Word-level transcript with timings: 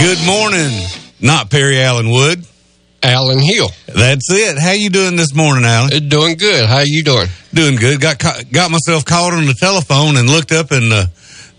Good 0.00 0.26
morning. 0.26 0.72
Not 1.20 1.50
Perry 1.50 1.80
Allen 1.80 2.10
Wood. 2.10 2.44
Alan 3.02 3.38
Hill. 3.38 3.68
That's 3.86 4.30
it. 4.30 4.58
How 4.58 4.72
you 4.72 4.90
doing 4.90 5.16
this 5.16 5.34
morning, 5.34 5.64
Alan? 5.64 5.92
Uh, 5.92 6.00
Doing 6.00 6.36
good. 6.36 6.66
How 6.66 6.80
you 6.84 7.02
doing? 7.04 7.28
Doing 7.54 7.76
good. 7.76 8.00
Got 8.00 8.18
got 8.50 8.70
myself 8.70 9.04
called 9.04 9.34
on 9.34 9.46
the 9.46 9.54
telephone 9.54 10.16
and 10.16 10.28
looked 10.28 10.52
up 10.52 10.70
and 10.72 10.90
the 10.90 11.10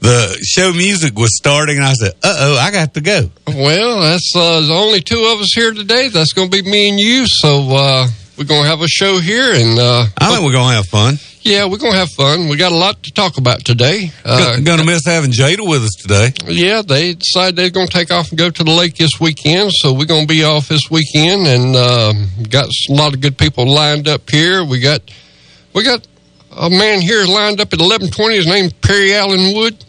the 0.02 0.38
show 0.44 0.74
music 0.74 1.16
was 1.18 1.36
starting 1.38 1.78
and 1.78 1.86
I 1.86 1.94
said, 1.94 2.12
"Uh 2.24 2.36
oh, 2.40 2.58
I 2.58 2.72
got 2.72 2.94
to 2.96 3.02
go." 3.02 3.30
Well, 3.48 4.02
that's 4.02 4.32
uh, 4.36 4.60
there's 4.60 4.70
only 4.72 5.02
two 5.02 5.24
of 5.34 5.40
us 5.40 5.52
here 5.54 5.74
today. 5.74 6.10
That's 6.10 6.34
going 6.34 6.50
to 6.50 6.64
be 6.64 6.70
me 6.70 6.90
and 6.90 7.00
you. 7.00 7.26
So 7.28 7.70
uh, 7.76 8.08
we're 8.38 8.46
going 8.46 8.64
to 8.64 8.70
have 8.70 8.82
a 8.82 8.88
show 8.88 9.20
here, 9.20 9.54
and 9.54 9.80
uh, 9.80 10.06
I 10.18 10.32
think 10.32 10.44
we're 10.46 10.54
gonna 10.54 10.76
have 10.76 10.88
fun. 10.88 11.16
Yeah, 11.44 11.66
we're 11.66 11.78
going 11.78 11.94
to 11.94 11.98
have 11.98 12.10
fun. 12.10 12.48
We 12.50 12.58
got 12.58 12.72
a 12.72 12.76
lot 12.76 13.02
to 13.04 13.12
talk 13.12 13.38
about 13.38 13.66
today. 13.66 14.12
Uh, 14.24 14.58
Go- 14.58 14.64
gonna 14.64 14.86
miss 14.86 15.06
having 15.06 15.32
Jada 15.32 15.68
with 15.68 15.84
us 15.84 15.92
today. 16.00 16.34
yeah, 16.48 16.82
they 16.82 17.14
decided 17.16 17.56
they're 17.56 17.70
going 17.70 17.88
to 17.88 17.94
take 17.94 18.12
off 18.12 18.30
and 18.30 18.38
go 18.38 18.50
to 18.50 18.64
the 18.64 18.72
lake 18.72 18.96
this 18.96 19.20
weekend, 19.20 19.72
so 19.74 19.94
we're 19.94 20.06
going 20.06 20.28
to 20.28 20.34
be 20.34 20.44
off 20.44 20.68
this 20.68 20.90
weekend, 20.92 21.48
and 21.48 21.76
uh, 21.76 22.14
got 22.50 22.66
a 22.68 22.94
lot 22.94 23.14
of 23.14 23.22
good 23.22 23.38
people 23.38 23.66
lined 23.74 24.08
up 24.08 24.30
here. 24.30 24.64
We 24.64 24.80
got 24.80 25.02
we 25.74 25.84
got 25.84 26.06
a 26.56 26.70
man 26.70 27.02
here 27.02 27.24
lined 27.26 27.60
up 27.62 27.74
at 27.74 27.80
eleven 27.80 28.10
twenty. 28.10 28.36
His 28.36 28.48
name's 28.48 28.74
Perry 28.74 29.14
Allen 29.16 29.56
Wood. 29.56 29.84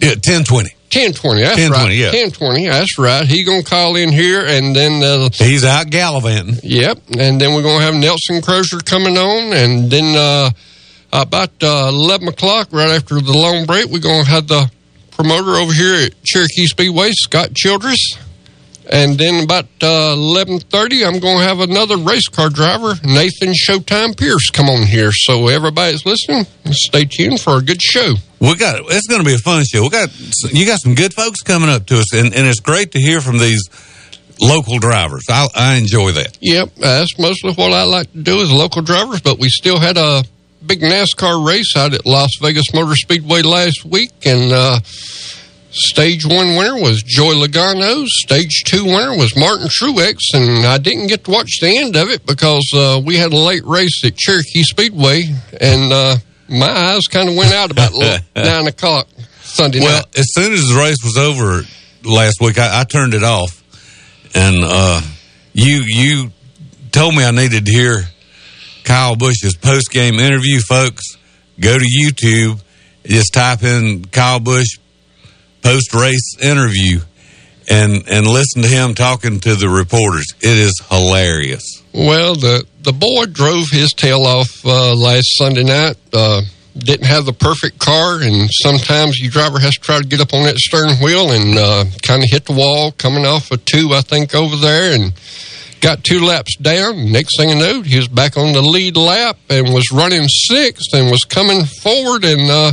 Yeah, 0.00 0.14
ten 0.14 0.44
twenty. 0.44 0.70
Ten 0.90 1.12
twenty. 1.12 1.42
That's 1.42 1.60
10:20, 1.60 1.70
right. 1.70 1.92
yeah. 1.92 2.10
Ten 2.12 2.30
twenty. 2.30 2.66
That's 2.66 2.98
right. 2.98 3.26
He 3.26 3.44
gonna 3.44 3.62
call 3.62 3.96
in 3.96 4.10
here, 4.10 4.46
and 4.46 4.74
then 4.74 5.02
uh, 5.02 5.28
He's 5.34 5.62
out 5.64 5.90
gallivanting. 5.90 6.60
yep, 6.62 6.98
and 7.18 7.38
then 7.38 7.52
we're 7.54 7.62
gonna 7.62 7.84
have 7.84 7.94
Nelson 7.94 8.40
Crozier 8.40 8.78
coming 8.80 9.18
on, 9.18 9.52
and 9.52 9.90
then 9.90 10.16
uh, 10.16 10.50
about 11.12 11.50
uh, 11.62 11.88
eleven 11.88 12.28
o'clock, 12.28 12.68
right 12.72 12.90
after 12.90 13.20
the 13.20 13.32
long 13.32 13.66
break, 13.66 13.86
we're 13.86 14.00
gonna 14.00 14.24
have 14.24 14.48
the 14.48 14.70
promoter 15.10 15.52
over 15.52 15.72
here 15.72 16.06
at 16.06 16.22
Cherokee 16.24 16.66
Speedway, 16.66 17.10
Scott 17.12 17.54
Childress, 17.54 18.18
and 18.90 19.18
then 19.18 19.44
about 19.44 19.66
uh, 19.82 20.14
eleven 20.14 20.60
thirty, 20.60 21.04
I'm 21.04 21.18
gonna 21.18 21.44
have 21.44 21.60
another 21.60 21.96
race 21.96 22.28
car 22.28 22.50
driver, 22.50 22.94
Nathan 23.04 23.52
Showtime 23.52 24.16
Pierce, 24.16 24.50
come 24.50 24.68
on 24.68 24.86
here. 24.86 25.10
So 25.12 25.48
everybody's 25.48 26.04
listening, 26.06 26.46
stay 26.70 27.04
tuned 27.04 27.40
for 27.40 27.58
a 27.58 27.62
good 27.62 27.82
show. 27.82 28.14
We 28.40 28.54
got 28.54 28.80
it's 28.88 29.08
going 29.08 29.20
to 29.20 29.26
be 29.26 29.34
a 29.34 29.38
fun 29.38 29.64
show. 29.64 29.82
We 29.82 29.88
got 29.88 30.10
you 30.52 30.64
got 30.64 30.78
some 30.80 30.94
good 30.94 31.12
folks 31.12 31.40
coming 31.40 31.68
up 31.68 31.86
to 31.86 31.98
us, 31.98 32.14
and, 32.14 32.32
and 32.32 32.46
it's 32.46 32.60
great 32.60 32.92
to 32.92 33.00
hear 33.00 33.20
from 33.20 33.38
these 33.38 33.68
local 34.40 34.78
drivers. 34.78 35.24
I, 35.28 35.48
I 35.56 35.74
enjoy 35.74 36.12
that. 36.12 36.38
Yep, 36.40 36.76
that's 36.76 37.18
mostly 37.18 37.52
what 37.54 37.72
I 37.72 37.82
like 37.82 38.12
to 38.12 38.22
do 38.22 38.40
as 38.40 38.52
local 38.52 38.82
drivers. 38.82 39.22
But 39.22 39.40
we 39.40 39.48
still 39.48 39.80
had 39.80 39.96
a 39.96 40.22
big 40.68 40.80
NASCAR 40.82 41.44
race 41.46 41.72
out 41.76 41.94
at 41.94 42.04
Las 42.04 42.30
Vegas 42.42 42.74
Motor 42.74 42.94
Speedway 42.94 43.40
last 43.42 43.84
week, 43.86 44.10
and 44.26 44.52
uh, 44.52 44.80
stage 45.70 46.26
one 46.26 46.56
winner 46.56 46.76
was 46.76 47.02
Joey 47.02 47.34
Logano. 47.36 48.04
Stage 48.06 48.64
two 48.66 48.84
winner 48.84 49.16
was 49.16 49.34
Martin 49.34 49.68
Truex, 49.68 50.18
and 50.34 50.66
I 50.66 50.76
didn't 50.78 51.06
get 51.06 51.24
to 51.24 51.30
watch 51.30 51.58
the 51.60 51.76
end 51.78 51.96
of 51.96 52.08
it 52.10 52.26
because 52.26 52.70
uh, 52.74 53.00
we 53.04 53.16
had 53.16 53.32
a 53.32 53.36
late 53.36 53.64
race 53.64 54.04
at 54.04 54.16
Cherokee 54.16 54.62
Speedway, 54.62 55.22
and 55.58 55.90
uh, 55.92 56.16
my 56.48 56.68
eyes 56.70 57.06
kind 57.08 57.28
of 57.30 57.34
went 57.34 57.54
out 57.54 57.70
about 57.70 57.92
nine 58.36 58.66
o'clock 58.66 59.08
Sunday 59.40 59.80
Well, 59.80 59.88
night. 59.88 60.06
Well, 60.14 60.20
as 60.20 60.26
soon 60.34 60.52
as 60.52 60.68
the 60.68 60.78
race 60.78 60.98
was 61.02 61.16
over 61.16 61.62
last 62.04 62.40
week, 62.42 62.58
I, 62.58 62.82
I 62.82 62.84
turned 62.84 63.14
it 63.14 63.24
off, 63.24 63.62
and 64.34 64.58
uh, 64.62 65.00
you 65.54 65.82
you 65.86 66.30
told 66.92 67.14
me 67.16 67.24
I 67.24 67.30
needed 67.30 67.64
to 67.66 67.72
hear 67.72 68.04
Kyle 68.88 69.16
Busch's 69.16 69.54
post 69.54 69.90
game 69.90 70.14
interview. 70.14 70.60
Folks, 70.60 71.18
go 71.60 71.78
to 71.78 71.84
YouTube, 71.84 72.58
just 73.04 73.34
type 73.34 73.62
in 73.62 74.06
Kyle 74.06 74.40
Busch 74.40 74.78
post 75.60 75.92
race 75.92 76.36
interview, 76.40 77.00
and 77.68 78.08
and 78.08 78.26
listen 78.26 78.62
to 78.62 78.68
him 78.68 78.94
talking 78.94 79.40
to 79.40 79.54
the 79.56 79.68
reporters. 79.68 80.32
It 80.40 80.56
is 80.56 80.80
hilarious. 80.88 81.82
Well, 81.92 82.34
the 82.34 82.64
the 82.80 82.94
boy 82.94 83.26
drove 83.26 83.68
his 83.70 83.92
tail 83.92 84.22
off 84.22 84.64
uh, 84.64 84.94
last 84.94 85.36
Sunday 85.36 85.64
night. 85.64 85.96
Uh, 86.10 86.40
didn't 86.74 87.06
have 87.06 87.26
the 87.26 87.34
perfect 87.34 87.78
car, 87.78 88.22
and 88.22 88.48
sometimes 88.50 89.18
your 89.18 89.30
driver 89.30 89.58
has 89.58 89.74
to 89.74 89.80
try 89.80 89.98
to 89.98 90.06
get 90.06 90.22
up 90.22 90.32
on 90.32 90.44
that 90.44 90.56
steering 90.56 90.96
wheel 91.02 91.30
and 91.30 91.58
uh, 91.58 91.84
kind 92.00 92.22
of 92.22 92.30
hit 92.30 92.46
the 92.46 92.52
wall, 92.52 92.92
coming 92.92 93.26
off 93.26 93.50
a 93.50 93.58
two, 93.58 93.90
I 93.92 94.00
think, 94.00 94.34
over 94.34 94.56
there, 94.56 94.94
and 94.94 95.12
got 95.80 96.04
two 96.04 96.24
laps 96.24 96.56
down. 96.56 97.12
Next 97.12 97.36
thing 97.36 97.50
I 97.50 97.54
know, 97.54 97.82
he 97.82 97.96
was 97.96 98.08
back 98.08 98.36
on 98.36 98.52
the 98.52 98.62
lead 98.62 98.96
lap 98.96 99.36
and 99.48 99.72
was 99.72 99.90
running 99.92 100.26
sixth 100.28 100.92
and 100.94 101.10
was 101.10 101.24
coming 101.24 101.64
forward 101.64 102.24
and 102.24 102.50
uh, 102.50 102.72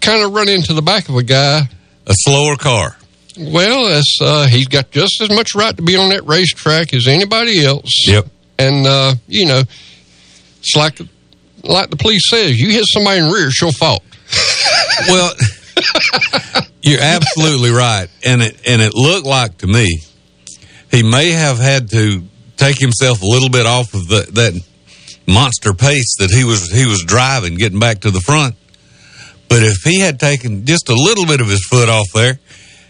kind 0.00 0.22
of 0.22 0.32
run 0.32 0.48
into 0.48 0.72
the 0.74 0.82
back 0.82 1.08
of 1.08 1.16
a 1.16 1.22
guy 1.22 1.62
A 2.06 2.14
slower 2.14 2.56
car. 2.56 2.96
well, 3.38 4.00
uh, 4.22 4.46
he's 4.46 4.68
got 4.68 4.90
just 4.90 5.20
as 5.20 5.30
much 5.30 5.54
right 5.54 5.76
to 5.76 5.82
be 5.82 5.96
on 5.96 6.10
that 6.10 6.24
racetrack 6.26 6.94
as 6.94 7.06
anybody 7.08 7.64
else. 7.64 8.06
Yep. 8.08 8.26
And, 8.58 8.86
uh, 8.86 9.14
you 9.28 9.46
know, 9.46 9.62
it's 10.60 10.74
like, 10.76 10.98
like 11.62 11.90
the 11.90 11.96
police 11.96 12.28
says, 12.30 12.58
you 12.58 12.70
hit 12.70 12.84
somebody 12.86 13.20
in 13.20 13.26
the 13.26 13.32
rear, 13.32 13.48
it's 13.48 13.60
your 13.60 13.72
fault. 13.72 14.02
Well, 15.08 15.34
you're 16.82 17.02
absolutely 17.02 17.68
right, 17.68 18.08
and 18.24 18.42
it 18.42 18.56
and 18.66 18.80
it 18.80 18.94
looked 18.94 19.26
like 19.26 19.58
to 19.58 19.66
me 19.66 20.00
he 20.90 21.02
may 21.02 21.32
have 21.32 21.58
had 21.58 21.90
to 21.90 22.22
take 22.56 22.78
himself 22.78 23.22
a 23.22 23.26
little 23.26 23.48
bit 23.48 23.66
off 23.66 23.94
of 23.94 24.08
the, 24.08 24.28
that 24.32 24.60
monster 25.26 25.72
pace 25.72 26.16
that 26.18 26.30
he 26.30 26.44
was 26.44 26.70
he 26.70 26.86
was 26.86 27.02
driving, 27.04 27.56
getting 27.56 27.78
back 27.78 28.00
to 28.00 28.10
the 28.10 28.20
front. 28.20 28.54
But 29.48 29.62
if 29.62 29.76
he 29.84 30.00
had 30.00 30.18
taken 30.18 30.64
just 30.64 30.88
a 30.88 30.94
little 30.94 31.26
bit 31.26 31.40
of 31.40 31.48
his 31.48 31.64
foot 31.64 31.88
off 31.88 32.06
there 32.14 32.38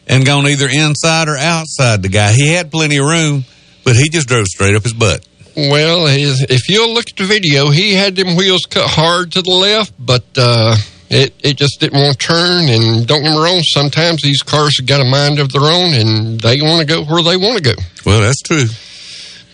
and 0.07 0.25
gone 0.25 0.47
either 0.47 0.69
inside 0.69 1.29
or 1.29 1.37
outside 1.37 2.03
the 2.03 2.09
guy, 2.09 2.33
he 2.33 2.53
had 2.53 2.71
plenty 2.71 2.97
of 2.97 3.07
room, 3.07 3.45
but 3.85 3.97
he 3.97 4.09
just 4.09 4.29
drove 4.29 4.47
straight 4.47 4.75
up 4.75 4.83
his 4.83 4.95
butt. 4.95 5.27
Well, 5.57 6.07
his, 6.07 6.45
if 6.49 6.69
you'll 6.69 6.93
look 6.93 7.11
at 7.11 7.17
the 7.17 7.25
video, 7.25 7.71
he 7.71 7.95
had 7.95 8.17
them 8.17 8.37
wheels 8.37 8.67
cut 8.67 8.89
hard 8.89 9.33
to 9.33 9.43
the 9.43 9.51
left, 9.51 9.93
but, 9.99 10.25
uh, 10.37 10.77
it, 11.09 11.35
it 11.43 11.57
just 11.57 11.81
didn't 11.81 11.99
want 11.99 12.19
to 12.19 12.27
turn. 12.27 12.69
And 12.69 13.07
don't 13.07 13.23
get 13.23 13.31
me 13.31 13.39
wrong, 13.39 13.61
sometimes 13.63 14.23
these 14.23 14.43
cars 14.43 14.79
have 14.79 14.87
got 14.87 15.01
a 15.01 15.05
mind 15.05 15.39
of 15.39 15.53
their 15.53 15.63
own 15.63 15.95
and 15.95 16.41
they 16.41 16.61
want 16.61 16.81
to 16.81 16.87
go 16.87 17.05
where 17.05 17.23
they 17.23 17.37
want 17.37 17.57
to 17.57 17.63
go. 17.63 17.81
Well, 18.05 18.21
that's 18.21 18.43
true. 18.43 18.67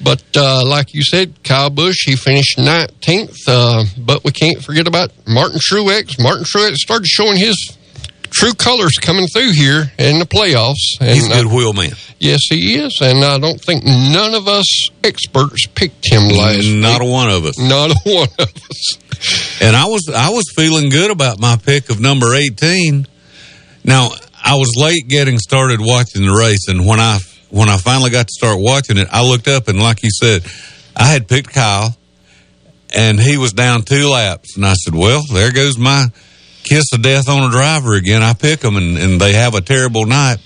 But 0.03 0.23
uh, 0.37 0.67
like 0.67 0.95
you 0.95 1.03
said, 1.03 1.43
Kyle 1.45 1.71
Busch, 1.71 2.05
he 2.07 2.17
finished 2.17 2.59
19th. 2.59 3.37
Uh, 3.47 3.85
but 3.99 4.25
we 4.25 4.33
can't 4.33 4.63
forget 4.63 4.89
about 4.89 5.13
Martin 5.27 5.59
Truex. 5.61 6.21
Martin 6.21 6.45
Truex 6.45 6.75
started 6.77 7.07
showing 7.07 7.37
his 7.39 7.77
true 8.31 8.55
colors 8.55 8.93
coming 9.01 9.27
through 9.29 9.53
here 9.53 9.93
in 9.99 10.19
the 10.19 10.25
playoffs. 10.27 10.99
And, 11.01 11.11
He's 11.11 11.27
a 11.27 11.31
good 11.43 11.47
uh, 11.47 11.55
wheel 11.55 11.73
man. 11.73 11.93
yes, 12.19 12.41
he 12.49 12.75
is. 12.81 12.99
And 13.01 13.25
I 13.25 13.39
don't 13.39 13.61
think 13.61 13.85
none 13.85 14.35
of 14.35 14.49
us 14.49 14.89
experts 15.05 15.67
picked 15.75 16.11
him 16.13 16.23
last 16.37 16.67
Not 16.67 17.01
week. 17.01 17.09
a 17.09 17.13
one 17.13 17.31
of 17.31 17.45
us. 17.45 17.59
Not 17.59 17.91
a 17.91 17.99
one 18.05 18.29
of 18.39 18.49
us. 18.71 18.99
And 19.63 19.77
I 19.77 19.85
was 19.87 20.11
I 20.13 20.31
was 20.31 20.45
feeling 20.57 20.89
good 20.89 21.13
about 21.13 21.39
my 21.39 21.57
pick 21.57 21.91
of 21.91 22.01
number 22.01 22.35
eighteen. 22.35 23.07
Now 23.85 24.11
I 24.45 24.57
was 24.57 24.73
late 24.77 25.07
getting 25.09 25.39
started 25.39 25.79
watching 25.81 26.23
the 26.27 26.35
race, 26.35 26.67
and 26.67 26.85
when 26.85 26.99
I 26.99 27.19
when 27.53 27.69
I 27.69 27.77
finally 27.77 28.11
got 28.11 28.29
to 28.29 28.33
start 28.33 28.59
watching 28.59 28.97
it, 28.97 29.09
I 29.13 29.23
looked 29.23 29.47
up 29.47 29.69
and 29.69 29.79
like 29.79 30.03
you 30.03 30.09
said, 30.11 30.43
I 30.97 31.05
had 31.05 31.29
picked 31.29 31.53
Kyle, 31.53 31.95
and 32.95 33.21
he 33.21 33.37
was 33.37 33.53
down 33.53 33.83
two 33.83 34.09
laps, 34.09 34.57
and 34.57 34.65
I 34.65 34.75
said, 34.75 34.95
"Well, 34.95 35.23
there 35.33 35.53
goes 35.53 35.79
my 35.79 36.07
kiss 36.65 36.85
of 36.93 37.03
death 37.03 37.29
on 37.29 37.49
a 37.49 37.51
driver 37.51 37.95
again." 37.95 38.23
I 38.23 38.33
pick 38.35 38.61
them, 38.61 38.77
and, 38.77 38.99
and 38.99 39.21
they 39.21 39.33
have 39.35 39.55
a 39.55 39.61
terrible 39.61 40.07
night. 40.07 40.39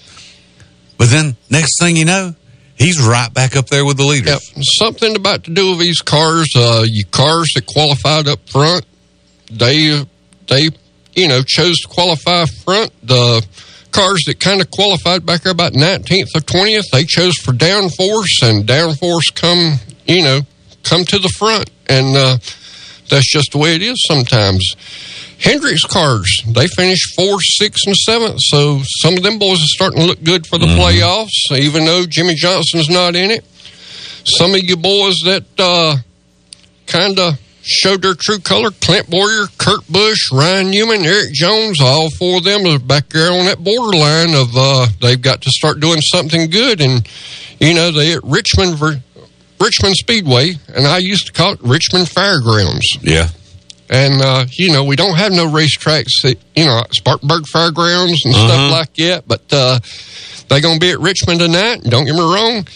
But 0.98 1.08
then 1.08 1.36
next 1.50 1.80
thing 1.80 1.96
you 1.96 2.04
know, 2.04 2.34
he's 2.76 3.00
right 3.00 3.32
back 3.32 3.56
up 3.56 3.66
there 3.68 3.84
with 3.84 3.96
the 3.96 4.04
leaders. 4.04 4.52
Yep. 4.54 4.64
Something 4.78 5.16
about 5.16 5.44
to 5.44 5.50
do 5.52 5.70
with 5.70 5.80
these 5.80 6.00
cars. 6.00 6.50
Uh, 6.56 6.84
you 6.86 7.04
cars 7.04 7.52
that 7.54 7.66
qualified 7.66 8.28
up 8.28 8.48
front, 8.48 8.84
they 9.50 10.04
they 10.48 10.70
you 11.14 11.28
know 11.28 11.42
chose 11.42 11.76
to 11.78 11.88
qualify 11.88 12.46
front. 12.64 12.92
The 13.02 13.46
cars 13.96 14.22
that 14.26 14.38
kind 14.38 14.60
of 14.60 14.70
qualified 14.70 15.24
back 15.24 15.42
there 15.42 15.52
about 15.52 15.72
19th 15.72 16.36
or 16.36 16.40
20th, 16.40 16.90
they 16.92 17.04
chose 17.04 17.34
for 17.36 17.52
downforce, 17.52 18.42
and 18.42 18.66
downforce 18.68 19.34
come 19.34 19.80
you 20.06 20.22
know 20.22 20.40
come 20.82 21.04
to 21.04 21.18
the 21.18 21.28
front, 21.30 21.70
and 21.88 22.14
uh, 22.16 22.36
that's 23.08 23.30
just 23.32 23.52
the 23.52 23.58
way 23.58 23.74
it 23.74 23.82
is 23.82 23.96
sometimes. 24.06 24.74
Hendricks 25.38 25.84
cars, 25.84 26.42
they 26.46 26.66
finished 26.66 27.14
fourth, 27.14 27.42
sixth, 27.42 27.86
and 27.86 27.96
seventh. 27.96 28.38
So 28.38 28.80
some 29.02 29.14
of 29.14 29.22
them 29.22 29.38
boys 29.38 29.58
are 29.58 29.74
starting 29.74 30.00
to 30.00 30.06
look 30.06 30.22
good 30.22 30.46
for 30.46 30.58
the 30.58 30.66
mm-hmm. 30.66 30.80
playoffs, 30.80 31.58
even 31.58 31.84
though 31.84 32.06
Jimmie 32.06 32.36
Johnson's 32.36 32.88
not 32.88 33.16
in 33.16 33.30
it. 33.30 33.44
Some 34.24 34.54
of 34.54 34.62
you 34.62 34.76
boys 34.76 35.16
that 35.24 35.44
uh, 35.58 35.96
kind 36.86 37.18
of 37.18 37.38
showed 37.66 38.02
their 38.02 38.14
true 38.14 38.38
color, 38.38 38.70
Clint 38.70 39.10
Bowyer, 39.10 39.46
Kurt 39.58 39.86
Busch, 39.88 40.30
Ryan 40.32 40.70
Newman, 40.70 41.04
Erik 41.04 41.32
Jones, 41.32 41.80
all 41.80 42.10
four 42.10 42.38
of 42.38 42.44
them 42.44 42.64
are 42.66 42.78
back 42.78 43.08
there 43.08 43.32
on 43.32 43.46
that 43.46 43.62
borderline 43.62 44.34
of 44.34 44.56
uh, 44.56 44.86
they've 45.00 45.20
got 45.20 45.42
to 45.42 45.50
start 45.50 45.80
doing 45.80 46.00
something 46.00 46.48
good. 46.48 46.80
And, 46.80 47.06
you 47.60 47.74
know, 47.74 47.90
they 47.90 48.14
at 48.14 48.22
Richmond, 48.22 48.78
for 48.78 48.94
Richmond 49.60 49.96
Speedway, 49.96 50.54
and 50.68 50.86
I 50.86 50.98
used 50.98 51.26
to 51.26 51.32
call 51.32 51.54
it 51.54 51.60
Richmond 51.62 52.08
Fairgrounds. 52.08 52.98
Yeah. 53.02 53.28
And, 53.90 54.22
uh, 54.22 54.46
you 54.52 54.72
know, 54.72 54.84
we 54.84 54.96
don't 54.96 55.16
have 55.16 55.32
no 55.32 55.46
racetracks, 55.46 56.22
that, 56.22 56.36
you 56.54 56.66
know, 56.66 56.82
Spartanburg 56.92 57.46
Fairgrounds 57.46 58.24
and 58.24 58.34
uh-huh. 58.34 58.46
stuff 58.46 58.72
like 58.72 58.94
that, 58.94 59.24
but 59.26 59.42
uh, 59.52 59.78
they're 60.48 60.60
going 60.60 60.74
to 60.74 60.80
be 60.80 60.90
at 60.90 61.00
Richmond 61.00 61.40
tonight. 61.40 61.82
Don't 61.82 62.04
get 62.04 62.14
me 62.14 62.20
wrong. 62.20 62.66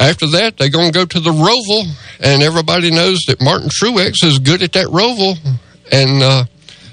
After 0.00 0.26
that, 0.28 0.56
they're 0.56 0.70
going 0.70 0.90
to 0.90 0.98
go 0.98 1.04
to 1.04 1.20
the 1.20 1.30
Roval, 1.30 1.84
and 2.20 2.42
everybody 2.42 2.90
knows 2.90 3.20
that 3.26 3.42
Martin 3.42 3.68
Truex 3.68 4.24
is 4.24 4.38
good 4.38 4.62
at 4.62 4.72
that 4.72 4.86
Roval. 4.86 5.36
And 5.92 6.22
uh, 6.22 6.44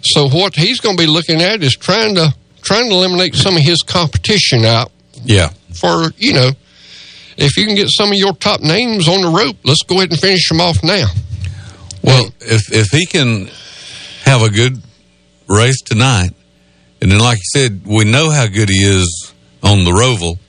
so 0.01 0.27
what 0.27 0.56
he's 0.56 0.81
going 0.81 0.98
to 0.98 1.01
be 1.01 1.07
looking 1.07 1.42
at 1.42 1.63
is 1.63 1.74
trying 1.74 2.15
to 2.15 2.36
trying 2.62 2.89
to 2.89 2.95
eliminate 2.95 3.33
some 3.33 3.56
of 3.56 3.62
his 3.62 3.81
competition 3.81 4.65
out. 4.65 4.92
Yeah. 5.24 5.51
For, 5.74 6.12
you 6.18 6.33
know, 6.33 6.50
if 7.38 7.56
you 7.56 7.65
can 7.65 7.75
get 7.75 7.88
some 7.89 8.09
of 8.09 8.15
your 8.15 8.33
top 8.33 8.59
names 8.59 9.07
on 9.07 9.21
the 9.21 9.30
rope, 9.30 9.56
let's 9.63 9.83
go 9.83 9.95
ahead 9.95 10.12
and 10.12 10.19
finish 10.19 10.50
them 10.50 10.59
off 10.59 10.83
now. 10.83 11.07
Well, 12.04 12.25
if 12.42 12.74
if 12.74 12.88
he 12.89 13.06
can 13.06 13.50
have 14.24 14.42
a 14.42 14.50
good 14.50 14.81
race 15.48 15.80
tonight, 15.81 16.31
and 17.01 17.09
then 17.09 17.19
like 17.19 17.38
you 17.38 17.62
said, 17.62 17.81
we 17.86 18.04
know 18.04 18.31
how 18.31 18.48
good 18.48 18.69
he 18.69 18.83
is 18.83 19.33
on 19.63 19.86
the 19.86 19.92
Roval. 19.92 20.39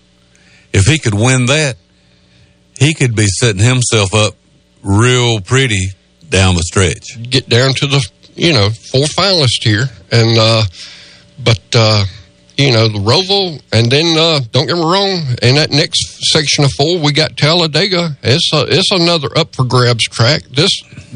If 0.73 0.87
he 0.87 0.99
could 0.99 1.15
win 1.15 1.47
that, 1.47 1.77
he 2.79 2.95
could 2.95 3.15
be 3.15 3.27
setting 3.27 3.63
himself 3.63 4.15
up 4.15 4.35
real 4.83 5.41
pretty 5.41 5.89
down 6.29 6.55
the 6.55 6.63
stretch. 6.63 7.21
Get 7.29 7.49
down 7.49 7.75
to 7.75 7.87
the 7.87 8.09
you 8.35 8.53
know 8.53 8.71
four 8.71 9.05
finalists 9.05 9.63
here, 9.63 9.85
and 10.11 10.39
uh, 10.39 10.63
but 11.43 11.63
uh, 11.75 12.05
you 12.59 12.73
know, 12.73 12.89
the 12.89 12.99
Roval, 12.99 13.63
and 13.73 13.89
then 13.89 14.19
uh, 14.19 14.41
don't 14.51 14.67
get 14.67 14.75
me 14.75 14.83
wrong, 14.83 15.23
in 15.43 15.55
that 15.55 15.71
next 15.71 16.29
section 16.33 16.65
of 16.65 16.73
four, 16.73 16.99
we 16.99 17.13
got 17.13 17.37
Talladega. 17.37 18.19
It's 18.21 18.51
a, 18.53 18.67
it's 18.69 18.91
another 18.91 19.29
up 19.39 19.55
for 19.55 19.65
grabs 19.65 20.03
track. 20.05 20.43
This 20.51 20.71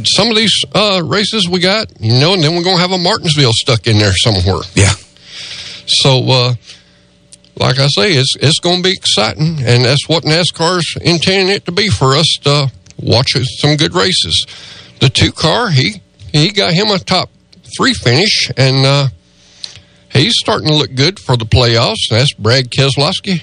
some 0.05 0.29
of 0.29 0.37
these 0.37 0.55
uh, 0.73 1.03
races 1.05 1.49
we 1.49 1.59
got, 1.59 1.89
you 2.01 2.21
know, 2.21 2.35
and 2.35 2.45
then 2.45 2.55
we're 2.55 2.63
gonna 2.63 2.79
have 2.79 2.93
a 2.93 2.99
Martinsville 2.99 3.53
stuck 3.53 3.89
in 3.89 3.99
there 3.99 4.13
somewhere. 4.13 4.63
Yeah. 4.75 4.93
So, 5.87 6.31
uh, 6.31 6.55
like 7.57 7.79
I 7.79 7.87
say, 7.89 8.13
it's 8.13 8.35
it's 8.41 8.61
going 8.61 8.83
to 8.83 8.89
be 8.89 8.93
exciting, 8.93 9.59
and 9.65 9.85
that's 9.85 10.09
what 10.09 10.25
NASCAR's 10.25 10.97
intending 11.01 11.49
it 11.49 11.65
to 11.67 11.73
be 11.73 11.89
for 11.89 12.15
us 12.15 12.27
to 12.45 12.71
watch 12.99 13.33
some 13.61 13.77
good 13.77 13.95
races. 13.95 14.47
The 15.01 15.09
two 15.09 15.33
car, 15.33 15.71
he 15.71 16.01
he 16.33 16.51
got 16.51 16.73
him 16.73 16.89
a 16.89 16.99
top 16.99 17.31
three 17.77 17.95
finish, 17.95 18.51
and 18.57 18.87
uh, 18.87 19.09
he's 20.13 20.35
starting 20.39 20.69
to 20.69 20.75
look 20.75 20.95
good 20.95 21.19
for 21.21 21.37
the 21.37 21.45
playoffs. 21.45 22.09
That's 22.11 22.33
Brad 22.35 22.71
Keselowski, 22.71 23.43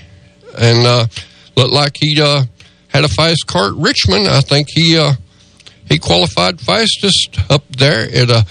and 0.58 0.88
uh, 0.88 1.08
looked 1.56 1.74
like 1.74 1.98
he 2.00 2.20
uh, 2.22 2.46
had 2.88 3.06
a 3.06 3.10
fast 3.10 3.46
car 3.48 3.70
at 3.70 3.76
Richmond. 3.76 4.28
I 4.28 4.42
think 4.42 4.70
he 4.72 4.98
uh, 4.98 5.14
he 5.88 6.00
qualified 6.00 6.60
fastest 6.60 7.40
up 7.50 7.64
there 7.70 8.04
at 8.04 8.30
a 8.30 8.46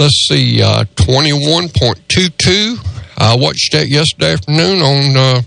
let's 0.00 0.26
see, 0.28 0.62
uh, 0.62 0.84
21.22 0.96 2.89
I 3.20 3.36
watched 3.36 3.72
that 3.72 3.88
yesterday 3.88 4.32
afternoon 4.32 4.80
on 4.80 5.16
uh, 5.16 5.42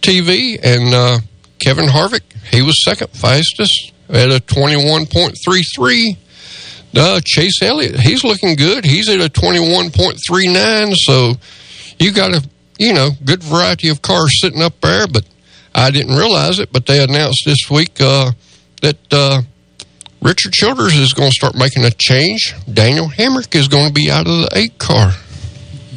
TV, 0.00 0.58
and 0.60 0.92
uh, 0.92 1.18
Kevin 1.60 1.86
Harvick 1.86 2.22
he 2.50 2.62
was 2.62 2.82
second 2.84 3.10
fastest 3.12 3.92
at 4.08 4.30
a 4.30 4.40
twenty 4.40 4.76
one 4.76 5.06
point 5.06 5.38
three 5.44 5.62
three. 5.62 6.18
Uh, 6.96 7.20
Chase 7.24 7.62
Elliott, 7.62 7.98
he's 8.00 8.22
looking 8.22 8.54
good. 8.54 8.84
He's 8.84 9.08
at 9.08 9.18
a 9.18 9.28
21.39, 9.28 10.94
so 10.94 11.32
you 11.98 12.12
got 12.12 12.32
a, 12.32 12.48
you 12.78 12.92
know, 12.92 13.10
good 13.24 13.42
variety 13.42 13.88
of 13.88 14.00
cars 14.00 14.40
sitting 14.40 14.62
up 14.62 14.80
there, 14.80 15.08
but 15.08 15.24
I 15.74 15.90
didn't 15.90 16.14
realize 16.14 16.60
it, 16.60 16.72
but 16.72 16.86
they 16.86 17.02
announced 17.02 17.42
this 17.46 17.68
week 17.68 18.00
uh, 18.00 18.30
that 18.82 19.12
uh, 19.12 19.42
Richard 20.22 20.52
Childers 20.52 20.94
is 20.94 21.12
going 21.12 21.30
to 21.30 21.34
start 21.34 21.56
making 21.56 21.84
a 21.84 21.90
change. 21.90 22.54
Daniel 22.72 23.08
Hemric 23.08 23.56
is 23.56 23.66
going 23.66 23.88
to 23.88 23.92
be 23.92 24.08
out 24.08 24.28
of 24.28 24.42
the 24.42 24.50
eight 24.54 24.78
car. 24.78 25.14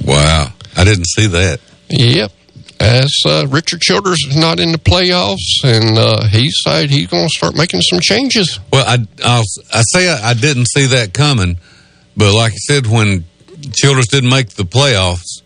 Wow. 0.04 0.52
I 0.78 0.84
didn't 0.84 1.08
see 1.08 1.28
that. 1.28 1.60
Yep 1.90 2.32
as 2.80 3.12
uh, 3.26 3.48
Richard 3.50 3.82
Childers 3.82 4.24
is 4.28 4.36
not 4.36 4.60
in 4.60 4.72
the 4.72 4.78
playoffs, 4.78 5.64
and 5.64 5.98
uh, 5.98 6.28
he 6.28 6.50
said 6.50 6.90
he's 6.90 7.08
going 7.08 7.28
to 7.28 7.34
start 7.34 7.56
making 7.56 7.82
some 7.82 8.00
changes. 8.00 8.60
Well, 8.72 8.86
I 8.86 9.06
I'll, 9.24 9.44
i 9.74 9.82
say 9.82 10.10
I, 10.10 10.32
I, 10.32 10.34
didn't 10.34 10.68
see 10.68 10.88
that 10.88 11.14
coming, 11.14 11.58
but 12.16 12.34
like 12.34 12.54
I 12.54 12.58
said, 12.58 12.88
when 12.88 13.26
Childers 13.74 14.08
didn't 14.08 14.30
make 14.30 14.50
the 14.50 14.64
playoffs, 14.64 15.42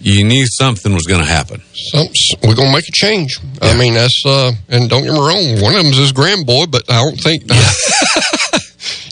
you 0.00 0.24
knew 0.24 0.44
something 0.46 0.92
was 0.92 1.04
going 1.04 1.20
to 1.20 1.26
happen. 1.26 1.62
Some, 1.72 2.08
we're 2.42 2.56
going 2.56 2.68
to 2.68 2.74
make 2.74 2.88
a 2.88 2.92
change. 2.92 3.38
Yeah. 3.42 3.70
I 3.70 3.78
mean, 3.78 3.94
that's 3.94 4.22
uh, 4.26 4.52
and 4.68 4.90
don't 4.90 5.04
get 5.04 5.12
me 5.12 5.18
wrong, 5.18 5.62
one 5.62 5.74
of 5.74 5.82
them 5.82 5.92
is 5.92 5.98
his 5.98 6.12
grandboy, 6.12 6.70
but 6.70 6.90
I 6.90 7.00
don't 7.00 7.16
think. 7.16 7.44
Yeah. 7.46 8.60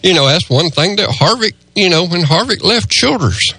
you 0.10 0.14
know, 0.14 0.26
that's 0.26 0.50
one 0.50 0.70
thing 0.70 0.96
that 0.96 1.08
Harvick. 1.08 1.54
You 1.74 1.88
know, 1.88 2.06
when 2.06 2.20
Harvick 2.20 2.62
left 2.62 2.90
Childers 2.90 3.54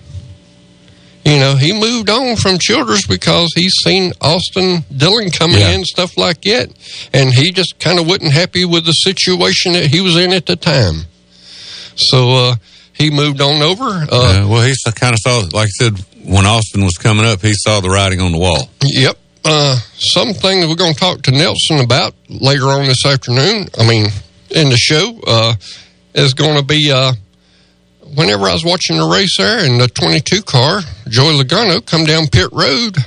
you 1.25 1.39
know, 1.39 1.55
he 1.55 1.71
moved 1.71 2.09
on 2.09 2.35
from 2.35 2.57
Childers 2.59 3.07
because 3.07 3.53
he's 3.55 3.73
seen 3.83 4.11
Austin 4.21 4.83
Dillon 4.95 5.29
coming 5.29 5.59
yeah. 5.59 5.71
in, 5.71 5.85
stuff 5.85 6.17
like 6.17 6.41
that, 6.41 6.69
and 7.13 7.33
he 7.33 7.51
just 7.51 7.79
kind 7.79 7.99
of 7.99 8.07
wasn't 8.07 8.33
happy 8.33 8.65
with 8.65 8.85
the 8.85 8.91
situation 8.91 9.73
that 9.73 9.87
he 9.87 10.01
was 10.01 10.17
in 10.17 10.33
at 10.33 10.45
the 10.45 10.55
time. 10.55 11.05
So 11.95 12.29
uh, 12.29 12.55
he 12.93 13.09
moved 13.09 13.41
on 13.41 13.61
over. 13.61 13.85
Uh, 13.85 14.47
well, 14.49 14.65
he 14.65 14.73
kind 14.95 15.13
of 15.13 15.19
saw, 15.19 15.43
like 15.53 15.67
I 15.67 15.83
said, 15.83 15.99
when 16.25 16.45
Austin 16.45 16.83
was 16.83 16.97
coming 16.97 17.25
up, 17.25 17.41
he 17.41 17.53
saw 17.53 17.79
the 17.79 17.89
writing 17.89 18.21
on 18.21 18.31
the 18.31 18.39
wall. 18.39 18.69
Yep. 18.81 19.17
Uh, 19.45 19.77
something 19.97 20.69
we're 20.69 20.75
going 20.75 20.93
to 20.93 20.99
talk 20.99 21.21
to 21.23 21.31
Nelson 21.31 21.79
about 21.79 22.15
later 22.29 22.67
on 22.67 22.85
this 22.85 23.05
afternoon. 23.05 23.67
I 23.77 23.87
mean, 23.87 24.07
in 24.51 24.69
the 24.69 24.77
show 24.77 25.19
uh, 25.27 25.55
is 26.13 26.33
going 26.33 26.57
to 26.57 26.63
be 26.63 26.91
uh, 26.91 27.13
whenever 28.15 28.47
I 28.47 28.53
was 28.53 28.65
watching 28.65 28.97
the 28.97 29.05
race 29.05 29.37
there 29.37 29.65
in 29.65 29.77
the 29.77 29.87
22 29.87 30.43
car, 30.43 30.81
Joey 31.09 31.41
Logano 31.41 31.85
come 31.85 32.05
down 32.05 32.27
pit 32.27 32.49
road. 32.51 32.97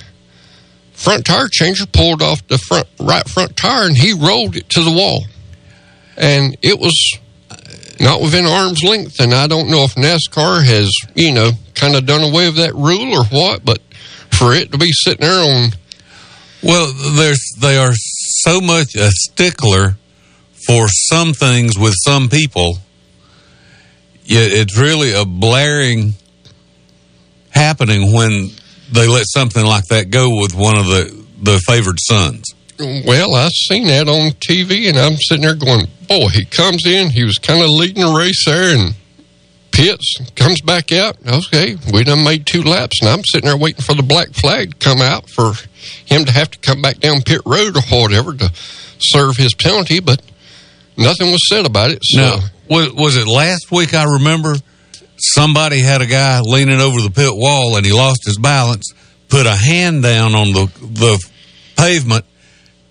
Front 0.93 1.27
tire 1.27 1.49
changer 1.49 1.87
pulled 1.87 2.23
off 2.23 2.47
the 2.49 2.59
front 2.59 2.89
right 2.99 3.29
front 3.29 3.57
tire 3.57 3.87
and 3.87 3.97
he 3.97 4.13
rolled 4.13 4.57
it 4.57 4.69
to 4.71 4.83
the 4.83 4.91
wall. 4.91 5.25
And 6.17 6.57
it 6.63 6.79
was 6.79 7.19
not 8.01 8.23
within 8.23 8.47
arm's 8.47 8.83
length. 8.83 9.21
And 9.21 9.35
I 9.35 9.47
don't 9.47 9.71
know 9.71 9.85
if 9.85 9.95
NASCAR 9.95 10.65
has, 10.65 10.91
you 11.15 11.33
know, 11.33 11.53
kind 11.75 11.95
of 11.95 12.07
done 12.07 12.23
away 12.23 12.47
with 12.47 12.57
that 12.57 12.75
rule 12.75 13.19
or 13.19 13.25
what, 13.27 13.65
but 13.65 13.81
for 14.31 14.55
it 14.55 14.73
to 14.73 14.79
be 14.79 14.91
sitting 14.91 15.27
there 15.27 15.41
on. 15.41 15.71
Well, 16.63 16.93
there's 17.15 17.53
they 17.61 17.77
are 17.77 17.93
so 17.95 18.61
much 18.61 18.97
a 18.97 19.11
stickler 19.11 19.97
for 20.67 20.89
some 20.89 21.33
things 21.33 21.79
with 21.79 21.95
some 22.03 22.29
people 22.29 22.79
it's 24.29 24.79
really 24.79 25.13
a 25.13 25.25
blaring 25.25 26.15
happening 27.51 28.13
when 28.13 28.51
they 28.93 29.07
let 29.09 29.25
something 29.27 29.65
like 29.65 29.87
that 29.87 30.11
go 30.11 30.41
with 30.41 30.55
one 30.55 30.79
of 30.79 30.87
the 30.87 31.27
the 31.43 31.59
favored 31.67 31.99
sons. 32.01 32.55
Well, 32.79 33.35
I've 33.35 33.53
seen 33.53 33.87
that 33.87 34.09
on 34.09 34.33
TV, 34.33 34.89
and 34.89 34.99
I'm 34.99 35.17
sitting 35.17 35.43
there 35.43 35.55
going, 35.55 35.87
"Boy, 36.09 36.29
he 36.29 36.45
comes 36.45 36.87
in. 36.87 37.11
He 37.11 37.25
was 37.25 37.39
kind 37.39 37.63
of 37.63 37.71
leading 37.71 38.05
the 38.05 38.13
race 38.13 38.45
there, 38.45 38.77
and 38.77 38.95
pits 39.73 40.17
comes 40.35 40.61
back 40.61 40.93
out. 40.93 41.17
Okay, 41.27 41.77
we 41.93 42.05
done 42.05 42.25
made 42.25 42.47
two 42.47 42.63
laps, 42.63 43.01
and 43.01 43.11
I'm 43.11 43.25
sitting 43.25 43.49
there 43.49 43.57
waiting 43.57 43.83
for 43.83 43.95
the 43.95 44.03
black 44.03 44.33
flag 44.35 44.73
to 44.73 44.77
come 44.77 45.01
out 45.01 45.29
for 45.29 45.53
him 46.05 46.25
to 46.25 46.33
have 46.33 46.51
to 46.51 46.59
come 46.59 46.83
back 46.83 47.01
down 47.01 47.23
pit 47.23 47.41
road 47.47 47.77
or 47.77 47.83
whatever 48.03 48.35
to 48.35 48.51
serve 48.99 49.37
his 49.37 49.55
penalty, 49.55 50.01
but 50.01 50.21
nothing 50.97 51.31
was 51.31 51.49
said 51.49 51.67
about 51.67 51.91
it. 51.91 52.01
So. 52.03 52.21
No 52.21 52.41
was, 52.69 52.93
was 52.93 53.17
it 53.17 53.27
last 53.27 53.71
week? 53.71 53.95
I 53.95 54.05
remember 54.15 54.55
somebody 55.17 55.81
had 55.81 56.03
a 56.03 56.07
guy 56.07 56.41
leaning 56.41 56.81
over 56.81 57.01
the 57.01 57.11
pit 57.11 57.33
wall 57.33 57.77
and 57.77 57.87
he 57.87 57.93
lost 57.93 58.25
his 58.25 58.39
balance, 58.39 58.93
put 59.29 59.47
a 59.47 59.55
hand 59.55 60.03
down 60.03 60.35
on 60.35 60.53
the 60.53 60.67
the 60.81 61.31
pavement 61.77 62.25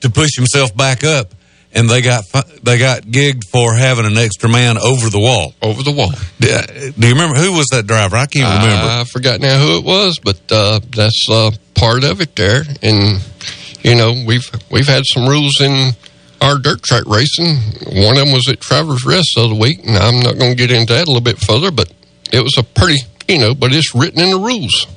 to 0.01 0.09
push 0.09 0.35
himself 0.35 0.75
back 0.75 1.03
up, 1.03 1.33
and 1.73 1.89
they 1.89 2.01
got 2.01 2.23
they 2.63 2.77
got 2.77 3.03
gigged 3.03 3.45
for 3.51 3.73
having 3.73 4.05
an 4.05 4.17
extra 4.17 4.49
man 4.49 4.77
over 4.77 5.09
the 5.09 5.19
wall. 5.19 5.53
Over 5.61 5.83
the 5.83 5.91
wall. 5.91 6.11
Do, 6.39 6.91
do 6.97 7.07
you 7.07 7.13
remember 7.13 7.39
who 7.39 7.53
was 7.53 7.67
that 7.67 7.87
driver? 7.87 8.15
I 8.15 8.25
can't 8.25 8.63
remember. 8.63 8.91
I 8.91 9.03
forgot 9.03 9.39
now 9.39 9.59
who 9.59 9.77
it 9.77 9.83
was, 9.83 10.19
but 10.19 10.39
uh, 10.51 10.79
that's 10.95 11.25
uh, 11.29 11.51
part 11.73 12.03
of 12.03 12.21
it 12.21 12.35
there. 12.35 12.63
And 12.81 13.21
you 13.83 13.95
know 13.95 14.23
we've 14.25 14.49
we've 14.71 14.87
had 14.87 15.03
some 15.05 15.27
rules 15.27 15.59
in 15.61 15.93
our 16.41 16.57
dirt 16.57 16.83
track 16.83 17.05
racing. 17.05 17.55
One 18.03 18.17
of 18.17 18.25
them 18.25 18.33
was 18.33 18.47
at 18.49 18.59
Travelers 18.59 19.05
Rest 19.05 19.33
the 19.35 19.45
other 19.45 19.55
week, 19.55 19.79
and 19.85 19.97
I'm 19.97 20.19
not 20.19 20.37
going 20.37 20.51
to 20.51 20.55
get 20.55 20.71
into 20.71 20.93
that 20.93 21.07
a 21.07 21.11
little 21.11 21.21
bit 21.21 21.39
further, 21.39 21.71
but 21.71 21.91
it 22.31 22.41
was 22.41 22.55
a 22.57 22.63
pretty 22.63 22.99
you 23.27 23.39
know, 23.39 23.55
but 23.55 23.73
it's 23.73 23.95
written 23.95 24.21
in 24.21 24.29
the 24.31 24.37
rules. 24.37 24.87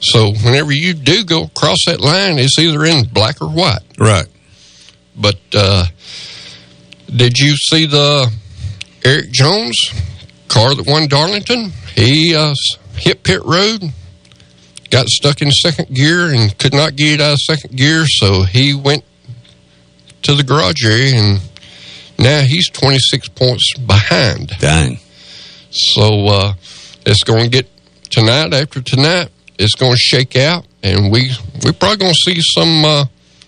So 0.00 0.30
whenever 0.30 0.72
you 0.72 0.94
do 0.94 1.24
go 1.24 1.44
across 1.44 1.78
that 1.86 2.00
line, 2.00 2.38
it's 2.38 2.58
either 2.58 2.84
in 2.84 3.08
black 3.08 3.40
or 3.42 3.48
white. 3.48 3.80
Right. 3.98 4.26
But 5.16 5.40
uh, 5.54 5.86
did 7.06 7.38
you 7.38 7.56
see 7.56 7.86
the 7.86 8.32
Erik 9.04 9.32
Jones 9.32 9.76
car 10.46 10.74
that 10.74 10.86
won 10.86 11.08
Darlington? 11.08 11.72
He 11.94 12.34
uh, 12.34 12.54
hit 12.94 13.24
pit 13.24 13.42
road, 13.44 13.92
got 14.90 15.08
stuck 15.08 15.42
in 15.42 15.50
second 15.50 15.94
gear, 15.94 16.32
and 16.32 16.56
could 16.58 16.74
not 16.74 16.94
get 16.94 17.20
out 17.20 17.32
of 17.32 17.38
second 17.40 17.76
gear. 17.76 18.04
So 18.06 18.44
he 18.44 18.74
went 18.74 19.04
to 20.22 20.34
the 20.34 20.42
garage 20.42 20.84
area, 20.84 21.14
and 21.14 21.40
now 22.18 22.40
he's 22.42 22.68
26 22.70 23.28
points 23.30 23.74
behind. 23.78 24.48
Dang. 24.58 24.98
So 25.70 26.26
uh, 26.26 26.54
it's 27.06 27.22
going 27.22 27.44
to 27.44 27.50
get 27.50 27.66
tonight 28.10 28.52
after 28.54 28.80
tonight. 28.82 29.30
It's 29.58 29.74
going 29.74 29.92
to 29.92 29.98
shake 29.98 30.36
out, 30.36 30.66
and 30.82 31.10
we 31.12 31.30
we 31.64 31.72
probably 31.72 31.98
going 31.98 32.12
to 32.14 32.32
see 32.32 32.40
some 32.40 32.84
uh, 32.84 33.04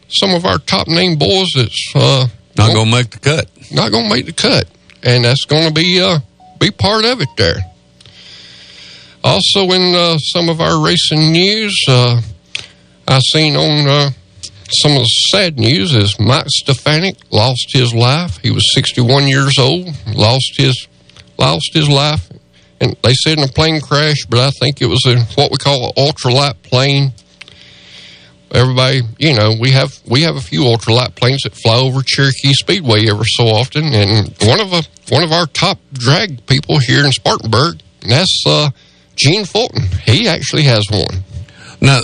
some 0.09 0.35
of 0.35 0.45
our 0.45 0.59
top 0.59 0.89
name 0.89 1.17
boys 1.19 1.53
that's 1.55 1.93
uh, 1.95 2.27
Not 2.57 2.75
going 2.75 2.91
to 2.91 2.97
make 2.97 3.11
the 3.11 3.19
cut. 3.19 3.49
not 3.73 3.91
going 3.91 4.09
to 4.09 4.15
make 4.15 4.27
the 4.27 4.33
cut, 4.33 4.65
and 5.03 5.25
that's 5.25 5.45
going 5.45 5.69
to 5.69 5.73
be 5.75 6.01
uh, 6.01 6.19
be 6.59 6.71
part 6.71 7.05
of 7.05 7.21
it 7.21 7.29
there. 7.37 7.59
Also, 9.23 9.71
in 9.71 9.95
uh, 9.95 10.17
some 10.19 10.49
of 10.49 10.61
our 10.61 10.83
racing 10.83 11.33
news, 11.33 11.85
uh, 11.89 12.21
I 13.07 13.19
seen 13.21 13.55
on 13.55 13.87
uh, 13.87 14.11
some 14.73 14.93
of 14.93 14.99
the 14.99 15.07
sad 15.31 15.59
news 15.59 15.95
is 15.95 16.19
Mike 16.21 16.47
Stefanik 16.49 17.17
lost 17.31 17.71
his 17.73 17.93
life. 17.93 18.39
He 18.39 18.51
was 18.51 18.73
61 18.75 19.27
years 19.27 19.59
old, 19.59 19.89
lost 20.15 20.53
his 20.57 20.87
lost 21.39 21.71
his 21.73 21.89
life, 21.89 22.31
and 22.81 22.97
they 23.03 23.15
said 23.15 23.39
in 23.39 23.45
a 23.45 23.49
plane 23.49 23.81
crash, 23.81 24.27
but 24.29 24.39
I 24.39 24.51
think 24.51 24.81
it 24.81 24.87
was 24.87 25.05
a 25.07 25.21
what 25.35 25.51
we 25.51 25.57
call 25.57 25.89
an 25.89 25.93
ultralight 25.97 26.63
plane. 26.63 27.13
Everybody, 28.53 29.03
you 29.19 29.35
know, 29.35 29.53
we 29.61 29.71
have 29.71 29.99
we 30.07 30.23
have 30.23 30.37
a 30.37 30.41
few 30.41 30.63
ultralight 30.63 31.15
planes 31.15 31.43
that 31.43 31.55
fly 31.55 31.77
over 31.77 32.03
Cherokee 32.03 32.53
Speedway 32.53 33.09
ever 33.09 33.25
so 33.25 33.45
often, 33.45 33.85
and 33.85 34.35
one 34.43 34.61
of 34.61 34.73
a, 34.73 34.83
one 35.09 35.23
of 35.23 35.33
our 35.33 35.47
top 35.47 35.79
drag 35.93 36.47
people 36.47 36.79
here 36.79 37.05
in 37.05 37.13
Spartanburg, 37.13 37.81
and 38.03 38.13
that's 38.13 38.43
uh, 38.47 38.71
Gene 39.17 39.45
Fulton. 39.45 39.83
He 40.05 40.29
actually 40.29 40.65
has 40.65 40.85
one. 40.91 41.25
Now, 41.81 42.01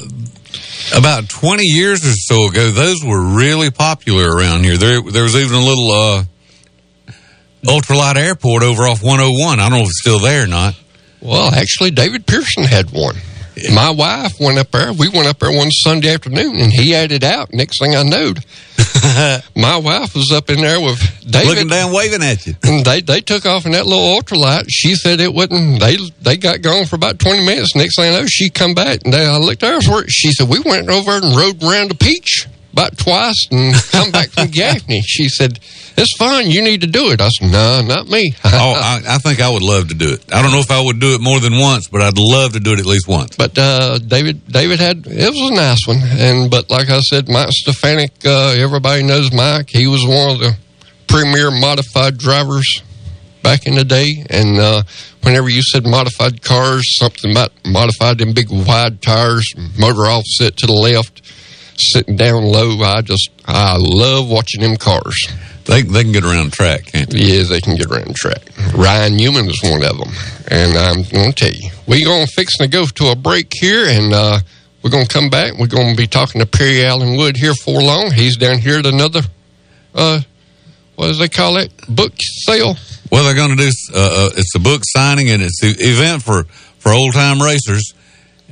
about 0.95 1.28
20 1.28 1.62
years 1.64 2.04
or 2.04 2.12
so 2.12 2.49
ago, 2.49 2.71
those 2.71 3.04
were 3.04 3.21
really 3.37 3.71
popular 3.71 4.30
around 4.30 4.64
here. 4.64 4.76
There, 4.76 5.00
there 5.02 5.23
was 5.23 5.37
even 5.37 5.54
a 5.56 5.64
little 5.64 5.90
uh, 5.90 6.25
ultralight 7.64 8.16
airport 8.16 8.62
over 8.62 8.83
off 8.85 9.02
101. 9.02 9.61
I 9.61 9.68
don't 9.68 9.78
know 9.78 9.85
if 9.85 9.88
it's 9.88 10.00
still 10.00 10.21
there 10.21 10.45
or 10.45 10.47
not. 10.47 10.75
Well, 11.21 11.52
actually, 11.52 11.90
David 11.90 12.26
Pearson 12.26 12.64
had 12.64 12.90
one. 12.90 13.16
My 13.72 13.90
wife 13.90 14.38
went 14.38 14.58
up 14.58 14.70
there. 14.70 14.92
We 14.92 15.08
went 15.08 15.26
up 15.26 15.38
there 15.38 15.50
one 15.50 15.70
Sunday 15.70 16.12
afternoon, 16.12 16.56
and 16.56 16.70
he 16.70 16.90
had 16.90 17.10
it 17.10 17.25
out. 17.25 17.54
Next 17.54 17.78
thing 17.78 17.96
I 17.96 18.02
knowed, 18.02 18.44
my 19.56 19.78
wife 19.78 20.14
was 20.14 20.30
up 20.30 20.50
in 20.50 20.60
there 20.60 20.78
with 20.80 21.00
David. 21.26 21.48
Looking 21.48 21.68
down, 21.68 21.92
waving 21.92 22.22
at 22.22 22.46
you. 22.46 22.54
And 22.62 22.84
they 22.84 23.00
they 23.00 23.20
took 23.20 23.46
off 23.46 23.64
in 23.64 23.72
that 23.72 23.86
little 23.86 24.20
ultralight. 24.20 24.66
She 24.68 24.94
said 24.94 25.20
it 25.20 25.32
wouldn't. 25.32 25.80
They 25.80 25.96
they 26.20 26.36
got 26.36 26.60
gone 26.60 26.84
for 26.84 26.96
about 26.96 27.18
twenty 27.18 27.44
minutes. 27.46 27.75
Next 27.75 27.96
thing 27.96 28.14
I 28.14 28.20
know, 28.20 28.26
she 28.26 28.50
come 28.50 28.75
back 28.75 29.00
and 29.04 29.14
they, 29.14 29.25
I 29.25 29.38
looked 29.38 29.62
at 29.62 29.84
her. 29.84 30.08
She 30.08 30.32
said 30.32 30.48
we 30.48 30.60
went 30.60 30.90
over 30.90 31.12
and 31.12 31.34
rode 31.34 31.62
around 31.62 31.90
the 31.90 31.96
peach 31.98 32.46
about 32.76 32.99
twice 32.99 33.47
and 33.50 33.75
come 33.90 34.11
back 34.11 34.28
from 34.28 34.49
Gaffney. 34.50 35.00
She 35.00 35.28
said 35.28 35.59
it's 35.97 36.14
fine. 36.18 36.50
You 36.50 36.61
need 36.61 36.83
to 36.83 36.87
do 36.87 37.11
it. 37.11 37.23
I 37.23 37.28
said 37.30 37.50
no, 37.50 37.80
not 37.83 38.06
me. 38.09 38.35
Oh, 38.45 38.49
I, 38.76 39.00
I 39.09 39.18
think 39.18 39.40
I 39.40 39.50
would 39.50 39.62
love 39.62 39.88
to 39.88 39.95
do 39.95 40.12
it. 40.12 40.33
I 40.33 40.42
don't 40.42 40.52
know 40.52 40.59
if 40.61 40.71
I 40.71 40.85
would 40.85 41.00
do 41.00 41.14
it 41.14 41.23
more 41.23 41.40
than 41.40 41.59
once, 41.59 41.88
but 41.88 42.02
I'd 42.02 42.18
love 42.18 42.52
to 42.52 42.61
do 42.61 42.73
it 42.73 42.78
at 42.78 42.85
least 42.85 43.09
once. 43.09 43.35
But 43.35 43.56
uh, 43.56 43.99
David, 43.99 44.47
David 44.47 44.78
had 44.78 45.06
it 45.06 45.30
was 45.30 45.50
a 45.50 45.54
nice 45.54 45.87
one, 45.87 46.00
and 46.02 46.50
but 46.50 46.68
like 46.68 46.90
I 46.90 47.00
said, 47.00 47.28
Mike 47.28 47.49
Stefanik, 47.50 48.12
uh, 48.26 48.54
everybody 48.59 49.02
knows 49.02 49.33
Mike. 49.33 49.71
He 49.71 49.87
was 49.87 50.04
one 50.04 50.33
of 50.33 50.38
the 50.40 50.56
premier 51.06 51.50
modified 51.50 52.18
drivers 52.18 52.83
back 53.42 53.66
in 53.66 53.75
the 53.75 53.85
day, 53.85 54.26
and 54.28 54.59
uh, 54.59 54.83
whenever 55.23 55.49
you 55.49 55.62
said 55.62 55.87
modified 55.87 56.42
cars, 56.42 56.85
something 56.99 57.30
about 57.30 57.52
modified 57.64 58.18
them 58.18 58.35
big 58.35 58.49
wide 58.50 59.00
tires, 59.00 59.50
motor 59.78 60.02
offset 60.02 60.59
to 60.59 60.66
the 60.66 60.73
left, 60.75 61.23
sitting 61.78 62.16
down 62.16 62.45
low. 62.45 62.80
I 62.83 63.02
just 63.02 63.30
I 63.47 63.76
love 63.78 64.28
watching 64.30 64.61
them 64.62 64.76
cars. 64.76 65.16
They, 65.66 65.83
they 65.83 66.04
can 66.04 66.12
get 66.12 66.25
around 66.25 66.52
the 66.52 66.56
track, 66.56 66.87
can't 66.87 67.11
they? 67.11 67.18
Yeah, 67.18 67.42
they 67.42 67.61
can 67.61 67.75
get 67.75 67.90
around 67.90 68.06
the 68.06 68.14
track. 68.14 68.42
Ryan 68.73 69.16
Newman 69.16 69.47
is 69.47 69.61
one 69.64 69.83
of 69.83 69.99
them. 69.99 70.12
And 70.49 70.76
I'm 70.78 71.02
going 71.02 71.33
to 71.33 71.35
tell 71.35 71.52
you, 71.52 71.71
we're 71.88 72.04
going 72.04 72.25
to 72.25 72.33
fix 72.33 72.54
and 72.61 72.71
go 72.71 72.87
to 72.87 73.11
a 73.11 73.16
break 73.16 73.52
here, 73.52 73.85
and 73.85 74.14
uh, 74.14 74.38
we're 74.83 74.90
going 74.90 75.06
to 75.06 75.12
come 75.12 75.28
back. 75.28 75.59
We're 75.59 75.66
going 75.66 75.90
to 75.90 75.97
be 75.97 76.06
talking 76.06 76.40
to 76.40 76.47
Perry 76.47 76.85
Allen 76.85 77.16
Wood 77.16 77.37
here 77.37 77.54
for 77.54 77.83
long. 77.83 78.12
He's 78.12 78.37
down 78.37 78.59
here 78.59 78.78
at 78.78 78.87
another, 78.87 79.23
uh, 79.92 80.21
what 80.95 81.09
does 81.09 81.18
they 81.18 81.28
call 81.28 81.56
it? 81.56 81.73
Book 81.88 82.12
sale. 82.45 82.76
Well, 83.11 83.25
they're 83.25 83.35
going 83.35 83.56
to 83.56 83.62
do, 83.64 83.71
uh, 83.92 83.99
uh, 83.99 84.30
it's 84.37 84.54
a 84.54 84.61
book 84.61 84.83
signing 84.85 85.30
and 85.30 85.42
it's 85.42 85.62
an 85.64 85.75
event 85.78 86.23
for, 86.23 86.45
for 86.78 86.92
old 86.92 87.12
time 87.12 87.42
racers. 87.42 87.92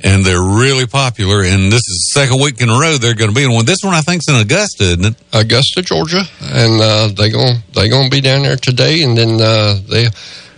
And 0.05 0.23
they're 0.23 0.39
really 0.41 0.85
popular. 0.85 1.41
And 1.43 1.71
this 1.71 1.81
is 1.81 2.11
the 2.13 2.21
second 2.21 2.39
week 2.39 2.61
in 2.61 2.69
a 2.69 2.79
row 2.79 2.97
they're 2.97 3.15
going 3.15 3.31
to 3.31 3.35
be 3.35 3.43
in 3.43 3.51
one. 3.51 3.65
This 3.65 3.79
one 3.83 3.95
I 3.95 4.01
think's 4.01 4.29
in 4.29 4.35
Augusta, 4.35 4.83
isn't 4.83 5.03
it? 5.05 5.15
Augusta, 5.33 5.81
Georgia, 5.81 6.21
and 6.41 6.79
uh, 6.79 7.07
they 7.07 7.31
going 7.31 7.57
they 7.73 7.89
going 7.89 8.09
to 8.09 8.15
be 8.15 8.21
down 8.21 8.43
there 8.43 8.55
today, 8.55 9.01
and 9.01 9.17
then 9.17 9.41
uh, 9.41 9.75
they 9.89 10.05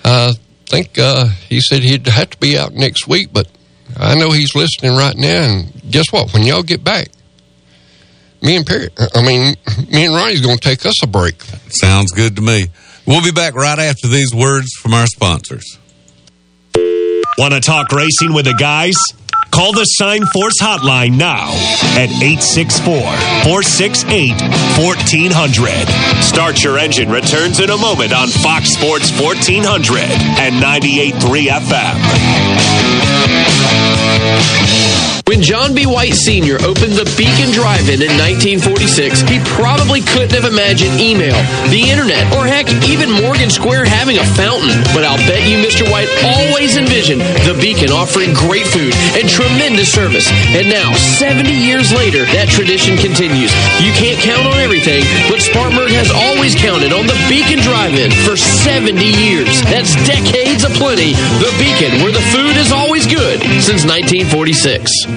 uh, 0.04 0.34
think 0.66 1.00
uh, 1.00 1.28
he 1.48 1.62
said 1.62 1.82
he'd 1.82 2.06
have 2.08 2.30
to 2.32 2.38
be 2.40 2.58
out 2.58 2.74
next 2.74 3.08
week, 3.08 3.30
but 3.32 3.48
I 3.96 4.16
know 4.16 4.32
he's 4.32 4.54
listening 4.54 4.98
right 4.98 5.16
now. 5.16 5.44
And 5.44 5.92
guess 5.92 6.12
what? 6.12 6.34
When 6.34 6.44
y'all 6.44 6.64
get 6.64 6.84
back, 6.84 7.08
me 8.42 8.58
and 8.58 8.66
Perry, 8.66 8.90
I 9.16 9.22
mean, 9.26 9.56
me 9.90 10.06
and 10.06 10.14
Ronnie's 10.14 10.42
going 10.42 10.58
to 10.58 10.64
take 10.64 10.86
us 10.86 11.02
a 11.04 11.08
break. 11.08 11.42
Sounds 11.70 12.12
good 12.12 12.36
to 12.36 12.42
me. 12.42 12.68
We'll 13.06 13.24
be 13.24 13.32
back 13.32 13.56
right 13.56 13.80
after 13.80 14.10
these 14.10 14.34
words 14.36 14.74
from 14.74 14.94
our 14.94 15.08
sponsors. 15.08 15.80
Want 17.38 17.54
to 17.54 17.62
talk 17.62 17.92
racing 17.92 18.34
with 18.34 18.46
the 18.46 18.56
guys? 18.60 18.96
Call 19.52 19.74
the 19.74 19.84
Sign 19.86 20.26
Force 20.34 20.62
hotline 20.62 21.18
now 21.18 21.50
at 21.98 22.10
864 22.22 22.94
468 23.44 24.32
1400. 24.78 26.24
Start 26.24 26.64
Your 26.64 26.78
Engine 26.78 27.10
returns 27.10 27.60
in 27.60 27.70
a 27.70 27.78
moment 27.78 28.14
on 28.14 28.28
Fox 28.28 28.74
Sports 28.74 29.10
1400 29.20 30.00
and 30.40 30.62
98.3 30.62 31.48
FM. 31.48 31.98
When 35.28 35.44
John 35.44 35.76
B. 35.76 35.84
White 35.84 36.16
Sr. 36.16 36.56
opened 36.64 36.96
the 36.96 37.04
Beacon 37.20 37.52
Drive-In 37.52 38.00
in 38.00 38.16
1946, 38.64 39.28
he 39.28 39.44
probably 39.60 40.00
couldn't 40.00 40.32
have 40.32 40.48
imagined 40.48 41.04
email, 41.04 41.36
the 41.68 41.84
internet, 41.84 42.24
or 42.32 42.48
heck, 42.48 42.72
even 42.88 43.12
Morgan 43.12 43.52
Square 43.52 43.92
having 43.92 44.24
a 44.24 44.28
fountain. 44.40 44.72
But 44.96 45.04
I'll 45.04 45.20
bet 45.28 45.44
you 45.44 45.60
Mr. 45.60 45.84
White 45.92 46.08
always 46.24 46.80
envisioned 46.80 47.20
the 47.44 47.60
Beacon 47.60 47.92
offering 47.92 48.32
great 48.32 48.72
food 48.72 48.96
and 49.20 49.28
tremendous 49.28 49.92
service. 49.92 50.32
And 50.56 50.72
now, 50.72 50.96
70 50.96 51.52
years 51.52 51.92
later, 51.92 52.24
that 52.32 52.48
tradition 52.48 52.96
continues. 52.96 53.52
You 53.84 53.92
can't 54.00 54.24
count 54.24 54.48
on 54.48 54.56
everything, 54.64 55.04
but 55.28 55.44
Spartanburg 55.44 55.92
has 55.92 56.08
always 56.08 56.56
counted 56.56 56.96
on 56.96 57.04
the 57.04 57.20
Beacon 57.28 57.60
Drive-In 57.60 58.16
for 58.24 58.40
70 58.40 58.96
years. 59.04 59.60
That's 59.68 59.92
decades 60.08 60.64
of 60.64 60.72
plenty. 60.80 61.20
The 61.44 61.52
Beacon, 61.60 62.00
where 62.00 62.16
the 62.16 62.24
food 62.32 62.56
is 62.56 62.72
always 62.72 63.04
good 63.04 63.44
since 63.60 63.84
1946. 63.84 65.17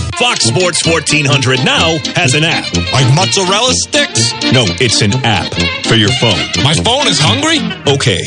Fox 0.19 0.45
Sports 0.45 0.85
1400 0.85 1.65
now 1.65 1.97
has 2.15 2.33
an 2.35 2.43
app. 2.43 2.65
Like 2.93 3.13
mozzarella 3.15 3.73
sticks? 3.73 4.33
No, 4.51 4.65
it's 4.79 5.01
an 5.01 5.13
app 5.25 5.53
for 5.85 5.95
your 5.95 6.11
phone. 6.19 6.63
My 6.63 6.73
phone 6.73 7.07
is 7.07 7.19
hungry? 7.19 7.59
Okay. 7.91 8.21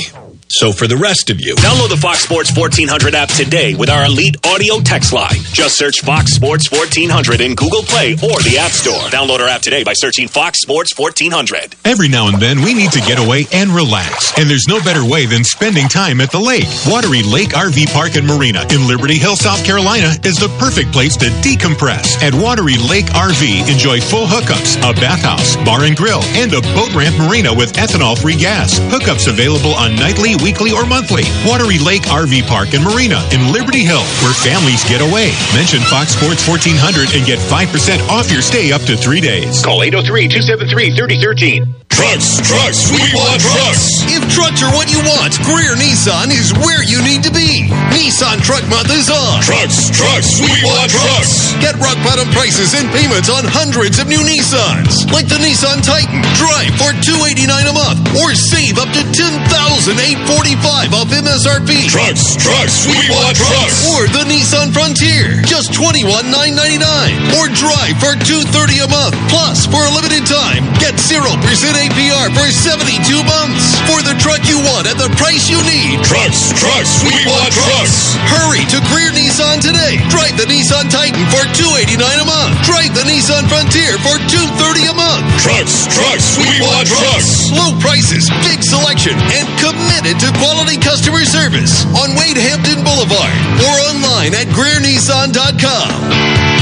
So 0.55 0.71
for 0.71 0.87
the 0.87 0.97
rest 0.97 1.31
of 1.31 1.41
you, 1.41 1.57
download 1.57 1.91
the 1.91 1.99
Fox 1.99 2.23
Sports 2.23 2.55
1400 2.55 3.13
app 3.17 3.27
today 3.29 3.75
with 3.75 3.91
our 3.91 4.05
elite 4.07 4.37
audio 4.47 4.79
text 4.79 5.13
line. 5.13 5.43
Just 5.51 5.77
search 5.77 5.99
Fox 6.07 6.31
Sports 6.31 6.71
1400 6.71 7.41
in 7.43 7.59
Google 7.59 7.83
Play 7.83 8.15
or 8.23 8.39
the 8.47 8.63
App 8.63 8.71
Store. 8.71 9.03
Download 9.11 9.43
our 9.43 9.51
app 9.51 9.63
today 9.67 9.83
by 9.83 9.95
searching 9.99 10.29
Fox 10.29 10.63
Sports 10.63 10.95
1400. 10.97 11.75
Every 11.85 12.07
now 12.07 12.29
and 12.31 12.39
then, 12.39 12.63
we 12.63 12.71
need 12.73 12.93
to 12.95 13.03
get 13.03 13.19
away 13.19 13.51
and 13.51 13.75
relax, 13.75 14.31
and 14.39 14.47
there's 14.49 14.71
no 14.71 14.79
better 14.79 15.03
way 15.03 15.27
than 15.27 15.43
spending 15.43 15.89
time 15.91 16.21
at 16.23 16.31
the 16.31 16.39
lake. 16.39 16.71
Wateree 16.87 17.27
Lake 17.27 17.51
RV 17.51 17.91
Park 17.91 18.15
and 18.15 18.23
Marina 18.23 18.63
in 18.71 18.87
Liberty 18.87 19.19
Hill, 19.19 19.35
South 19.35 19.67
Carolina 19.67 20.15
is 20.23 20.39
the 20.39 20.55
perfect 20.63 20.95
place 20.95 21.19
to 21.19 21.35
decompress. 21.43 22.15
At 22.23 22.31
Wateree 22.31 22.79
Lake 22.79 23.11
RV, 23.11 23.67
enjoy 23.67 23.99
full 23.99 24.31
hookups, 24.31 24.79
a 24.87 24.95
bathhouse, 25.03 25.59
bar 25.67 25.83
and 25.83 25.99
grill, 25.99 26.23
and 26.39 26.55
a 26.55 26.63
boat 26.79 26.95
ramp 26.95 27.19
marina 27.19 27.51
with 27.51 27.75
ethanol-free 27.75 28.39
gas. 28.39 28.79
Hookups 28.95 29.27
available 29.27 29.75
on 29.75 29.99
nightly, 29.99 30.39
weekly, 30.45 30.77
or 30.77 30.85
monthly. 30.85 31.25
Wateree 31.49 31.81
Lake 31.81 32.05
RV 32.05 32.47
Park 32.47 32.77
and 32.77 32.85
Marina 32.85 33.25
in 33.33 33.49
Liberty 33.49 33.81
Hill, 33.81 34.05
where 34.21 34.37
families 34.45 34.85
get 34.85 35.01
away. 35.01 35.33
Mention 35.57 35.81
Fox 35.89 36.13
Sports 36.13 36.47
1400 36.47 37.17
and 37.17 37.25
get 37.25 37.41
5% 37.41 37.73
off 38.13 38.31
your 38.31 38.43
stay 38.43 38.71
up 38.71 38.83
to 38.83 38.95
three 38.95 39.23
days. 39.25 39.65
Call 39.65 39.81
803-273-3013. 39.81 41.84
Trucks, 41.95 42.43
trucks, 42.43 42.91
we 42.91 43.07
want 43.15 43.39
trucks. 43.39 44.03
If 44.11 44.27
trucks 44.27 44.67
are 44.67 44.73
what 44.75 44.91
you 44.91 44.99
want, 45.15 45.39
Greer 45.47 45.79
Nissan 45.79 46.35
is 46.35 46.51
where 46.59 46.83
you 46.83 46.99
need 47.07 47.23
to 47.23 47.31
be. 47.31 47.71
Nissan 47.95 48.43
Truck 48.43 48.67
Month 48.67 48.91
is 48.91 49.07
on. 49.07 49.39
Trucks, 49.47 49.95
trucks, 49.95 50.43
we 50.43 50.51
want 50.67 50.91
trucks. 50.91 51.55
Get 51.63 51.79
rock 51.79 51.95
bottom 52.03 52.27
prices 52.35 52.75
and 52.75 52.91
payments 52.91 53.31
on 53.31 53.47
hundreds 53.47 54.03
of 54.03 54.11
new 54.11 54.19
Nissans, 54.27 55.07
like 55.15 55.31
the 55.31 55.39
Nissan 55.39 55.87
Titan. 55.87 56.19
Drive 56.35 56.75
for 56.83 56.91
289 56.99 57.47
a 57.71 57.75
month 57.79 58.03
or 58.19 58.35
save 58.35 58.75
up 58.83 58.91
to 58.91 59.03
$10,845 59.15 60.99
off 60.99 61.15
MSRP. 61.15 61.95
Trucks, 61.95 62.35
trucks, 62.43 62.91
we 62.91 62.99
want 63.07 63.39
trucks. 63.39 63.87
Or 63.95 64.11
the 64.11 64.27
Nissan 64.27 64.75
Frontier, 64.75 65.47
just 65.47 65.71
$21,999. 65.79 67.39
Or 67.39 67.47
drive 67.55 67.95
for 68.03 68.19
230 68.19 68.83
a 68.83 68.89
month. 68.91 69.15
Plus, 69.31 69.63
for 69.71 69.79
a 69.79 69.93
limited 69.95 70.27
time, 70.27 70.67
get 70.83 70.99
0% 70.99 71.84
APR 71.85 72.33
for 72.33 72.49
72 72.49 72.97
months. 73.29 73.77
For 73.85 74.01
the 74.01 74.17
truck 74.17 74.41
you 74.49 74.57
want 74.65 74.89
at 74.89 74.97
the 74.97 75.13
price 75.21 75.53
you 75.53 75.61
need. 75.69 76.01
Trucks, 76.01 76.49
trucks, 76.57 77.05
we 77.05 77.13
want 77.29 77.53
trucks. 77.53 78.17
Hurry 78.25 78.65
to 78.73 78.81
Greer 78.89 79.13
Nissan 79.13 79.61
today. 79.61 80.01
Drive 80.09 80.41
the 80.41 80.49
Nissan 80.49 80.89
Titan 80.89 81.21
for 81.29 81.45
289 81.53 82.01
a 82.01 82.25
month. 82.25 82.57
Drive 82.65 82.97
the 82.97 83.05
Nissan 83.05 83.45
Frontier 83.53 84.01
for 84.01 84.17
230 84.33 84.89
a 84.89 84.97
month. 84.97 85.29
Trucks, 85.45 85.85
trucks, 85.93 86.41
we 86.41 86.49
want 86.65 86.89
trucks. 86.89 87.53
Low 87.53 87.77
prices, 87.85 88.33
big 88.41 88.65
selection, 88.65 89.13
and 89.37 89.45
committed 89.61 90.17
to 90.25 90.33
quality 90.41 90.81
customer 90.81 91.29
service 91.29 91.85
on 92.01 92.17
Wade 92.17 92.41
Hampton 92.41 92.81
Boulevard 92.81 93.37
or 93.61 93.75
online 93.93 94.33
at 94.33 94.49
GreerNissan.com. 94.57 95.93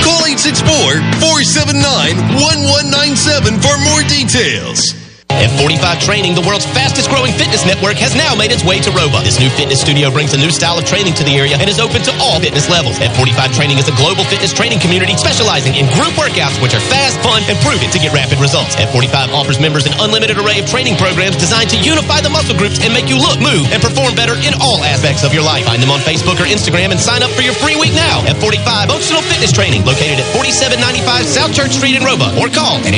Call 0.03 0.27
864-479-1197 1.23 3.63
for 3.63 3.79
more 3.87 4.03
details. 4.11 4.99
F45 5.41 6.05
Training, 6.05 6.35
the 6.35 6.45
world's 6.45 6.67
fastest 6.77 7.09
growing 7.09 7.33
fitness 7.33 7.65
network, 7.65 7.97
has 7.97 8.13
now 8.13 8.37
made 8.37 8.53
its 8.53 8.65
way 8.65 8.83
to 8.83 8.91
Roebuck. 8.93 9.25
This 9.25 9.41
new 9.41 9.49
fitness 9.49 9.81
studio 9.81 10.11
brings 10.13 10.35
a 10.35 10.41
new 10.41 10.53
style 10.53 10.77
of 10.77 10.85
training 10.85 11.15
to 11.17 11.25
the 11.25 11.33
area 11.39 11.57
and 11.57 11.71
is 11.71 11.81
open 11.81 12.03
to 12.05 12.13
all 12.21 12.43
fitness 12.43 12.69
levels. 12.69 12.99
F45 13.01 13.55
Training 13.57 13.79
is 13.79 13.89
a 13.89 13.95
global 13.97 14.25
fitness 14.29 14.53
training 14.53 14.83
community 14.83 15.17
specializing 15.17 15.79
in 15.79 15.89
group 15.97 16.13
workouts 16.21 16.61
which 16.61 16.77
are 16.77 16.85
fast, 16.93 17.17
fun, 17.25 17.41
and 17.49 17.57
proven 17.65 17.89
to 17.89 17.99
get 18.03 18.13
rapid 18.13 18.37
results. 18.43 18.77
F45 18.77 19.33
offers 19.33 19.59
members 19.63 19.87
an 19.89 19.95
unlimited 20.03 20.37
array 20.37 20.61
of 20.61 20.67
training 20.69 20.99
programs 21.01 21.39
designed 21.41 21.71
to 21.71 21.79
unify 21.81 22.21
the 22.21 22.31
muscle 22.31 22.59
groups 22.59 22.83
and 22.85 22.93
make 22.93 23.09
you 23.09 23.17
look, 23.17 23.41
move, 23.41 23.65
and 23.73 23.81
perform 23.81 24.13
better 24.19 24.37
in 24.45 24.53
all 24.61 24.85
aspects 24.85 25.25
of 25.25 25.33
your 25.33 25.43
life. 25.43 25.65
Find 25.65 25.81
them 25.81 25.91
on 25.91 26.03
Facebook 26.03 26.37
or 26.43 26.49
Instagram 26.51 26.91
and 26.91 27.01
sign 27.01 27.23
up 27.23 27.31
for 27.33 27.43
your 27.43 27.55
free 27.55 27.79
week 27.79 27.95
now. 27.95 28.21
F45 28.27 28.91
Functional 28.91 29.23
Fitness 29.23 29.55
Training, 29.55 29.87
located 29.87 30.19
at 30.19 30.29
4795 30.35 31.25
South 31.25 31.53
Church 31.55 31.73
Street 31.73 31.97
in 31.97 32.05
Roebuck, 32.05 32.35
or 32.37 32.51
call 32.51 32.83
at 32.83 32.93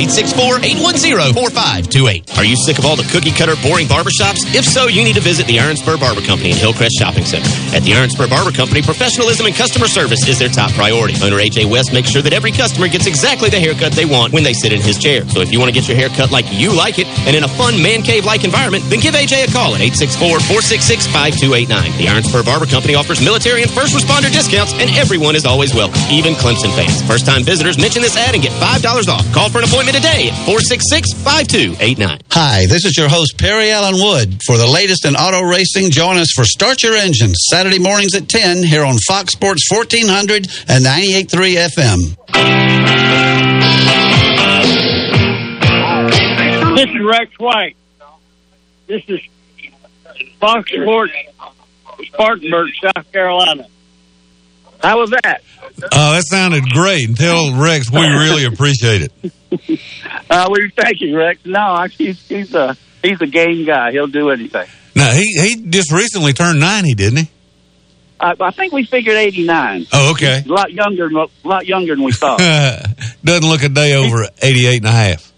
864-810-4528. 2.26 2.38
Are 2.38 2.45
you 2.45 2.57
sick 2.57 2.78
of 2.78 2.85
all 2.85 2.97
the 2.97 3.09
cookie 3.12 3.31
cutter, 3.31 3.54
boring 3.62 3.87
barbershops? 3.87 4.45
If 4.54 4.64
so, 4.64 4.88
you 4.88 5.04
need 5.04 5.14
to 5.14 5.21
visit 5.21 5.47
the 5.47 5.61
Iron 5.61 5.76
Spur 5.76 5.97
Barber 5.97 6.21
Company 6.21 6.50
in 6.50 6.57
Hillcrest 6.57 6.99
Shopping 6.99 7.25
Center. 7.25 7.49
At 7.75 7.83
the 7.83 7.95
Iron 7.95 8.11
Spur 8.11 8.28
Barber 8.28 8.52
Company, 8.52 8.83
professionalism 8.83 9.47
and 9.47 9.54
customer 9.54 9.87
service 9.87 10.26
is 10.28 10.38
their 10.38 10.49
top 10.49 10.73
priority. 10.73 11.14
Owner 11.23 11.38
AJ 11.38 11.71
West 11.71 11.93
makes 11.93 12.11
sure 12.11 12.23
that 12.23 12.33
every 12.33 12.52
customer 12.52 12.89
gets 12.89 13.06
exactly 13.06 13.50
the 13.50 13.60
haircut 13.60 13.93
they 13.93 14.04
want 14.04 14.32
when 14.32 14.43
they 14.43 14.52
sit 14.52 14.73
in 14.73 14.80
his 14.80 14.99
chair. 14.99 15.26
So 15.28 15.41
if 15.41 15.52
you 15.52 15.58
want 15.58 15.73
to 15.73 15.75
get 15.75 15.89
your 15.89 15.97
hair 15.97 16.08
cut 16.08 16.30
like 16.30 16.47
you 16.52 16.73
like 16.73 16.99
it 16.99 17.06
and 17.26 17.37
in 17.37 17.45
a 17.45 17.49
fun 17.49 17.80
man 17.82 18.02
cave 18.02 18.25
like 18.25 18.45
environment, 18.45 18.84
then 18.89 19.00
give 19.00 19.15
AJ 19.15 19.49
a 19.49 19.52
call 19.52 19.75
at 19.75 19.80
864-466-5289. 19.80 21.99
The 21.99 22.08
Iron 22.08 22.23
Spur 22.23 22.43
Barber 22.43 22.67
Company 22.67 22.95
offers 22.95 23.23
military 23.23 23.63
and 23.63 23.71
first 23.71 23.95
responder 23.95 24.32
discounts, 24.32 24.73
and 24.75 24.91
everyone 24.97 25.37
is 25.37 25.47
always 25.47 25.75
welcome, 25.75 26.00
even 26.10 26.34
Clemson 26.34 26.75
fans. 26.76 27.02
First 27.02 27.26
time 27.26 27.43
visitors 27.43 27.78
mention 27.78 28.02
this 28.02 28.17
ad 28.17 28.34
and 28.34 28.43
get 28.43 28.52
$5 28.52 29.08
off. 29.08 29.32
Call 29.32 29.50
for 29.50 29.58
an 29.58 29.65
appointment 29.65 29.97
today 29.97 30.30
at 30.30 30.34
466-5289. 32.14 32.20
Hi, 32.30 32.66
this 32.66 32.84
is 32.84 32.96
your 32.96 33.08
host, 33.08 33.38
Perry 33.38 33.70
Allen 33.70 33.94
Wood. 33.94 34.40
For 34.44 34.56
the 34.56 34.66
latest 34.66 35.04
in 35.04 35.14
auto 35.16 35.42
racing, 35.42 35.90
join 35.90 36.16
us 36.16 36.30
for 36.34 36.44
Start 36.44 36.82
Your 36.82 36.94
Engines, 36.94 37.36
Saturday 37.50 37.78
mornings 37.78 38.14
at 38.14 38.28
10 38.28 38.62
here 38.62 38.84
on 38.84 38.96
Fox 39.06 39.32
Sports 39.32 39.68
1400 39.70 40.48
and 40.68 40.84
98.3 40.84 41.56
FM. 41.74 43.14
This 46.76 46.90
is 46.90 47.04
Rex 47.04 47.38
White. 47.38 47.76
This 48.86 49.02
is 49.08 49.20
Fox 50.40 50.70
Sports, 50.70 51.12
Spartanburg, 52.06 52.70
South 52.82 53.12
Carolina. 53.12 53.66
How 54.82 54.98
was 55.00 55.10
that? 55.10 55.42
Oh, 55.92 56.12
that 56.12 56.24
sounded 56.26 56.64
great. 56.70 57.08
And 57.08 57.16
tell 57.16 57.54
Rex 57.54 57.90
we 57.90 58.00
really 58.00 58.44
appreciate 58.44 59.02
it. 59.02 59.32
Uh, 60.30 60.49
we 60.50 60.71
thank 60.76 61.00
you, 61.00 61.17
Rex. 61.17 61.40
No, 61.45 61.86
he's 61.97 62.26
he's 62.28 62.54
a 62.54 62.76
he's 63.02 63.21
a 63.21 63.26
game 63.26 63.64
guy. 63.67 63.93
He'll 63.93 64.06
do 64.06 64.30
anything. 64.30 64.67
Now 64.97 65.10
he 65.12 65.23
he 65.40 65.56
just 65.69 65.93
recently 65.93 66.32
turned 66.32 66.60
ninety, 66.60 66.95
didn't 66.95 67.19
he? 67.19 67.30
I, 68.21 68.34
I 68.40 68.50
think 68.52 68.73
we 68.73 68.84
figured 68.84 69.17
eighty 69.17 69.45
nine. 69.45 69.86
Oh, 69.93 70.12
okay. 70.12 70.43
A 70.47 70.49
lot 70.52 70.73
younger, 70.73 71.08
than- 71.08 71.17
a 71.17 71.49
lot 71.49 71.67
younger 71.67 71.95
than 71.95 72.04
we 72.04 72.12
thought. 72.12 72.38
Doesn't 73.25 73.49
look 73.49 73.62
a 73.62 73.69
day 73.69 73.95
over 73.95 74.26
88 74.43 74.76
and 74.78 74.86
a 74.86 74.90
half. 74.90 75.32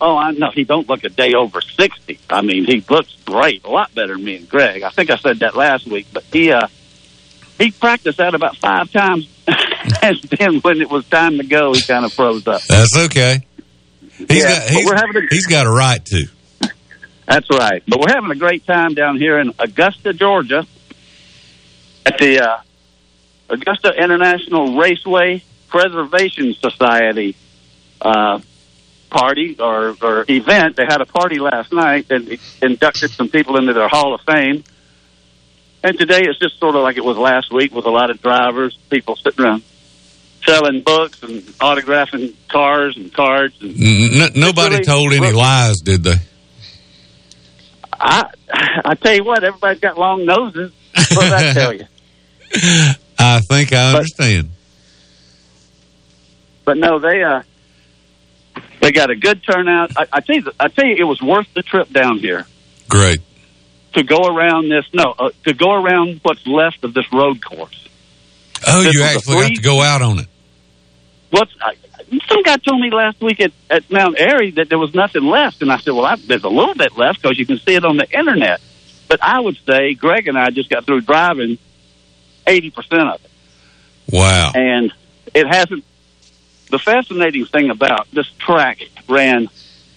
oh, 0.00 0.16
I 0.16 0.30
know 0.32 0.50
he 0.52 0.64
don't 0.64 0.88
look 0.88 1.04
a 1.04 1.08
day 1.08 1.32
over 1.34 1.60
sixty. 1.60 2.18
I 2.30 2.42
mean, 2.42 2.64
he 2.66 2.84
looks 2.88 3.16
great, 3.24 3.64
a 3.64 3.70
lot 3.70 3.94
better 3.94 4.14
than 4.14 4.24
me 4.24 4.36
and 4.36 4.48
Greg. 4.48 4.82
I 4.82 4.90
think 4.90 5.10
I 5.10 5.16
said 5.16 5.38
that 5.40 5.56
last 5.56 5.86
week, 5.86 6.06
but 6.12 6.24
he 6.32 6.52
uh 6.52 6.68
he 7.58 7.70
practiced 7.70 8.18
that 8.18 8.34
about 8.34 8.56
five 8.58 8.92
times, 8.92 9.28
and 10.02 10.16
then 10.38 10.56
when 10.60 10.82
it 10.82 10.90
was 10.90 11.06
time 11.08 11.38
to 11.38 11.44
go, 11.44 11.72
he 11.72 11.82
kind 11.82 12.04
of 12.04 12.12
froze 12.12 12.46
up. 12.46 12.60
That's 12.64 12.94
okay. 13.06 13.40
He's 14.18 14.28
Yeah, 14.42 14.58
got 14.58 14.68
he's, 14.70 14.86
we're 14.86 14.96
having 14.96 15.16
a- 15.16 15.26
he's 15.34 15.46
got 15.46 15.66
a 15.66 15.70
right 15.70 16.04
to. 16.06 16.26
That's 17.26 17.50
right. 17.50 17.82
But 17.88 18.00
we're 18.00 18.12
having 18.14 18.30
a 18.30 18.36
great 18.36 18.64
time 18.66 18.94
down 18.94 19.16
here 19.18 19.38
in 19.40 19.52
Augusta, 19.58 20.12
Georgia, 20.12 20.64
at 22.04 22.18
the 22.18 22.40
uh, 22.40 22.60
Augusta 23.50 23.92
International 24.00 24.76
Raceway 24.76 25.42
Preservation 25.68 26.54
Society 26.54 27.34
uh, 28.00 28.38
party 29.10 29.56
or, 29.58 29.96
or 30.00 30.24
event. 30.28 30.76
They 30.76 30.84
had 30.84 31.00
a 31.00 31.06
party 31.06 31.38
last 31.40 31.72
night 31.72 32.06
and 32.10 32.38
inducted 32.62 33.10
some 33.10 33.28
people 33.28 33.56
into 33.56 33.72
their 33.72 33.88
Hall 33.88 34.14
of 34.14 34.20
Fame. 34.22 34.62
And 35.82 35.98
today 35.98 36.22
it's 36.22 36.38
just 36.38 36.58
sort 36.60 36.74
of 36.76 36.82
like 36.82 36.96
it 36.96 37.04
was 37.04 37.16
last 37.16 37.52
week 37.52 37.74
with 37.74 37.86
a 37.86 37.90
lot 37.90 38.10
of 38.10 38.22
drivers, 38.22 38.76
people 38.88 39.16
sitting 39.16 39.44
around 39.44 39.62
selling 40.46 40.82
books 40.82 41.22
and 41.22 41.42
autographing 41.60 42.34
cars 42.48 42.96
and 42.96 43.12
cards. 43.12 43.54
And 43.60 44.34
nobody 44.36 44.76
really- 44.76 44.84
told 44.84 45.12
any 45.12 45.32
lies, 45.32 45.76
did 45.78 46.04
they? 46.04 46.14
I 47.92 48.30
I 48.84 48.94
tell 48.94 49.14
you 49.14 49.24
what, 49.24 49.42
everybody's 49.42 49.80
got 49.80 49.98
long 49.98 50.24
noses. 50.26 50.72
What 51.14 51.22
did 51.24 51.32
I 51.32 51.52
tell 51.52 51.72
you? 51.72 51.84
I 53.18 53.40
think 53.40 53.72
I 53.72 53.94
understand. 53.94 54.50
But 56.64 56.76
no, 56.78 56.98
they 56.98 57.22
uh 57.22 57.42
they 58.80 58.92
got 58.92 59.10
a 59.10 59.16
good 59.16 59.42
turnout. 59.42 59.92
I, 59.96 60.06
I 60.12 60.20
tell 60.20 60.36
you, 60.36 60.50
I 60.60 60.68
tell 60.68 60.84
you, 60.84 60.96
it 60.96 61.04
was 61.04 61.20
worth 61.22 61.46
the 61.54 61.62
trip 61.62 61.90
down 61.90 62.18
here 62.18 62.46
Great. 62.88 63.20
to 63.94 64.02
go 64.02 64.18
around 64.28 64.68
this. 64.68 64.84
No, 64.92 65.14
uh, 65.18 65.30
to 65.44 65.54
go 65.54 65.72
around 65.72 66.20
what's 66.22 66.46
left 66.46 66.84
of 66.84 66.92
this 66.92 67.10
road 67.12 67.42
course. 67.44 67.88
Oh, 68.66 68.82
This 68.82 68.94
you 68.94 69.02
actually 69.02 69.46
free- 69.46 69.54
to 69.56 69.62
go 69.62 69.80
out 69.80 70.02
on 70.02 70.18
it. 70.18 70.26
What's 71.38 71.52
some 72.28 72.42
guy 72.42 72.56
told 72.56 72.80
me 72.80 72.90
last 72.90 73.20
week 73.20 73.40
at, 73.40 73.52
at 73.68 73.90
Mount 73.90 74.18
Airy 74.18 74.52
that 74.52 74.68
there 74.68 74.78
was 74.78 74.94
nothing 74.94 75.24
left, 75.24 75.60
and 75.62 75.70
I 75.72 75.78
said, 75.78 75.92
"Well, 75.92 76.04
I, 76.04 76.16
there's 76.16 76.44
a 76.44 76.48
little 76.48 76.74
bit 76.74 76.96
left 76.96 77.20
because 77.22 77.38
you 77.38 77.46
can 77.46 77.58
see 77.58 77.74
it 77.74 77.84
on 77.84 77.96
the 77.96 78.10
internet." 78.10 78.60
But 79.08 79.22
I 79.22 79.40
would 79.40 79.56
say 79.66 79.94
Greg 79.94 80.28
and 80.28 80.38
I 80.38 80.50
just 80.50 80.70
got 80.70 80.84
through 80.86 81.02
driving 81.02 81.58
eighty 82.46 82.70
percent 82.70 83.08
of 83.08 83.24
it. 83.24 83.30
Wow. 84.12 84.52
and 84.54 84.92
it 85.34 85.46
hasn't. 85.46 85.84
The 86.70 86.78
fascinating 86.78 87.44
thing 87.46 87.70
about 87.70 88.10
this 88.12 88.28
track 88.38 88.78
ran 89.08 89.48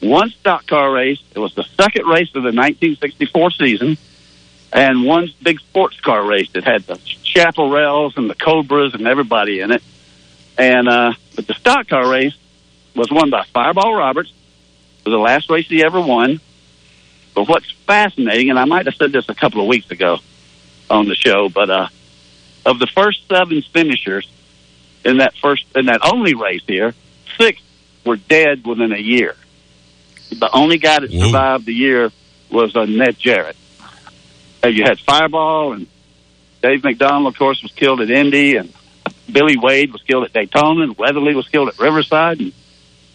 one 0.02 0.30
stock 0.32 0.68
car 0.68 0.92
race. 0.92 1.20
It 1.36 1.40
was 1.40 1.54
the 1.56 1.64
second 1.64 2.06
race 2.06 2.30
of 2.30 2.44
the 2.44 2.52
1964 2.52 3.52
season. 3.52 3.98
and 4.72 5.04
one 5.04 5.30
big 5.42 5.60
sports 5.60 6.00
car 6.00 6.24
race 6.24 6.50
that 6.52 6.64
had 6.64 6.84
the 6.84 6.96
Chaparrals 6.96 8.18
and 8.18 8.30
the 8.30 8.36
Cobras 8.36 8.94
and 8.94 9.08
everybody 9.08 9.62
in 9.62 9.72
it. 9.72 9.82
And 10.60 10.90
uh, 10.90 11.14
but 11.38 11.48
the 11.48 11.54
stock 11.54 11.88
car 11.88 12.08
race 12.08 12.36
was 12.94 13.10
won 13.10 13.30
by 13.30 13.46
Fireball 13.54 13.96
Roberts. 13.96 14.30
It 14.30 15.06
was 15.06 15.14
the 15.14 15.18
last 15.18 15.50
race 15.50 15.68
he 15.68 15.84
ever 15.84 16.02
won. 16.02 16.42
But 17.34 17.48
what's 17.48 17.72
fascinating, 17.88 18.50
and 18.50 18.60
I 18.60 18.66
might 18.66 18.86
have 18.86 18.96
said 18.96 19.14
this 19.14 19.30
a 19.30 19.34
couple 19.34 19.62
of 19.62 19.68
weeks 19.68 19.90
ago 19.90 20.18
on 20.90 21.08
the 21.08 21.16
show, 21.16 21.48
but 21.48 21.70
uh, 21.70 21.88
of 22.66 22.78
the 22.80 22.88
first 22.88 23.26
seven 23.30 23.62
finishers 23.62 24.30
in 25.06 25.18
that 25.20 25.34
first 25.42 25.64
in 25.76 25.86
that 25.86 26.02
only 26.04 26.34
race 26.34 26.64
here, 26.68 26.94
six 27.38 27.62
were 28.06 28.18
dead 28.18 28.66
within 28.66 28.92
a 28.92 29.00
year. 29.00 29.36
The 30.32 30.50
only 30.54 30.78
guy 30.78 31.00
that 31.00 31.12
survived 31.12 31.66
the 31.66 31.74
year 31.74 32.12
was 32.52 32.76
uh, 32.76 32.86
Ned 32.86 33.18
Jarrett. 33.18 33.56
Uh, 34.62 34.68
you 34.68 34.84
had 34.84 35.00
Fireball 35.00 35.74
and 35.74 35.88
Dave 36.62 36.84
McDonald, 36.84 37.34
of 37.34 37.40
course, 37.40 37.64
was 37.64 37.72
killed 37.72 38.02
at 38.02 38.10
Indy, 38.10 38.58
and 38.58 38.74
Billy 39.32 39.58
Wade 39.58 39.92
was 39.92 40.02
killed 40.04 40.24
at 40.26 40.34
Daytona, 40.34 40.84
and 40.84 40.98
Weatherly 40.98 41.36
was 41.36 41.48
killed 41.48 41.70
at 41.70 41.80
Riverside, 41.80 42.40
and 42.40 42.54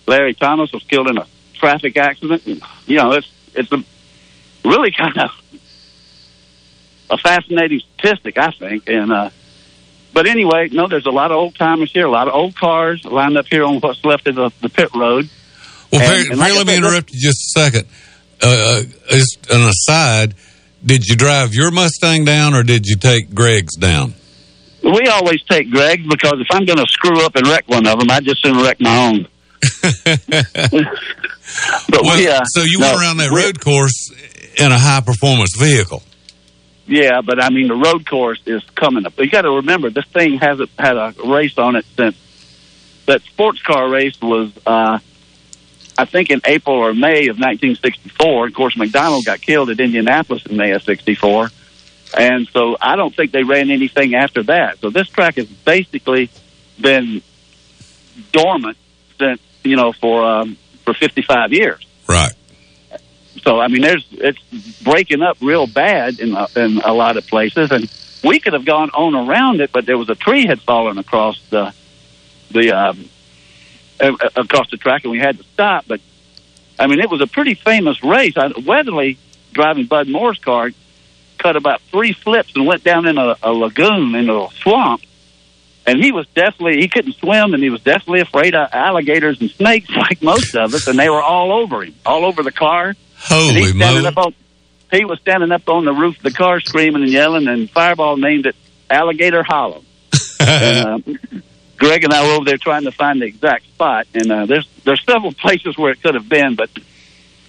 Larry 0.07 0.35
Thomas 0.35 0.72
was 0.72 0.83
killed 0.85 1.09
in 1.09 1.18
a 1.18 1.27
traffic 1.55 1.96
accident. 1.96 2.46
And, 2.46 2.62
you 2.87 2.96
know, 2.96 3.12
it's 3.12 3.31
it's 3.55 3.72
a 3.72 3.83
really 4.64 4.90
kind 4.92 5.16
of 5.18 5.31
a 7.11 7.18
fascinating 7.18 7.81
statistic, 7.98 8.38
I 8.38 8.50
think. 8.50 8.88
And 8.88 9.12
uh, 9.12 9.31
but 10.12 10.27
anyway, 10.27 10.68
no, 10.72 10.87
there's 10.88 11.07
a 11.07 11.11
lot 11.11 11.31
of 11.31 11.37
old 11.37 11.55
timers 11.57 11.92
here, 11.92 12.07
a 12.07 12.11
lot 12.11 12.29
of 12.29 12.35
old 12.35 12.55
cars 12.57 13.05
lined 13.05 13.37
up 13.37 13.46
here 13.46 13.64
on 13.64 13.81
what's 13.81 14.05
left 14.05 14.27
of 14.29 14.37
the, 14.37 14.50
the 14.61 14.68
pit 14.68 14.90
road. 14.94 15.29
Well, 15.92 16.00
And- 16.03 16.09
Perry, 16.11 16.27
and 16.31 16.38
like 16.38 16.53
Perry, 16.53 16.59
let 16.59 16.66
me 16.66 16.77
interrupt 16.77 17.11
you 17.12 17.20
just 17.20 17.57
a 17.57 17.61
second. 17.61 17.88
Uh, 18.42 18.46
uh, 18.46 18.83
just 19.11 19.46
an 19.50 19.62
aside, 19.62 20.35
did 20.85 21.07
you 21.07 21.16
drive 21.16 21.55
your 21.55 21.70
Mustang 21.70 22.24
down 22.24 22.55
or 22.55 22.62
did 22.62 22.85
you 22.87 22.96
take 22.96 23.33
Greg's 23.35 23.77
down? 23.77 24.14
We 24.85 25.09
always 25.09 25.42
take 25.44 25.70
Greg 25.70 26.07
because 26.09 26.35
if 26.40 26.47
I'm 26.51 26.66
going 26.66 26.79
to 26.79 26.87
screw 26.88 27.25
up 27.25 27.37
and 27.37 27.47
wreck 27.49 27.66
one 27.66 27.87
of 27.87 27.99
them, 27.99 28.11
I 28.11 28.20
just 28.20 28.42
soon 28.42 28.62
wreck 28.62 28.81
my 28.81 29.07
own. 29.07 29.27
but 31.88 32.03
Well, 32.03 32.18
we, 32.18 32.29
uh, 32.29 32.44
so 32.44 32.62
you 32.62 32.79
no, 32.81 32.88
went 32.88 33.01
around 33.01 33.16
that 33.16 33.31
road 33.31 33.61
course 33.61 34.12
in 34.59 34.73
a 34.73 34.79
high 34.79 35.01
performance 35.01 35.57
vehicle. 35.57 36.03
Yeah, 36.87 37.23
but 37.23 37.42
I 37.42 37.49
mean 37.49 37.68
the 37.68 37.77
road 37.77 38.07
course 38.07 38.42
is 38.47 38.62
coming 38.75 39.07
up. 39.07 39.14
But 39.16 39.25
You 39.25 39.31
got 39.31 39.42
to 39.42 39.53
remember 39.53 39.88
this 39.90 40.05
thing 40.07 40.38
hasn't 40.38 40.70
had 40.79 40.97
a 40.97 41.14
race 41.25 41.57
on 41.57 41.77
it 41.77 41.87
since 41.97 42.16
that 43.07 43.23
sports 43.23 43.62
car 43.62 43.88
race 43.88 44.20
was, 44.20 44.53
uh, 44.66 44.99
I 45.97 46.05
think, 46.05 46.31
in 46.31 46.40
April 46.44 46.77
or 46.77 46.92
May 46.92 47.29
of 47.29 47.38
1964. 47.38 48.49
Of 48.49 48.55
course, 48.55 48.77
McDonald 48.77 49.25
got 49.25 49.40
killed 49.40 49.70
at 49.70 49.81
Indianapolis 49.81 50.44
in 50.47 50.57
May 50.57 50.73
of 50.73 50.83
'64, 50.83 51.51
and 52.16 52.48
so 52.48 52.77
I 52.81 52.96
don't 52.96 53.14
think 53.14 53.33
they 53.33 53.42
ran 53.42 53.70
anything 53.70 54.14
after 54.14 54.42
that. 54.44 54.79
So 54.79 54.90
this 54.90 55.09
track 55.09 55.37
has 55.37 55.46
basically 55.46 56.31
been 56.81 57.22
dormant 58.33 58.77
since 59.18 59.40
you 59.62 59.77
know 59.77 59.92
for 59.92 60.24
um, 60.24 60.57
for 60.85 60.94
55 60.94 61.53
years. 61.53 61.85
Right. 62.09 62.33
So 63.42 63.59
I 63.59 63.68
mean, 63.68 63.83
there's 63.83 64.07
it's 64.12 64.40
breaking 64.83 65.22
up 65.22 65.38
real 65.40 65.66
bad 65.66 66.20
in 66.20 66.35
a, 66.35 66.46
in 66.57 66.79
a 66.79 66.92
lot 66.92 67.16
of 67.16 67.27
places, 67.27 67.70
and 67.70 67.90
we 68.22 68.40
could 68.40 68.53
have 68.53 68.64
gone 68.64 68.90
on 68.90 69.14
around 69.29 69.61
it, 69.61 69.72
but 69.72 69.85
there 69.87 69.98
was 69.98 70.09
a 70.09 70.14
tree 70.14 70.46
had 70.46 70.61
fallen 70.61 70.98
across 70.98 71.40
the 71.50 71.74
the 72.50 72.72
um, 72.72 73.09
across 74.00 74.70
the 74.70 74.77
track, 74.77 75.03
and 75.05 75.11
we 75.11 75.18
had 75.18 75.38
to 75.38 75.44
stop. 75.44 75.85
But 75.88 76.00
I 76.79 76.87
mean, 76.87 77.00
it 77.00 77.11
was 77.11 77.20
a 77.20 77.27
pretty 77.27 77.55
famous 77.55 78.03
race. 78.05 78.37
I, 78.37 78.53
Weatherly 78.64 79.18
driving 79.53 79.87
Bud 79.87 80.09
Moore's 80.09 80.38
car 80.38 80.70
cut 81.38 81.57
about 81.57 81.81
three 81.83 82.12
flips 82.12 82.55
and 82.55 82.66
went 82.66 82.85
down 82.85 83.07
in 83.07 83.18
a, 83.18 83.37
a 83.42 83.53
lagoon 83.53 84.14
in 84.14 84.31
a 84.31 84.49
swamp. 84.62 85.03
And 85.87 86.03
he 86.03 86.12
was 86.12 86.27
definitely 86.29 86.81
he 86.81 86.88
couldn't 86.88 87.14
swim, 87.16 87.53
and 87.53 87.62
he 87.62 87.68
was 87.68 87.83
definitely 87.83 88.20
afraid 88.20 88.55
of 88.55 88.70
alligators 88.73 89.40
and 89.40 89.51
snakes, 89.51 89.90
like 89.97 90.23
most 90.23 90.55
of 90.55 90.73
us. 90.73 90.87
And 90.87 90.99
they 90.99 91.11
were 91.11 91.23
all 91.23 91.53
over 91.53 91.85
him, 91.85 91.94
all 92.07 92.25
over 92.25 92.42
the 92.42 92.53
car. 92.53 92.94
Holy 93.18 93.73
moly. 93.73 94.35
he 94.90 95.05
was 95.05 95.18
standing 95.20 95.53
up 95.53 95.68
on 95.68 95.85
the 95.85 95.92
roof 95.92 96.16
of 96.16 96.23
the 96.23 96.33
car 96.33 96.61
screaming 96.61 97.03
and 97.03 97.11
yelling, 97.11 97.49
and 97.49 97.70
Fireball 97.70 98.16
named 98.16 98.47
it 98.47 98.57
Alligator 98.88 99.42
Hollow. 99.42 99.83
and, 100.40 101.07
uh, 101.16 101.38
Greg 101.77 102.05
and 102.05 102.12
I 102.12 102.27
were 102.27 102.35
over 102.35 102.44
there 102.44 102.59
trying 102.59 102.85
to 102.85 102.92
find 102.92 103.20
the 103.20 103.27
exact 103.27 103.66
spot, 103.66 104.07
and 104.14 104.31
uh, 104.31 104.47
there's 104.47 104.68
there's 104.85 105.05
several 105.05 105.33
places 105.44 105.77
where 105.77 105.92
it 105.92 106.03
could 106.03 106.14
have 106.14 106.29
been, 106.29 106.55
but 106.55 106.70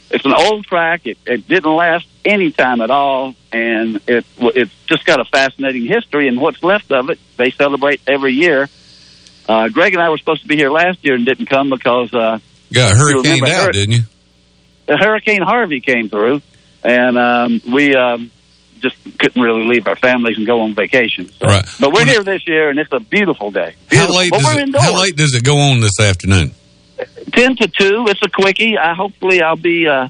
it's 0.10 0.26
an 0.26 0.34
old 0.34 0.66
track. 0.66 1.06
It, 1.06 1.18
it 1.26 1.48
didn't 1.48 1.74
last 1.76 2.08
any 2.24 2.52
time 2.52 2.82
at 2.82 2.92
all, 2.92 3.36
and 3.52 4.00
it 4.08 4.26
it's 4.40 4.74
just 4.86 5.06
got 5.06 5.20
a 5.20 5.26
fascinating 5.26 5.86
history. 5.86 6.28
And 6.28 6.40
what's 6.40 6.64
left 6.64 6.92
of 6.92 7.10
it, 7.10 7.20
they 7.38 7.52
celebrate 7.52 8.02
every 8.08 8.34
year. 8.34 8.70
Uh, 9.48 9.70
Greg 9.70 9.94
and 9.94 10.02
I 10.02 10.10
were 10.10 10.18
supposed 10.18 10.42
to 10.42 10.48
be 10.48 10.56
here 10.56 10.72
last 10.72 11.04
year 11.04 11.16
and 11.16 11.26
didn't 11.26 11.48
come 11.48 11.70
because 11.70 12.14
uh, 12.14 12.40
hurricaned 12.96 13.26
remember 13.26 13.48
out, 13.48 13.66
Hur- 13.66 13.72
didn't 13.72 13.92
you? 13.92 14.02
the 14.88 14.98
Hurricane 14.98 15.42
Harvey 15.42 15.82
came 15.82 16.10
through, 16.10 16.42
and 16.84 17.18
um, 17.18 17.62
we 17.72 17.96
um, 17.96 18.32
just 18.80 18.96
couldn't 19.20 19.42
really 19.42 19.66
leave 19.66 19.88
our 19.88 19.96
families 19.96 20.38
and 20.38 20.46
go 20.46 20.62
on 20.62 20.76
vacation. 20.76 21.30
So. 21.30 21.48
Right. 21.48 21.66
But 21.80 21.94
we're 21.94 22.06
here 22.06 22.24
this 22.24 22.48
year, 22.48 22.70
and 22.70 22.80
it's 22.80 22.92
a 22.92 23.00
beautiful 23.00 23.52
day. 23.52 23.76
How 23.92 24.16
late, 24.16 24.32
it, 24.34 24.76
how 24.76 25.00
late 25.00 25.16
does 25.16 25.34
it 25.34 25.44
go 25.44 25.58
on 25.58 25.80
this 25.80 26.00
afternoon? 26.00 26.54
Ten 27.32 27.56
to 27.58 27.68
two. 27.68 28.06
It's 28.08 28.22
a 28.22 28.30
quickie. 28.30 28.78
I 28.78 28.94
hopefully 28.94 29.42
I'll 29.42 29.56
be 29.56 29.88
uh, 29.88 30.08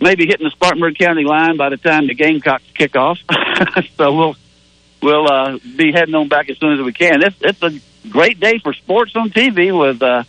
maybe 0.00 0.26
hitting 0.26 0.44
the 0.44 0.50
Spartanburg 0.50 0.98
County 0.98 1.24
line 1.24 1.56
by 1.56 1.70
the 1.70 1.76
time 1.76 2.06
the 2.06 2.14
Gamecocks 2.14 2.64
kick 2.74 2.96
off. 2.96 3.18
so 3.96 4.14
we'll 4.14 4.36
we'll 5.02 5.30
uh, 5.30 5.58
be 5.76 5.92
heading 5.92 6.14
on 6.14 6.28
back 6.28 6.50
as 6.50 6.58
soon 6.58 6.78
as 6.78 6.84
we 6.84 6.92
can. 6.92 7.22
It's 7.22 7.36
it's 7.40 7.62
a 7.62 8.08
great 8.08 8.40
day 8.40 8.58
for 8.58 8.72
sports 8.72 9.16
on 9.16 9.30
TV. 9.30 9.76
With 9.78 10.02
uh, 10.02 10.24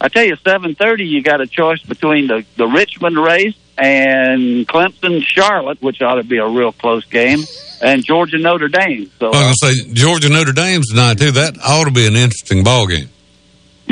I 0.00 0.08
tell 0.08 0.24
you, 0.24 0.36
seven 0.36 0.74
thirty, 0.74 1.04
you 1.04 1.22
got 1.22 1.40
a 1.40 1.46
choice 1.46 1.82
between 1.82 2.26
the 2.26 2.44
the 2.56 2.66
Richmond 2.66 3.16
race 3.16 3.56
and 3.78 4.66
Clemson 4.68 5.22
Charlotte, 5.22 5.80
which 5.82 6.02
ought 6.02 6.16
to 6.16 6.24
be 6.24 6.38
a 6.38 6.46
real 6.46 6.72
close 6.72 7.04
game, 7.06 7.40
and 7.80 8.04
Georgia 8.04 8.38
Notre 8.38 8.68
Dame. 8.68 9.10
So 9.18 9.30
I 9.32 9.44
uh, 9.44 9.48
was 9.48 9.58
going 9.60 9.74
to 9.74 9.80
say 9.82 9.94
Georgia 9.94 10.28
Notre 10.28 10.52
Dame's 10.52 10.88
tonight 10.88 11.18
too. 11.18 11.32
That 11.32 11.58
ought 11.64 11.84
to 11.84 11.90
be 11.90 12.06
an 12.06 12.16
interesting 12.16 12.64
ball 12.64 12.86
game. 12.86 13.08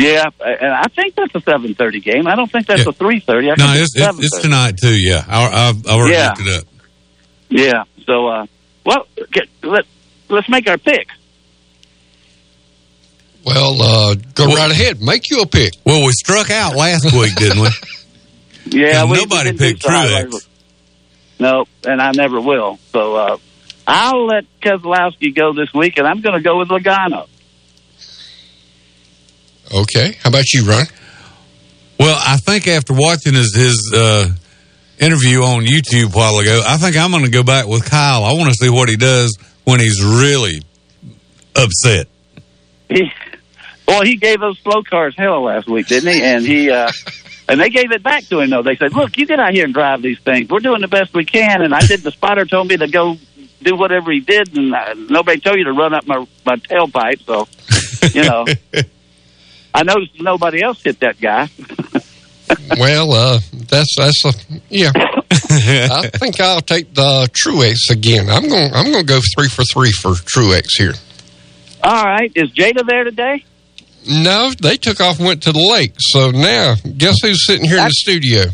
Yeah, 0.03 0.25
and 0.45 0.73
I 0.73 0.85
think 0.95 1.15
that's 1.15 1.35
a 1.35 1.41
seven 1.41 1.75
thirty 1.75 2.01
game. 2.01 2.27
I 2.27 2.35
don't 2.37 2.51
think 2.51 2.67
that's 2.67 2.83
Yeah. 2.85 2.91
a 2.91 2.93
three 2.93 3.21
thirty. 3.21 3.51
I 3.51 3.55
No, 3.57 3.67
think 3.67 3.83
it's, 3.85 3.97
it's, 3.97 4.19
it's 4.35 4.41
tonight 4.43 4.77
too. 4.79 4.95
Yeah, 5.01 5.25
I, 5.29 5.69
I've, 5.69 5.87
I've 5.87 5.87
already 5.87 6.15
Yeah. 6.15 6.29
looked 6.29 6.41
it 6.41 6.59
up. 6.59 6.65
Yeah. 7.49 7.85
So, 8.07 8.27
uh, 8.29 8.47
well, 8.87 9.07
get, 9.33 9.49
let 9.63 9.85
let's 10.29 10.49
make 10.49 10.69
our 10.69 10.79
pick. 10.79 11.09
Well, 13.45 13.81
uh, 13.81 14.15
go 14.35 14.47
right 14.55 14.71
ahead. 14.71 15.01
Make 15.01 15.31
you 15.31 15.41
a 15.41 15.47
pick. 15.47 15.73
Well, 15.85 16.05
we 16.05 16.13
struck 16.13 16.51
out 16.51 16.77
last 16.77 17.05
week, 17.13 17.35
didn't 17.37 17.61
we? 17.63 17.69
Yeah, 18.67 19.01
And 19.03 19.11
we, 19.11 19.17
nobody 19.17 19.51
we 19.53 19.57
didn't 19.57 19.59
do 19.59 19.65
picked 19.73 19.83
so 19.85 19.91
high 19.91 20.07
Truex. 20.25 20.33
last- 20.33 20.49
No, 21.41 21.65
and 21.89 22.01
I 22.01 22.13
never 22.13 22.39
will. 22.41 22.79
So 22.93 23.17
uh, 23.17 23.37
I'll 23.87 24.27
let 24.27 24.45
Keselowski 24.61 25.35
go 25.35 25.55
this 25.55 25.73
week, 25.75 25.97
and 25.97 26.07
I'm 26.07 26.21
going 26.21 26.37
to 26.37 26.43
go 26.45 26.59
with 26.59 26.69
Logano. 26.69 27.27
Okay. 29.73 30.17
How 30.23 30.31
about 30.31 30.53
you, 30.53 30.65
Ron? 30.65 30.87
Well, 31.99 32.19
I 32.19 32.39
think 32.39 32.67
after 32.67 32.95
watching 32.95 33.35
his 33.35 33.55
his 33.55 33.93
uh, 33.95 34.29
interview 34.99 35.43
on 35.43 35.65
YouTube 35.65 36.15
a 36.15 36.17
while 36.17 36.39
ago, 36.39 36.63
I 36.67 36.77
think 36.77 36.97
I'm 36.97 37.11
going 37.11 37.25
to 37.25 37.31
go 37.31 37.43
back 37.43 37.67
with 37.67 37.85
Kyle. 37.85 38.25
I 38.25 38.33
want 38.33 38.49
to 38.49 38.55
see 38.55 38.71
what 38.71 38.89
he 38.89 38.97
does 38.97 39.37
when 39.65 39.81
he's 39.81 40.03
really 40.03 40.63
upset. 41.55 42.09
He, 42.89 43.13
well, 43.87 44.03
he 44.03 44.17
gave 44.17 44.41
those 44.41 44.59
slow 44.61 44.83
cars 44.83 45.15
hell 45.17 45.43
last 45.43 45.69
week, 45.69 45.87
didn't 45.89 46.13
he? 46.13 46.23
And 46.23 46.45
he 46.45 46.71
uh, 46.71 46.91
and 47.49 47.61
they 47.61 47.71
gave 47.71 47.93
it 47.93 48.03
back 48.03 48.25
to 48.25 48.41
him 48.41 48.51
though. 48.51 48.63
They 48.63 48.77
said, 48.77 48.95
"Look, 48.95 49.17
you 49.19 49.27
get 49.27 49.39
out 49.39 49.53
here 49.53 49.65
and 49.65 49.75
drive 49.75 50.03
these 50.03 50.21
things. 50.21 50.49
We're 50.49 50.61
doing 50.61 50.81
the 50.81 50.89
best 50.89 51.15
we 51.15 51.25
can." 51.25 51.63
And 51.63 51.75
I 51.75 51.81
did. 51.81 52.01
The 52.01 52.11
spotter 52.11 52.45
told 52.45 52.69
me 52.69 52.77
to 52.77 52.89
go 52.89 53.17
do 53.63 53.77
whatever 53.77 54.11
he 54.11 54.21
did, 54.21 54.57
and 54.57 54.75
uh, 54.75 54.95
nobody 54.95 55.39
told 55.41 55.59
you 55.59 55.65
to 55.65 55.73
run 55.73 55.95
up 55.95 56.07
my 56.07 56.27
my 56.47 56.57
tailpipe. 56.57 57.23
So, 57.25 57.47
you 58.19 58.25
know, 58.25 58.47
I 59.75 59.83
noticed 59.83 60.21
nobody 60.21 60.63
else 60.63 60.83
hit 60.83 61.01
that 61.01 61.21
guy. 61.21 61.49
well, 62.79 63.13
uh, 63.13 63.41
that's 63.69 63.95
that's 63.97 64.25
a 64.25 64.33
yeah. 64.69 64.91
I 65.33 66.09
think 66.15 66.41
I'll 66.41 66.61
take 66.61 66.93
the 66.95 67.29
Truex 67.33 67.91
again. 67.91 68.29
I'm 68.29 68.49
going. 68.49 68.73
I'm 68.73 68.91
going 68.93 69.07
to 69.07 69.13
go 69.13 69.21
three 69.37 69.49
for 69.49 69.63
three 69.73 69.93
for 69.93 70.11
Truex 70.11 70.77
here. 70.77 70.95
All 71.83 72.05
right, 72.05 72.31
is 72.35 72.51
Jada 72.53 72.87
there 72.87 73.05
today? 73.05 73.45
No, 74.09 74.51
they 74.61 74.77
took 74.77 75.01
off 75.01 75.19
and 75.19 75.27
went 75.27 75.43
to 75.45 75.53
the 75.53 75.61
lake. 75.61 75.95
So 75.99 76.31
now, 76.31 76.75
guess 76.97 77.17
who's 77.23 77.47
sitting 77.47 77.67
here 77.67 77.79
in 77.79 77.85
the 77.85 77.91
studio? 77.91 78.45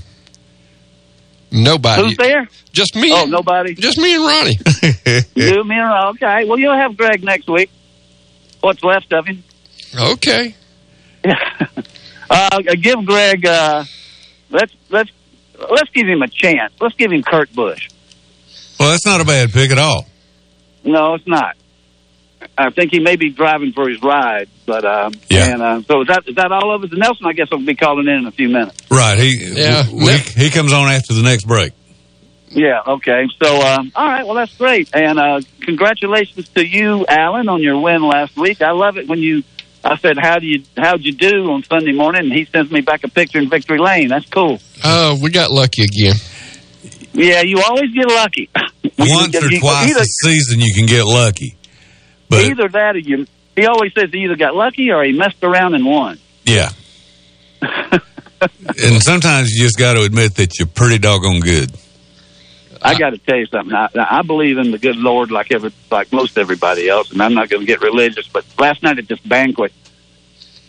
Nobody. 1.50 2.02
Who's 2.02 2.16
there? 2.16 2.48
Just 2.72 2.96
me. 2.96 3.12
Oh, 3.12 3.24
nobody. 3.24 3.74
Just 3.74 3.98
me 3.98 4.14
and 4.14 4.24
Ronnie. 4.24 4.58
You, 5.34 5.64
me, 5.64 5.76
and 5.78 6.08
okay. 6.16 6.44
Well, 6.44 6.58
you'll 6.58 6.76
have 6.76 6.96
Greg 6.96 7.22
next 7.22 7.48
week. 7.48 7.70
What's 8.60 8.82
left 8.82 9.12
of 9.12 9.26
him? 9.26 9.42
Okay. 9.98 10.54
Uh, 12.28 12.58
give 12.80 13.04
Greg. 13.06 13.46
Uh, 13.46 13.84
let's 14.50 14.72
let's 14.90 15.10
let's 15.70 15.88
give 15.90 16.08
him 16.08 16.22
a 16.22 16.26
chance. 16.28 16.72
Let's 16.80 16.96
give 16.96 17.12
him 17.12 17.22
Kurt 17.22 17.54
Busch. 17.54 17.88
Well, 18.80 18.90
that's 18.90 19.06
not 19.06 19.20
a 19.20 19.24
bad 19.24 19.52
pick 19.52 19.70
at 19.70 19.78
all. 19.78 20.06
No, 20.82 21.14
it's 21.14 21.26
not. 21.28 21.54
I 22.58 22.70
think 22.70 22.90
he 22.90 22.98
may 22.98 23.14
be 23.14 23.30
driving 23.30 23.70
for 23.72 23.88
his 23.88 24.02
ride, 24.02 24.48
but 24.66 24.84
um, 24.84 25.12
Yeah. 25.30 25.52
And 25.52 25.62
uh, 25.62 25.82
so 25.82 26.00
is 26.00 26.08
that 26.08 26.24
is 26.26 26.34
that 26.34 26.50
all 26.50 26.74
of 26.74 26.82
us? 26.82 26.90
And 26.90 26.98
Nelson, 26.98 27.26
I 27.26 27.32
guess, 27.32 27.48
will 27.52 27.64
be 27.64 27.76
calling 27.76 28.08
in 28.08 28.14
in 28.14 28.26
a 28.26 28.32
few 28.32 28.48
minutes. 28.48 28.76
Right. 28.90 29.18
He 29.20 29.36
Yeah. 29.54 29.84
w- 29.84 30.08
he, 30.08 30.44
he 30.46 30.50
comes 30.50 30.72
on 30.72 30.88
after 30.88 31.14
the 31.14 31.22
next 31.22 31.44
break. 31.46 31.72
Yeah. 32.48 32.80
Okay. 32.88 33.26
So, 33.40 33.60
um, 33.60 33.92
all 33.94 34.04
right. 34.06 34.26
Well, 34.26 34.34
that's 34.34 34.56
great, 34.56 34.88
and 34.94 35.18
uh, 35.20 35.40
congratulations 35.62 36.48
to 36.56 36.66
you, 36.66 37.06
Alan, 37.08 37.48
on 37.48 37.62
your 37.62 37.78
win 37.80 38.02
last 38.02 38.36
week. 38.36 38.62
I 38.62 38.72
love 38.72 38.96
it 38.98 39.06
when 39.06 39.20
you. 39.20 39.44
I 39.92 39.96
said, 39.98 40.16
"How 40.18 40.38
do 40.38 40.46
you 40.46 40.62
how'd 40.76 41.02
you 41.04 41.12
do 41.12 41.50
on 41.52 41.62
Sunday 41.64 41.92
morning?" 41.92 42.22
And 42.22 42.32
he 42.32 42.44
sends 42.46 42.70
me 42.70 42.80
back 42.80 43.04
a 43.04 43.08
picture 43.08 43.38
in 43.38 43.48
Victory 43.48 43.78
Lane. 43.78 44.08
That's 44.08 44.26
cool. 44.26 44.58
Uh, 44.82 45.16
we 45.22 45.30
got 45.30 45.50
lucky 45.50 45.82
again. 45.84 46.16
Yeah, 47.12 47.42
you 47.42 47.62
always 47.66 47.92
get 47.94 48.08
lucky. 48.08 48.50
Once 48.98 49.34
or 49.36 49.46
You- 49.50 49.60
twice 49.60 49.90
either, 49.90 50.00
a 50.00 50.04
season, 50.04 50.60
you 50.60 50.74
can 50.74 50.86
get 50.86 51.04
lucky. 51.06 51.56
But 52.28 52.44
either 52.44 52.68
that 52.68 52.96
or 52.96 52.98
you. 52.98 53.26
He 53.54 53.64
always 53.66 53.92
says 53.94 54.10
he 54.12 54.24
either 54.24 54.36
got 54.36 54.54
lucky 54.54 54.90
or 54.90 55.02
he 55.04 55.12
messed 55.12 55.42
around 55.42 55.74
and 55.74 55.86
won. 55.86 56.18
yeah. 56.44 56.68
and 57.62 59.02
sometimes 59.02 59.50
you 59.50 59.64
just 59.64 59.78
got 59.78 59.94
to 59.94 60.02
admit 60.02 60.34
that 60.34 60.58
you're 60.58 60.68
pretty 60.68 60.98
doggone 60.98 61.40
good. 61.40 61.70
I 62.86 62.98
got 62.98 63.10
to 63.10 63.18
tell 63.18 63.36
you 63.36 63.46
something. 63.46 63.74
I, 63.74 63.88
I 63.94 64.22
believe 64.22 64.58
in 64.58 64.70
the 64.70 64.78
good 64.78 64.96
Lord 64.96 65.30
like 65.30 65.50
every, 65.52 65.72
like 65.90 66.12
most 66.12 66.38
everybody 66.38 66.88
else, 66.88 67.10
and 67.10 67.20
I'm 67.20 67.34
not 67.34 67.48
going 67.48 67.60
to 67.60 67.66
get 67.66 67.80
religious. 67.80 68.28
But 68.28 68.44
last 68.58 68.82
night 68.82 68.98
at 68.98 69.08
this 69.08 69.18
banquet, 69.20 69.72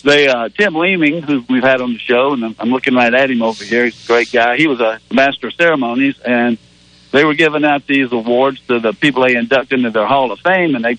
they 0.03 0.27
uh, 0.27 0.49
Tim 0.49 0.75
Leeming, 0.75 1.21
who 1.21 1.43
we've 1.49 1.63
had 1.63 1.81
on 1.81 1.93
the 1.93 1.99
show, 1.99 2.33
and 2.33 2.43
I'm, 2.43 2.55
I'm 2.59 2.69
looking 2.69 2.95
right 2.95 3.13
at 3.13 3.29
him 3.29 3.41
over 3.41 3.63
here. 3.63 3.85
He's 3.85 4.03
a 4.03 4.07
great 4.07 4.31
guy. 4.31 4.57
He 4.57 4.67
was 4.67 4.79
a 4.79 4.99
master 5.11 5.47
of 5.47 5.53
ceremonies, 5.53 6.19
and 6.19 6.57
they 7.11 7.23
were 7.23 7.35
giving 7.35 7.63
out 7.63 7.85
these 7.85 8.11
awards 8.11 8.59
to 8.67 8.79
the 8.79 8.93
people 8.93 9.23
they 9.23 9.35
inducted 9.35 9.79
into 9.79 9.91
their 9.91 10.07
Hall 10.07 10.31
of 10.31 10.39
Fame. 10.39 10.75
And 10.75 10.83
they 10.83 10.97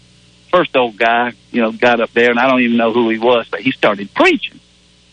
first 0.51 0.77
old 0.77 0.97
guy, 0.97 1.33
you 1.51 1.63
know, 1.63 1.73
got 1.73 2.01
up 2.01 2.13
there, 2.13 2.31
and 2.31 2.39
I 2.39 2.49
don't 2.49 2.61
even 2.61 2.77
know 2.77 2.93
who 2.93 3.09
he 3.09 3.19
was, 3.19 3.49
but 3.51 3.61
he 3.61 3.73
started 3.73 4.13
preaching. 4.15 4.61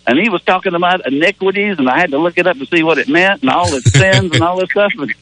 And 0.07 0.19
he 0.19 0.29
was 0.29 0.43
talking 0.43 0.75
about 0.75 1.07
iniquities, 1.07 1.79
and 1.79 1.89
I 1.89 1.99
had 1.99 2.11
to 2.11 2.19
look 2.19 2.37
it 2.37 2.45
up 2.45 2.57
to 2.57 2.65
see 2.67 2.83
what 2.83 2.99
it 2.99 3.09
meant, 3.09 3.41
and 3.41 3.49
all 3.49 3.71
his 3.71 3.83
sins 3.91 4.31
and 4.33 4.41
all 4.43 4.59
this 4.59 4.69
stuff. 4.69 4.93
And 4.97 5.13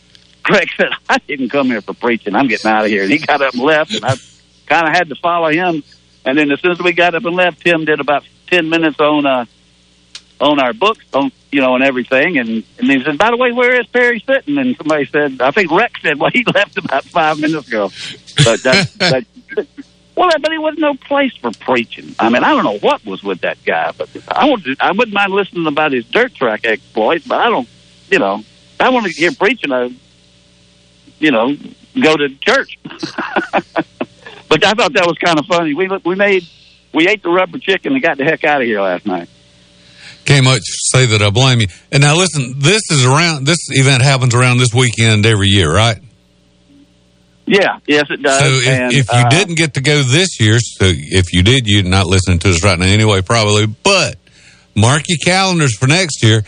Greg 0.43 0.69
said, 0.75 0.89
I 1.09 1.17
didn't 1.19 1.49
come 1.49 1.67
here 1.67 1.81
for 1.81 1.93
preaching. 1.93 2.35
I'm 2.35 2.47
getting 2.47 2.69
out 2.69 2.85
of 2.85 2.91
here. 2.91 3.03
And 3.03 3.11
he 3.11 3.19
got 3.19 3.41
up 3.41 3.53
and 3.53 3.63
left, 3.63 3.95
and 3.95 4.05
I 4.05 4.15
kind 4.67 4.87
of 4.87 4.93
had 4.93 5.09
to 5.09 5.15
follow 5.15 5.49
him. 5.49 5.83
And 6.25 6.37
then 6.37 6.51
as 6.51 6.59
soon 6.59 6.71
as 6.71 6.79
we 6.79 6.93
got 6.93 7.15
up 7.15 7.25
and 7.25 7.35
left, 7.35 7.61
Tim 7.61 7.85
did 7.85 7.99
about 7.99 8.23
10 8.47 8.69
minutes 8.69 8.99
on, 8.99 9.25
uh, 9.25 9.45
on 10.39 10.59
our 10.59 10.73
books, 10.73 11.05
on, 11.13 11.31
you 11.51 11.61
know, 11.61 11.75
and 11.75 11.83
everything. 11.83 12.37
And, 12.37 12.63
and 12.77 12.91
he 12.91 13.03
said, 13.03 13.17
by 13.17 13.31
the 13.31 13.37
way, 13.37 13.51
where 13.51 13.79
is 13.79 13.87
Perry 13.87 14.23
sitting? 14.25 14.57
And 14.57 14.75
somebody 14.75 15.05
said, 15.05 15.41
I 15.41 15.51
think 15.51 15.71
Rex 15.71 16.01
said, 16.01 16.19
well, 16.19 16.31
he 16.31 16.43
left 16.53 16.77
about 16.77 17.05
five 17.05 17.39
minutes 17.39 17.67
ago. 17.67 17.89
But 18.43 18.63
that, 18.63 18.91
that, 18.99 19.25
well, 20.15 20.29
but 20.41 20.51
it 20.51 20.61
was 20.61 20.75
no 20.77 20.93
place 20.95 21.35
for 21.37 21.51
preaching. 21.51 22.15
I 22.19 22.29
mean, 22.29 22.43
I 22.43 22.49
don't 22.53 22.63
know 22.63 22.79
what 22.79 23.05
was 23.05 23.23
with 23.23 23.41
that 23.41 23.63
guy, 23.63 23.91
but 23.97 24.09
I 24.27 24.49
would, 24.49 24.77
I 24.79 24.91
wouldn't 24.91 25.13
mind 25.13 25.31
listening 25.31 25.67
about 25.67 25.93
his 25.93 26.05
dirt 26.05 26.33
track 26.35 26.61
exploits, 26.65 27.25
but 27.25 27.39
I 27.39 27.49
don't, 27.49 27.67
you 28.09 28.19
know, 28.19 28.43
I 28.79 28.89
want 28.89 29.05
to 29.05 29.11
hear 29.11 29.31
preaching. 29.31 29.71
I, 29.71 29.93
you 31.23 31.31
know, 31.31 31.55
go 32.01 32.17
to 32.17 32.29
church. 32.41 32.77
but 32.83 34.63
I 34.63 34.73
thought 34.73 34.93
that 34.93 35.05
was 35.07 35.17
kind 35.23 35.39
of 35.39 35.45
funny. 35.45 35.73
We 35.73 35.87
we 36.03 36.15
made 36.15 36.43
we 36.93 37.07
ate 37.07 37.23
the 37.23 37.29
rubber 37.29 37.57
chicken 37.59 37.93
and 37.93 38.01
got 38.01 38.17
the 38.17 38.25
heck 38.25 38.43
out 38.43 38.61
of 38.61 38.67
here 38.67 38.81
last 38.81 39.05
night. 39.05 39.29
Can't 40.25 40.43
much 40.43 40.61
say 40.91 41.05
that 41.07 41.21
I 41.21 41.29
blame 41.29 41.61
you. 41.61 41.67
And 41.91 42.03
now 42.03 42.17
listen, 42.17 42.55
this 42.59 42.81
is 42.91 43.05
around. 43.05 43.47
This 43.47 43.57
event 43.69 44.03
happens 44.03 44.35
around 44.35 44.57
this 44.57 44.73
weekend 44.73 45.25
every 45.25 45.47
year, 45.47 45.73
right? 45.73 45.97
Yeah, 47.45 47.79
yes, 47.87 48.05
it 48.09 48.21
does. 48.21 48.39
So 48.39 48.45
if, 48.45 48.67
and, 48.67 48.93
if 48.93 49.11
you 49.11 49.19
uh, 49.19 49.29
didn't 49.29 49.55
get 49.55 49.73
to 49.73 49.81
go 49.81 50.01
this 50.01 50.39
year, 50.39 50.59
so 50.59 50.85
if 50.87 51.33
you 51.33 51.43
did, 51.43 51.67
you're 51.67 51.83
not 51.83 52.05
listening 52.05 52.39
to 52.39 52.49
us 52.49 52.63
right 52.63 52.79
now 52.79 52.85
anyway, 52.85 53.21
probably. 53.21 53.65
But 53.65 54.17
mark 54.75 55.03
your 55.07 55.19
calendars 55.25 55.75
for 55.77 55.87
next 55.87 56.23
year. 56.23 56.43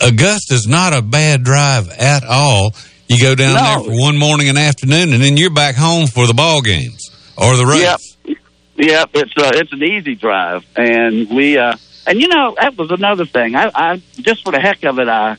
Augusta's 0.00 0.66
not 0.66 0.96
a 0.96 1.02
bad 1.02 1.42
drive 1.42 1.88
at 1.90 2.24
all. 2.24 2.72
You 3.10 3.20
go 3.20 3.34
down 3.34 3.54
No. 3.54 3.82
there 3.82 3.92
for 3.96 4.00
one 4.00 4.16
morning 4.16 4.48
and 4.48 4.56
afternoon, 4.56 5.12
and 5.12 5.20
then 5.20 5.36
you're 5.36 5.50
back 5.50 5.74
home 5.74 6.06
for 6.06 6.28
the 6.28 6.32
ball 6.34 6.60
games 6.62 7.10
or 7.36 7.56
the 7.56 7.66
race. 7.66 7.82
Yep. 7.82 8.36
Yep, 8.76 9.10
it's 9.14 9.32
uh, 9.36 9.50
it's 9.54 9.72
an 9.72 9.82
easy 9.82 10.14
drive, 10.14 10.64
and 10.76 11.28
we 11.28 11.58
uh, 11.58 11.74
and 12.06 12.20
you 12.20 12.28
know 12.28 12.54
that 12.60 12.78
was 12.78 12.90
another 12.92 13.26
thing. 13.26 13.56
I, 13.56 13.70
I 13.74 14.02
just 14.20 14.44
for 14.44 14.52
the 14.52 14.60
heck 14.60 14.84
of 14.84 14.98
it, 15.00 15.08
I 15.08 15.36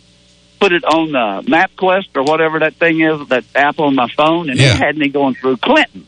put 0.60 0.74
it 0.74 0.84
on 0.84 1.12
the 1.14 1.50
MapQuest 1.50 2.10
or 2.16 2.24
whatever 2.24 2.60
that 2.60 2.76
thing 2.76 3.00
is, 3.00 3.26
that 3.30 3.46
app 3.56 3.80
on 3.80 3.96
my 3.96 4.10
phone, 4.16 4.50
and 4.50 4.60
Yeah. 4.60 4.74
it 4.76 4.78
had 4.78 4.98
me 4.98 5.08
going 5.10 5.34
through 5.36 5.58
Clinton. 5.58 6.06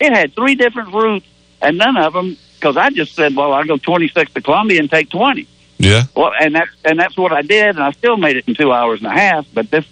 It 0.00 0.12
had 0.16 0.34
three 0.34 0.54
different 0.56 0.92
routes, 0.94 1.26
and 1.60 1.76
none 1.78 1.96
of 1.98 2.14
them 2.14 2.36
because 2.58 2.76
I 2.78 2.88
just 2.90 3.14
said, 3.14 3.36
well, 3.36 3.52
I'll 3.52 3.64
go 3.64 3.76
26 3.76 4.32
to 4.32 4.40
Columbia 4.40 4.80
and 4.80 4.90
take 4.90 5.10
20. 5.10 5.46
Yeah. 5.78 6.04
Well, 6.16 6.32
and 6.40 6.54
that's 6.54 6.70
and 6.84 6.98
that's 6.98 7.16
what 7.18 7.32
I 7.32 7.42
did, 7.42 7.76
and 7.76 7.80
I 7.80 7.92
still 7.92 8.16
made 8.16 8.36
it 8.38 8.48
in 8.48 8.54
two 8.56 8.72
hours 8.72 9.00
and 9.00 9.06
a 9.06 9.14
half. 9.16 9.46
But 9.54 9.70
this 9.70 9.84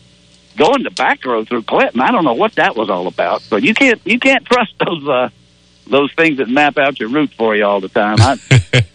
going 0.57 0.85
to 0.85 0.91
back 0.91 1.25
road 1.25 1.49
through 1.49 1.63
Clinton, 1.63 2.01
I 2.01 2.11
don't 2.11 2.25
know 2.25 2.35
what 2.35 2.55
that 2.55 2.77
was 2.77 2.91
all 2.91 3.07
about. 3.07 3.43
But 3.49 3.63
you 3.63 3.75
can't 3.75 4.01
you 4.05 4.19
can't 4.19 4.45
trust 4.45 4.75
those 4.85 5.09
uh, 5.09 5.31
those 5.87 6.13
things 6.15 6.39
that 6.39 6.49
map 6.49 6.79
out 6.79 7.01
your 7.01 7.09
route 7.09 7.33
for 7.37 7.55
you 7.55 7.65
all 7.65 7.81
the 7.81 7.89
time. 7.89 8.17
I, 8.21 8.39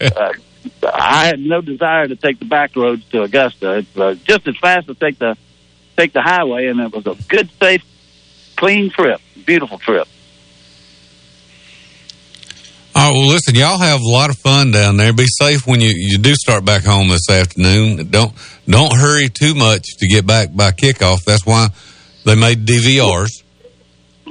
uh, 0.16 0.32
I 0.92 1.26
had 1.26 1.40
no 1.40 1.60
desire 1.60 2.08
to 2.08 2.16
take 2.16 2.38
the 2.38 2.44
back 2.44 2.76
roads 2.76 3.04
to 3.10 3.22
Augusta. 3.22 3.78
It's 3.78 3.96
uh, 3.96 4.14
just 4.24 4.46
as 4.48 4.56
fast 4.58 4.86
to 4.88 4.94
take 4.94 5.18
the 5.18 5.36
take 5.96 6.12
the 6.12 6.22
highway, 6.22 6.66
and 6.66 6.80
it 6.80 6.92
was 6.92 7.06
a 7.06 7.16
good, 7.28 7.50
safe, 7.58 7.82
clean 8.56 8.90
trip, 8.90 9.20
beautiful 9.44 9.78
trip. 9.78 10.08
All 12.96 13.02
right, 13.02 13.14
well, 13.14 13.28
listen, 13.28 13.54
y'all 13.54 13.76
have 13.76 14.00
a 14.00 14.08
lot 14.08 14.30
of 14.30 14.38
fun 14.38 14.70
down 14.70 14.96
there. 14.96 15.12
Be 15.12 15.26
safe 15.26 15.66
when 15.66 15.82
you, 15.82 15.92
you 15.94 16.16
do 16.16 16.34
start 16.34 16.64
back 16.64 16.82
home 16.82 17.10
this 17.10 17.28
afternoon. 17.28 18.08
Don't 18.08 18.32
don't 18.66 18.96
hurry 18.96 19.28
too 19.28 19.54
much 19.54 19.98
to 19.98 20.08
get 20.08 20.26
back 20.26 20.48
by 20.56 20.70
kickoff. 20.70 21.22
That's 21.24 21.44
why 21.44 21.68
they 22.24 22.34
made 22.36 22.64
DVRs. 22.64 23.42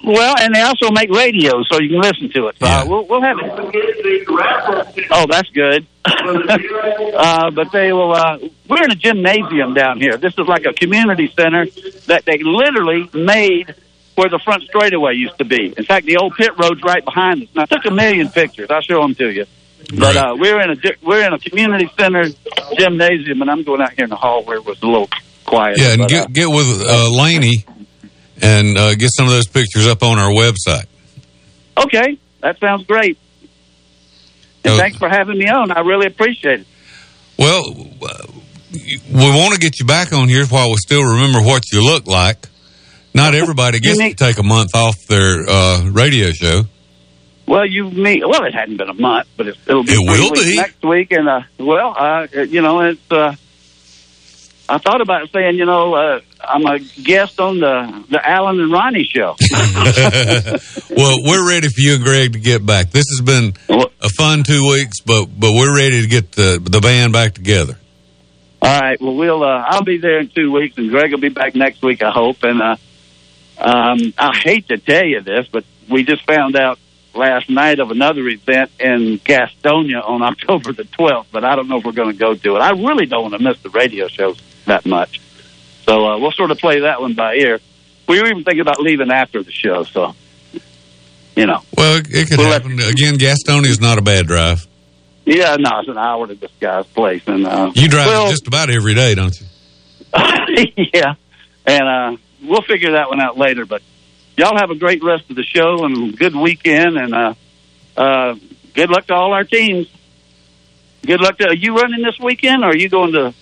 Well, 0.04 0.36
and 0.40 0.56
they 0.56 0.62
also 0.62 0.90
make 0.90 1.12
radio, 1.12 1.62
so 1.70 1.80
you 1.80 1.90
can 1.90 2.02
listen 2.02 2.32
to 2.32 2.48
it. 2.48 2.56
So 2.60 2.66
uh, 2.66 2.86
we'll, 2.88 3.06
we'll 3.06 3.22
have 3.22 3.38
it. 3.40 5.08
Oh, 5.12 5.28
that's 5.30 5.50
good. 5.52 5.86
uh, 6.06 7.52
but 7.52 7.72
they 7.72 7.94
will. 7.94 8.14
Uh, 8.14 8.40
we're 8.68 8.84
in 8.84 8.90
a 8.90 8.96
gymnasium 8.96 9.76
down 9.76 10.02
here. 10.02 10.18
This 10.18 10.34
is 10.40 10.48
like 10.48 10.66
a 10.66 10.74
community 10.74 11.32
center 11.38 11.68
that 12.08 12.26
they 12.26 12.40
literally 12.40 13.12
made 13.14 13.76
where 14.16 14.30
the 14.30 14.40
front 14.40 14.64
straightaway 14.64 15.14
used 15.14 15.38
to 15.38 15.46
be. 15.46 15.74
In 15.78 15.84
fact, 15.84 16.06
the 16.06 16.18
old 16.18 16.36
pit 16.36 16.52
road's 16.58 16.82
right 16.84 17.04
behind 17.04 17.44
us. 17.44 17.50
And 17.54 17.62
I 17.64 17.66
took 17.66 17.86
a 17.86 17.94
million 17.94 18.30
pictures. 18.30 18.68
I'll 18.70 18.82
show 18.82 19.02
them 19.02 19.16
to 19.16 19.30
you. 19.32 19.46
But 19.98 20.16
uh, 20.16 20.36
we're 20.38 20.60
in 20.62 20.72
a 20.72 20.76
we're 21.04 21.26
in 21.26 21.34
a 21.34 21.40
community 21.40 21.90
center 21.98 22.26
gymnasium, 22.78 23.42
and 23.42 23.52
I'm 23.52 23.64
going 23.64 23.82
out 23.82 23.94
here 23.94 24.06
in 24.06 24.10
the 24.10 24.16
hall 24.16 24.44
where 24.44 24.58
it 24.58 24.66
was 24.66 24.82
a 24.82 24.86
little 24.88 25.10
quiet. 25.46 25.78
Yeah, 25.80 25.92
and 25.92 26.00
But, 26.00 26.14
uh, 26.14 26.26
get 26.26 26.34
get 26.34 26.50
with 26.50 26.82
uh, 26.82 27.10
Laney 27.12 27.66
and 28.42 28.78
uh, 28.78 28.96
get 28.96 29.12
some 29.14 29.26
of 29.26 29.32
those 29.32 29.48
pictures 29.48 29.86
up 29.86 30.02
on 30.02 30.18
our 30.18 30.32
website. 30.32 30.86
Okay, 31.78 32.18
that 32.42 32.60
sounds 32.60 32.86
great. 32.86 33.20
And 34.64 34.80
thanks 34.80 34.98
for 34.98 35.08
having 35.08 35.38
me 35.38 35.48
on. 35.48 35.72
I 35.72 35.82
really 35.82 36.08
appreciate 36.08 36.62
it. 36.62 36.68
Well, 37.38 37.64
uh, 38.02 38.24
we 38.72 39.30
want 39.30 39.54
to 39.54 39.60
get 39.60 39.80
you 39.80 39.86
back 39.86 40.14
on 40.14 40.28
here 40.28 40.46
while 40.46 40.70
we 40.70 40.78
still 40.78 41.04
remember 41.04 41.42
what 41.42 41.72
you 41.72 41.84
look 41.84 42.08
like. 42.08 42.48
Not 43.16 43.34
everybody 43.34 43.80
gets 43.80 43.98
to 43.98 44.14
take 44.14 44.40
a 44.40 44.44
month 44.44 44.76
off 44.76 45.08
their 45.08 45.46
uh, 45.48 45.90
radio 45.90 46.32
show. 46.32 46.64
Well, 47.48 47.66
you 47.66 47.90
meet. 47.90 48.28
Well, 48.28 48.44
it 48.44 48.54
hadn't 48.54 48.76
been 48.76 48.90
a 48.90 48.94
month, 48.94 49.30
but 49.38 49.48
it, 49.48 49.56
it'll 49.66 49.84
be. 49.86 49.94
It 49.94 50.00
will 50.00 50.34
be. 50.34 50.58
next 50.58 50.84
week. 50.84 51.14
And 51.14 51.30
uh, 51.30 51.42
well, 51.58 51.96
uh, 51.98 52.28
you 52.34 52.62
know, 52.62 52.82
it's. 52.82 53.10
Uh, 53.10 53.36
I 54.68 54.80
thought 54.80 55.00
about 55.00 55.30
saying, 55.32 55.56
you 55.56 55.66
know, 55.66 55.94
uh, 55.94 56.20
I'm 56.42 56.66
a 56.66 56.80
guest 56.80 57.40
on 57.40 57.60
the 57.62 58.04
the 58.10 58.28
Alan 58.28 58.60
and 58.60 58.70
Ronnie 58.70 59.06
show. 59.06 59.38
well, 60.90 61.18
we're 61.24 61.48
ready 61.48 61.70
for 61.70 61.80
you 61.80 61.96
and 61.96 62.04
Greg 62.04 62.34
to 62.34 62.40
get 62.40 62.66
back. 62.66 62.92
This 62.92 63.06
has 63.16 63.26
been 63.26 63.54
a 63.70 64.10
fun 64.10 64.44
two 64.44 64.68
weeks, 64.68 65.00
but 65.00 65.28
but 65.28 65.54
we're 65.54 65.74
ready 65.74 66.02
to 66.02 66.08
get 66.08 66.34
the 66.34 66.60
the 66.62 66.82
band 66.82 67.14
back 67.14 67.34
together. 67.34 67.78
All 68.62 68.82
right. 68.82 69.00
Well, 69.00 69.16
we'll. 69.16 69.44
Uh, 69.44 69.64
I'll 69.68 69.84
be 69.84 70.00
there 70.00 70.20
in 70.20 70.28
two 70.28 70.52
weeks, 70.52 70.78
and 70.78 70.90
Greg 70.90 71.12
will 71.12 71.20
be 71.20 71.30
back 71.30 71.56
next 71.56 71.82
week. 71.82 72.04
I 72.04 72.12
hope. 72.12 72.44
And 72.44 72.62
uh, 72.62 72.76
um, 73.58 74.14
I 74.18 74.38
hate 74.38 74.68
to 74.70 74.78
tell 74.78 75.06
you 75.06 75.22
this, 75.22 75.48
but 75.48 75.64
we 75.90 76.04
just 76.04 76.26
found 76.26 76.56
out 76.56 76.80
last 77.14 77.50
night 77.50 77.80
of 77.80 77.92
another 77.92 78.28
event 78.28 78.72
in 78.80 79.20
Gastonia 79.20 80.08
on 80.08 80.22
October 80.22 80.74
the 80.74 80.84
12th. 80.84 81.28
But 81.32 81.44
I 81.46 81.56
don't 81.56 81.68
know 81.68 81.78
if 81.78 81.86
we're 81.86 81.94
going 81.94 82.12
to 82.12 82.18
go 82.18 82.36
to 82.36 82.56
it. 82.56 82.60
I 82.60 82.72
really 82.72 83.06
don't 83.06 83.24
want 83.24 83.34
to 83.36 83.44
miss 83.44 83.60
the 83.62 83.70
radio 83.70 84.08
shows 84.08 84.40
that 84.66 84.86
much. 84.86 85.22
So 85.84 86.06
uh, 86.06 86.18
we'll 86.20 86.32
sort 86.32 86.52
of 86.52 86.58
play 86.58 86.82
that 86.82 87.00
one 87.00 87.14
by 87.14 87.36
ear. 87.36 87.60
We 88.08 88.20
were 88.20 88.28
even 88.28 88.44
thinking 88.44 88.62
about 88.62 88.80
leaving 88.80 89.12
after 89.12 89.44
the 89.44 89.52
show. 89.52 89.84
So, 89.84 90.16
you 91.36 91.46
know. 91.46 91.62
Well, 91.78 91.98
it, 91.98 92.08
it 92.10 92.30
could 92.30 92.40
happen 92.40 92.74
again. 92.74 93.16
Gastonia 93.16 93.68
is 93.68 93.80
not 93.80 93.98
a 93.98 94.02
bad 94.02 94.28
drive. 94.28 94.68
Yeah, 95.26 95.56
no, 95.60 95.80
it's 95.80 95.90
an 95.90 95.98
hour 95.98 96.28
to 96.28 96.36
this 96.36 96.52
guy's 96.60 96.86
place, 96.86 97.24
and 97.26 97.48
uh, 97.48 97.72
You 97.74 97.90
drive 97.90 98.08
well, 98.08 98.30
just 98.30 98.46
about 98.46 98.70
every 98.70 98.94
day, 98.94 99.16
don't 99.16 99.34
you? 99.40 99.48
yeah, 100.94 101.16
and 101.66 101.84
uh, 101.84 102.18
we'll 102.48 102.62
figure 102.62 102.94
that 102.94 103.10
one 103.10 103.22
out 103.22 103.38
later. 103.38 103.66
But 103.66 103.82
y'all 104.38 104.58
have 104.58 104.70
a 104.72 104.76
great 104.76 105.04
rest 105.04 105.30
of 105.30 105.36
the 105.36 105.44
show 105.44 105.86
and 105.86 106.18
good 106.18 106.36
weekend, 106.36 106.98
and 106.98 107.14
uh, 107.14 107.34
uh, 107.98 108.36
good 108.74 108.90
luck 108.90 109.08
to 109.08 109.14
all 109.14 109.34
our 109.34 109.44
teams. 109.44 109.88
Good 111.06 111.22
luck 111.22 111.38
to. 111.38 111.48
Are 111.50 111.56
you 111.56 111.76
running 111.76 112.02
this 112.04 112.20
weekend, 112.20 112.64
or 112.64 112.68
are 112.70 112.76
you 112.76 112.90
going 112.90 113.14
to 113.14 113.34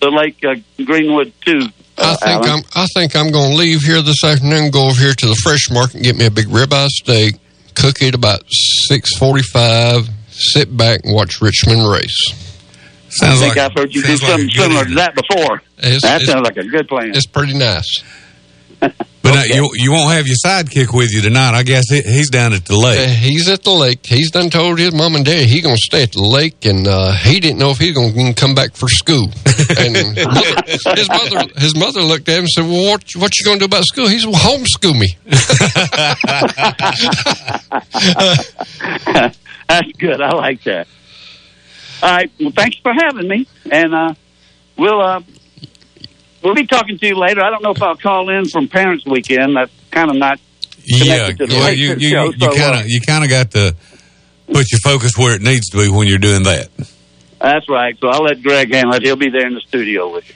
the 0.00 0.10
Lake 0.10 0.38
uh, 0.44 0.54
Greenwood 0.84 1.32
too? 1.44 1.68
I 1.98 2.12
Uh, 2.12 2.16
think 2.16 2.44
Alan? 2.46 2.50
I'm. 2.50 2.62
I 2.74 2.86
think 2.94 3.14
I'm 3.16 3.30
going 3.30 3.50
to 3.50 3.56
leave 3.56 3.82
here 3.82 4.00
this 4.00 4.24
afternoon. 4.24 4.70
Go 4.70 4.86
over 4.88 4.98
here 5.00 5.12
to 5.12 5.26
the 5.26 5.34
fresh 5.42 5.70
market 5.70 5.96
and 5.96 6.04
get 6.04 6.16
me 6.16 6.24
a 6.26 6.30
big 6.30 6.46
ribeye 6.46 6.88
steak. 6.88 7.34
Cook 7.74 8.00
it 8.02 8.14
about 8.14 8.42
six 8.48 9.14
forty-five. 9.18 10.08
Sit 10.30 10.74
back 10.74 11.00
and 11.04 11.14
watch 11.14 11.42
Richmond 11.42 11.86
race. 11.86 12.49
I 13.22 13.34
think 13.36 13.56
I've 13.58 13.72
heard 13.76 13.94
you 13.94 14.02
do 14.02 14.16
something 14.16 14.48
similar 14.50 14.84
to 14.84 14.94
that 14.94 15.14
before. 15.14 15.62
It's- 15.78 16.02
that 16.02 16.22
it's- 16.22 16.26
sounds 16.26 16.44
like 16.44 16.56
a 16.56 16.64
good 16.64 16.88
plan. 16.88 17.10
It's 17.14 17.26
pretty 17.26 17.54
nice. 17.58 18.02
But 19.22 19.36
uh, 19.36 19.42
you 19.54 19.68
you 19.74 19.92
won't 19.92 20.10
have 20.12 20.26
your 20.26 20.34
sidekick 20.44 20.94
with 20.96 21.12
you 21.12 21.20
tonight. 21.20 21.52
I 21.54 21.62
guess 21.62 21.84
he, 21.90 22.00
he's 22.00 22.30
down 22.30 22.54
at 22.54 22.64
the 22.64 22.74
lake. 22.74 22.98
Uh, 22.98 23.06
he's 23.12 23.48
at 23.50 23.62
the 23.62 23.70
lake. 23.70 24.06
He's 24.06 24.30
done 24.30 24.48
told 24.48 24.78
his 24.78 24.94
mom 24.94 25.14
and 25.14 25.26
dad 25.26 25.46
he 25.46 25.60
gonna 25.60 25.76
stay 25.76 26.02
at 26.04 26.12
the 26.12 26.22
lake, 26.22 26.64
and 26.64 26.88
uh, 26.88 27.12
he 27.12 27.38
didn't 27.38 27.58
know 27.58 27.68
if 27.70 27.76
he 27.78 27.92
was 27.92 28.12
gonna 28.12 28.32
come 28.32 28.54
back 28.54 28.72
for 28.74 28.88
school. 28.88 29.28
And 29.78 29.94
his 29.94 30.26
mother, 30.26 30.62
his 30.96 31.08
mother, 31.08 31.48
his 31.58 31.76
mother 31.76 32.00
looked 32.02 32.28
at 32.30 32.38
him 32.38 32.44
and 32.44 32.48
said, 32.48 32.64
"Well, 32.64 32.92
what 32.92 33.04
what 33.16 33.38
you 33.38 33.44
gonna 33.44 33.58
do 33.60 33.66
about 33.66 33.84
school?" 33.84 34.08
He 34.08 34.18
said, 34.18 34.30
well, 34.30 34.40
"Homeschool 34.40 34.98
me." 34.98 35.14
That's 39.68 39.92
good. 39.98 40.20
I 40.20 40.32
like 40.34 40.62
that. 40.64 40.86
All 42.02 42.10
right. 42.10 42.30
Well, 42.40 42.50
thanks 42.50 42.78
for 42.78 42.92
having 42.92 43.28
me, 43.28 43.46
and 43.70 43.94
uh, 43.94 44.14
we'll 44.78 45.00
uh, 45.00 45.20
we'll 46.42 46.54
be 46.54 46.66
talking 46.66 46.98
to 46.98 47.06
you 47.06 47.16
later. 47.16 47.42
I 47.42 47.50
don't 47.50 47.62
know 47.62 47.72
if 47.72 47.82
I'll 47.82 47.96
call 47.96 48.30
in 48.30 48.46
from 48.48 48.68
Parents 48.68 49.04
Weekend. 49.06 49.56
That's 49.56 49.72
kind 49.90 50.10
of 50.10 50.16
not 50.16 50.40
Yeah, 50.84 51.30
well, 51.38 51.72
you 51.74 51.94
you, 51.94 52.08
show, 52.10 52.24
you 52.30 52.38
kind 52.38 52.76
uh, 52.76 52.80
of 52.80 52.84
you 52.86 53.00
kind 53.00 53.24
of 53.24 53.30
got 53.30 53.50
to 53.52 53.74
put 54.46 54.70
your 54.70 54.80
focus 54.82 55.12
where 55.16 55.34
it 55.34 55.42
needs 55.42 55.68
to 55.70 55.78
be 55.78 55.88
when 55.88 56.06
you're 56.06 56.18
doing 56.18 56.44
that. 56.44 56.68
That's 57.40 57.68
right. 57.68 57.96
So 58.00 58.08
I'll 58.08 58.22
let 58.22 58.42
Greg 58.42 58.72
handle 58.72 58.94
it. 58.94 59.02
He'll 59.02 59.16
be 59.16 59.30
there 59.30 59.46
in 59.46 59.54
the 59.54 59.60
studio 59.60 60.12
with 60.12 60.28
you. 60.28 60.34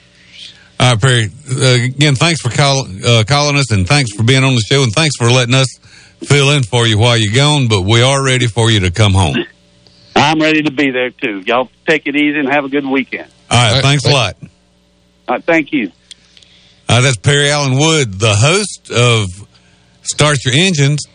All 0.79 0.91
right, 0.91 1.01
Perry. 1.01 1.29
Uh, 1.49 1.85
again, 1.85 2.15
thanks 2.15 2.41
for 2.41 2.49
call, 2.49 2.85
uh, 3.05 3.23
calling 3.25 3.55
us, 3.55 3.71
and 3.71 3.87
thanks 3.87 4.11
for 4.13 4.23
being 4.23 4.43
on 4.43 4.55
the 4.55 4.61
show, 4.61 4.83
and 4.83 4.91
thanks 4.91 5.15
for 5.17 5.29
letting 5.29 5.55
us 5.55 5.67
fill 6.23 6.49
in 6.51 6.63
for 6.63 6.85
you 6.85 6.97
while 6.97 7.17
you're 7.17 7.33
gone. 7.33 7.67
But 7.67 7.83
we 7.83 8.01
are 8.01 8.23
ready 8.23 8.47
for 8.47 8.69
you 8.69 8.81
to 8.81 8.91
come 8.91 9.13
home. 9.13 9.35
I'm 10.15 10.39
ready 10.39 10.63
to 10.63 10.71
be 10.71 10.91
there 10.91 11.09
too. 11.09 11.43
Y'all 11.45 11.69
take 11.87 12.07
it 12.07 12.15
easy 12.15 12.39
and 12.39 12.49
have 12.49 12.65
a 12.65 12.69
good 12.69 12.85
weekend. 12.85 13.29
All 13.51 13.73
right, 13.73 13.81
thanks 13.81 14.05
a 14.05 14.09
lot. 14.09 14.37
All 15.27 15.35
right, 15.35 15.43
thank 15.43 15.71
you. 15.71 15.91
Uh, 16.87 17.01
that's 17.01 17.17
Perry 17.17 17.49
Allen 17.49 17.77
Wood, 17.77 18.19
the 18.19 18.35
host 18.35 18.91
of 18.91 19.47
Start 20.03 20.45
Your 20.45 20.53
Engines, 20.55 21.05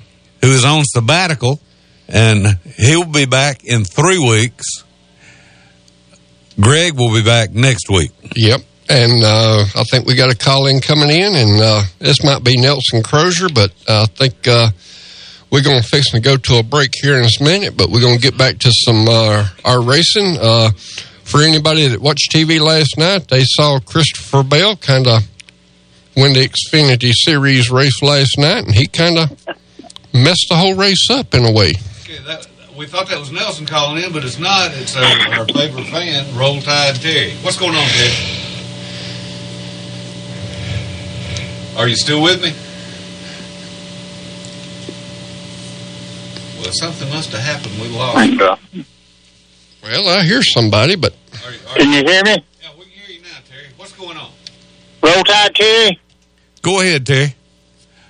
who 0.43 0.53
is 0.53 0.65
on 0.65 0.83
sabbatical, 0.85 1.61
and 2.09 2.59
he'll 2.77 3.05
be 3.05 3.27
back 3.27 3.65
in 3.65 3.85
three 3.85 4.19
weeks. 4.19 4.85
Greg 6.61 6.95
will 6.99 7.15
be 7.15 7.23
back 7.23 7.53
next 7.53 7.89
week. 7.89 8.11
Yep. 8.37 8.61
And 8.89 9.23
uh, 9.25 9.65
I 9.77 9.85
think 9.85 10.07
we 10.07 10.17
got 10.17 10.33
a 10.33 10.37
call 10.37 10.67
in 10.67 10.81
coming 10.81 11.11
in, 11.11 11.35
and 11.35 11.61
uh, 11.61 11.83
this 12.01 12.25
might 12.25 12.43
be 12.43 12.57
Nelson 12.61 13.05
Crozier, 13.05 13.49
but 13.49 13.73
I 13.89 14.07
think 14.07 14.49
uh, 14.49 14.71
we're 15.51 15.63
going 15.63 15.83
to 15.83 15.89
fix 15.89 16.15
and 16.15 16.23
go 16.23 16.37
to 16.37 16.59
a 16.59 16.63
break 16.63 16.95
here 17.01 17.17
in 17.19 17.25
a 17.25 17.45
minute. 17.45 17.77
But 17.77 17.91
we're 17.91 18.01
going 18.01 18.17
to 18.17 18.23
get 18.23 18.39
back 18.39 18.59
to 18.59 18.71
some 18.73 19.07
uh, 19.09 19.49
our 19.65 19.83
racing. 19.83 20.37
Uh, 20.41 20.71
for 21.25 21.43
anybody 21.43 21.87
that 21.87 22.01
watched 22.01 22.33
TV 22.33 22.61
last 22.61 22.99
night, 22.99 23.29
they 23.29 23.43
saw 23.45 23.79
Christopher 23.79 24.43
Bell 24.43 24.77
kind 24.77 25.07
of 25.07 25.23
win 26.17 26.33
the 26.33 26.49
Xfinity 26.49 27.13
Series 27.13 27.71
race 27.71 28.03
last 28.03 28.37
night, 28.37 28.65
and 28.65 28.75
he 28.75 28.89
kind 28.89 29.17
of 29.17 29.31
messed 30.13 30.47
the 30.49 30.57
whole 30.57 30.75
race 30.75 31.09
up 31.09 31.33
in 31.35 31.45
a 31.45 31.53
way. 31.53 31.75
we 32.77 32.87
thought 32.87 33.09
that 33.09 33.19
was 33.21 33.31
Nelson 33.31 33.65
calling 33.65 34.03
in, 34.03 34.13
but 34.13 34.25
it's 34.25 34.41
not. 34.41 34.73
It's 34.75 34.97
our, 34.97 35.39
our 35.39 35.47
favorite 35.47 35.87
fan, 35.87 36.37
Roll 36.37 36.61
Tide 36.61 36.97
Terry. 36.97 37.33
What's 37.43 37.59
going 37.59 37.77
on, 37.77 37.87
Terry? 37.87 38.41
Are 41.77 41.87
you 41.87 41.97
still 41.97 42.23
with 42.23 42.43
me? 42.43 42.53
Well, 46.61 46.73
something 46.73 47.09
must 47.09 47.31
have 47.33 47.41
happened. 47.41 47.81
We 47.81 47.89
lost. 47.89 48.17
Well, 49.83 50.09
I 50.09 50.25
hear 50.25 50.43
somebody, 50.43 50.95
but 50.97 51.15
Can 51.75 51.91
you 51.93 52.05
hear 52.05 52.23
me? 52.23 52.45
Yeah, 52.63 52.69
we 52.79 52.85
can 52.85 52.93
hear 52.93 53.17
you 53.17 53.23
now, 53.23 53.29
Terry. 53.49 53.67
What's 53.77 53.93
going 53.93 54.17
on? 54.17 54.31
Roll 55.03 55.25
Tide 55.25 55.55
Terry? 55.55 56.01
Go 56.63 56.81
ahead, 56.81 57.07
Terry. 57.07 57.35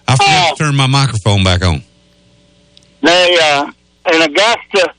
I 0.08 0.16
forgot 0.16 0.56
to 0.56 0.64
turn 0.64 0.74
my 0.74 0.86
microphone 0.88 1.44
back 1.44 1.62
on. 1.64 1.82
They, 3.02 3.38
uh, 3.40 3.70
in 4.12 4.22
Augusta, 4.22 4.94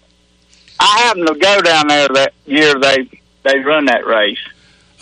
I 0.79 0.99
happened 0.99 1.27
to 1.27 1.35
go 1.35 1.61
down 1.61 1.87
there 1.89 2.07
that 2.07 2.33
year 2.45 2.73
they, 2.79 3.09
they 3.43 3.59
run 3.59 3.85
that 3.85 4.05
race. 4.07 4.39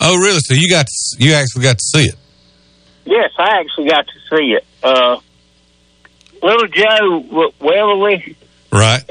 Oh, 0.00 0.16
really? 0.16 0.40
So 0.40 0.54
you 0.54 0.68
got 0.68 0.86
to, 0.86 1.24
you 1.24 1.32
actually 1.34 1.62
got 1.62 1.78
to 1.78 1.84
see 1.84 2.04
it? 2.06 2.16
Yes, 3.04 3.30
I 3.38 3.60
actually 3.60 3.88
got 3.88 4.06
to 4.06 4.36
see 4.36 4.52
it. 4.54 4.66
Uh, 4.82 5.20
little 6.42 6.66
Joe 6.66 7.22
W- 7.22 7.52
Weatherly 7.60 8.36
Right. 8.72 9.02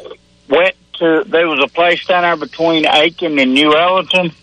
went 0.50 0.76
to, 0.96 1.24
there 1.28 1.48
was 1.48 1.64
a 1.64 1.68
place 1.68 2.06
down 2.06 2.24
there 2.24 2.36
between 2.36 2.86
Aiken 2.88 3.38
and 3.40 3.54
New 3.54 3.72
Ellenton. 3.72 4.34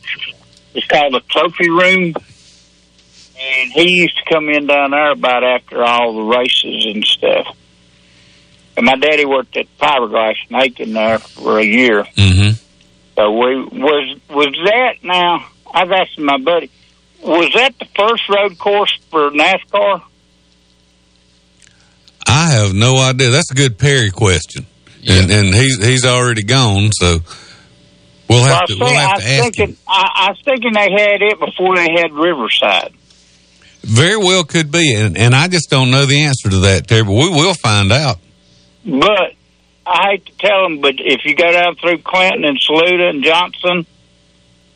It's 0.75 0.87
called 0.87 1.15
the 1.15 1.21
Trophy 1.29 1.71
Room. 1.71 2.15
And 3.39 3.73
he 3.73 4.01
used 4.01 4.17
to 4.17 4.35
come 4.35 4.49
in 4.49 4.67
down 4.67 4.93
there 4.93 5.13
about 5.13 5.45
after 5.45 5.83
all 5.83 6.15
the 6.15 6.23
races 6.23 6.87
and 6.87 7.05
stuff. 7.05 7.57
And 8.77 8.87
my 8.87 8.97
daddy 8.97 9.25
worked 9.25 9.57
at 9.57 9.67
Fiberglass 9.79 10.35
in 10.49 10.57
Aiken 10.57 10.93
there 10.93 11.19
for 11.19 11.59
a 11.59 11.65
year. 11.65 12.05
Mm-hmm. 12.05 12.53
So 13.17 13.31
we 13.31 13.65
was 13.65 14.19
was 14.29 14.55
that 14.67 15.03
now? 15.03 15.47
I 15.73 15.85
was 15.85 16.07
asking 16.09 16.27
my 16.27 16.39
buddy, 16.39 16.71
was 17.23 17.51
that 17.55 17.79
the 17.79 17.87
first 17.97 18.29
road 18.29 18.59
course 18.59 18.99
for 19.11 19.31
NASCAR? 19.31 20.03
I 22.27 22.51
have 22.51 22.75
no 22.75 22.97
idea. 22.99 23.31
That's 23.31 23.51
a 23.51 23.55
good 23.55 23.79
Perry 23.79 24.11
question, 24.11 24.67
and 25.09 25.31
and 25.31 25.55
he's 25.55 25.85
he's 25.85 26.05
already 26.05 26.43
gone, 26.43 26.91
so 26.93 27.19
we'll 28.29 28.41
Well, 28.41 28.45
have 28.45 28.63
was, 28.69 28.79
to 28.79 28.85
we'll 28.85 28.89
I 28.89 29.01
have 29.01 29.13
was 29.17 29.25
to 29.25 29.31
ask 29.31 29.43
thinking, 29.43 29.69
him. 29.69 29.77
I, 29.89 30.11
I 30.15 30.31
was 30.31 30.41
thinking 30.45 30.73
they 30.75 30.91
had 30.91 31.23
it 31.23 31.39
before 31.41 31.77
they 31.77 31.89
had 32.01 32.13
Riverside. 32.13 32.93
Very 33.83 34.17
well 34.17 34.43
could 34.45 34.71
be, 34.73 34.95
and 34.95 35.17
and 35.17 35.35
I 35.35 35.49
just 35.49 35.71
don't 35.71 35.91
know 35.91 36.07
the 36.07 36.23
answer 36.23 36.51
to 36.51 36.57
that, 36.61 36.89
Terry. 36.89 37.05
But 37.05 37.13
we 37.13 37.31
will 37.31 37.55
find 37.55 37.93
out. 37.93 38.19
But 38.85 39.35
I 39.87 40.11
hate 40.11 40.27
to 40.27 40.33
tell 40.39 40.63
them, 40.65 40.81
but 40.81 40.95
if 40.99 41.21
you 41.25 41.35
go 41.37 41.51
down 41.53 41.77
through 41.77 41.99
Clinton 41.99 42.45
and 42.45 42.59
Saluda 42.61 43.09
and 43.11 43.23
Johnston, 43.23 43.87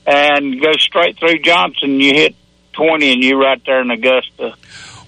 and 0.07 0.61
go 0.63 0.73
straight 0.79 1.19
through 1.19 1.41
Johnston, 1.41 1.99
you 2.01 2.13
hit 2.15 2.37
twenty, 2.73 3.13
and 3.13 3.23
you're 3.23 3.39
right 3.41 3.61
there 3.67 3.81
in 3.83 3.91
Augusta. 3.91 4.55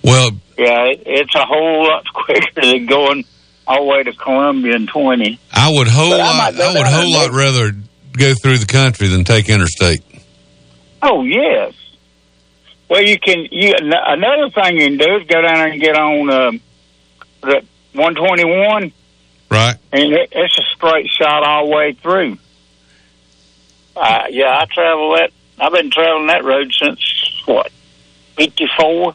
Well, 0.03 0.31
Yeah, 0.59 0.87
it, 0.91 1.03
it's 1.07 1.35
a 1.37 1.45
whole 1.45 1.85
lot 1.85 2.05
quicker 2.13 2.61
than 2.61 2.87
going 2.87 3.25
all 3.67 3.85
the 3.85 3.91
way 3.91 4.03
to 4.03 4.13
Columbia 4.13 4.75
and 4.75 4.89
twenty. 4.89 5.39
I 5.53 5.71
would 5.73 5.89
whole 5.89 6.11
But 6.11 6.21
I 6.21 6.51
lot 6.51 6.61
I 6.61 6.73
would 6.75 6.87
whole 6.87 7.13
lot 7.13 7.31
rather 7.33 7.73
go 8.17 8.35
through 8.35 8.59
the 8.59 8.67
country 8.67 9.09
than 9.09 9.25
take 9.25 9.49
interstate. 9.49 10.03
Oh 11.03 11.23
yes. 11.25 11.75
Well, 12.89 13.03
you 13.03 13.19
can. 13.19 13.47
You 13.51 13.73
another 13.81 14.51
thing 14.51 14.77
you 14.79 14.89
can 14.89 14.99
do 14.99 15.17
is 15.17 15.27
go 15.27 15.41
down 15.41 15.55
there 15.55 15.67
and 15.69 15.81
get 15.81 15.97
on 15.97 16.31
um, 16.31 16.61
the 17.41 17.65
121, 17.95 18.93
Right. 19.51 19.77
and 19.93 20.13
it, 20.13 20.29
it's 20.33 20.59
a 20.59 20.63
straight 20.77 21.09
shot 21.09 21.43
all 21.43 21.69
the 21.69 21.75
way 21.75 21.93
through. 21.95 22.37
Uh, 23.97 24.25
yeah, 24.31 24.59
I 24.59 24.67
travel 24.67 25.17
that. 25.17 25.31
I've 25.59 25.73
been 25.73 25.91
traveling 25.91 26.27
that 26.27 26.45
road 26.45 26.73
since 26.73 27.43
what 27.47 27.71
54. 28.37 29.15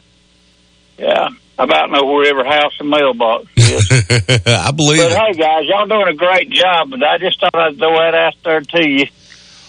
Yeah, 0.98 1.28
about 1.58 1.90
know 1.90 2.04
where 2.04 2.30
every 2.30 2.46
house 2.46 2.72
and 2.78 2.88
mailbox 2.88 3.46
is. 3.56 3.88
I 4.46 4.70
believe 4.70 5.00
but 5.00 5.12
it. 5.12 5.18
hey, 5.18 5.32
guys, 5.32 5.64
y'all 5.64 5.86
doing 5.86 6.08
a 6.08 6.14
great 6.14 6.50
job. 6.50 6.90
But 6.90 7.02
I 7.02 7.18
just 7.18 7.40
thought 7.40 7.54
I'd 7.54 7.76
throw 7.76 7.94
that 7.94 8.14
out 8.14 8.34
there 8.44 8.60
to 8.60 8.88
you. 8.88 9.06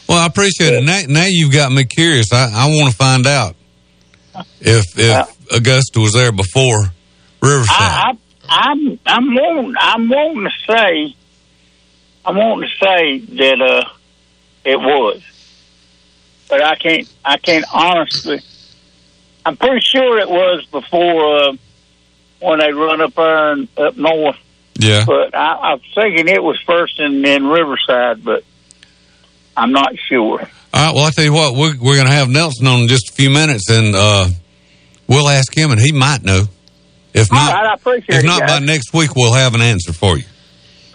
Well, 0.07 0.17
I 0.17 0.25
appreciate 0.27 0.73
it. 0.73 0.83
Now, 0.83 1.01
now 1.07 1.25
you've 1.27 1.51
got 1.53 1.71
me 1.71 1.83
curious. 1.83 2.31
I, 2.31 2.49
I 2.51 2.67
want 2.67 2.91
to 2.91 2.95
find 2.95 3.27
out 3.27 3.55
if 4.59 4.85
if 4.97 5.51
Augusta 5.51 5.99
was 5.99 6.13
there 6.13 6.31
before 6.31 6.91
Riverside. 7.41 7.75
I, 7.79 8.11
I, 8.11 8.17
I'm 8.49 8.99
I'm 9.05 9.35
wanting 9.35 9.75
I'm 9.79 10.09
wanting 10.09 10.43
to 10.43 10.73
say 10.73 11.15
I'm 12.25 12.35
wanting 12.35 12.69
to 12.69 12.85
say 12.85 13.19
that 13.37 13.61
uh 13.61 13.89
it 14.63 14.77
was, 14.77 15.23
but 16.49 16.61
I 16.63 16.75
can't 16.75 17.11
I 17.25 17.37
can't 17.37 17.65
honestly. 17.73 18.41
I'm 19.45 19.55
pretty 19.57 19.79
sure 19.79 20.19
it 20.19 20.29
was 20.29 20.65
before 20.65 21.37
uh, 21.37 21.53
when 22.39 22.59
they 22.59 22.71
run 22.71 23.01
up 23.01 23.13
there 23.15 23.51
and 23.53 23.67
up 23.77 23.97
north. 23.97 24.37
Yeah. 24.75 25.03
But 25.05 25.35
I, 25.35 25.73
I'm 25.73 25.79
thinking 25.95 26.27
it 26.27 26.41
was 26.41 26.59
first 26.65 26.99
in, 26.99 27.25
in 27.25 27.45
Riverside, 27.47 28.23
but 28.23 28.43
I'm 29.57 29.71
not 29.71 29.93
sure. 30.07 30.39
All 30.73 30.85
right. 30.85 30.93
Well, 30.95 31.03
I 31.05 31.11
tell 31.11 31.25
you 31.25 31.33
what, 31.33 31.53
we're, 31.55 31.75
we're 31.77 31.95
going 31.95 32.07
to 32.07 32.13
have 32.13 32.29
Nelson 32.29 32.65
on 32.67 32.81
in 32.81 32.87
just 32.87 33.09
a 33.09 33.13
few 33.13 33.29
minutes, 33.29 33.69
and 33.69 33.93
uh, 33.95 34.27
we'll 35.07 35.27
ask 35.27 35.53
him, 35.55 35.71
and 35.71 35.79
he 35.81 35.91
might 35.91 36.23
know. 36.23 36.43
If 37.13 37.31
not, 37.31 37.51
right, 37.53 37.65
I 37.65 37.73
appreciate 37.73 38.19
if 38.19 38.23
it, 38.23 38.27
not 38.27 38.47
by 38.47 38.59
next 38.59 38.93
week, 38.93 39.15
we'll 39.15 39.33
have 39.33 39.55
an 39.55 39.61
answer 39.61 39.91
for 39.91 40.15
you. 40.17 40.23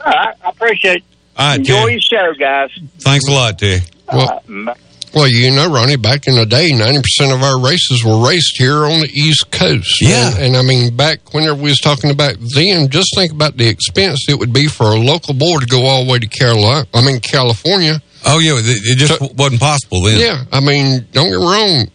All 0.05 0.13
right, 0.13 0.35
I 0.45 0.49
appreciate 0.49 0.99
it. 0.99 1.03
All 1.37 1.49
right, 1.49 1.59
Enjoy 1.59 1.75
Terry. 1.75 1.93
your 1.93 2.01
show, 2.01 2.33
guys. 2.39 2.71
Thanks 3.01 3.27
a 3.29 3.33
lot, 3.33 3.59
Terry. 3.59 3.81
Well, 4.11 4.43
Uh, 4.49 4.75
well, 5.15 5.29
you 5.29 5.51
know, 5.51 5.71
Ronnie, 5.71 5.97
back 5.97 6.27
in 6.27 6.35
the 6.35 6.47
day, 6.47 6.71
90% 6.71 7.35
of 7.35 7.43
our 7.43 7.61
races 7.61 8.05
were 8.05 8.27
raced 8.27 8.57
here 8.59 8.85
on 8.85 9.01
the 9.01 9.11
East 9.13 9.51
Coast. 9.51 10.01
Yeah. 10.01 10.35
And, 10.35 10.39
and 10.39 10.57
I 10.57 10.63
mean, 10.63 10.97
back 10.97 11.33
whenever 11.33 11.57
we 11.57 11.71
was 11.71 11.79
talking 11.79 12.11
about 12.11 12.37
then, 12.55 12.89
just 12.89 13.15
think 13.15 13.33
about 13.33 13.57
the 13.57 13.69
expense 13.69 14.27
it 14.29 14.39
would 14.39 14.53
be 14.53 14.67
for 14.67 14.85
a 14.87 14.97
local 14.97 15.35
boy 15.35 15.59
to 15.61 15.67
go 15.67 15.87
all 15.87 16.05
the 16.05 16.11
way 16.11 16.19
to 16.19 16.27
Carolina, 16.27 16.87
I 16.93 17.05
mean, 17.05 17.21
California. 17.21 18.03
Oh 18.27 18.39
yeah, 18.39 18.55
it 18.57 18.97
just 18.97 19.21
wasn't 19.37 19.61
possible 19.61 20.03
then. 20.03 20.19
Yeah. 20.19 20.45
I 20.51 20.61
mean, 20.61 21.07
don't 21.13 21.31
get 21.31 21.39
me 21.39 21.45
wrong. 21.45 21.87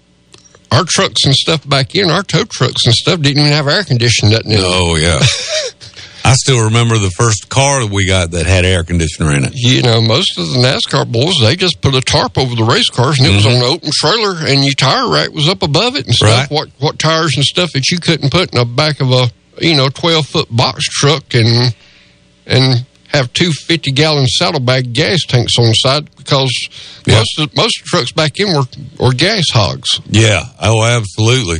Our 0.71 0.85
trucks 0.87 1.25
and 1.25 1.33
stuff 1.33 1.67
back 1.67 1.95
in, 1.95 2.11
our 2.11 2.21
tow 2.21 2.43
trucks 2.43 2.85
and 2.85 2.93
stuff 2.93 3.21
didn't 3.21 3.39
even 3.39 3.51
have 3.51 3.67
air 3.67 3.83
conditioning. 3.83 4.33
Nothing. 4.33 4.57
Oh 4.59 4.95
yeah. 4.95 5.19
I 6.25 6.33
still 6.35 6.65
remember 6.65 6.97
the 6.97 7.09
first 7.11 7.49
car 7.49 7.81
that 7.83 7.91
we 7.91 8.05
got 8.07 8.31
that 8.31 8.45
had 8.45 8.65
air 8.65 8.83
conditioner 8.83 9.31
in 9.35 9.45
it. 9.45 9.51
you 9.55 9.81
know, 9.81 10.01
most 10.01 10.37
of 10.37 10.47
the 10.49 10.57
NASCAR 10.59 11.09
boys, 11.11 11.33
they 11.41 11.55
just 11.55 11.81
put 11.81 11.95
a 11.95 12.01
tarp 12.01 12.37
over 12.37 12.55
the 12.55 12.63
race 12.63 12.89
cars 12.89 13.19
and 13.19 13.27
it 13.27 13.35
was 13.35 13.45
on 13.45 13.53
an 13.53 13.63
open 13.63 13.89
trailer 13.93 14.35
and 14.39 14.63
your 14.63 14.73
tire 14.73 15.09
rack 15.11 15.31
was 15.31 15.47
up 15.47 15.63
above 15.63 15.95
it 15.95 16.05
and 16.05 16.13
stuff. 16.13 16.29
Right. 16.29 16.51
What, 16.51 16.69
what 16.79 16.99
tires 16.99 17.35
and 17.35 17.43
stuff 17.45 17.71
that 17.73 17.89
you 17.89 17.99
couldn't 17.99 18.31
put 18.31 18.53
in 18.53 18.59
the 18.59 18.65
back 18.65 18.99
of 19.01 19.11
a, 19.11 19.31
you 19.59 19.75
know, 19.75 19.89
12 19.89 20.25
foot 20.25 20.47
box 20.55 20.85
truck 20.85 21.33
and, 21.33 21.75
and 22.45 22.85
have 23.07 23.31
two 23.33 23.51
50 23.51 23.91
gallon 23.93 24.27
saddlebag 24.27 24.93
gas 24.93 25.21
tanks 25.25 25.57
on 25.57 25.65
the 25.65 25.73
side 25.73 26.13
because 26.15 26.51
Yeah. 27.07 27.15
most 27.19 27.39
of, 27.39 27.55
most 27.55 27.79
of 27.79 27.85
the 27.85 27.89
trucks 27.89 28.11
back 28.11 28.39
in 28.39 28.53
were, 28.53 28.65
were 28.99 29.13
gas 29.13 29.45
hogs. 29.51 29.99
Yeah. 30.07 30.43
Oh, 30.61 30.83
absolutely. 30.83 31.59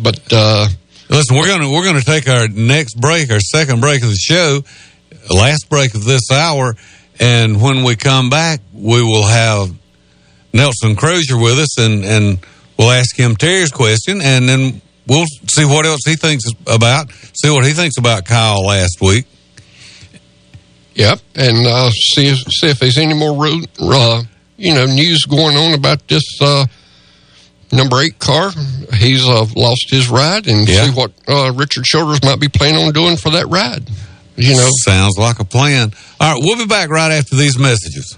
But, 0.00 0.20
uh, 0.30 0.68
Listen, 1.10 1.36
we're 1.36 1.46
gonna 1.46 1.70
we're 1.70 1.84
gonna 1.84 2.02
take 2.02 2.28
our 2.28 2.48
next 2.48 2.94
break, 3.00 3.32
our 3.32 3.40
second 3.40 3.80
break 3.80 4.02
of 4.02 4.10
the 4.10 4.16
show, 4.16 4.62
last 5.30 5.68
break 5.70 5.94
of 5.94 6.04
this 6.04 6.30
hour, 6.30 6.76
and 7.18 7.62
when 7.62 7.82
we 7.82 7.96
come 7.96 8.28
back, 8.28 8.60
we 8.74 9.02
will 9.02 9.26
have 9.26 9.74
Nelson 10.52 10.96
Crozier 10.96 11.38
with 11.38 11.58
us, 11.58 11.78
and 11.78 12.04
and 12.04 12.38
we'll 12.78 12.90
ask 12.90 13.16
him 13.16 13.36
Terry's 13.36 13.70
question, 13.70 14.20
and 14.20 14.46
then 14.46 14.82
we'll 15.06 15.24
see 15.50 15.64
what 15.64 15.86
else 15.86 16.02
he 16.04 16.14
thinks 16.14 16.44
about, 16.66 17.10
see 17.10 17.50
what 17.50 17.64
he 17.64 17.72
thinks 17.72 17.96
about 17.96 18.26
Kyle 18.26 18.62
last 18.64 18.98
week. 19.00 19.24
Yep, 20.94 21.20
and 21.36 21.66
uh, 21.66 21.90
see 21.90 22.26
if, 22.26 22.38
see 22.52 22.68
if 22.68 22.80
there's 22.80 22.98
any 22.98 23.14
more 23.14 23.46
uh, 23.80 24.22
you 24.58 24.74
know 24.74 24.84
news 24.84 25.24
going 25.24 25.56
on 25.56 25.72
about 25.72 26.06
this 26.06 26.24
uh, 26.42 26.66
number 27.72 28.00
eight 28.00 28.18
car. 28.18 28.50
He's 28.94 29.26
uh, 29.26 29.46
lost 29.56 29.86
his 29.90 30.08
ride, 30.08 30.46
and 30.48 30.68
Yeah. 30.68 30.86
see 30.86 30.90
what 30.92 31.12
uh, 31.28 31.52
Richard 31.54 31.84
Childress 31.84 32.22
might 32.24 32.40
be 32.40 32.48
planning 32.48 32.86
on 32.86 32.92
doing 32.92 33.16
for 33.16 33.30
that 33.30 33.46
ride. 33.48 33.88
You 34.36 34.54
know, 34.54 34.68
Sounds 34.84 35.16
like 35.18 35.40
a 35.40 35.44
plan. 35.44 35.92
All 36.20 36.34
right, 36.34 36.42
we'll 36.44 36.56
be 36.58 36.66
back 36.66 36.90
right 36.90 37.10
after 37.12 37.34
these 37.36 37.58
messages. 37.58 38.17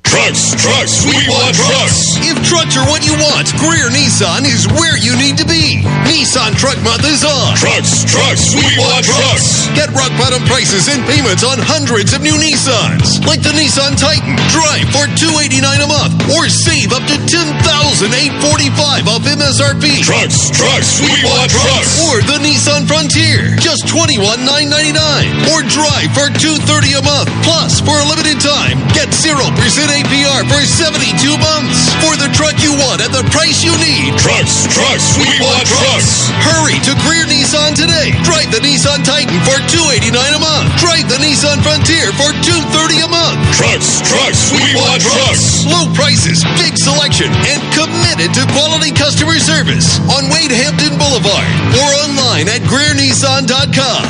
Trucks, 0.11 0.51
trucks, 0.59 1.07
we 1.07 1.15
want 1.31 1.55
trucks. 1.55 2.19
If 2.19 2.35
trucks 2.43 2.75
are 2.75 2.83
what 2.91 3.07
you 3.07 3.15
want, 3.15 3.47
Greer 3.55 3.87
Nissan 3.87 4.43
is 4.43 4.67
where 4.75 4.99
you 4.99 5.15
need 5.15 5.39
to 5.39 5.47
be. 5.47 5.79
Nissan 6.03 6.51
Truck 6.59 6.75
Month 6.83 7.07
is 7.07 7.23
on. 7.23 7.55
Trucks, 7.55 8.03
trucks, 8.11 8.51
we 8.51 8.67
want 8.75 9.07
trucks. 9.07 9.71
Get 9.71 9.87
rock 9.95 10.11
bottom 10.19 10.43
prices 10.51 10.91
and 10.91 10.99
payments 11.07 11.47
on 11.47 11.63
hundreds 11.63 12.11
of 12.11 12.19
new 12.19 12.35
Nissans, 12.35 13.23
like 13.23 13.39
the 13.39 13.55
Nissan 13.55 13.95
Titan. 13.95 14.35
Drive 14.51 14.91
for 14.91 15.07
two 15.15 15.31
eighty 15.39 15.63
nine 15.63 15.79
a 15.79 15.87
month, 15.87 16.19
or 16.35 16.51
save 16.51 16.91
up 16.91 17.07
to 17.07 17.15
ten 17.31 17.47
thousand 17.63 18.11
eight 18.11 18.35
forty 18.43 18.67
five 18.75 19.07
off 19.07 19.23
MSRP. 19.23 20.03
Trucks, 20.03 20.51
trucks, 20.51 20.99
we 20.99 21.15
want 21.23 21.47
trucks. 21.47 22.03
Or 22.11 22.19
the 22.27 22.35
Nissan 22.43 22.83
Frontier, 22.83 23.55
just 23.63 23.87
twenty 23.87 24.19
one 24.19 24.43
nine 24.43 24.67
ninety 24.67 24.91
nine. 24.91 25.31
Or 25.55 25.63
drive 25.71 26.11
for 26.11 26.27
two 26.35 26.59
thirty 26.67 26.99
a 26.99 27.01
month. 27.01 27.31
Plus, 27.47 27.79
for 27.79 27.95
a 27.95 28.05
limited 28.11 28.43
time, 28.43 28.75
get 28.91 29.07
zero 29.15 29.47
percent 29.55 30.00
APR 30.01 30.41
for 30.49 30.57
seventy 30.65 31.13
two 31.21 31.37
months 31.37 31.93
for 32.01 32.17
the 32.17 32.25
truck 32.33 32.57
you 32.57 32.73
want 32.73 33.05
at 33.05 33.13
the 33.13 33.21
price 33.29 33.61
you 33.61 33.69
need. 33.77 34.17
Trucks, 34.17 34.65
trucks, 34.73 35.13
we 35.21 35.29
want 35.37 35.61
trucks. 35.69 36.25
Hurry 36.41 36.81
to 36.89 36.97
Greer 37.05 37.29
Nissan 37.29 37.77
today. 37.77 38.09
Drive 38.25 38.49
the 38.49 38.65
Nissan 38.65 39.05
Titan 39.05 39.37
for 39.45 39.61
two 39.69 39.85
eighty 39.93 40.09
nine 40.09 40.33
a 40.33 40.41
month. 40.41 40.73
Drive 40.81 41.05
the 41.05 41.21
Nissan 41.21 41.61
Frontier 41.61 42.09
for 42.17 42.33
two 42.41 42.57
thirty 42.73 42.97
a 43.05 43.09
month. 43.13 43.37
Trucks, 43.53 44.01
trucks, 44.09 44.49
we 44.49 44.73
want 44.73 45.05
trucks. 45.05 45.69
Low 45.69 45.85
prices, 45.93 46.41
big 46.57 46.73
selection, 46.81 47.29
and 47.29 47.61
committed 47.77 48.33
to 48.41 48.49
quality 48.57 48.89
customer 48.97 49.37
service 49.37 50.01
on 50.17 50.33
Wade 50.33 50.49
Hampton 50.49 50.97
Boulevard 50.97 51.45
or 51.77 51.89
online 52.09 52.49
at 52.49 52.65
GreerNissan.com. 52.65 54.01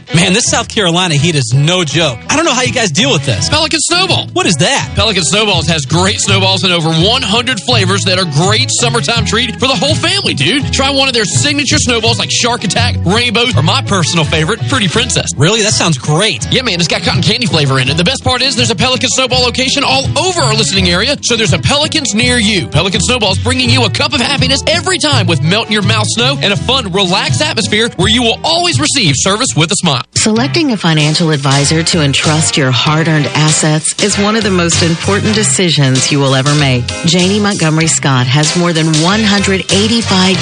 Man, 0.15 0.33
this 0.33 0.43
South 0.51 0.67
Carolina 0.67 1.15
heat 1.15 1.35
is 1.35 1.53
no 1.55 1.85
joke. 1.85 2.19
I 2.27 2.35
don't 2.35 2.43
know 2.43 2.53
how 2.53 2.63
you 2.63 2.73
guys 2.73 2.91
deal 2.91 3.13
with 3.13 3.25
this. 3.25 3.47
Pelican 3.47 3.79
Snowball. 3.79 4.27
What 4.35 4.45
is 4.45 4.55
that? 4.59 4.91
Pelican 4.93 5.23
Snowballs 5.23 5.67
has 5.67 5.85
great 5.85 6.19
snowballs 6.19 6.65
in 6.65 6.71
over 6.71 6.89
100 6.91 7.59
flavors 7.61 8.03
that 8.03 8.19
are 8.19 8.27
great 8.43 8.69
summertime 8.69 9.23
treat 9.23 9.55
for 9.55 9.71
the 9.71 9.75
whole 9.75 9.95
family, 9.95 10.33
dude. 10.33 10.73
Try 10.73 10.91
one 10.91 11.07
of 11.07 11.13
their 11.13 11.23
signature 11.23 11.79
snowballs 11.79 12.19
like 12.19 12.29
Shark 12.29 12.65
Attack, 12.65 12.99
Rainbow, 13.05 13.55
or 13.55 13.63
my 13.63 13.81
personal 13.83 14.25
favorite, 14.25 14.59
Pretty 14.67 14.89
Princess. 14.89 15.31
Really? 15.37 15.61
That 15.61 15.71
sounds 15.71 15.97
great. 15.97 16.45
Yeah, 16.51 16.63
man, 16.63 16.79
it's 16.83 16.91
got 16.91 17.03
cotton 17.03 17.23
candy 17.23 17.47
flavor 17.47 17.79
in 17.79 17.87
it. 17.87 17.95
The 17.95 18.03
best 18.03 18.21
part 18.21 18.41
is 18.41 18.57
there's 18.57 18.71
a 18.71 18.75
Pelican 18.75 19.09
Snowball 19.15 19.47
location 19.47 19.83
all 19.87 20.03
over 20.19 20.41
our 20.41 20.53
listening 20.53 20.89
area, 20.89 21.15
so 21.23 21.37
there's 21.37 21.53
a 21.53 21.59
Pelicans 21.59 22.13
near 22.13 22.35
you. 22.35 22.67
Pelican 22.67 22.99
Snowballs 22.99 23.39
bringing 23.39 23.69
you 23.69 23.85
a 23.85 23.89
cup 23.89 24.11
of 24.11 24.19
happiness 24.19 24.59
every 24.67 24.97
time 24.97 25.25
with 25.25 25.41
melt 25.41 25.67
in 25.67 25.71
your 25.71 25.87
mouth 25.87 26.07
snow 26.09 26.37
and 26.41 26.51
a 26.51 26.57
fun, 26.57 26.91
relaxed 26.91 27.41
atmosphere 27.41 27.89
where 27.95 28.09
you 28.09 28.23
will 28.23 28.39
always 28.43 28.77
receive 28.77 29.15
service 29.17 29.55
with 29.55 29.71
a 29.71 29.75
smile. 29.75 30.00
Selecting 30.21 30.71
a 30.71 30.77
financial 30.77 31.31
advisor 31.31 31.81
to 31.81 32.03
entrust 32.03 32.55
your 32.55 32.69
hard 32.69 33.07
earned 33.07 33.25
assets 33.33 34.03
is 34.03 34.19
one 34.19 34.35
of 34.35 34.43
the 34.43 34.51
most 34.51 34.83
important 34.83 35.33
decisions 35.33 36.11
you 36.11 36.19
will 36.19 36.35
ever 36.35 36.53
make. 36.55 36.85
Janney 37.05 37.39
Montgomery 37.39 37.87
Scott 37.87 38.27
has 38.27 38.55
more 38.55 38.71
than 38.71 38.85
185 39.01 39.65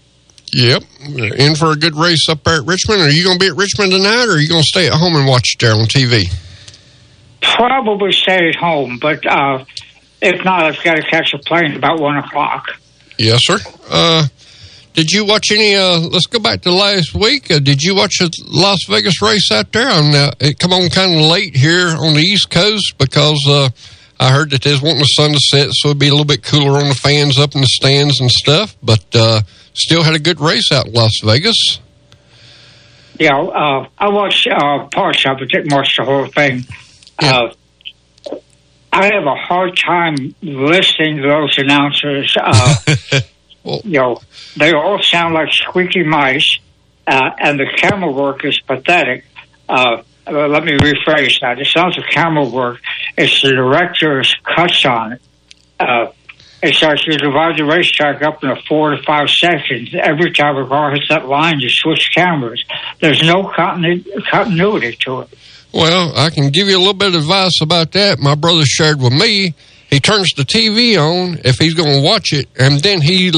Yep, 0.52 0.82
in 1.36 1.54
for 1.54 1.72
a 1.72 1.76
good 1.76 1.94
race 1.94 2.26
up 2.30 2.42
there 2.44 2.60
at 2.60 2.66
Richmond. 2.66 3.02
Are 3.02 3.10
you 3.10 3.22
going 3.24 3.38
to 3.38 3.44
be 3.44 3.50
at 3.50 3.56
Richmond 3.56 3.92
tonight, 3.92 4.26
or 4.26 4.32
are 4.32 4.38
you 4.38 4.48
going 4.48 4.62
to 4.62 4.66
stay 4.66 4.86
at 4.86 4.94
home 4.94 5.14
and 5.14 5.26
watch 5.26 5.54
it 5.54 5.60
there 5.60 5.74
on 5.74 5.86
TV? 5.86 6.24
Probably 7.42 8.12
stay 8.12 8.48
at 8.48 8.56
home, 8.56 8.98
but 9.00 9.26
uh, 9.26 9.64
if 10.22 10.42
not, 10.44 10.64
I've 10.64 10.82
got 10.82 10.94
to 10.94 11.02
catch 11.02 11.34
a 11.34 11.38
plane 11.38 11.76
about 11.76 12.00
one 12.00 12.16
o'clock. 12.16 12.66
Yes, 13.18 13.40
sir. 13.42 13.58
Uh, 13.90 14.26
did 14.98 15.12
you 15.12 15.24
watch 15.24 15.52
any? 15.52 15.76
Uh, 15.76 16.00
let's 16.00 16.26
go 16.26 16.40
back 16.40 16.62
to 16.62 16.72
last 16.72 17.14
week. 17.14 17.52
Uh, 17.52 17.60
did 17.60 17.80
you 17.82 17.94
watch 17.94 18.18
the 18.18 18.28
Las 18.48 18.80
Vegas 18.88 19.22
race 19.22 19.48
out 19.52 19.70
there? 19.70 19.88
On 19.88 20.12
uh, 20.12 20.32
it 20.40 20.58
come 20.58 20.72
on 20.72 20.90
kind 20.90 21.14
of 21.14 21.20
late 21.20 21.54
here 21.54 21.90
on 21.90 22.14
the 22.14 22.20
East 22.20 22.50
Coast 22.50 22.98
because 22.98 23.40
uh, 23.48 23.68
I 24.18 24.32
heard 24.32 24.50
that 24.50 24.62
there's 24.62 24.82
wanting 24.82 24.98
the 24.98 25.04
sun 25.04 25.30
to 25.34 25.38
set, 25.38 25.68
so 25.70 25.90
it'd 25.90 26.00
be 26.00 26.08
a 26.08 26.10
little 26.10 26.24
bit 26.24 26.42
cooler 26.42 26.80
on 26.80 26.88
the 26.88 26.96
fans 26.96 27.38
up 27.38 27.54
in 27.54 27.60
the 27.60 27.68
stands 27.68 28.20
and 28.20 28.28
stuff. 28.28 28.76
But 28.82 29.04
uh, 29.14 29.42
still 29.72 30.02
had 30.02 30.16
a 30.16 30.18
good 30.18 30.40
race 30.40 30.72
out 30.72 30.88
in 30.88 30.94
Las 30.94 31.20
Vegas. 31.22 31.78
Yeah, 33.20 33.38
uh, 33.38 33.86
I 33.96 34.08
watched 34.08 34.48
uh, 34.48 34.88
parts 34.88 35.24
of 35.28 35.40
it, 35.42 35.48
didn't 35.48 35.72
watch 35.72 35.94
the 35.96 36.04
whole 36.04 36.26
thing. 36.26 36.64
Uh, 37.20 37.52
I 38.92 39.04
have 39.14 39.26
a 39.26 39.36
hard 39.36 39.76
time 39.76 40.34
listening 40.42 41.18
to 41.18 41.28
those 41.28 41.56
announcers. 41.56 42.36
Uh, 42.36 42.74
you 43.84 44.00
know, 44.00 44.20
they 44.56 44.72
all 44.72 44.98
sound 45.02 45.34
like 45.34 45.52
squeaky 45.52 46.04
mice, 46.04 46.58
uh, 47.06 47.30
and 47.38 47.58
the 47.58 47.66
camera 47.76 48.10
work 48.10 48.44
is 48.44 48.58
pathetic. 48.60 49.24
Uh, 49.68 50.02
let 50.26 50.64
me 50.64 50.72
rephrase 50.72 51.40
that. 51.40 51.58
It's 51.58 51.74
not 51.74 51.94
the 51.94 52.04
camera 52.10 52.48
work; 52.48 52.80
it's 53.16 53.42
the 53.42 53.50
director's 53.50 54.34
cuts 54.44 54.84
on 54.84 55.12
it. 55.12 55.22
Uh, 55.80 56.12
it's 56.60 56.82
like 56.82 57.06
you 57.06 57.16
divide 57.16 57.56
the 57.56 57.64
racetrack 57.64 58.20
up 58.22 58.42
into 58.42 58.60
four 58.68 58.90
to 58.90 59.02
five 59.04 59.30
sections. 59.30 59.90
Every 59.94 60.32
time 60.32 60.56
a 60.56 60.66
car 60.66 60.90
hits 60.92 61.08
that 61.08 61.26
line, 61.26 61.60
you 61.60 61.68
switch 61.70 62.10
cameras. 62.14 62.64
There's 63.00 63.22
no 63.22 63.44
continu- 63.44 64.04
continuity 64.28 64.96
to 65.04 65.20
it. 65.20 65.28
Well, 65.72 66.12
I 66.16 66.30
can 66.30 66.50
give 66.50 66.66
you 66.68 66.76
a 66.76 66.80
little 66.80 66.94
bit 66.94 67.08
of 67.08 67.14
advice 67.14 67.60
about 67.62 67.92
that. 67.92 68.18
My 68.18 68.34
brother 68.34 68.64
shared 68.64 69.00
with 69.00 69.12
me. 69.12 69.54
He 69.88 70.00
turns 70.00 70.32
the 70.36 70.42
TV 70.42 70.98
on 70.98 71.38
if 71.44 71.56
he's 71.58 71.74
going 71.74 72.00
to 72.00 72.02
watch 72.02 72.32
it, 72.32 72.48
and 72.58 72.80
then 72.80 73.00
he 73.00 73.30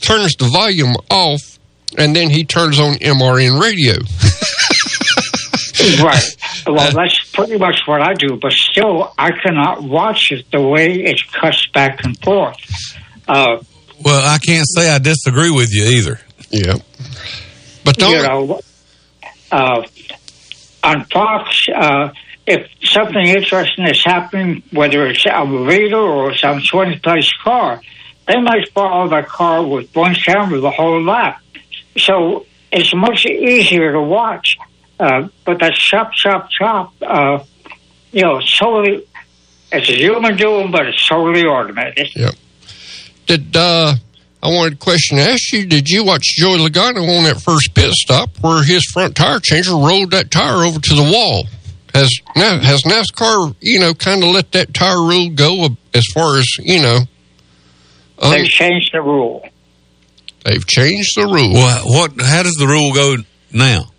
turns 0.00 0.34
the 0.36 0.46
volume 0.46 0.94
off, 1.10 1.58
and 1.96 2.14
then 2.14 2.30
he 2.30 2.44
turns 2.44 2.78
on 2.78 2.94
MRN 2.94 3.60
radio. 3.60 3.94
right. 6.04 6.36
Well, 6.66 6.92
that's 6.92 7.30
pretty 7.32 7.58
much 7.58 7.80
what 7.86 8.02
I 8.02 8.14
do, 8.14 8.36
but 8.40 8.52
still, 8.52 9.12
I 9.16 9.30
cannot 9.32 9.82
watch 9.82 10.32
it 10.32 10.50
the 10.50 10.60
way 10.60 11.02
it 11.04 11.20
cuts 11.32 11.66
back 11.72 12.04
and 12.04 12.18
forth. 12.22 12.56
Uh, 13.26 13.58
Well, 14.04 14.24
I 14.24 14.38
can't 14.38 14.66
say 14.68 14.90
I 14.90 14.98
disagree 14.98 15.50
with 15.50 15.72
you 15.72 15.84
either. 15.84 16.20
Yeah. 16.50 16.74
But 17.84 18.00
you 18.00 18.22
know, 18.22 18.60
uh, 19.50 19.82
on 20.82 21.04
Fox, 21.06 21.66
uh, 21.74 22.10
if 22.46 22.66
something 22.82 23.26
interesting 23.26 23.86
is 23.86 24.02
happening, 24.04 24.62
whether 24.72 25.06
it's 25.06 25.24
a 25.26 25.44
leader 25.44 25.96
or 25.98 26.34
some 26.34 26.60
20 26.62 26.98
place 26.98 27.32
car, 27.42 27.80
they 28.28 28.40
might 28.40 28.68
follow 28.72 29.08
that 29.08 29.26
car 29.26 29.64
with 29.64 29.94
one 29.94 30.14
camera 30.14 30.60
the 30.60 30.70
whole 30.70 31.02
lap. 31.02 31.40
So 31.96 32.46
it's 32.70 32.94
much 32.94 33.26
easier 33.26 33.92
to 33.92 34.00
watch. 34.00 34.56
Uh, 35.00 35.28
but 35.44 35.60
that 35.60 35.74
chop, 35.74 36.12
chop, 36.12 36.50
chop, 36.50 36.92
uh, 37.02 37.42
you 38.12 38.22
know, 38.22 38.40
totally 38.58 39.06
it's 39.70 39.88
a 39.88 39.92
human 39.92 40.36
doing, 40.36 40.70
but 40.70 40.86
it's 40.86 41.06
totally 41.06 41.42
automated. 41.42 42.14
Yep. 42.14 42.34
Did 43.26 43.56
uh, 43.56 43.94
I 44.42 44.46
wanted 44.48 44.74
a 44.74 44.76
question 44.76 45.18
to 45.18 45.24
ask 45.24 45.52
you? 45.52 45.66
Did 45.66 45.88
you 45.88 46.04
watch 46.04 46.36
Joey 46.36 46.58
Logano 46.58 47.18
on 47.18 47.24
that 47.24 47.40
first 47.40 47.74
pit 47.74 47.92
stop 47.92 48.30
where 48.40 48.64
his 48.64 48.84
front 48.86 49.16
tire 49.16 49.40
changer 49.40 49.72
rolled 49.72 50.12
that 50.12 50.30
tire 50.30 50.64
over 50.64 50.80
to 50.80 50.94
the 50.94 51.02
wall? 51.02 51.44
Has 51.94 52.10
has 52.34 52.82
NASCAR 52.82 53.56
you 53.60 53.80
know 53.80 53.94
kind 53.94 54.22
of 54.22 54.30
let 54.30 54.52
that 54.52 54.72
tire 54.72 55.00
rule 55.00 55.30
go 55.30 55.68
as 55.94 56.06
far 56.14 56.38
as 56.38 56.46
you 56.58 56.80
know? 56.80 57.00
Um, 58.20 58.30
They've 58.32 58.46
changed 58.46 58.90
the 58.92 59.02
rule. 59.02 59.48
They've 60.44 60.66
changed 60.66 61.16
the 61.16 61.26
rule. 61.26 61.52
Well, 61.52 61.82
what? 61.86 62.12
How 62.20 62.42
does 62.42 62.54
the 62.54 62.66
rule 62.66 62.92
go 62.92 63.16
now? 63.52 63.90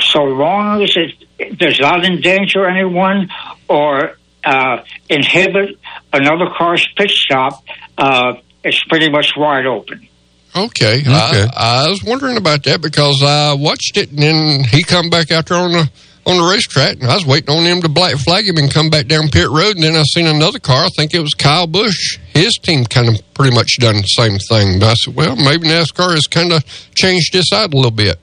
So 0.00 0.24
long 0.24 0.82
as 0.82 0.96
it 1.38 1.58
does 1.58 1.80
not 1.80 2.04
endanger 2.04 2.66
anyone 2.68 3.28
or 3.68 4.16
uh, 4.44 4.78
inhibit 5.08 5.78
another 6.12 6.46
car's 6.56 6.86
pit 6.96 7.10
stop, 7.10 7.64
uh, 7.98 8.34
it's 8.62 8.82
pretty 8.84 9.10
much 9.10 9.32
wide 9.36 9.66
open. 9.66 10.08
Okay, 10.54 11.02
I, 11.06 11.48
I 11.54 11.88
was 11.90 12.02
wondering 12.02 12.38
about 12.38 12.62
that 12.64 12.80
because 12.80 13.22
I 13.22 13.52
watched 13.54 13.98
it 13.98 14.10
and 14.10 14.18
then 14.18 14.64
he 14.64 14.82
come 14.82 15.10
back 15.10 15.30
out 15.30 15.46
there 15.46 15.58
on 15.58 15.72
the 15.72 15.90
on 16.26 16.36
the 16.36 16.42
racetrack 16.42 17.00
and 17.00 17.10
I 17.10 17.14
was 17.14 17.24
waiting 17.24 17.50
on 17.50 17.64
him 17.64 17.80
to 17.82 17.88
black 17.88 18.16
flag 18.16 18.46
him 18.46 18.56
and 18.56 18.70
come 18.70 18.90
back 18.90 19.06
down 19.06 19.28
pit 19.28 19.48
road 19.48 19.76
and 19.76 19.84
then 19.84 19.94
I 19.96 20.02
seen 20.02 20.26
another 20.26 20.58
car. 20.58 20.84
I 20.84 20.88
think 20.96 21.14
it 21.14 21.20
was 21.20 21.34
Kyle 21.34 21.66
Busch. 21.66 22.18
His 22.34 22.54
team 22.54 22.84
kind 22.84 23.08
of 23.08 23.20
pretty 23.34 23.54
much 23.54 23.76
done 23.78 23.96
the 23.96 24.02
same 24.02 24.38
thing. 24.38 24.80
But 24.80 24.90
I 24.90 24.94
said, 24.94 25.14
well, 25.14 25.36
maybe 25.36 25.68
NASCAR 25.68 26.14
has 26.14 26.26
kind 26.26 26.52
of 26.52 26.64
changed 26.94 27.32
this 27.32 27.52
out 27.52 27.72
a 27.72 27.76
little 27.76 27.90
bit. 27.90 28.18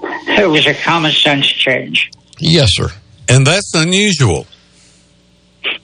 It 0.28 0.48
was 0.48 0.66
a 0.66 0.74
common 0.74 1.12
sense 1.12 1.46
change. 1.46 2.10
Yes, 2.38 2.68
sir. 2.72 2.88
And 3.28 3.46
that's 3.46 3.72
unusual. 3.74 4.46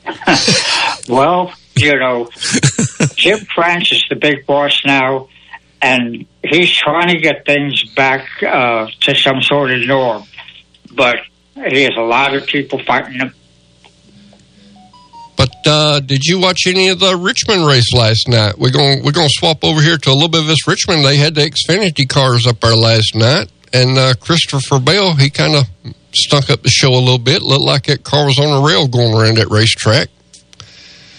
Well, 1.09 1.53
you 1.75 1.99
know, 1.99 2.29
Jim 3.17 3.41
France 3.55 3.93
is 3.93 4.05
the 4.09 4.17
big 4.17 4.47
boss 4.47 4.83
now, 4.85 5.29
and 5.81 6.27
he's 6.45 6.71
trying 6.71 7.09
to 7.09 7.19
get 7.19 7.45
things 7.45 7.83
back 7.95 8.29
uh, 8.43 8.87
to 9.01 9.15
some 9.15 9.43
sort 9.43 9.73
of 9.73 9.81
norm. 9.87 10.25
But 10.95 11.17
he 11.55 11.83
has 11.83 11.93
a 11.97 12.03
lot 12.03 12.35
of 12.35 12.47
people 12.47 12.81
fighting 12.85 13.19
him. 13.19 13.35
But 15.37 15.67
uh, 15.67 16.01
did 16.01 16.25
you 16.25 16.39
watch 16.39 16.67
any 16.67 16.89
of 16.89 17.01
the 17.01 17.17
Richmond 17.17 17.67
race 17.67 17.93
last 17.93 18.29
night? 18.29 18.59
We're 18.59 18.71
going 18.71 19.03
we're 19.05 19.13
going 19.13 19.29
to 19.29 19.35
swap 19.35 19.65
over 19.65 19.81
here 19.81 19.97
to 19.97 20.11
a 20.11 20.13
little 20.13 20.29
bit 20.29 20.43
of 20.43 20.47
this 20.47 20.69
Richmond. 20.69 21.05
They 21.05 21.17
had 21.17 21.35
the 21.35 21.43
Xfinity 21.43 22.09
cars 22.09 22.47
up 22.47 22.61
there 22.61 22.77
last 22.77 23.15
night, 23.15 23.51
and 23.73 23.99
uh, 23.99 24.15
Christopher 24.21 24.79
Bell 24.79 25.15
he 25.15 25.31
kind 25.31 25.57
of 25.57 25.65
stunk 26.15 26.51
up 26.51 26.63
the 26.63 26.71
show 26.71 26.91
a 26.91 27.01
little 27.01 27.19
bit. 27.19 27.43
Looked 27.43 27.65
like 27.65 27.85
that 27.87 28.05
car 28.05 28.27
was 28.27 28.39
on 28.39 28.63
a 28.63 28.67
rail 28.67 28.87
going 28.87 29.15
around 29.15 29.39
that 29.39 29.51
racetrack. 29.51 30.09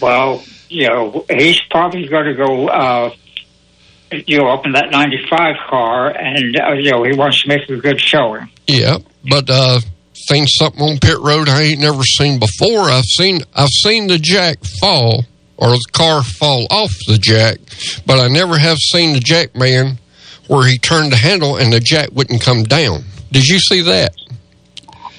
Well, 0.00 0.42
you 0.68 0.88
know, 0.88 1.24
he's 1.30 1.60
probably 1.70 2.06
going 2.08 2.26
to 2.26 2.34
go, 2.34 2.68
uh, 2.68 3.14
you 4.10 4.38
know, 4.38 4.48
up 4.48 4.66
in 4.66 4.72
that 4.72 4.90
95 4.90 5.56
car, 5.68 6.08
and, 6.08 6.56
uh, 6.56 6.72
you 6.72 6.90
know, 6.90 7.04
he 7.04 7.16
wants 7.16 7.42
to 7.42 7.48
make 7.48 7.68
a 7.68 7.76
good 7.76 8.00
showing. 8.00 8.50
Yeah, 8.66 8.98
but 9.28 9.48
uh, 9.48 9.80
seen 10.28 10.46
something 10.46 10.82
on 10.82 10.98
pit 10.98 11.18
road 11.20 11.48
I 11.48 11.62
ain't 11.62 11.80
never 11.80 12.02
seen 12.02 12.38
before. 12.38 12.90
I've 12.90 13.04
seen 13.04 13.40
I've 13.54 13.68
seen 13.68 14.06
the 14.06 14.18
jack 14.18 14.64
fall 14.80 15.24
or 15.56 15.70
the 15.70 15.84
car 15.92 16.22
fall 16.22 16.66
off 16.70 16.92
the 17.06 17.18
jack, 17.18 17.58
but 18.06 18.18
I 18.18 18.28
never 18.28 18.58
have 18.58 18.78
seen 18.78 19.12
the 19.12 19.20
jack 19.20 19.54
man 19.54 19.98
where 20.48 20.66
he 20.66 20.78
turned 20.78 21.12
the 21.12 21.16
handle 21.16 21.56
and 21.56 21.72
the 21.72 21.80
jack 21.80 22.10
wouldn't 22.12 22.42
come 22.42 22.64
down. 22.64 23.04
Did 23.30 23.44
you 23.44 23.58
see 23.58 23.80
that? 23.82 24.14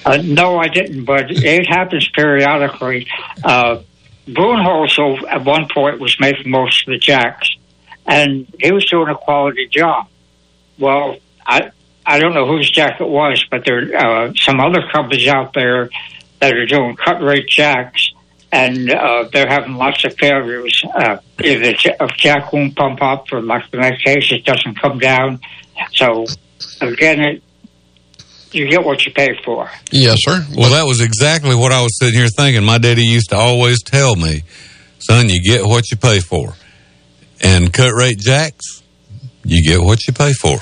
Uh, 0.04 0.18
no, 0.18 0.56
I 0.58 0.68
didn't, 0.68 1.04
but 1.04 1.30
it 1.30 1.66
happens 1.66 2.08
periodically. 2.10 3.08
Uh, 3.42 3.80
Brunholzl 4.28 5.26
at 5.28 5.44
one 5.44 5.68
point 5.72 6.00
was 6.00 6.16
making 6.20 6.50
most 6.50 6.86
of 6.86 6.92
the 6.92 6.98
jacks, 6.98 7.48
and 8.06 8.46
he 8.60 8.70
was 8.72 8.84
doing 8.86 9.08
a 9.08 9.16
quality 9.16 9.66
job. 9.66 10.06
Well, 10.78 11.16
I 11.44 11.70
I 12.06 12.18
don't 12.18 12.34
know 12.34 12.46
whose 12.46 12.70
jack 12.70 13.00
it 13.00 13.08
was, 13.08 13.44
but 13.50 13.64
there 13.64 13.96
are 13.96 14.28
uh, 14.28 14.32
some 14.34 14.60
other 14.60 14.82
companies 14.92 15.26
out 15.26 15.52
there 15.54 15.90
that 16.40 16.54
are 16.54 16.66
doing 16.66 16.96
cut 16.96 17.20
rate 17.20 17.48
jacks, 17.48 18.12
and 18.52 18.90
uh, 18.90 19.28
they're 19.32 19.48
having 19.48 19.74
lots 19.74 20.04
of 20.04 20.14
failures. 20.16 20.80
Uh, 20.94 21.18
if 21.38 21.82
the 21.82 21.96
if 22.00 22.16
jack 22.16 22.52
won't 22.52 22.76
pump 22.76 23.02
up, 23.02 23.26
or 23.32 23.42
like 23.42 23.64
in 23.72 23.80
that 23.80 23.98
case, 23.98 24.30
it 24.30 24.44
doesn't 24.44 24.80
come 24.80 24.98
down. 24.98 25.40
So 25.92 26.26
again, 26.80 27.20
it 27.20 27.42
you 28.52 28.68
get 28.68 28.84
what 28.84 29.04
you 29.04 29.12
pay 29.12 29.30
for. 29.44 29.68
Yes, 29.92 30.18
sir. 30.20 30.44
Well, 30.56 30.70
that 30.70 30.84
was 30.86 31.00
exactly 31.00 31.54
what 31.54 31.72
I 31.72 31.82
was 31.82 31.98
sitting 31.98 32.18
here 32.18 32.28
thinking. 32.28 32.64
My 32.64 32.78
daddy 32.78 33.04
used 33.04 33.30
to 33.30 33.36
always 33.36 33.82
tell 33.82 34.16
me, 34.16 34.44
son, 34.98 35.28
you 35.28 35.42
get 35.42 35.64
what 35.64 35.90
you 35.90 35.96
pay 35.96 36.20
for. 36.20 36.54
And 37.42 37.72
cut 37.72 37.92
rate 37.92 38.18
jacks, 38.18 38.82
you 39.44 39.62
get 39.68 39.82
what 39.82 40.06
you 40.06 40.14
pay 40.14 40.32
for. 40.32 40.58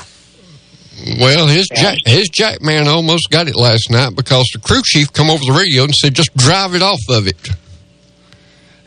Well, 1.20 1.46
his 1.46 1.68
jack 1.68 1.98
his 2.06 2.28
jack 2.30 2.62
man 2.62 2.88
almost 2.88 3.30
got 3.30 3.46
it 3.48 3.56
last 3.56 3.90
night 3.90 4.14
because 4.16 4.48
the 4.52 4.58
crew 4.58 4.80
chief 4.82 5.12
come 5.12 5.30
over 5.30 5.44
the 5.44 5.52
radio 5.52 5.84
and 5.84 5.94
said 5.94 6.14
just 6.14 6.34
drive 6.36 6.74
it 6.74 6.82
off 6.82 7.00
of 7.10 7.26
it. 7.26 7.50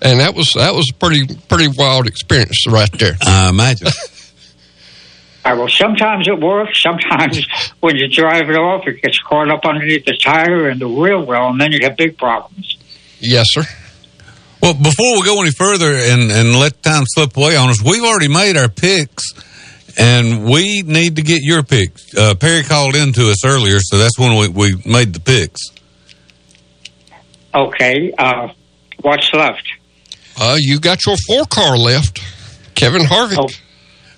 And 0.01 0.19
that 0.19 0.33
was 0.35 0.53
that 0.53 0.73
was 0.73 0.89
a 0.91 0.93
pretty 0.95 1.27
pretty 1.47 1.67
wild 1.67 2.07
experience 2.07 2.65
right 2.67 2.91
there. 2.97 3.17
I 3.21 3.49
imagine. 3.49 3.87
Uh, 5.45 5.55
well, 5.55 5.69
sometimes 5.69 6.27
it 6.27 6.37
works. 6.37 6.81
Sometimes 6.81 7.47
when 7.79 7.95
you 7.95 8.09
drive 8.09 8.49
it 8.49 8.57
off, 8.57 8.85
it 8.85 9.01
gets 9.01 9.17
caught 9.19 9.49
up 9.49 9.63
underneath 9.63 10.03
the 10.03 10.17
tire 10.17 10.67
and 10.67 10.81
the 10.81 10.89
wheel 10.89 11.25
well, 11.25 11.47
and 11.47 11.61
then 11.61 11.71
you 11.71 11.79
have 11.83 11.95
big 11.95 12.17
problems. 12.17 12.77
Yes, 13.19 13.45
sir. 13.51 13.63
Well, 14.61 14.73
before 14.73 15.13
we 15.13 15.23
go 15.23 15.39
any 15.41 15.51
further 15.51 15.93
and, 15.93 16.31
and 16.31 16.55
let 16.59 16.83
time 16.83 17.03
slip 17.05 17.37
away 17.37 17.55
on 17.55 17.69
us, 17.69 17.81
we've 17.81 18.03
already 18.03 18.27
made 18.27 18.57
our 18.57 18.67
picks, 18.67 19.23
and 19.97 20.45
we 20.45 20.83
need 20.83 21.15
to 21.15 21.21
get 21.21 21.39
your 21.41 21.63
picks. 21.63 22.15
Uh, 22.15 22.35
Perry 22.35 22.63
called 22.63 22.95
in 22.95 23.13
to 23.13 23.29
us 23.29 23.43
earlier, 23.43 23.79
so 23.79 23.97
that's 23.97 24.17
when 24.17 24.37
we, 24.37 24.47
we 24.47 24.81
made 24.85 25.13
the 25.13 25.19
picks. 25.19 25.61
Okay, 27.53 28.13
uh, 28.17 28.49
what's 29.01 29.33
left? 29.33 29.67
Uh, 30.39 30.57
you 30.59 30.79
got 30.79 31.05
your 31.05 31.15
four 31.27 31.45
car 31.45 31.75
left. 31.75 32.21
Kevin 32.75 33.01
Harvick. 33.01 33.37
Oh. 33.39 33.47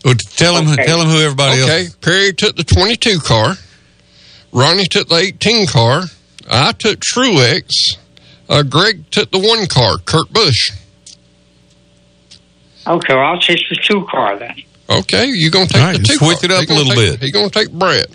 Well, 0.03 0.15
tell 0.15 0.55
him 0.57 0.67
Okay. 0.73 0.85
tell 0.85 1.01
him 1.01 1.07
who 1.07 1.21
everybody 1.21 1.61
okay. 1.61 1.85
else. 1.85 1.95
Perry 1.95 2.33
took 2.33 2.55
the 2.55 2.63
22 2.63 3.19
car. 3.19 3.55
Ronnie 4.51 4.85
took 4.85 5.07
the 5.07 5.15
18 5.15 5.67
car. 5.67 6.03
I 6.49 6.71
took 6.73 6.99
Truex. 6.99 7.71
Uh, 8.49 8.63
Greg 8.63 9.09
took 9.11 9.31
the 9.31 9.39
one 9.39 9.67
car, 9.67 9.97
Kurt 9.99 10.31
Busch. 10.33 10.71
Okay, 12.87 13.13
well, 13.13 13.23
I'll 13.25 13.39
take 13.39 13.59
the 13.69 13.75
two 13.75 14.05
car 14.09 14.37
then. 14.39 14.55
Okay, 14.89 15.27
you're 15.27 15.51
gonna 15.51 15.67
take 15.67 15.81
All 15.81 15.87
right, 15.87 15.97
the 15.97 16.03
two 16.03 16.15
switch 16.15 16.43
it 16.43 16.51
up 16.51 16.63
He 16.65 16.73
a 16.73 16.77
little 16.77 16.93
take- 16.95 17.19
bit. 17.19 17.21
He 17.23 17.31
gonna 17.31 17.49
take 17.49 17.71
Brett. 17.71 18.07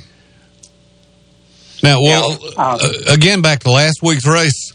Now, 1.82 2.00
well, 2.02 2.38
uh, 2.56 2.78
again, 3.08 3.42
back 3.42 3.60
to 3.60 3.70
last 3.70 4.02
week's 4.02 4.26
race. 4.26 4.72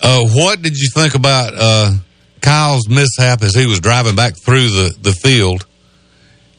Uh, 0.00 0.20
what 0.32 0.62
did 0.62 0.76
you 0.76 0.88
think 0.94 1.14
about 1.16 1.52
uh, 1.56 1.92
Kyle's 2.40 2.88
mishap 2.88 3.42
as 3.42 3.54
he 3.54 3.66
was 3.66 3.80
driving 3.80 4.14
back 4.14 4.36
through 4.36 4.68
the, 4.68 4.94
the 5.02 5.12
field 5.12 5.66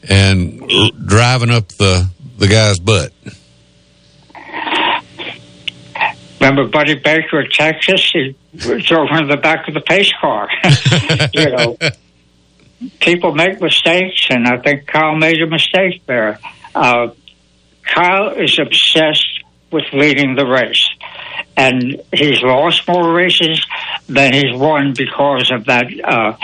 and 0.08 0.62
r- 0.62 0.90
driving 1.04 1.50
up 1.50 1.68
the, 1.68 2.06
the 2.36 2.46
guy's 2.46 2.78
butt? 2.78 3.12
Remember 6.40 6.68
Buddy 6.68 6.94
Baker 6.94 7.40
at 7.40 7.50
Texas? 7.50 8.10
He 8.12 8.36
drove 8.54 9.08
in 9.12 9.28
the 9.28 9.38
back 9.42 9.66
of 9.66 9.74
the 9.74 9.80
pace 9.80 10.12
car. 10.20 10.48
you 11.32 11.50
know, 11.50 11.76
people 13.00 13.34
make 13.34 13.60
mistakes, 13.60 14.28
and 14.30 14.46
I 14.46 14.58
think 14.58 14.86
Kyle 14.86 15.16
made 15.16 15.40
a 15.42 15.46
mistake 15.46 16.02
there. 16.06 16.38
Uh, 16.74 17.08
Kyle 17.84 18.30
is 18.30 18.58
obsessed 18.58 19.26
with 19.70 19.84
leading 19.92 20.34
the 20.34 20.46
race, 20.46 20.88
and 21.56 22.02
he's 22.12 22.42
lost 22.42 22.86
more 22.88 23.12
races 23.14 23.64
than 24.08 24.32
he's 24.32 24.54
won 24.54 24.94
because 24.96 25.50
of 25.50 25.64
that. 25.66 25.86
Uh, 26.02 26.36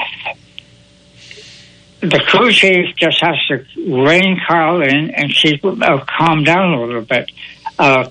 the 2.01 2.21
crew 2.27 2.51
chief 2.53 2.95
just 2.97 3.21
has 3.23 3.37
to 3.49 3.65
rein 3.77 4.39
Kyle 4.47 4.83
in 4.83 5.11
and 5.11 5.33
keep 5.33 5.65
uh, 5.65 6.05
calm 6.07 6.45
down 6.45 6.75
a 6.75 6.85
little 6.85 7.03
bit. 7.03 7.31
Uh, 7.79 8.11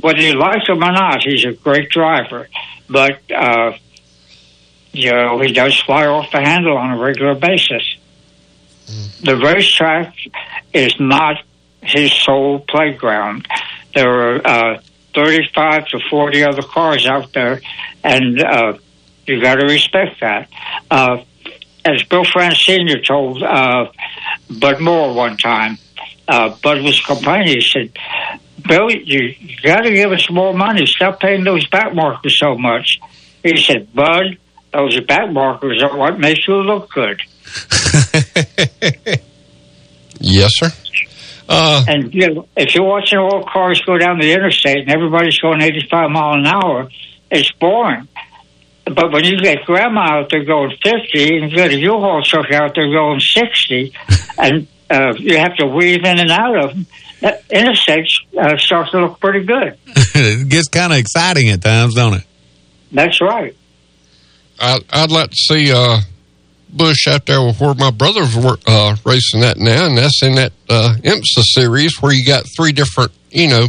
whether 0.00 0.20
you 0.20 0.34
like 0.34 0.68
him 0.68 0.82
or 0.82 0.92
not, 0.92 1.22
he's 1.22 1.44
a 1.44 1.52
great 1.52 1.90
driver. 1.90 2.48
But, 2.88 3.20
uh, 3.30 3.72
you 4.92 5.12
know, 5.12 5.40
he 5.40 5.52
does 5.52 5.78
fly 5.80 6.06
off 6.06 6.30
the 6.30 6.40
handle 6.40 6.76
on 6.76 6.92
a 6.92 6.98
regular 6.98 7.34
basis. 7.34 7.96
The 9.22 9.36
racetrack 9.36 10.14
is 10.72 10.94
not 10.98 11.36
his 11.82 12.12
sole 12.12 12.60
playground. 12.60 13.46
There 13.94 14.36
are 14.36 14.46
uh, 14.46 14.80
35 15.14 15.88
to 15.88 16.00
40 16.10 16.44
other 16.44 16.62
cars 16.62 17.06
out 17.06 17.32
there, 17.32 17.60
and 18.02 18.40
uh, 18.42 18.78
you 19.26 19.40
got 19.40 19.56
to 19.56 19.66
respect 19.66 20.20
that. 20.20 20.48
Uh, 20.90 21.22
as 21.84 22.02
Bill 22.04 22.24
France 22.24 22.64
Sr. 22.64 23.00
told 23.00 23.42
uh, 23.42 23.86
Bud 24.50 24.80
Moore 24.80 25.14
one 25.14 25.36
time, 25.36 25.78
uh, 26.28 26.54
Bud 26.62 26.82
was 26.82 27.00
complaining. 27.00 27.54
He 27.54 27.60
said, 27.60 27.92
Bill, 28.66 28.90
you, 28.90 29.34
you 29.38 29.56
got 29.62 29.80
to 29.80 29.90
give 29.90 30.12
us 30.12 30.30
more 30.30 30.54
money. 30.54 30.86
Stop 30.86 31.20
paying 31.20 31.44
those 31.44 31.66
back 31.66 31.94
markers 31.94 32.38
so 32.38 32.56
much. 32.56 32.98
He 33.42 33.56
said, 33.56 33.92
Bud, 33.92 34.38
those 34.72 35.00
back 35.02 35.30
markers 35.30 35.82
are 35.82 35.96
what 35.96 36.18
makes 36.18 36.46
you 36.48 36.54
look 36.54 36.90
good. 36.90 37.20
Yes, 40.22 40.52
sir. 40.54 40.70
Uh, 41.48 41.84
and 41.88 42.14
you 42.14 42.32
know, 42.32 42.48
if 42.56 42.74
you're 42.74 42.84
watching 42.84 43.18
all 43.18 43.44
cars 43.44 43.82
go 43.82 43.98
down 43.98 44.18
the 44.20 44.32
interstate 44.32 44.78
and 44.78 44.90
everybody's 44.90 45.38
going 45.38 45.60
85 45.60 46.10
mile 46.10 46.34
an 46.38 46.46
hour, 46.46 46.88
it's 47.30 47.50
boring. 47.52 48.08
But 48.84 49.12
when 49.12 49.24
you 49.24 49.38
get 49.38 49.64
grandma 49.64 50.18
out 50.18 50.30
there 50.30 50.44
going 50.44 50.76
50 50.82 51.38
and 51.38 51.50
you 51.50 51.56
get 51.56 51.72
a 51.72 51.78
U-Haul 51.78 52.22
truck 52.22 52.50
out 52.52 52.74
there 52.74 52.90
going 52.90 53.20
60, 53.20 53.92
and 54.38 54.66
uh, 54.88 55.14
you 55.18 55.38
have 55.38 55.56
to 55.56 55.66
weave 55.66 56.04
in 56.04 56.20
and 56.20 56.30
out 56.30 56.64
of 56.64 56.70
them, 56.70 56.86
that 57.20 57.44
interstate 57.50 58.08
uh, 58.38 58.56
starts 58.58 58.92
to 58.92 59.00
look 59.00 59.20
pretty 59.20 59.44
good. 59.44 59.76
it 59.86 60.48
gets 60.48 60.68
kind 60.68 60.92
of 60.92 60.98
exciting 60.98 61.50
at 61.50 61.62
times, 61.62 61.94
don't 61.94 62.14
it? 62.14 62.24
That's 62.92 63.20
right. 63.20 63.56
I, 64.62 64.78
I'd 64.92 65.10
like 65.10 65.30
to 65.30 65.36
see 65.36 65.72
uh, 65.72 65.98
Busch 66.72 67.08
out 67.08 67.26
there 67.26 67.40
where 67.52 67.74
my 67.74 67.90
brothers 67.90 68.34
were 68.36 68.56
uh, 68.66 68.96
racing 69.04 69.40
that 69.40 69.56
now, 69.58 69.86
and 69.86 69.98
that's 69.98 70.22
in 70.22 70.36
that 70.36 70.52
uh, 70.68 70.94
IMSA 71.02 71.42
series 71.42 72.00
where 72.00 72.12
you 72.12 72.24
got 72.24 72.44
three 72.56 72.72
different, 72.72 73.10
you 73.30 73.48
know, 73.48 73.66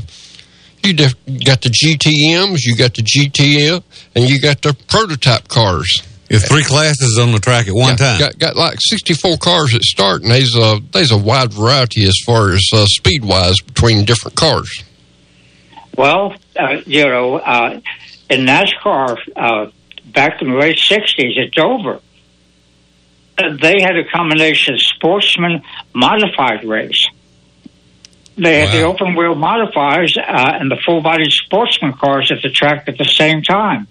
you 0.83 0.93
def- 0.93 1.15
got 1.43 1.61
the 1.61 1.69
GTMs, 1.69 2.59
you 2.63 2.75
got 2.75 2.93
the 2.93 3.01
GTL, 3.01 3.83
and 4.15 4.29
you 4.29 4.39
got 4.39 4.61
the 4.61 4.75
prototype 4.87 5.47
cars. 5.47 6.03
You 6.29 6.39
have 6.39 6.47
three 6.47 6.63
classes 6.63 7.19
on 7.19 7.31
the 7.31 7.39
track 7.39 7.67
at 7.67 7.73
one 7.73 7.91
Yeah, 7.91 7.95
time. 7.95 8.19
Got, 8.19 8.39
got 8.39 8.55
like 8.55 8.77
64 8.79 9.37
cars 9.37 9.73
at 9.75 9.81
start, 9.81 10.21
and 10.21 10.31
there's 10.31 10.55
a, 10.55 10.79
there's 10.91 11.11
a 11.11 11.17
wide 11.17 11.53
variety 11.53 12.03
as 12.05 12.15
far 12.25 12.51
as 12.51 12.69
uh, 12.71 12.85
speed 12.85 13.25
wise 13.25 13.59
between 13.61 14.05
different 14.05 14.35
cars. 14.37 14.83
Well, 15.97 16.35
uh, 16.59 16.81
you 16.85 17.05
know, 17.05 17.35
uh, 17.35 17.79
in 18.29 18.45
NASCAR, 18.45 19.17
uh, 19.35 19.65
back 20.14 20.41
in 20.41 20.51
the 20.51 20.57
late 20.57 20.78
60s 20.78 21.38
at 21.43 21.51
Dover, 21.51 21.99
uh, 23.38 23.55
they 23.59 23.82
had 23.82 23.97
a 23.97 24.03
combination 24.05 24.78
sportsman 24.78 25.64
modified 25.93 26.64
race. 26.64 27.07
They 28.36 28.61
had 28.61 28.74
the 28.74 28.82
open 28.82 29.16
wheel 29.16 29.36
modifiers 29.36 30.18
uh, 30.18 30.22
and 30.26 30.72
the 30.72 30.78
full 30.78 31.01
body 31.01 31.30
sportsman 31.30 31.93
cars 31.93 32.32
at 32.32 32.41
the 32.41 32.49
track 32.49 32.86
at 32.88 32.97
the 32.97 33.05
same 33.05 33.43
time. 33.43 33.88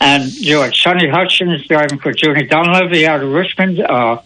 And 0.00 0.30
you 0.34 0.58
had 0.58 0.74
Sonny 0.74 1.08
Hutchins 1.08 1.66
driving 1.66 1.98
for 1.98 2.12
Junie 2.14 2.48
Donlavey 2.48 3.06
out 3.06 3.22
of 3.22 3.30
Richmond. 3.30 3.80
Uh, 3.80 4.20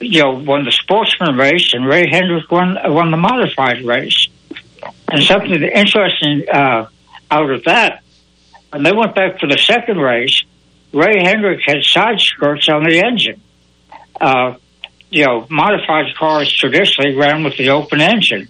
you 0.00 0.22
know, 0.22 0.32
won 0.32 0.64
the 0.64 0.72
sportsman 0.72 1.36
race, 1.36 1.74
and 1.74 1.86
Ray 1.86 2.08
Hendrick 2.08 2.50
won 2.50 2.76
won 2.84 3.10
the 3.10 3.16
modified 3.16 3.84
race. 3.84 4.26
And 5.08 5.22
something 5.22 5.62
interesting 5.62 6.44
uh, 6.52 6.88
out 7.30 7.50
of 7.50 7.64
that, 7.64 8.01
when 8.72 8.82
they 8.82 8.92
went 8.92 9.14
back 9.14 9.38
for 9.38 9.46
the 9.46 9.58
second 9.58 9.98
race, 9.98 10.42
Ray 10.92 11.22
Hendrick 11.22 11.60
had 11.64 11.82
side 11.82 12.18
skirts 12.20 12.68
on 12.68 12.84
the 12.84 13.00
engine. 13.00 13.40
Uh, 14.18 14.54
you 15.10 15.26
know, 15.26 15.46
modified 15.50 16.14
cars 16.18 16.50
traditionally 16.50 17.14
ran 17.14 17.44
with 17.44 17.56
the 17.58 17.68
open 17.68 18.00
engine. 18.00 18.48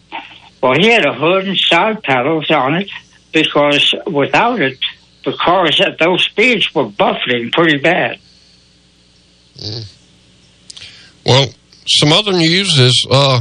Well, 0.62 0.74
he 0.78 0.88
had 0.88 1.04
a 1.04 1.12
hood 1.12 1.48
and 1.48 1.58
side 1.58 2.04
paddles 2.04 2.50
on 2.50 2.76
it 2.76 2.90
because 3.32 3.92
without 4.06 4.60
it, 4.60 4.78
the 5.24 5.32
cars 5.32 5.80
at 5.80 5.98
those 5.98 6.24
speeds 6.24 6.72
were 6.72 6.84
buffeting 6.84 7.50
pretty 7.50 7.78
bad. 7.78 8.18
Well, 11.26 11.48
some 11.86 12.12
other 12.12 12.32
news 12.32 12.78
is 12.78 13.06
uh, 13.10 13.40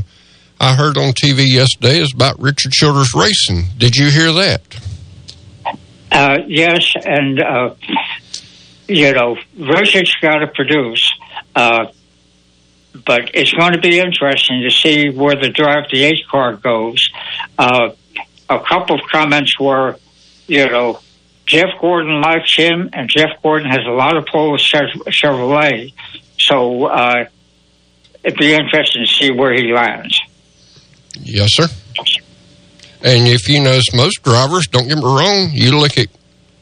I 0.60 0.76
heard 0.76 0.98
on 0.98 1.14
TV 1.14 1.46
yesterday 1.48 2.00
is 2.00 2.14
about 2.14 2.40
Richard 2.40 2.72
Childress 2.72 3.16
Racing. 3.16 3.66
Did 3.78 3.96
you 3.96 4.10
hear 4.10 4.32
that? 4.34 4.62
Uh, 6.12 6.40
yes, 6.48 6.94
and 6.96 7.42
uh, 7.42 7.76
you 8.88 9.14
know, 9.14 9.38
Richard's 9.58 10.14
got 10.22 10.40
to 10.40 10.48
produce, 10.48 11.14
uh, 11.56 11.86
but 13.06 13.32
it's 13.34 13.54
going 13.54 13.74
to 13.74 13.80
be 13.80 14.00
interesting 14.00 14.64
to 14.64 14.70
see 14.70 15.10
where 15.10 15.36
the 15.36 15.50
drive 15.50 15.86
the 15.90 16.04
eight 16.04 16.28
car 16.30 16.54
goes. 16.54 17.10
Uh, 17.58 17.92
a 18.50 18.60
couple 18.60 18.96
of 18.96 19.02
comments 19.10 19.58
were, 19.58 19.98
you 20.48 20.70
know, 20.70 21.00
Jeff 21.46 21.70
Gordon 21.80 22.22
likes 22.22 22.56
him, 22.56 22.90
and 22.92 23.10
Jeff 23.10 23.42
Gordon 23.42 23.70
has 23.70 23.86
a 23.88 23.92
lot 23.92 24.18
of 24.18 24.26
pull 24.26 24.52
with 24.52 24.62
Chevrolet, 24.62 25.94
so 26.38 26.86
uh, 26.86 27.26
it'd 28.24 28.38
be 28.38 28.54
interesting 28.54 29.06
to 29.06 29.12
see 29.12 29.32
where 29.32 29.54
he 29.54 29.72
lands. 29.72 30.20
Yes, 31.20 31.50
sir. 31.54 31.68
And 33.04 33.28
if 33.28 33.50
you 33.50 33.60
notice, 33.62 33.94
most 33.94 34.24
drivers, 34.24 34.68
don't 34.68 34.88
get 34.88 34.98
me 34.98 35.04
wrong, 35.04 35.50
you 35.52 35.80
look 35.80 35.98
at 35.98 36.08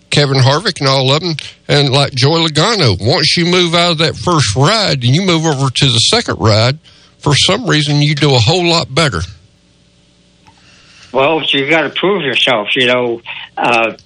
Kevin 0.09 0.37
Harvick 0.37 0.79
and 0.79 0.87
all 0.87 1.11
of 1.11 1.21
them, 1.21 1.35
and 1.67 1.89
like 1.89 2.13
Joey 2.13 2.47
Logano, 2.47 2.97
once 2.99 3.35
you 3.37 3.45
move 3.45 3.75
out 3.75 3.91
of 3.91 3.97
that 3.99 4.15
first 4.15 4.55
ride 4.55 5.03
and 5.03 5.15
you 5.15 5.21
move 5.21 5.45
over 5.45 5.69
to 5.69 5.85
the 5.85 5.99
second 5.99 6.37
ride, 6.39 6.79
for 7.19 7.35
some 7.35 7.67
reason 7.67 8.01
you 8.01 8.15
do 8.15 8.33
a 8.33 8.39
whole 8.39 8.65
lot 8.65 8.93
better. 8.93 9.21
Well, 11.11 11.41
you 11.43 11.69
got 11.69 11.81
to 11.81 11.89
prove 11.89 12.23
yourself. 12.23 12.69
You 12.75 12.87
know, 12.87 13.21
uh, 13.57 13.97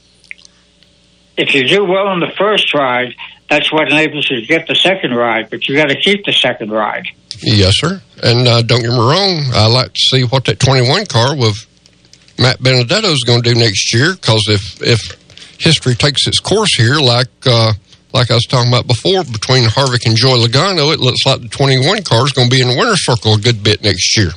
if 1.37 1.53
you 1.53 1.67
do 1.67 1.83
well 1.83 2.07
on 2.07 2.19
the 2.19 2.31
first 2.37 2.73
ride, 2.73 3.13
that's 3.49 3.71
what 3.71 3.91
enables 3.91 4.29
you 4.29 4.39
to 4.41 4.45
get 4.45 4.67
the 4.67 4.75
second 4.75 5.13
ride. 5.13 5.49
But 5.49 5.67
you 5.67 5.75
got 5.75 5.89
to 5.89 5.99
keep 5.99 6.25
the 6.25 6.31
second 6.31 6.71
ride. 6.71 7.07
Yes, 7.41 7.73
sir. 7.75 8.01
And 8.23 8.47
uh, 8.47 8.61
don't 8.61 8.81
get 8.81 8.91
me 8.91 8.97
wrong, 8.97 9.51
I 9.53 9.67
like 9.67 9.93
to 9.93 9.99
see 9.99 10.23
what 10.23 10.45
that 10.45 10.59
21 10.59 11.05
car 11.07 11.35
with 11.35 11.65
Matt 12.39 12.59
DiBenedetto 12.59 13.11
is 13.11 13.23
going 13.23 13.41
to 13.43 13.53
do 13.53 13.59
next 13.59 13.93
year. 13.93 14.13
Because 14.13 14.43
if 14.47 14.81
if 14.81 15.17
history 15.59 15.95
takes 15.95 16.27
its 16.27 16.39
course 16.39 16.75
here, 16.75 16.95
like 16.95 17.29
uh, 17.45 17.73
like 18.13 18.31
I 18.31 18.35
was 18.35 18.45
talking 18.45 18.71
about 18.71 18.87
before, 18.87 19.23
between 19.23 19.67
Harvick 19.67 20.05
and 20.05 20.15
Joey 20.15 20.39
Logano, 20.39 20.93
it 20.93 20.99
looks 20.99 21.25
like 21.25 21.41
the 21.41 21.47
21 21.47 22.03
car 22.03 22.25
is 22.25 22.31
going 22.31 22.49
to 22.49 22.55
be 22.55 22.61
in 22.61 22.67
the 22.67 22.77
winner's 22.77 23.03
circle 23.03 23.33
a 23.33 23.39
good 23.39 23.63
bit 23.63 23.83
next 23.83 24.15
year. 24.17 24.31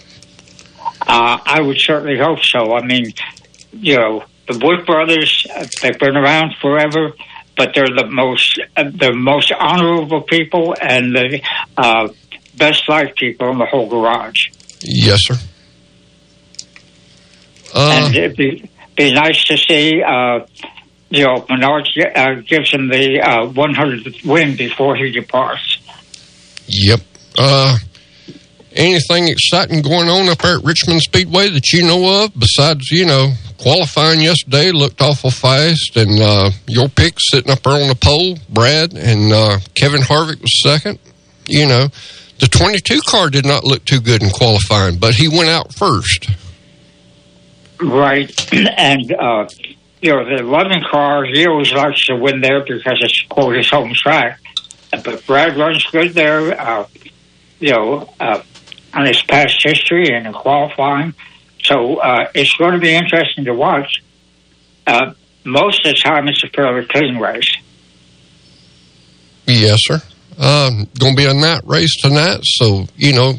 Uh, 1.03 1.39
I 1.45 1.61
would 1.61 1.79
certainly 1.79 2.19
hope 2.19 2.41
so. 2.43 2.75
I 2.75 2.85
mean, 2.85 3.13
you 3.73 3.97
know, 3.97 4.25
the 4.49 4.59
Wood 4.59 4.87
brothers, 4.87 5.47
they've 5.83 5.99
been 5.99 6.17
around 6.17 6.55
forever, 6.61 7.13
but 7.57 7.75
they're 7.75 7.87
the 7.87 8.09
most, 8.11 8.61
uh, 8.77 8.85
the 8.85 9.13
most 9.13 9.53
honorable 9.53 10.23
people 10.23 10.75
and 10.81 11.15
the 11.15 11.43
uh, 11.77 12.09
best 12.57 12.89
life 12.89 13.15
people 13.15 13.51
in 13.51 13.59
the 13.59 13.67
whole 13.67 13.89
garage. 13.89 14.49
Yes, 14.81 15.21
sir. 15.23 15.37
Uh, 17.77 17.91
and 18.07 18.17
it'd 18.17 18.37
be, 18.37 18.69
be 18.97 19.13
nice 19.13 19.45
to 19.45 19.57
see, 19.57 20.03
uh, 20.03 20.47
you 21.11 21.25
know, 21.25 21.45
Menard 21.49 21.87
uh, 22.17 22.35
gives 22.47 22.71
him 22.71 22.89
the 22.89 23.21
uh, 23.21 23.47
100th 23.47 24.25
win 24.25 24.57
before 24.57 24.97
he 24.97 25.11
departs. 25.11 25.79
Yep. 26.67 27.01
Uh, 27.39 27.79
anything 28.73 29.29
exciting 29.29 29.83
going 29.83 30.09
on 30.09 30.29
up 30.29 30.39
there 30.39 30.59
at 30.59 30.65
Richmond 30.65 31.03
Speedway 31.03 31.51
that 31.51 31.73
you 31.73 31.83
know 31.83 32.25
of 32.25 32.33
besides, 32.39 32.91
you 32.91 33.05
know, 33.05 33.33
qualifying 33.59 34.21
yesterday 34.21 34.71
looked 34.71 35.01
awful 35.01 35.31
fast 35.31 35.97
and 35.97 36.21
uh, 36.21 36.51
your 36.67 36.89
pick 36.89 37.15
sitting 37.19 37.51
up 37.51 37.63
there 37.63 37.75
on 37.75 37.89
the 37.89 37.95
pole, 37.95 38.39
Brad, 38.49 38.95
and 38.95 39.33
uh, 39.33 39.59
Kevin 39.75 40.01
Harvick 40.01 40.41
was 40.41 40.63
second. 40.63 40.99
You 41.47 41.67
know, 41.67 41.89
the 42.39 42.49
22 42.49 43.01
car 43.07 43.31
did 43.31 43.47
not 43.47 43.65
look 43.65 43.85
too 43.85 44.01
good 44.01 44.23
in 44.23 44.31
qualifying, 44.31 44.99
but 44.99 45.15
he 45.15 45.29
went 45.29 45.49
out 45.49 45.75
first. 45.75 46.31
Right. 47.81 48.53
and, 48.53 49.13
uh, 49.13 49.49
you 50.01 50.11
know, 50.11 50.25
the 50.25 50.43
11 50.43 50.85
car, 50.91 51.25
he 51.25 51.47
always 51.47 51.73
likes 51.73 52.07
to 52.07 52.17
win 52.17 52.41
there 52.41 52.65
because 52.65 52.99
it's, 53.01 53.23
quote, 53.29 53.57
his 53.57 53.71
home 53.71 53.93
track. 53.95 54.41
But 54.91 55.27
Brad 55.27 55.57
runs 55.57 55.85
good 55.87 56.15
there, 56.15 56.59
uh, 56.59 56.87
you 57.59 57.73
know, 57.73 58.13
uh, 58.21 58.43
on 58.95 59.07
his 59.07 59.23
past 59.23 59.57
history 59.63 60.15
and 60.15 60.27
in 60.27 60.33
qualifying. 60.33 61.15
So 61.63 61.97
uh, 61.97 62.31
it's 62.35 62.55
going 62.55 62.73
to 62.73 62.79
be 62.79 62.95
interesting 62.95 63.45
to 63.47 63.55
watch. 63.55 64.03
Uh, 64.87 65.13
most 65.45 65.85
of 65.85 65.95
the 65.95 66.01
time, 66.01 66.29
it's 66.29 66.43
a 66.45 66.49
fairly 66.49 66.87
clean 66.87 67.19
race. 67.19 67.51
Yes, 69.47 69.79
sir. 69.83 70.03
Um, 70.39 70.89
going 70.99 71.15
to 71.15 71.17
be 71.17 71.27
a 71.27 71.35
night 71.35 71.63
race 71.65 71.95
tonight, 72.01 72.41
so 72.43 72.87
you 72.97 73.15
know, 73.15 73.35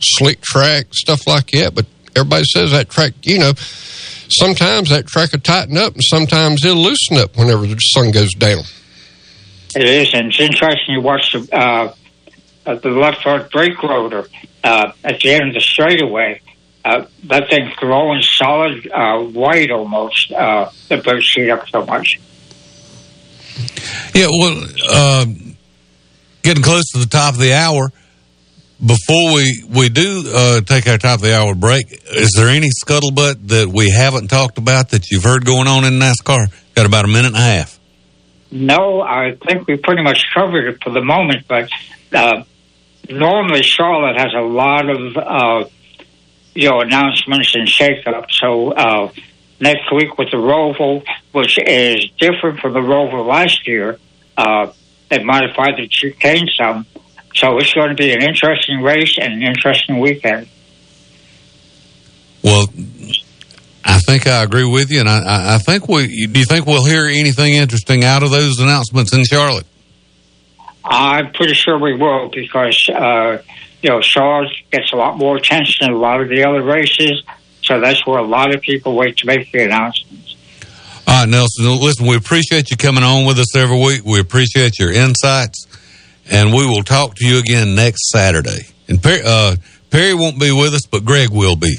slick 0.00 0.40
track 0.40 0.86
stuff 0.92 1.26
like 1.26 1.50
that. 1.50 1.74
But 1.74 1.86
everybody 2.16 2.44
says 2.44 2.70
that 2.72 2.90
track, 2.90 3.12
you 3.22 3.38
know, 3.38 3.52
sometimes 4.28 4.90
that 4.90 5.06
track 5.06 5.32
will 5.32 5.40
tighten 5.40 5.76
up, 5.76 5.94
and 5.94 6.02
sometimes 6.04 6.64
it'll 6.64 6.82
loosen 6.82 7.18
up 7.18 7.36
whenever 7.36 7.66
the 7.66 7.76
sun 7.78 8.10
goes 8.10 8.32
down. 8.34 8.62
It 9.76 9.88
is, 9.88 10.14
and 10.14 10.28
it's 10.28 10.40
interesting 10.40 10.94
you 10.94 11.00
watch 11.00 11.32
the 11.32 11.48
uh, 11.56 11.94
uh, 12.66 12.74
the 12.76 12.90
left 12.90 13.22
front 13.22 13.50
brake 13.50 13.82
rotor 13.82 14.28
uh, 14.62 14.92
at 15.02 15.20
the 15.20 15.30
end 15.30 15.48
of 15.48 15.54
the 15.54 15.60
straightaway. 15.60 16.40
Uh, 16.84 17.06
that 17.24 17.48
thing's 17.48 17.74
glowing 17.76 18.22
solid 18.22 18.88
uh, 18.92 19.18
white 19.18 19.70
almost. 19.70 20.30
Uh, 20.32 20.70
the 20.88 20.98
brakes 20.98 21.32
heat 21.34 21.50
up 21.50 21.66
so 21.68 21.84
much. 21.84 22.20
Yeah, 24.14 24.26
well, 24.38 24.64
uh, 24.90 25.26
getting 26.42 26.62
close 26.62 26.84
to 26.92 26.98
the 26.98 27.06
top 27.06 27.34
of 27.34 27.40
the 27.40 27.54
hour. 27.54 27.90
Before 28.80 29.34
we 29.34 29.64
we 29.72 29.88
do 29.88 30.24
uh, 30.26 30.60
take 30.62 30.88
our 30.88 30.98
top 30.98 31.20
of 31.20 31.22
the 31.22 31.36
hour 31.36 31.54
break, 31.54 31.92
is 31.92 32.32
there 32.36 32.48
any 32.48 32.70
scuttlebutt 32.70 33.48
that 33.48 33.68
we 33.68 33.90
haven't 33.90 34.28
talked 34.28 34.58
about 34.58 34.90
that 34.90 35.10
you've 35.10 35.22
heard 35.22 35.44
going 35.44 35.68
on 35.68 35.84
in 35.84 35.94
NASCAR? 36.00 36.48
Got 36.74 36.86
about 36.86 37.04
a 37.04 37.08
minute 37.08 37.28
and 37.28 37.36
a 37.36 37.40
half. 37.40 37.78
No, 38.50 39.00
I 39.00 39.36
think 39.46 39.68
we 39.68 39.76
pretty 39.76 40.02
much 40.02 40.26
covered 40.34 40.68
it 40.68 40.82
for 40.82 40.90
the 40.90 41.02
moment, 41.02 41.46
but 41.46 41.70
uh, 42.12 42.42
normally 43.08 43.62
Charlotte 43.62 44.16
has 44.18 44.32
a 44.36 44.42
lot 44.42 44.90
of 44.90 45.16
uh, 45.16 45.68
you 46.54 46.68
know 46.68 46.80
announcements 46.80 47.54
and 47.54 47.68
shakeups. 47.68 48.30
So 48.30 48.72
uh, 48.72 49.12
next 49.60 49.92
week 49.92 50.18
with 50.18 50.30
the 50.30 50.36
Roval, 50.36 51.04
which 51.32 51.58
is 51.58 52.08
different 52.18 52.60
from 52.60 52.72
the 52.72 52.80
Roval 52.80 53.26
last 53.26 53.66
year, 53.68 53.98
uh, 54.36 54.72
they 55.10 55.22
modified 55.22 55.76
the 55.76 55.86
chicane 55.88 56.48
some. 56.56 56.86
So 57.34 57.58
it's 57.58 57.72
going 57.74 57.88
to 57.88 57.94
be 57.94 58.12
an 58.12 58.22
interesting 58.22 58.80
race 58.82 59.16
and 59.20 59.32
an 59.34 59.42
interesting 59.42 59.98
weekend. 59.98 60.46
Well, 62.42 62.66
I 63.84 63.98
think 64.06 64.26
I 64.26 64.42
agree 64.42 64.64
with 64.64 64.90
you, 64.90 65.00
and 65.00 65.08
I- 65.08 65.54
I, 65.54 65.58
think 65.58 65.88
we. 65.88 66.26
Do 66.26 66.38
you 66.38 66.44
think 66.44 66.66
we'll 66.66 66.84
hear 66.84 67.06
anything 67.06 67.54
interesting 67.54 68.04
out 68.04 68.22
of 68.22 68.30
those 68.30 68.60
announcements 68.60 69.12
in 69.14 69.24
Charlotte? 69.24 69.66
I'm 70.84 71.32
pretty 71.32 71.54
sure 71.54 71.78
we 71.78 71.94
will 71.96 72.28
because 72.28 72.76
uh, 72.94 73.38
you 73.82 73.90
know 73.90 74.00
Charlotte 74.02 74.52
gets 74.70 74.92
a 74.92 74.96
lot 74.96 75.16
more 75.16 75.36
attention 75.36 75.86
than 75.86 75.92
a 75.94 75.98
lot 75.98 76.20
of 76.20 76.28
the 76.28 76.44
other 76.44 76.62
races, 76.62 77.22
so 77.62 77.80
that's 77.80 78.06
where 78.06 78.18
a 78.18 78.26
lot 78.26 78.54
of 78.54 78.60
people 78.60 78.94
wait 78.94 79.16
to 79.18 79.26
make 79.26 79.50
the 79.50 79.64
announcements. 79.64 80.36
All 81.06 81.20
right, 81.20 81.28
Nelson. 81.28 81.64
Listen, 81.80 82.06
we 82.06 82.16
appreciate 82.16 82.70
you 82.70 82.76
coming 82.76 83.02
on 83.02 83.24
with 83.26 83.38
us 83.38 83.56
every 83.56 83.78
week. 83.78 84.02
We 84.04 84.20
appreciate 84.20 84.78
your 84.78 84.92
insights, 84.92 85.66
and 86.30 86.52
we 86.52 86.66
will 86.66 86.82
talk 86.82 87.14
to 87.16 87.26
you 87.26 87.38
again 87.38 87.74
next 87.74 88.10
Saturday. 88.10 88.66
And 88.88 89.02
Perry, 89.02 89.22
uh, 89.24 89.56
Perry 89.90 90.14
won't 90.14 90.38
be 90.38 90.52
with 90.52 90.74
us, 90.74 90.86
but 90.86 91.04
Greg 91.04 91.30
will 91.30 91.56
be. 91.56 91.76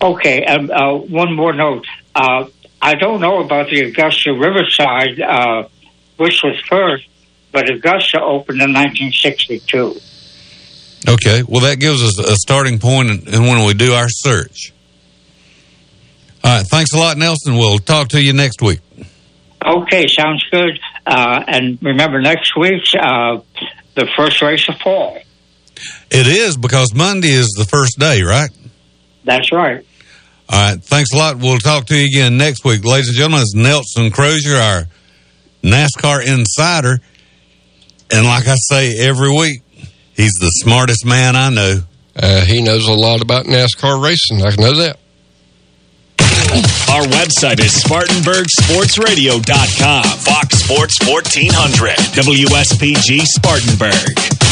Okay, 0.00 0.44
um, 0.44 0.70
uh, 0.70 0.94
one 0.94 1.34
more 1.34 1.52
note. 1.52 1.86
Uh, 2.14 2.46
I 2.80 2.94
don't 2.96 3.20
know 3.20 3.38
about 3.38 3.68
the 3.68 3.82
Augusta 3.82 4.32
Riverside, 4.32 5.20
uh, 5.20 5.68
which 6.16 6.42
was 6.42 6.60
first, 6.68 7.06
but 7.52 7.70
Augusta 7.70 8.20
opened 8.20 8.60
in 8.60 8.72
1962. 8.72 10.00
Okay. 11.08 11.42
Well, 11.46 11.62
that 11.62 11.78
gives 11.78 12.02
us 12.02 12.18
a 12.18 12.36
starting 12.36 12.78
point 12.78 13.10
in, 13.10 13.34
in 13.34 13.42
when 13.42 13.64
we 13.66 13.74
do 13.74 13.92
our 13.92 14.08
search. 14.08 14.72
All 16.44 16.56
right. 16.58 16.66
Thanks 16.66 16.92
a 16.92 16.98
lot, 16.98 17.16
Nelson. 17.18 17.56
We'll 17.56 17.78
talk 17.78 18.08
to 18.08 18.22
you 18.22 18.32
next 18.32 18.62
week. 18.62 18.80
Okay, 19.64 20.06
sounds 20.08 20.44
good. 20.50 20.78
Uh, 21.06 21.42
and 21.46 21.78
remember, 21.82 22.20
next 22.20 22.56
week's 22.56 22.94
uh, 22.94 23.40
the 23.94 24.06
first 24.16 24.40
race 24.40 24.68
of 24.68 24.76
fall. 24.78 25.18
It 26.10 26.26
is 26.26 26.56
because 26.56 26.94
Monday 26.94 27.30
is 27.30 27.48
the 27.56 27.64
first 27.64 27.98
day, 27.98 28.22
right? 28.22 28.50
That's 29.24 29.50
right. 29.52 29.84
All 30.48 30.70
right. 30.70 30.82
Thanks 30.82 31.12
a 31.12 31.16
lot. 31.16 31.38
We'll 31.38 31.58
talk 31.58 31.86
to 31.86 31.96
you 31.96 32.06
again 32.06 32.36
next 32.36 32.64
week. 32.64 32.84
Ladies 32.84 33.08
and 33.08 33.16
gentlemen, 33.16 33.40
it's 33.40 33.54
Nelson 33.54 34.10
Crozier, 34.10 34.56
our 34.56 34.84
NASCAR 35.62 36.26
insider. 36.26 36.98
And 38.10 38.26
like 38.26 38.46
I 38.46 38.56
say 38.56 38.98
every 38.98 39.30
week, 39.30 39.62
he's 40.14 40.34
the 40.34 40.50
smartest 40.50 41.06
man 41.06 41.36
I 41.36 41.48
know. 41.50 41.80
Uh, 42.14 42.44
he 42.44 42.62
knows 42.62 42.86
a 42.86 42.92
lot 42.92 43.22
about 43.22 43.46
NASCAR 43.46 44.02
racing. 44.02 44.42
I 44.42 44.54
know 44.56 44.76
that. 44.76 44.98
Our 46.52 47.08
website 47.08 47.60
is 47.60 47.72
SpartanburgSportsRadio.com. 47.82 50.04
Fox 50.18 50.58
Sports 50.58 50.98
1400. 51.08 51.96
WSPG 52.12 53.24
Spartanburg. 53.24 54.51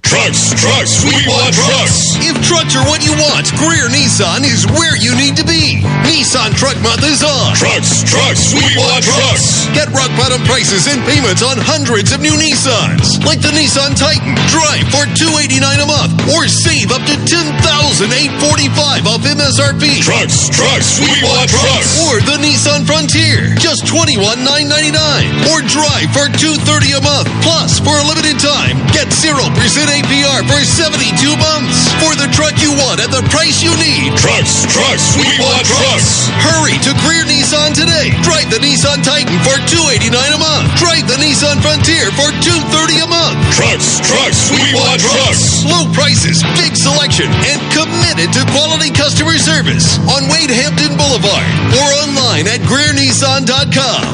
Trucks, 0.00 0.50
trucks, 0.58 1.04
we 1.06 1.14
want 1.30 1.54
trucks. 1.54 2.18
If 2.18 2.34
trucks 2.42 2.74
are 2.74 2.82
what 2.88 3.04
you 3.04 3.14
want, 3.14 3.46
Greer 3.60 3.86
Nissan 3.92 4.42
is 4.42 4.66
where 4.74 4.96
you 4.98 5.14
need 5.14 5.38
to 5.38 5.46
be. 5.46 5.78
Nissan 6.08 6.50
Truck 6.56 6.74
Month 6.82 7.06
is 7.06 7.22
on. 7.22 7.54
Trucks, 7.54 8.02
trucks, 8.08 8.50
we 8.50 8.64
want 8.80 9.06
trucks. 9.06 9.70
Get 9.70 9.86
rock 9.94 10.10
bottom 10.18 10.42
prices 10.50 10.90
and 10.90 10.98
payments 11.06 11.44
on 11.46 11.60
hundreds 11.62 12.10
of 12.10 12.18
new 12.24 12.34
Nissans, 12.34 13.22
like 13.22 13.38
the 13.38 13.54
Nissan 13.54 13.94
Titan. 13.94 14.34
Drive 14.50 14.88
for 14.90 15.04
two 15.14 15.30
eighty 15.38 15.62
nine 15.62 15.78
a 15.78 15.86
month, 15.86 16.16
or 16.34 16.48
save 16.48 16.90
up 16.90 17.04
to 17.06 17.14
ten 17.28 17.46
thousand 17.62 18.10
eight 18.16 18.34
forty 18.42 18.66
five 18.74 19.06
off 19.06 19.22
MSRP. 19.22 20.02
Trucks, 20.02 20.50
trucks, 20.50 20.98
we 20.98 21.12
want 21.22 21.46
trucks. 21.46 22.02
Or 22.10 22.18
the 22.24 22.40
Nissan 22.42 22.82
Frontier, 22.82 23.54
just 23.62 23.86
twenty 23.86 24.18
one 24.18 24.42
nine 24.42 24.66
ninety 24.66 24.90
nine, 24.90 25.28
or 25.54 25.62
drive 25.70 26.10
for 26.10 26.26
two 26.34 26.56
thirty 26.66 26.90
a 26.98 27.02
month. 27.04 27.30
Plus, 27.46 27.78
for 27.78 27.94
a 27.94 28.04
limited 28.10 28.42
time, 28.42 28.74
get 28.90 29.06
zero 29.14 29.46
percent 29.54 29.89
APR 29.90 30.46
for 30.46 30.62
72 30.62 31.18
months 31.36 31.90
for 31.98 32.14
the 32.14 32.30
truck 32.30 32.54
you 32.62 32.70
want 32.78 33.02
at 33.02 33.10
the 33.10 33.26
price 33.34 33.58
you 33.60 33.74
need. 33.76 34.14
Trucks, 34.14 34.62
trucks, 34.70 35.18
we 35.18 35.26
want 35.42 35.66
trucks. 35.66 36.30
Hurry 36.46 36.78
to 36.86 36.94
Greer 37.02 37.26
Nissan 37.26 37.74
today. 37.74 38.14
Drive 38.22 38.46
the 38.54 38.62
Nissan 38.62 39.02
Titan 39.02 39.34
for 39.42 39.58
289 39.66 40.14
a 40.14 40.38
month. 40.40 40.70
Drive 40.78 41.10
the 41.10 41.18
Nissan 41.18 41.58
Frontier 41.58 42.06
for 42.14 42.30
230 42.38 43.02
a 43.02 43.08
month. 43.10 43.34
Trucks, 43.58 43.98
trucks, 44.06 44.54
we 44.54 44.62
want 44.78 45.02
trucks. 45.02 45.66
Low 45.66 45.90
prices, 45.92 46.38
big 46.54 46.78
selection, 46.78 47.26
and 47.50 47.58
committed 47.74 48.30
to 48.38 48.46
quality 48.54 48.94
customer 48.94 49.34
service 49.42 49.98
on 50.14 50.30
Wade 50.30 50.54
Hampton 50.54 50.94
Boulevard 50.94 51.50
or 51.74 51.88
online 52.06 52.46
at 52.46 52.62
GreerNissan.com. 52.64 54.06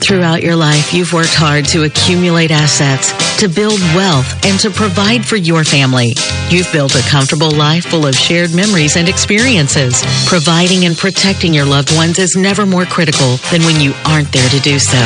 Throughout 0.00 0.42
your 0.42 0.56
life, 0.56 0.92
you've 0.92 1.12
worked 1.12 1.32
hard 1.34 1.64
to 1.66 1.84
accumulate 1.84 2.50
assets, 2.50 3.14
to 3.38 3.48
build 3.48 3.80
wealth, 3.94 4.26
and 4.44 4.58
to 4.60 4.68
provide 4.68 5.24
for 5.24 5.36
your 5.36 5.64
family. 5.64 6.12
You've 6.50 6.70
built 6.72 6.94
a 6.94 7.08
comfortable 7.08 7.50
life 7.50 7.86
full 7.86 8.04
of 8.04 8.14
shared 8.14 8.54
memories 8.54 8.96
and 8.96 9.08
experiences. 9.08 10.02
Providing 10.26 10.84
and 10.84 10.98
protecting 10.98 11.54
your 11.54 11.64
loved 11.64 11.94
ones 11.96 12.18
is 12.18 12.36
never 12.36 12.66
more 12.66 12.84
critical 12.84 13.36
than 13.50 13.62
when 13.62 13.80
you 13.80 13.94
aren't 14.04 14.30
there 14.32 14.48
to 14.50 14.60
do 14.60 14.78
so. 14.78 15.00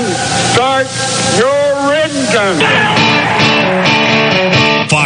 start 0.55 0.87
your 1.35 1.75
engine. 1.99 3.40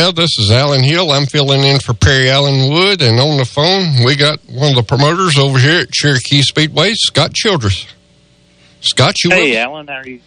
Well, 0.00 0.12
this 0.12 0.38
is 0.38 0.50
Alan 0.50 0.82
Hill. 0.82 1.12
I'm 1.12 1.26
filling 1.26 1.62
in 1.62 1.78
for 1.78 1.92
Perry 1.92 2.30
Allen 2.30 2.72
Wood, 2.72 3.02
and 3.02 3.20
on 3.20 3.36
the 3.36 3.44
phone 3.44 4.02
we 4.02 4.16
got 4.16 4.38
one 4.48 4.70
of 4.70 4.76
the 4.76 4.82
promoters 4.82 5.36
over 5.36 5.58
here 5.58 5.80
at 5.80 5.90
Cherokee 5.90 6.40
Speedway, 6.40 6.92
Scott 6.94 7.34
Childress. 7.34 7.86
Scott, 8.80 9.22
you 9.22 9.28
Hey, 9.28 9.58
Alan, 9.58 9.88
how 9.88 9.96
are 9.96 10.08
you? 10.08 10.20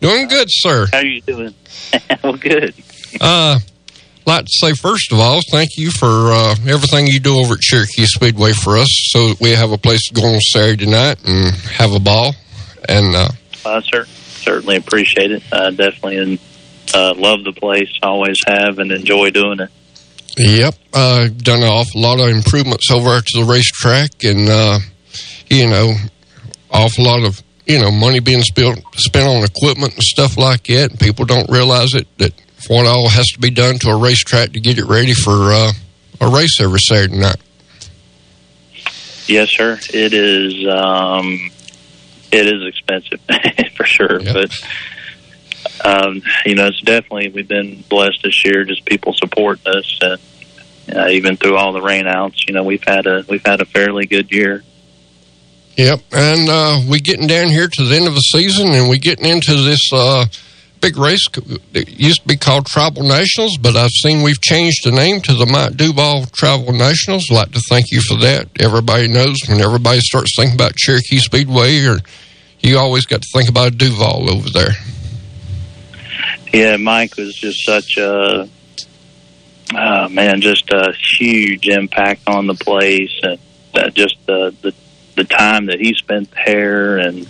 doing 0.00 0.28
good, 0.28 0.48
sir. 0.48 0.86
How 0.90 1.00
are 1.00 1.04
you 1.04 1.20
doing? 1.20 1.54
well, 2.24 2.38
good. 2.38 2.72
Uh, 3.20 3.58
like 4.24 4.46
to 4.46 4.50
say 4.50 4.72
first 4.72 5.12
of 5.12 5.18
all, 5.20 5.42
thank 5.50 5.76
you 5.76 5.90
for 5.90 6.06
uh, 6.32 6.54
everything 6.66 7.06
you 7.06 7.20
do 7.20 7.38
over 7.38 7.52
at 7.52 7.60
Cherokee 7.60 8.06
Speedway 8.06 8.52
for 8.52 8.78
us, 8.78 8.88
so 9.10 9.28
that 9.28 9.40
we 9.42 9.50
have 9.50 9.72
a 9.72 9.78
place 9.78 10.08
to 10.08 10.14
go 10.14 10.22
on 10.26 10.40
Saturday 10.40 10.86
night 10.86 11.18
and 11.26 11.54
have 11.54 11.92
a 11.92 12.00
ball. 12.00 12.34
And 12.88 13.14
uh, 13.14 13.28
I 13.66 13.82
cer- 13.82 14.06
certainly 14.06 14.76
appreciate 14.76 15.32
it. 15.32 15.42
I 15.52 15.68
definitely 15.68 16.16
and, 16.16 16.38
uh, 16.94 17.14
love 17.16 17.44
the 17.44 17.52
place. 17.52 17.90
Always 18.02 18.38
have 18.46 18.78
and 18.78 18.90
enjoy 18.92 19.30
doing 19.30 19.60
it. 19.60 19.70
Yep, 20.36 20.74
uh, 20.94 21.28
done 21.36 21.62
an 21.62 21.68
awful 21.68 22.00
lot 22.00 22.20
of 22.20 22.28
improvements 22.28 22.90
over 22.92 23.10
at 23.10 23.24
the 23.32 23.44
racetrack, 23.44 24.22
and 24.22 24.48
uh, 24.48 24.78
you 25.50 25.68
know, 25.68 25.94
awful 26.70 27.04
lot 27.04 27.24
of 27.24 27.42
you 27.66 27.80
know 27.80 27.90
money 27.90 28.20
being 28.20 28.42
spent 28.42 28.82
spent 28.94 29.26
on 29.26 29.44
equipment 29.44 29.94
and 29.94 30.02
stuff 30.02 30.36
like 30.36 30.64
that. 30.64 30.90
And 30.90 31.00
people 31.00 31.24
don't 31.24 31.50
realize 31.50 31.94
it 31.94 32.06
that 32.18 32.32
what 32.68 32.86
all 32.86 33.08
has 33.08 33.26
to 33.32 33.40
be 33.40 33.50
done 33.50 33.78
to 33.80 33.90
a 33.90 33.96
racetrack 33.98 34.52
to 34.52 34.60
get 34.60 34.78
it 34.78 34.84
ready 34.84 35.14
for 35.14 35.52
uh, 35.52 35.72
a 36.20 36.28
race 36.28 36.60
every 36.60 36.80
Saturday 36.80 37.18
night. 37.18 37.42
Yes, 39.26 39.50
sir. 39.50 39.78
It 39.92 40.14
is. 40.14 40.66
Um, 40.68 41.50
it 42.30 42.46
is 42.46 42.66
expensive 42.66 43.20
for 43.76 43.84
sure, 43.84 44.20
but 44.20 44.52
um, 45.84 46.22
you 46.44 46.54
know, 46.54 46.66
it's 46.66 46.80
definitely 46.80 47.28
we've 47.28 47.48
been 47.48 47.84
blessed 47.88 48.22
this 48.22 48.44
year. 48.44 48.64
Just 48.64 48.84
people 48.84 49.12
supporting 49.14 49.66
us, 49.66 49.98
and 50.00 50.20
uh, 50.96 51.08
even 51.08 51.36
through 51.36 51.56
all 51.56 51.72
the 51.72 51.80
rainouts, 51.80 52.46
you 52.46 52.54
know, 52.54 52.64
we've 52.64 52.84
had 52.84 53.06
a 53.06 53.24
we've 53.28 53.44
had 53.44 53.60
a 53.60 53.66
fairly 53.66 54.06
good 54.06 54.30
year. 54.30 54.62
Yep, 55.76 56.00
and 56.12 56.48
uh, 56.48 56.80
we 56.88 56.98
getting 56.98 57.28
down 57.28 57.50
here 57.50 57.68
to 57.68 57.84
the 57.84 57.94
end 57.94 58.08
of 58.08 58.14
the 58.14 58.20
season, 58.20 58.68
and 58.72 58.88
we're 58.88 58.98
getting 58.98 59.26
into 59.26 59.62
this 59.62 59.92
uh, 59.92 60.26
big 60.80 60.96
race 60.96 61.24
that 61.72 61.88
used 61.88 62.22
to 62.22 62.28
be 62.28 62.36
called 62.36 62.66
Tribal 62.66 63.02
Nationals, 63.02 63.58
but 63.58 63.76
I've 63.76 63.90
seen 63.90 64.22
we've 64.22 64.40
changed 64.40 64.84
the 64.84 64.90
name 64.90 65.20
to 65.22 65.34
the 65.34 65.46
Mike 65.46 65.76
Duvall 65.76 66.26
Travel 66.26 66.72
Nationals. 66.72 67.26
I'd 67.30 67.34
like 67.34 67.52
to 67.52 67.62
thank 67.68 67.92
you 67.92 68.00
for 68.00 68.16
that. 68.18 68.48
Everybody 68.58 69.08
knows 69.08 69.38
when 69.48 69.60
everybody 69.60 70.00
starts 70.00 70.34
thinking 70.36 70.56
about 70.56 70.74
Cherokee 70.74 71.18
Speedway, 71.18 71.84
or 71.84 71.98
you 72.60 72.78
always 72.78 73.06
got 73.06 73.22
to 73.22 73.28
think 73.32 73.48
about 73.48 73.78
Duvall 73.78 74.30
over 74.30 74.48
there. 74.50 74.72
Yeah, 76.52 76.76
Mike 76.76 77.16
was 77.16 77.34
just 77.34 77.64
such 77.64 77.96
a 77.98 78.48
oh, 79.74 80.08
man, 80.08 80.40
just 80.40 80.70
a 80.70 80.92
huge 81.18 81.68
impact 81.68 82.22
on 82.28 82.46
the 82.46 82.54
place, 82.54 83.12
and 83.22 83.38
uh, 83.74 83.90
just 83.90 84.16
the, 84.26 84.54
the 84.62 84.74
the 85.16 85.24
time 85.24 85.66
that 85.66 85.80
he 85.80 85.94
spent 85.94 86.30
there, 86.46 86.98
and 86.98 87.28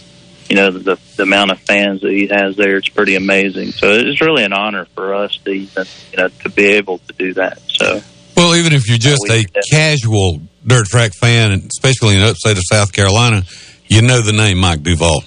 you 0.49 0.57
know 0.57 0.71
the 0.71 0.99
the 1.17 1.23
amount 1.23 1.51
of 1.51 1.59
fans 1.61 2.03
that 2.03 2.13
he 2.13 2.27
has 2.29 2.57
there. 2.57 2.77
It's 2.77 2.89
pretty 2.89 3.17
amazing. 3.17 3.73
So 3.73 3.91
it's 3.91 4.21
really 4.21 4.45
an 4.45 4.53
honor 4.53 4.85
for 4.95 5.15
us 5.15 5.37
to 5.45 5.51
even 5.51 5.87
you 6.13 6.19
know 6.19 6.29
to 6.29 6.51
be 6.51 6.67
able 6.67 6.99
to 6.99 7.13
do 7.15 7.35
that. 7.35 7.61
So 7.69 8.01
Well, 8.37 8.55
even 8.57 8.73
if 8.73 8.89
you're 8.89 8.99
just 8.99 9.23
a 9.29 9.45
casual 9.71 10.41
dirt 10.67 10.87
track 10.87 11.13
fan, 11.15 11.53
especially 11.53 12.15
in 12.15 12.21
the 12.21 12.31
upstate 12.31 12.59
of 12.59 12.65
South 12.71 12.93
Carolina, 12.93 13.45
you 13.87 14.03
know 14.03 14.21
the 14.21 14.33
name 14.33 14.59
Mike 14.59 14.83
Duvall. 14.83 15.23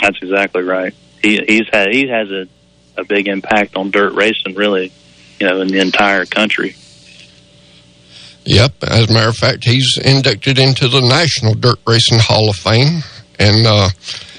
that's 0.00 0.18
exactly 0.22 0.62
right. 0.62 0.94
He 1.22 1.40
he's 1.46 1.68
had 1.72 1.88
he 1.92 2.08
has 2.08 2.30
a 2.30 2.46
a 2.98 3.04
big 3.04 3.28
impact 3.28 3.76
on 3.76 3.90
dirt 3.90 4.14
racing, 4.14 4.54
really, 4.54 4.92
you 5.38 5.46
know, 5.46 5.60
in 5.60 5.68
the 5.68 5.80
entire 5.80 6.24
country. 6.24 6.74
Yep. 8.44 8.84
As 8.84 9.10
a 9.10 9.12
matter 9.12 9.28
of 9.28 9.36
fact, 9.36 9.64
he's 9.64 9.98
inducted 10.02 10.58
into 10.58 10.88
the 10.88 11.00
National 11.00 11.54
Dirt 11.54 11.78
Racing 11.86 12.20
Hall 12.20 12.48
of 12.48 12.56
Fame. 12.56 13.02
And 13.38 13.66
uh, 13.66 13.88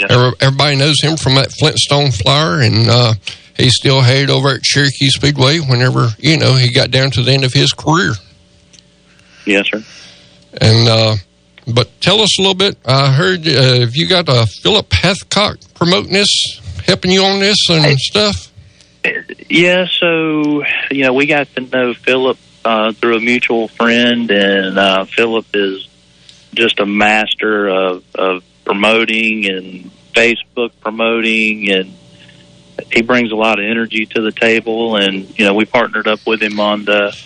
every, 0.10 0.32
everybody 0.40 0.76
knows 0.78 0.96
him 1.02 1.18
from 1.18 1.36
that 1.36 1.52
Flintstone 1.52 2.12
Flyer. 2.12 2.62
And 2.62 2.90
uh, 2.90 3.14
he 3.58 3.70
still 3.70 4.02
headed 4.02 4.30
over 4.30 4.50
at 4.50 4.62
Cherokee 4.64 5.10
Speedway 5.10 5.60
whenever, 5.60 6.10
you 6.20 6.38
know, 6.38 6.56
he 6.56 6.72
got 6.72 6.90
down 6.90 7.12
to 7.12 7.22
the 7.22 7.32
end 7.34 7.44
of 7.44 7.54
his 7.54 7.74
career. 7.74 8.14
Yes, 9.46 9.68
sir. 9.70 9.84
And, 10.62 10.88
uh, 10.88 11.16
but 11.68 11.90
tell 12.00 12.22
us 12.22 12.40
a 12.40 12.42
little 12.42 12.56
bit. 12.56 12.78
I 12.86 13.12
heard, 13.12 13.46
uh, 13.46 13.80
have 13.82 13.96
you 13.96 14.08
got 14.08 14.30
a 14.30 14.46
Philip 14.46 14.90
Hathcock 14.90 15.74
promoting 15.74 16.14
this, 16.14 16.62
helping 16.88 17.12
you 17.12 17.24
on 17.24 17.40
this 17.40 17.58
and 17.70 17.98
stuff? 18.00 18.52
Yeah, 19.50 19.86
so 19.90 20.64
you 20.92 21.04
know, 21.04 21.14
we 21.14 21.28
got 21.28 21.54
to 21.56 21.62
know 21.62 21.94
Philip 21.94 22.38
uh, 22.66 22.92
through 22.94 23.18
a 23.18 23.20
mutual 23.20 23.68
friend, 23.68 24.30
and 24.32 24.78
uh, 24.78 25.06
Philip 25.06 25.46
is 25.54 25.88
just 26.54 26.80
a 26.80 26.86
master 26.86 27.68
of, 27.68 28.04
of 28.16 28.44
promoting 28.66 29.50
and 29.50 29.92
Facebook 30.14 30.72
promoting, 30.82 31.72
and 31.72 31.96
he 32.92 33.02
brings 33.02 33.32
a 33.32 33.36
lot 33.36 33.60
of 33.60 33.66
energy 33.66 34.06
to 34.08 34.22
the 34.22 34.32
table. 34.32 34.98
And 34.98 35.38
you 35.40 35.46
know, 35.46 35.54
we 35.54 35.66
partnered 35.66 36.08
up 36.08 36.20
with 36.26 36.42
him 36.42 36.60
on 36.60 36.86
the 36.86 37.18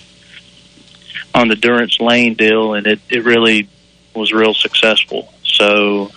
on 1.33 1.47
the 1.47 1.55
Durance 1.55 1.99
Lane 1.99 2.35
deal, 2.35 2.73
and 2.73 2.85
it, 2.85 2.99
it 3.09 3.23
really 3.23 3.69
was 4.13 4.33
real 4.33 4.53
successful. 4.53 5.33
So 5.43 6.11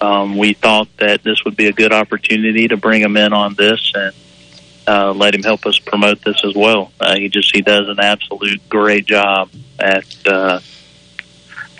um, 0.00 0.36
we 0.36 0.54
thought 0.54 0.88
that 0.98 1.22
this 1.22 1.44
would 1.44 1.56
be 1.56 1.66
a 1.66 1.72
good 1.72 1.92
opportunity 1.92 2.68
to 2.68 2.76
bring 2.76 3.00
him 3.00 3.16
in 3.16 3.32
on 3.32 3.54
this 3.54 3.92
and 3.94 4.14
uh, 4.86 5.12
let 5.12 5.34
him 5.34 5.42
help 5.42 5.66
us 5.66 5.78
promote 5.78 6.22
this 6.22 6.44
as 6.44 6.54
well. 6.54 6.92
Uh, 7.00 7.16
he 7.16 7.28
just 7.28 7.54
he 7.54 7.62
does 7.62 7.88
an 7.88 8.00
absolute 8.00 8.68
great 8.68 9.06
job 9.06 9.50
at. 9.78 10.04
Uh, 10.26 10.60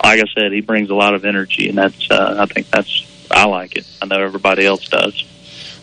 like 0.03 0.19
I 0.19 0.25
said, 0.35 0.51
he 0.51 0.61
brings 0.61 0.91
a 0.91 0.95
lot 0.95 1.15
of 1.15 1.25
energy, 1.25 1.69
and 1.69 1.77
that's 1.77 2.09
uh, 2.11 2.35
I 2.39 2.45
think 2.45 2.69
that's 2.69 3.05
I 3.31 3.45
like 3.45 3.75
it. 3.75 3.87
I 4.01 4.05
know 4.05 4.21
everybody 4.21 4.65
else 4.65 4.87
does. 4.87 5.23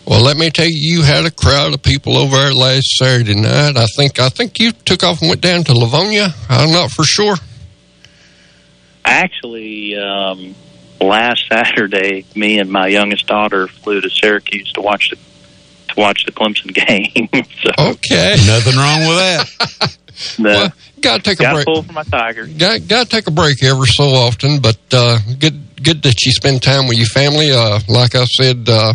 Well, 0.06 0.22
let 0.22 0.36
me 0.36 0.50
tell 0.50 0.66
you, 0.66 0.98
you 0.98 1.02
had 1.02 1.24
a 1.24 1.30
crowd 1.30 1.72
of 1.72 1.82
people 1.82 2.16
over 2.18 2.36
there 2.36 2.52
last 2.52 2.96
Saturday 2.96 3.34
night. 3.34 3.76
I 3.76 3.86
think 3.96 4.18
I 4.20 4.28
think 4.28 4.60
you 4.60 4.72
took 4.72 5.02
off 5.02 5.20
and 5.20 5.30
went 5.30 5.40
down 5.40 5.64
to 5.64 5.72
Lavonia. 5.72 6.32
I'm 6.48 6.70
not 6.70 6.90
for 6.90 7.04
sure. 7.04 7.36
actually, 9.04 9.96
um, 9.96 10.54
last 11.04 11.44
Saturday, 11.50 12.24
me 12.34 12.58
and 12.58 12.70
my 12.70 12.86
youngest 12.88 13.26
daughter 13.26 13.68
flew 13.68 14.00
to 14.00 14.10
Syracuse 14.10 14.72
to 14.72 14.80
watch 14.80 15.10
the 15.10 15.16
to 15.16 15.94
watch 16.00 16.24
the 16.24 16.32
Clemson 16.32 16.72
game. 16.86 17.28
so, 17.62 17.70
Okay. 17.90 18.36
Nothing 18.46 18.76
wrong 18.76 19.00
with 19.00 19.18
that. 19.18 19.96
the, 20.38 20.72
Got 21.00 21.16
to 21.18 21.22
take 21.22 21.40
a 21.46 21.52
break. 21.52 21.66
pull 21.66 21.82
for 21.82 21.92
my 21.92 22.02
Tigers. 22.04 22.52
Got 22.54 22.88
got 22.88 23.04
to 23.04 23.08
take 23.10 23.26
a 23.26 23.30
break 23.30 23.62
every 23.62 23.86
so 23.88 24.04
often, 24.04 24.60
but 24.60 24.78
uh, 24.92 25.18
good 25.38 25.60
good 25.82 26.02
that 26.02 26.22
you 26.24 26.32
spend 26.32 26.62
time 26.62 26.88
with 26.88 26.96
your 26.96 27.06
family. 27.08 27.50
Uh, 27.52 27.78
like 27.88 28.14
I 28.14 28.24
said, 28.24 28.66
uh, 28.68 28.94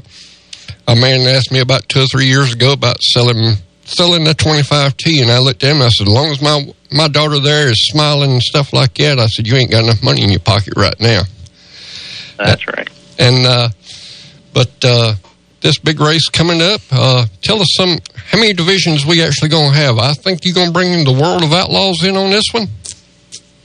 a 0.88 0.96
man 0.96 1.22
asked 1.28 1.52
me 1.52 1.60
about 1.60 1.88
two 1.88 2.02
or 2.02 2.08
three 2.08 2.26
years 2.26 2.54
ago 2.54 2.72
about 2.74 3.02
selling 3.04 3.56
selling 3.86 4.24
the 4.24 4.34
twenty 4.34 4.64
five 4.64 4.98
T, 4.98 5.22
and 5.22 5.30
I 5.30 5.38
looked 5.38 5.64
at 5.64 5.76
him. 5.76 5.82
I 5.84 5.90
said, 5.90 6.08
as 6.08 6.14
long 6.14 6.32
as 6.32 6.42
my 6.42 6.74
my 6.92 7.08
daughter 7.08 7.40
there 7.40 7.70
is 7.70 7.88
smiling 7.92 8.32
and 8.32 8.42
stuff 8.42 8.74
like 8.74 8.96
that, 8.96 9.20
I 9.20 9.28
said, 9.28 9.46
you 9.46 9.56
ain't 9.56 9.70
got 9.70 9.84
enough 9.84 10.02
money 10.02 10.24
in 10.24 10.32
your 10.32 10.40
pocket 10.40 10.74
right 10.76 11.00
now. 11.00 11.22
That's 12.46 12.68
right. 12.68 12.90
And 13.18 13.46
uh, 13.46 13.70
but 14.54 14.72
uh, 14.84 15.14
this 15.62 15.78
big 15.78 16.00
race 16.00 16.30
coming 16.30 16.62
up. 16.62 16.82
Uh, 16.92 17.26
tell 17.42 17.62
us 17.62 17.68
some 17.76 18.00
how 18.16 18.40
many 18.40 18.54
divisions 18.54 19.06
we 19.06 19.24
actually 19.24 19.50
going 19.50 19.72
to 19.72 19.78
have. 19.78 19.98
I 19.98 20.14
think 20.14 20.46
you're 20.46 20.56
going 20.56 20.68
to 20.68 20.74
bring 20.74 21.04
the 21.04 21.12
World 21.12 21.44
of 21.44 21.52
Outlaws 21.52 22.04
in 22.04 22.16
on 22.16 22.30
this 22.30 22.46
one. 22.52 22.68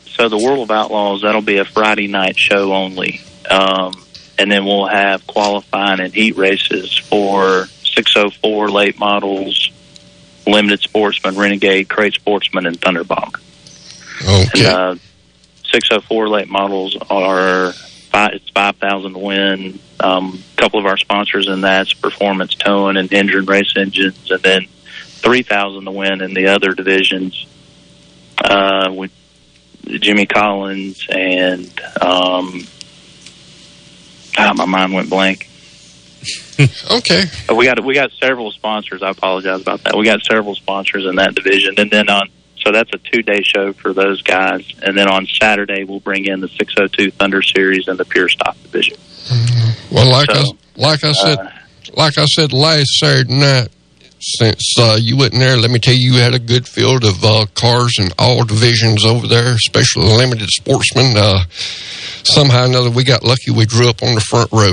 So 0.07 0.29
the 0.29 0.39
World 0.39 0.61
of 0.61 0.71
Outlaws 0.71 1.23
that'll 1.23 1.43
be 1.43 1.59
a 1.59 1.65
Friday 1.65 2.07
night 2.07 2.39
show 2.39 2.73
only, 2.73 3.21
um, 3.51 3.93
and 4.39 4.51
then 4.51 4.65
we'll 4.65 4.87
have 4.87 5.27
qualifying 5.27 6.01
and 6.01 6.15
heat 6.15 6.37
races 6.37 6.97
for 6.97 7.67
604 7.83 8.71
late 8.71 8.99
models, 8.99 9.71
limited 10.47 10.81
sportsman, 10.81 11.37
renegade, 11.37 11.89
crate 11.89 12.15
sportsman, 12.15 12.67
and 12.67 12.81
thunderbomber. 12.81 13.41
Okay. 14.23 14.67
And, 14.67 14.67
uh, 14.67 14.95
604 15.73 16.29
late 16.29 16.49
models 16.49 16.97
are 17.11 17.75
five, 18.15 18.31
it's 18.35 18.51
5,000 18.51 19.13
to 19.13 19.19
win. 19.19 19.79
Um, 19.99 20.43
a 20.57 20.61
couple 20.61 20.79
of 20.79 20.87
our 20.87 20.97
sponsors 20.97 21.49
in 21.49 21.63
that's 21.63 21.93
Performance 21.93 22.55
Towing 22.55 22.97
and 22.97 23.13
Engine 23.13 23.45
Race 23.45 23.75
Engines, 23.77 24.31
and 24.31 24.41
then 24.41 24.67
3,000 24.67 25.85
to 25.85 25.91
win 25.91 26.23
in 26.23 26.33
the 26.33 26.49
other 26.49 26.73
divisions. 26.73 27.47
Uh, 28.39 28.91
with 28.93 29.13
Jimmy 29.85 30.27
Collins 30.27 31.07
and 31.09 31.67
um, 32.01 32.67
ah, 34.37 34.53
my 34.57 34.65
mind 34.65 34.93
went 34.93 35.09
blank. 35.09 35.49
okay. 36.91 37.25
We 37.55 37.65
got 37.65 37.85
we 37.85 37.95
got 37.95 38.11
several 38.13 38.51
sponsors. 38.51 39.03
I 39.03 39.11
apologize 39.11 39.61
about 39.61 39.85
that. 39.85 39.97
We 39.97 40.05
got 40.05 40.25
several 40.25 40.55
sponsors 40.55 41.05
in 41.05 41.17
that 41.17 41.35
division, 41.35 41.75
and 41.79 41.91
then 41.91 42.09
on 42.09 42.29
so 42.65 42.73
that's 42.73 42.91
a 42.93 42.99
two 42.99 43.23
day 43.23 43.43
show 43.43 43.73
for 43.73 43.93
those 43.93 44.23
guys. 44.23 44.67
And 44.83 44.97
then 44.97 45.09
on 45.09 45.27
Saturday 45.27 45.85
we'll 45.85 46.01
bring 46.01 46.25
in 46.25 46.41
the 46.41 46.49
602 46.49 47.11
Thunder 47.13 47.43
Series 47.43 47.89
and 47.89 47.99
the 47.99 48.05
Pure 48.05 48.31
Stock 48.31 48.57
division. 48.63 48.97
Well, 49.91 50.11
like 50.11 50.31
So, 50.31 50.41
I 50.41 50.45
like 50.77 51.05
I 51.05 51.13
said, 51.13 51.39
like 51.95 52.19
I 52.19 52.25
said 52.25 52.53
last 52.53 52.89
Saturday 52.99 53.35
night, 53.35 53.69
since 54.19 54.75
uh, 54.79 54.97
you 55.01 55.17
wasn't 55.17 55.41
there, 55.41 55.57
let 55.57 55.71
me 55.71 55.79
tell 55.79 55.95
you, 55.95 56.15
you 56.15 56.21
had 56.21 56.35
a 56.35 56.39
good 56.39 56.67
field 56.67 57.05
of 57.05 57.23
uh, 57.23 57.47
cars 57.55 57.99
in 57.99 58.09
all 58.19 58.45
divisions 58.45 59.05
over 59.05 59.27
there, 59.27 59.55
especially 59.55 60.09
the 60.09 60.15
limited 60.15 60.49
sportsmen. 60.49 61.15
Uh, 61.17 61.45
somehow 62.25 62.63
or 62.63 62.67
another, 62.67 62.91
we 62.91 63.05
got 63.05 63.23
lucky. 63.23 63.51
We 63.51 63.67
drew 63.67 63.89
up 63.89 64.03
on 64.03 64.15
the 64.15 64.23
front 64.23 64.51
row. 64.51 64.73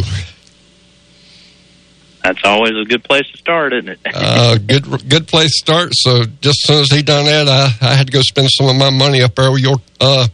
That's 2.24 2.44
always 2.44 2.74
a 2.76 2.86
good 2.86 3.04
place 3.04 3.30
to 3.32 3.38
start, 3.38 3.74
isn't 3.74 3.90
it? 3.90 4.00
Uh, 4.14 4.58
good, 4.58 5.10
good 5.10 5.28
place 5.28 5.52
to 5.52 5.58
start. 5.58 5.90
So 5.94 6.24
just 6.42 6.60
as 6.64 6.68
soon 6.68 6.82
as 6.82 6.92
he 6.92 7.02
done 7.02 7.26
that, 7.26 7.48
I, 7.48 7.86
I 7.86 7.96
had 7.96 8.08
to 8.08 8.14
go 8.14 8.22
spend 8.22 8.50
some 8.52 8.68
of 8.68 8.76
my 8.76 8.90
money 8.90 9.22
up 9.22 9.36
there 9.36 9.52
with 9.52 9.62
your 9.62 9.78
uh, 10.00 10.28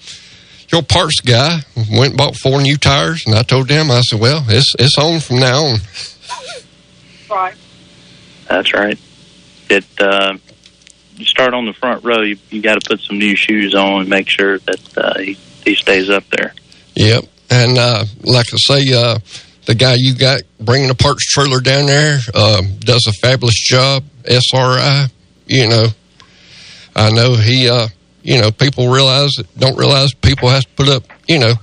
your 0.72 0.82
parts 0.82 1.20
guy. 1.22 1.60
Went 1.92 2.12
and 2.12 2.18
bought 2.18 2.36
four 2.36 2.62
new 2.62 2.78
tires, 2.78 3.26
and 3.26 3.36
I 3.36 3.44
told 3.44 3.70
them, 3.70 3.92
I 3.92 4.02
said, 4.02 4.20
"Well, 4.20 4.44
it's 4.48 4.74
it's 4.78 4.98
on 4.98 5.20
from 5.20 5.40
now 5.40 5.64
on." 5.64 5.80
Right. 7.30 7.56
That's 8.48 8.74
right. 8.74 9.00
It 9.70 9.86
uh, 10.00 10.38
you 11.18 11.26
start 11.26 11.54
on 11.54 11.66
the 11.66 11.74
front 11.74 12.04
row. 12.04 12.22
You, 12.22 12.38
you 12.50 12.62
got 12.62 12.82
to 12.82 12.90
put 12.90 13.02
some 13.02 13.18
new 13.18 13.36
shoes 13.36 13.76
on 13.76 14.02
and 14.02 14.10
make 14.10 14.30
sure 14.30 14.60
that 14.60 14.98
uh, 14.98 15.20
he, 15.20 15.34
he 15.66 15.76
stays 15.76 16.10
up 16.10 16.24
there. 16.30 16.54
Yep. 16.96 17.26
And 17.50 17.78
uh, 17.78 18.06
like 18.22 18.48
I 18.54 18.58
say, 18.58 18.94
uh, 18.94 19.20
the 19.68 19.76
guy 19.76 19.96
you 19.98 20.16
got 20.16 20.42
bringing 20.60 20.88
the 20.88 20.96
parts 20.96 21.26
trailer 21.26 21.60
down 21.60 21.86
there 21.86 22.20
uh, 22.34 22.62
does 22.80 23.06
a 23.08 23.12
fabulous 23.22 23.60
job. 23.60 24.04
SRI, 24.26 25.08
you 25.46 25.70
know, 25.70 25.88
I 26.96 27.12
know 27.12 27.36
he, 27.36 27.70
uh, 27.70 27.88
you 28.24 28.42
know, 28.42 28.50
people 28.50 28.90
realize 28.90 29.36
don't 29.58 29.78
realize 29.78 30.14
people 30.14 30.50
have 30.50 30.64
to 30.64 30.70
put 30.70 30.90
up, 30.90 31.04
you 31.28 31.38
know, 31.38 31.54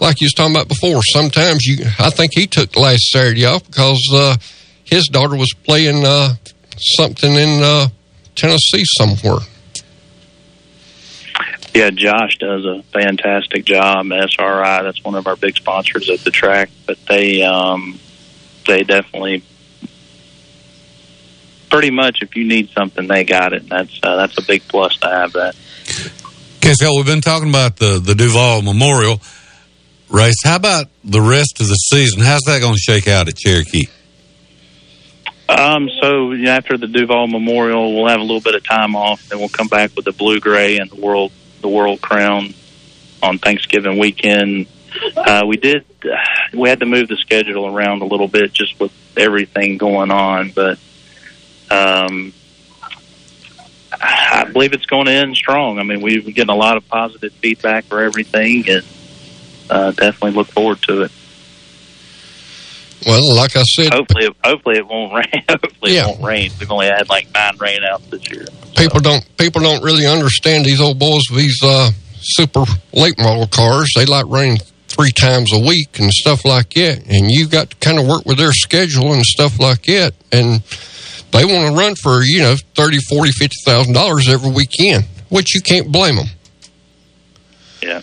like 0.00 0.20
you 0.20 0.24
was 0.24 0.32
talking 0.32 0.56
about 0.56 0.68
before. 0.68 1.02
Sometimes 1.02 1.64
you, 1.66 1.84
I 1.98 2.10
think 2.10 2.32
he 2.34 2.46
took 2.46 2.72
the 2.72 2.80
last 2.80 3.10
Saturday 3.10 3.44
off 3.44 3.64
because 3.66 4.02
uh, 4.12 4.36
his 4.84 5.06
daughter 5.06 5.36
was 5.36 5.52
playing 5.64 6.04
uh, 6.04 6.34
something 6.78 7.32
in 7.32 7.62
uh, 7.62 7.88
Tennessee 8.34 8.84
somewhere. 8.96 9.40
Yeah, 11.74 11.90
Josh 11.90 12.36
does 12.38 12.64
a 12.64 12.82
fantastic 12.92 13.64
job. 13.64 14.06
SRI, 14.10 14.82
that's 14.82 15.04
one 15.04 15.14
of 15.14 15.26
our 15.26 15.36
big 15.36 15.56
sponsors 15.56 16.10
at 16.10 16.20
the 16.20 16.30
track, 16.30 16.70
but 16.86 16.98
they 17.06 17.42
um, 17.42 17.98
they 18.66 18.82
definitely 18.82 19.44
pretty 21.70 21.90
much 21.90 22.18
if 22.22 22.34
you 22.34 22.46
need 22.46 22.70
something, 22.70 23.06
they 23.06 23.24
got 23.24 23.52
it. 23.52 23.62
And 23.62 23.70
that's 23.70 24.00
uh, 24.02 24.16
that's 24.16 24.36
a 24.38 24.42
big 24.42 24.62
plus 24.68 24.96
to 24.98 25.08
have 25.08 25.32
that. 25.32 25.54
Okay, 26.56 26.74
so 26.74 26.90
we've 26.96 27.06
been 27.06 27.20
talking 27.20 27.48
about 27.48 27.76
the, 27.76 27.98
the 27.98 28.14
Duvall 28.14 28.62
Memorial 28.62 29.20
race. 30.10 30.36
How 30.44 30.56
about 30.56 30.88
the 31.04 31.20
rest 31.20 31.60
of 31.60 31.68
the 31.68 31.74
season? 31.74 32.20
How's 32.20 32.42
that 32.42 32.60
going 32.60 32.74
to 32.74 32.80
shake 32.80 33.08
out 33.08 33.28
at 33.28 33.36
Cherokee? 33.36 33.86
Um, 35.48 35.88
so 36.00 36.32
after 36.46 36.76
the 36.76 36.86
Duvall 36.86 37.26
Memorial, 37.26 37.94
we'll 37.94 38.08
have 38.08 38.20
a 38.20 38.22
little 38.22 38.40
bit 38.40 38.54
of 38.54 38.62
time 38.62 38.94
off, 38.94 39.26
then 39.28 39.38
we'll 39.40 39.48
come 39.48 39.66
back 39.66 39.96
with 39.96 40.04
the 40.04 40.12
Blue 40.12 40.38
Gray 40.38 40.76
and 40.76 40.90
the 40.90 41.00
World 41.00 41.32
the 41.60 41.68
World 41.68 42.00
Crown 42.00 42.54
on 43.22 43.38
Thanksgiving 43.38 43.98
weekend. 43.98 44.66
Uh, 45.16 45.42
we 45.46 45.56
did 45.56 45.84
we 46.52 46.68
had 46.68 46.80
to 46.80 46.86
move 46.86 47.08
the 47.08 47.16
schedule 47.16 47.66
around 47.66 48.02
a 48.02 48.06
little 48.06 48.26
bit 48.28 48.52
just 48.52 48.78
with 48.80 48.92
everything 49.16 49.78
going 49.78 50.10
on, 50.10 50.50
but 50.50 50.78
um, 51.70 52.32
I 53.92 54.48
believe 54.52 54.72
it's 54.72 54.86
going 54.86 55.06
to 55.06 55.12
end 55.12 55.36
strong. 55.36 55.78
I 55.78 55.82
mean, 55.82 56.00
we've 56.00 56.24
been 56.24 56.34
getting 56.34 56.54
a 56.54 56.56
lot 56.58 56.76
of 56.76 56.88
positive 56.88 57.32
feedback 57.34 57.84
for 57.84 58.00
everything, 58.00 58.68
and 58.68 58.84
uh, 59.68 59.90
definitely 59.92 60.32
look 60.32 60.48
forward 60.48 60.80
to 60.82 61.02
it. 61.02 61.12
Well, 63.06 63.34
like 63.34 63.56
I 63.56 63.62
said, 63.62 63.92
Hopefully, 63.94 64.28
hopefully 64.44 64.76
it 64.76 64.86
won't 64.86 65.12
rain. 65.14 65.44
Hopefully, 65.48 65.94
Yeah. 65.94 66.02
it 66.04 66.06
won't 66.08 66.22
rain. 66.22 66.50
We've 66.60 66.70
only 66.70 66.86
had 66.86 67.08
like 67.08 67.32
nine 67.32 67.56
rain 67.58 67.80
outs 67.82 68.06
this 68.08 68.30
year. 68.30 68.44
People 68.80 69.00
don't 69.00 69.36
people 69.36 69.62
don't 69.62 69.82
really 69.82 70.06
understand 70.06 70.64
these 70.64 70.80
old 70.80 70.98
boys 70.98 71.22
with 71.30 71.40
these 71.40 71.60
uh, 71.62 71.90
super 72.20 72.64
late 72.92 73.18
model 73.18 73.46
cars. 73.46 73.92
They 73.94 74.06
like 74.06 74.26
running 74.26 74.58
three 74.88 75.12
times 75.12 75.52
a 75.52 75.58
week 75.58 75.98
and 75.98 76.10
stuff 76.12 76.44
like 76.44 76.70
that. 76.74 76.98
And 77.08 77.30
you've 77.30 77.50
got 77.50 77.70
to 77.70 77.76
kind 77.76 77.98
of 77.98 78.06
work 78.06 78.26
with 78.26 78.38
their 78.38 78.52
schedule 78.52 79.12
and 79.12 79.24
stuff 79.24 79.58
like 79.60 79.82
that. 79.84 80.14
And 80.32 80.62
they 81.32 81.44
want 81.44 81.68
to 81.68 81.74
run 81.74 81.94
for 81.94 82.22
you 82.22 82.40
know 82.40 82.56
thirty, 82.74 82.98
forty, 83.08 83.30
fifty 83.32 83.56
thousand 83.64 83.94
dollars 83.94 84.28
every 84.28 84.50
weekend, 84.50 85.04
which 85.28 85.54
you 85.54 85.60
can't 85.60 85.90
blame 85.90 86.16
them. 86.16 86.26
Yeah, 87.82 88.02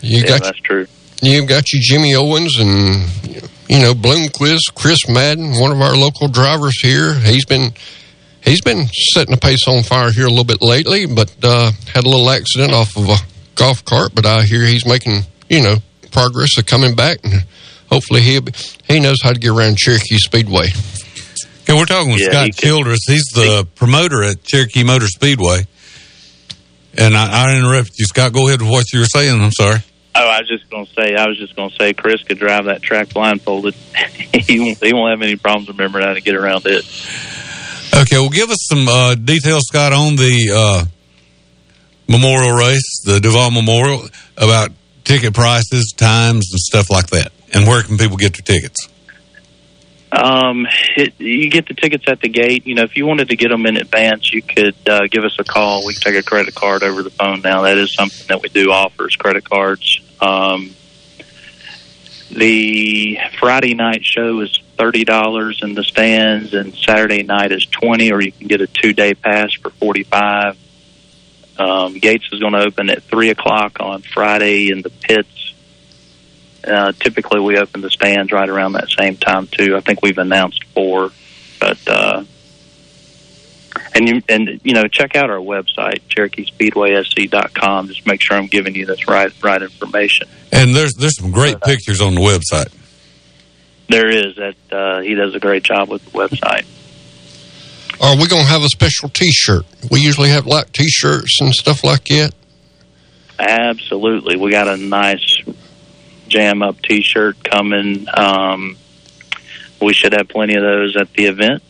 You 0.00 0.20
yeah, 0.20 0.26
got 0.26 0.42
that's 0.42 0.58
true. 0.60 0.86
You've 1.22 1.48
got 1.48 1.72
your 1.72 1.80
Jimmy 1.82 2.14
Owens 2.14 2.58
and 2.58 3.08
you 3.68 3.78
know 3.80 3.94
Bloomquist, 3.94 4.74
Chris 4.74 5.08
Madden, 5.08 5.58
one 5.60 5.72
of 5.72 5.80
our 5.80 5.96
local 5.96 6.28
drivers 6.28 6.80
here. 6.80 7.14
He's 7.14 7.44
been 7.46 7.72
he's 8.44 8.60
been 8.60 8.86
setting 9.12 9.34
the 9.34 9.40
pace 9.40 9.66
on 9.66 9.82
fire 9.82 10.10
here 10.10 10.26
a 10.26 10.30
little 10.30 10.44
bit 10.44 10.58
lately, 10.60 11.06
but 11.06 11.34
uh, 11.42 11.70
had 11.92 12.04
a 12.04 12.08
little 12.08 12.30
accident 12.30 12.72
off 12.72 12.96
of 12.96 13.08
a 13.08 13.16
golf 13.54 13.84
cart. 13.84 14.14
But 14.14 14.26
I 14.26 14.42
hear 14.42 14.64
he's 14.64 14.86
making 14.86 15.22
you 15.48 15.62
know 15.62 15.76
progress 16.10 16.58
of 16.58 16.66
coming 16.66 16.94
back, 16.94 17.18
and 17.24 17.44
hopefully 17.90 18.20
he 18.22 18.40
he 18.86 19.00
knows 19.00 19.18
how 19.22 19.32
to 19.32 19.38
get 19.38 19.50
around 19.50 19.78
Cherokee 19.78 20.18
Speedway. 20.18 20.66
Okay, 21.62 21.78
we're 21.78 21.84
talking 21.84 22.12
with 22.12 22.22
Yeah, 22.22 22.30
Scott 22.30 22.44
he 22.46 22.52
Childress. 22.52 23.00
He's 23.06 23.26
the 23.34 23.68
promoter 23.74 24.22
at 24.22 24.42
Cherokee 24.42 24.84
Motor 24.84 25.06
Speedway. 25.06 25.66
And 26.96 27.14
I, 27.14 27.50
I 27.50 27.58
interrupted 27.58 27.94
you, 27.98 28.06
Scott. 28.06 28.32
Go 28.32 28.48
ahead 28.48 28.62
with 28.62 28.70
what 28.70 28.90
you 28.92 29.00
were 29.00 29.04
saying. 29.06 29.38
I'm 29.40 29.52
sorry. 29.52 29.80
Oh, 30.14 30.28
I 30.28 30.40
was 30.40 30.48
just 30.48 30.68
going 30.70 30.86
to 30.86 30.92
say, 30.94 31.14
I 31.14 31.28
was 31.28 31.38
just 31.38 31.54
going 31.54 31.70
to 31.70 31.76
say, 31.76 31.92
Chris 31.92 32.22
could 32.24 32.38
drive 32.38 32.64
that 32.64 32.82
track 32.82 33.10
blindfolded. 33.10 33.74
he 34.34 34.58
won't. 34.58 34.82
He 34.82 34.92
won't 34.94 35.10
have 35.10 35.22
any 35.22 35.36
problems 35.36 35.68
remembering 35.68 36.06
how 36.06 36.14
to 36.14 36.20
get 36.20 36.34
around 36.34 36.66
it. 36.66 36.84
Okay, 37.94 38.18
well, 38.18 38.30
give 38.30 38.50
us 38.50 38.58
some 38.62 38.86
uh, 38.88 39.14
details, 39.14 39.64
Scott, 39.66 39.92
on 39.92 40.16
the 40.16 40.50
uh, 40.54 40.84
memorial 42.08 42.52
race, 42.52 43.02
the 43.04 43.20
Duvall 43.20 43.50
Memorial, 43.50 44.08
about 44.36 44.70
ticket 45.04 45.34
prices, 45.34 45.92
times, 45.96 46.48
and 46.52 46.60
stuff 46.60 46.90
like 46.90 47.08
that. 47.08 47.32
And 47.54 47.66
where 47.66 47.82
can 47.82 47.98
people 47.98 48.16
get 48.16 48.34
their 48.34 48.60
tickets? 48.60 48.88
Um, 50.10 50.66
it, 50.96 51.14
you 51.18 51.50
get 51.50 51.68
the 51.68 51.74
tickets 51.74 52.04
at 52.08 52.20
the 52.20 52.28
gate. 52.28 52.66
You 52.66 52.74
know, 52.74 52.82
if 52.82 52.96
you 52.96 53.06
wanted 53.06 53.28
to 53.28 53.36
get 53.36 53.48
them 53.48 53.66
in 53.66 53.76
advance, 53.76 54.32
you 54.32 54.42
could 54.42 54.76
uh, 54.88 55.06
give 55.10 55.24
us 55.24 55.36
a 55.38 55.44
call. 55.44 55.86
We 55.86 55.94
can 55.94 56.12
take 56.12 56.16
a 56.16 56.22
credit 56.22 56.54
card 56.54 56.82
over 56.82 57.02
the 57.02 57.10
phone 57.10 57.42
now. 57.42 57.62
That 57.62 57.76
is 57.76 57.94
something 57.94 58.26
that 58.28 58.42
we 58.42 58.48
do 58.48 58.70
offer 58.70 59.06
is 59.06 59.16
credit 59.16 59.48
cards. 59.48 60.00
Um, 60.20 60.74
the 62.30 63.18
Friday 63.38 63.74
night 63.74 64.04
show 64.04 64.40
is 64.40 64.58
thirty 64.78 65.04
dollars 65.04 65.60
in 65.62 65.74
the 65.74 65.84
stands, 65.84 66.54
and 66.54 66.74
Saturday 66.74 67.22
night 67.22 67.52
is 67.52 67.66
twenty, 67.66 68.12
or 68.12 68.22
you 68.22 68.32
can 68.32 68.46
get 68.46 68.60
a 68.60 68.66
two 68.66 68.92
day 68.92 69.14
pass 69.14 69.52
for 69.54 69.70
forty 69.70 70.04
five. 70.04 70.56
Um, 71.58 71.94
Gates 71.94 72.28
is 72.32 72.38
going 72.38 72.52
to 72.52 72.60
open 72.60 72.88
at 72.88 73.02
three 73.02 73.30
o'clock 73.30 73.78
on 73.80 74.02
Friday 74.02 74.70
in 74.70 74.82
the 74.82 74.90
pits. 74.90 75.54
Uh, 76.64 76.92
typically, 76.92 77.40
we 77.40 77.58
open 77.58 77.80
the 77.80 77.90
stands 77.90 78.30
right 78.30 78.48
around 78.48 78.72
that 78.72 78.88
same 78.90 79.16
time 79.16 79.48
too. 79.48 79.76
I 79.76 79.80
think 79.80 80.02
we've 80.02 80.18
announced 80.18 80.64
four, 80.74 81.10
but 81.60 81.78
uh, 81.88 82.24
and 83.94 84.08
you 84.08 84.22
and 84.28 84.60
you 84.62 84.74
know 84.74 84.86
check 84.86 85.16
out 85.16 85.30
our 85.30 85.38
website 85.38 86.00
CherokeeSpeedwaySC.com. 86.08 87.88
Just 87.88 88.06
make 88.06 88.22
sure 88.22 88.36
I'm 88.36 88.46
giving 88.46 88.74
you 88.74 88.86
this 88.86 89.08
right 89.08 89.32
right 89.42 89.62
information. 89.62 90.28
And 90.52 90.74
there's 90.74 90.94
there's 90.94 91.16
some 91.16 91.30
great 91.30 91.60
pictures 91.60 92.00
on 92.00 92.14
the 92.14 92.20
website. 92.20 92.72
There 93.88 94.08
is 94.08 94.36
that 94.36 94.56
uh, 94.70 95.00
he 95.00 95.14
does 95.14 95.34
a 95.34 95.40
great 95.40 95.62
job 95.62 95.88
with 95.88 96.04
the 96.04 96.10
website. 96.10 96.66
Are 98.00 98.16
we 98.16 98.28
going 98.28 98.44
to 98.44 98.48
have 98.48 98.62
a 98.62 98.68
special 98.68 99.08
T-shirt? 99.08 99.64
We 99.90 100.00
usually 100.00 100.28
have 100.28 100.46
like 100.46 100.72
T-shirts 100.72 101.40
and 101.40 101.52
stuff 101.52 101.82
like 101.82 102.04
that. 102.06 102.32
Absolutely, 103.38 104.36
we 104.36 104.50
got 104.50 104.68
a 104.68 104.76
nice 104.76 105.42
jam 106.28 106.62
up 106.62 106.80
T-shirt 106.82 107.42
coming. 107.42 108.06
Um, 108.12 108.76
we 109.80 109.94
should 109.94 110.12
have 110.12 110.28
plenty 110.28 110.54
of 110.54 110.62
those 110.62 110.96
at 110.96 111.12
the 111.14 111.26
event. 111.26 111.62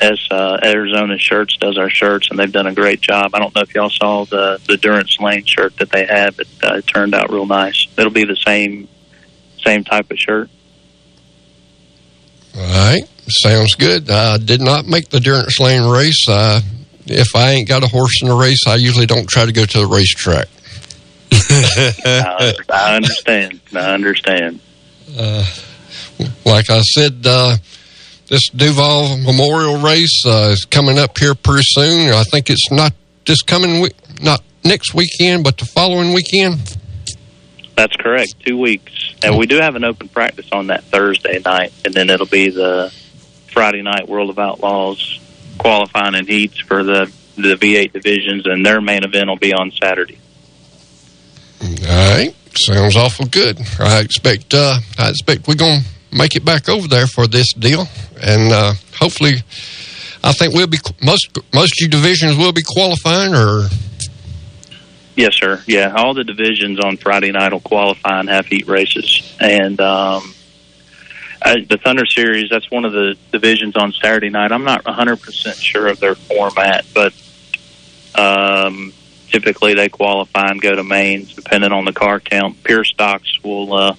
As 0.00 0.20
uh, 0.30 0.58
Arizona 0.62 1.16
Shirts 1.18 1.56
does 1.56 1.78
our 1.78 1.88
shirts, 1.88 2.28
and 2.30 2.38
they've 2.38 2.52
done 2.52 2.66
a 2.66 2.74
great 2.74 3.00
job. 3.00 3.30
I 3.34 3.38
don't 3.38 3.54
know 3.54 3.62
if 3.62 3.74
y'all 3.74 3.88
saw 3.88 4.26
the 4.26 4.60
the 4.68 4.76
Durance 4.76 5.18
Lane 5.18 5.44
shirt 5.46 5.74
that 5.78 5.90
they 5.90 6.04
had, 6.04 6.36
but 6.36 6.46
uh, 6.62 6.74
it 6.74 6.86
turned 6.86 7.14
out 7.14 7.30
real 7.30 7.46
nice. 7.46 7.86
It'll 7.96 8.12
be 8.12 8.26
the 8.26 8.36
same 8.36 8.88
same 9.64 9.84
type 9.84 10.10
of 10.10 10.18
shirt. 10.18 10.50
All 12.56 12.62
right, 12.62 13.02
sounds 13.28 13.74
good. 13.74 14.10
I 14.10 14.38
did 14.38 14.60
not 14.60 14.86
make 14.86 15.10
the 15.10 15.20
Durance 15.20 15.60
Lane 15.60 15.90
race. 15.90 16.26
Uh, 16.28 16.60
if 17.06 17.36
I 17.36 17.52
ain't 17.52 17.68
got 17.68 17.84
a 17.84 17.86
horse 17.86 18.22
in 18.22 18.28
the 18.28 18.34
race, 18.34 18.66
I 18.66 18.76
usually 18.76 19.06
don't 19.06 19.28
try 19.28 19.44
to 19.44 19.52
go 19.52 19.64
to 19.64 19.78
the 19.78 19.86
racetrack. 19.86 20.48
I, 21.32 22.54
I 22.72 22.96
understand. 22.96 23.60
I 23.74 23.94
understand. 23.94 24.60
Uh, 25.16 25.44
like 26.44 26.70
I 26.70 26.80
said, 26.80 27.24
uh, 27.26 27.56
this 28.28 28.48
Duvall 28.48 29.18
Memorial 29.18 29.78
race 29.78 30.24
uh, 30.26 30.50
is 30.52 30.64
coming 30.64 30.98
up 30.98 31.18
here 31.18 31.34
pretty 31.34 31.64
soon. 31.64 32.12
I 32.12 32.24
think 32.24 32.50
it's 32.50 32.70
not 32.70 32.92
this 33.24 33.42
coming 33.42 33.80
week, 33.80 33.94
not 34.20 34.42
next 34.64 34.94
weekend, 34.94 35.44
but 35.44 35.58
the 35.58 35.66
following 35.66 36.12
weekend. 36.12 36.76
That's 37.76 37.94
correct. 37.96 38.34
Two 38.44 38.58
weeks, 38.58 39.05
and 39.22 39.36
we 39.36 39.46
do 39.46 39.56
have 39.56 39.76
an 39.76 39.84
open 39.84 40.08
practice 40.08 40.48
on 40.52 40.68
that 40.68 40.84
Thursday 40.84 41.40
night, 41.44 41.72
and 41.84 41.94
then 41.94 42.10
it'll 42.10 42.26
be 42.26 42.50
the 42.50 42.92
Friday 43.52 43.82
night 43.82 44.08
World 44.08 44.30
of 44.30 44.38
Outlaws 44.38 45.20
qualifying 45.58 46.14
and 46.14 46.28
heats 46.28 46.58
for 46.60 46.82
the 46.82 47.10
the 47.36 47.54
V8 47.54 47.92
divisions, 47.92 48.46
and 48.46 48.64
their 48.64 48.80
main 48.80 49.04
event 49.04 49.28
will 49.28 49.36
be 49.36 49.52
on 49.52 49.70
Saturday. 49.70 50.18
All 51.62 52.14
right, 52.14 52.34
sounds 52.54 52.96
awful 52.96 53.26
good. 53.26 53.60
I 53.78 54.00
expect 54.00 54.54
uh, 54.54 54.78
I 54.98 55.10
expect 55.10 55.48
we're 55.48 55.54
gonna 55.54 55.82
make 56.12 56.34
it 56.34 56.44
back 56.44 56.68
over 56.68 56.88
there 56.88 57.06
for 57.06 57.26
this 57.26 57.52
deal, 57.52 57.86
and 58.22 58.52
uh, 58.52 58.74
hopefully, 58.98 59.34
I 60.24 60.32
think 60.32 60.54
we'll 60.54 60.66
be 60.66 60.78
most 61.02 61.36
most 61.54 61.82
of 61.82 61.90
divisions 61.90 62.36
will 62.36 62.52
be 62.52 62.62
qualifying 62.62 63.34
or. 63.34 63.68
Yes, 65.16 65.34
sir. 65.34 65.62
Yeah, 65.66 65.94
all 65.96 66.12
the 66.12 66.24
divisions 66.24 66.78
on 66.78 66.98
Friday 66.98 67.32
night 67.32 67.50
will 67.52 67.60
qualify 67.60 68.20
and 68.20 68.28
have 68.28 68.46
heat 68.46 68.68
races, 68.68 69.34
and 69.40 69.80
um, 69.80 70.34
I, 71.42 71.64
the 71.66 71.78
Thunder 71.82 72.04
Series. 72.04 72.50
That's 72.50 72.70
one 72.70 72.84
of 72.84 72.92
the 72.92 73.16
divisions 73.32 73.76
on 73.76 73.92
Saturday 73.92 74.28
night. 74.28 74.52
I'm 74.52 74.64
not 74.64 74.84
100 74.84 75.16
percent 75.22 75.56
sure 75.56 75.86
of 75.86 76.00
their 76.00 76.16
format, 76.16 76.84
but 76.94 77.14
um, 78.14 78.92
typically 79.30 79.72
they 79.72 79.88
qualify 79.88 80.50
and 80.50 80.60
go 80.60 80.74
to 80.74 80.84
mains, 80.84 81.32
depending 81.34 81.72
on 81.72 81.86
the 81.86 81.94
car 81.94 82.20
count. 82.20 82.62
Pure 82.62 82.84
stocks 82.84 83.42
will 83.42 83.72
uh, 83.72 83.94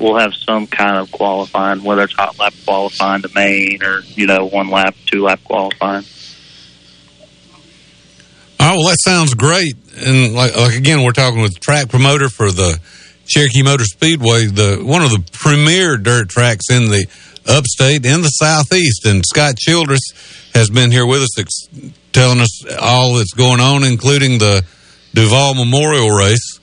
will 0.00 0.18
have 0.18 0.32
some 0.34 0.66
kind 0.66 0.96
of 0.96 1.12
qualifying, 1.12 1.82
whether 1.82 2.02
it's 2.02 2.14
hot 2.14 2.38
lap 2.38 2.54
qualifying 2.64 3.20
to 3.20 3.30
main 3.34 3.82
or 3.82 4.00
you 4.14 4.26
know 4.26 4.46
one 4.46 4.70
lap, 4.70 4.94
two 5.04 5.22
lap 5.22 5.40
qualifying. 5.44 6.04
Oh, 8.58 8.78
well, 8.78 8.88
that 8.88 8.98
sounds 9.00 9.34
great. 9.34 9.76
And 9.96 10.34
like, 10.34 10.56
like 10.56 10.76
again, 10.76 11.02
we're 11.02 11.12
talking 11.12 11.40
with 11.40 11.58
track 11.60 11.88
promoter 11.88 12.28
for 12.28 12.50
the 12.50 12.78
Cherokee 13.26 13.62
Motor 13.62 13.84
Speedway, 13.84 14.46
the 14.46 14.80
one 14.82 15.02
of 15.02 15.10
the 15.10 15.24
premier 15.32 15.96
dirt 15.96 16.28
tracks 16.28 16.70
in 16.70 16.86
the 16.86 17.06
upstate 17.46 18.04
in 18.04 18.22
the 18.22 18.28
southeast. 18.28 19.06
And 19.06 19.24
Scott 19.24 19.56
Childress 19.56 20.50
has 20.54 20.70
been 20.70 20.90
here 20.90 21.06
with 21.06 21.22
us, 21.22 21.38
ex- 21.38 21.68
telling 22.12 22.40
us 22.40 22.64
all 22.80 23.14
that's 23.14 23.32
going 23.32 23.60
on, 23.60 23.84
including 23.84 24.38
the 24.38 24.64
Duvall 25.14 25.54
Memorial 25.54 26.10
Race. 26.10 26.60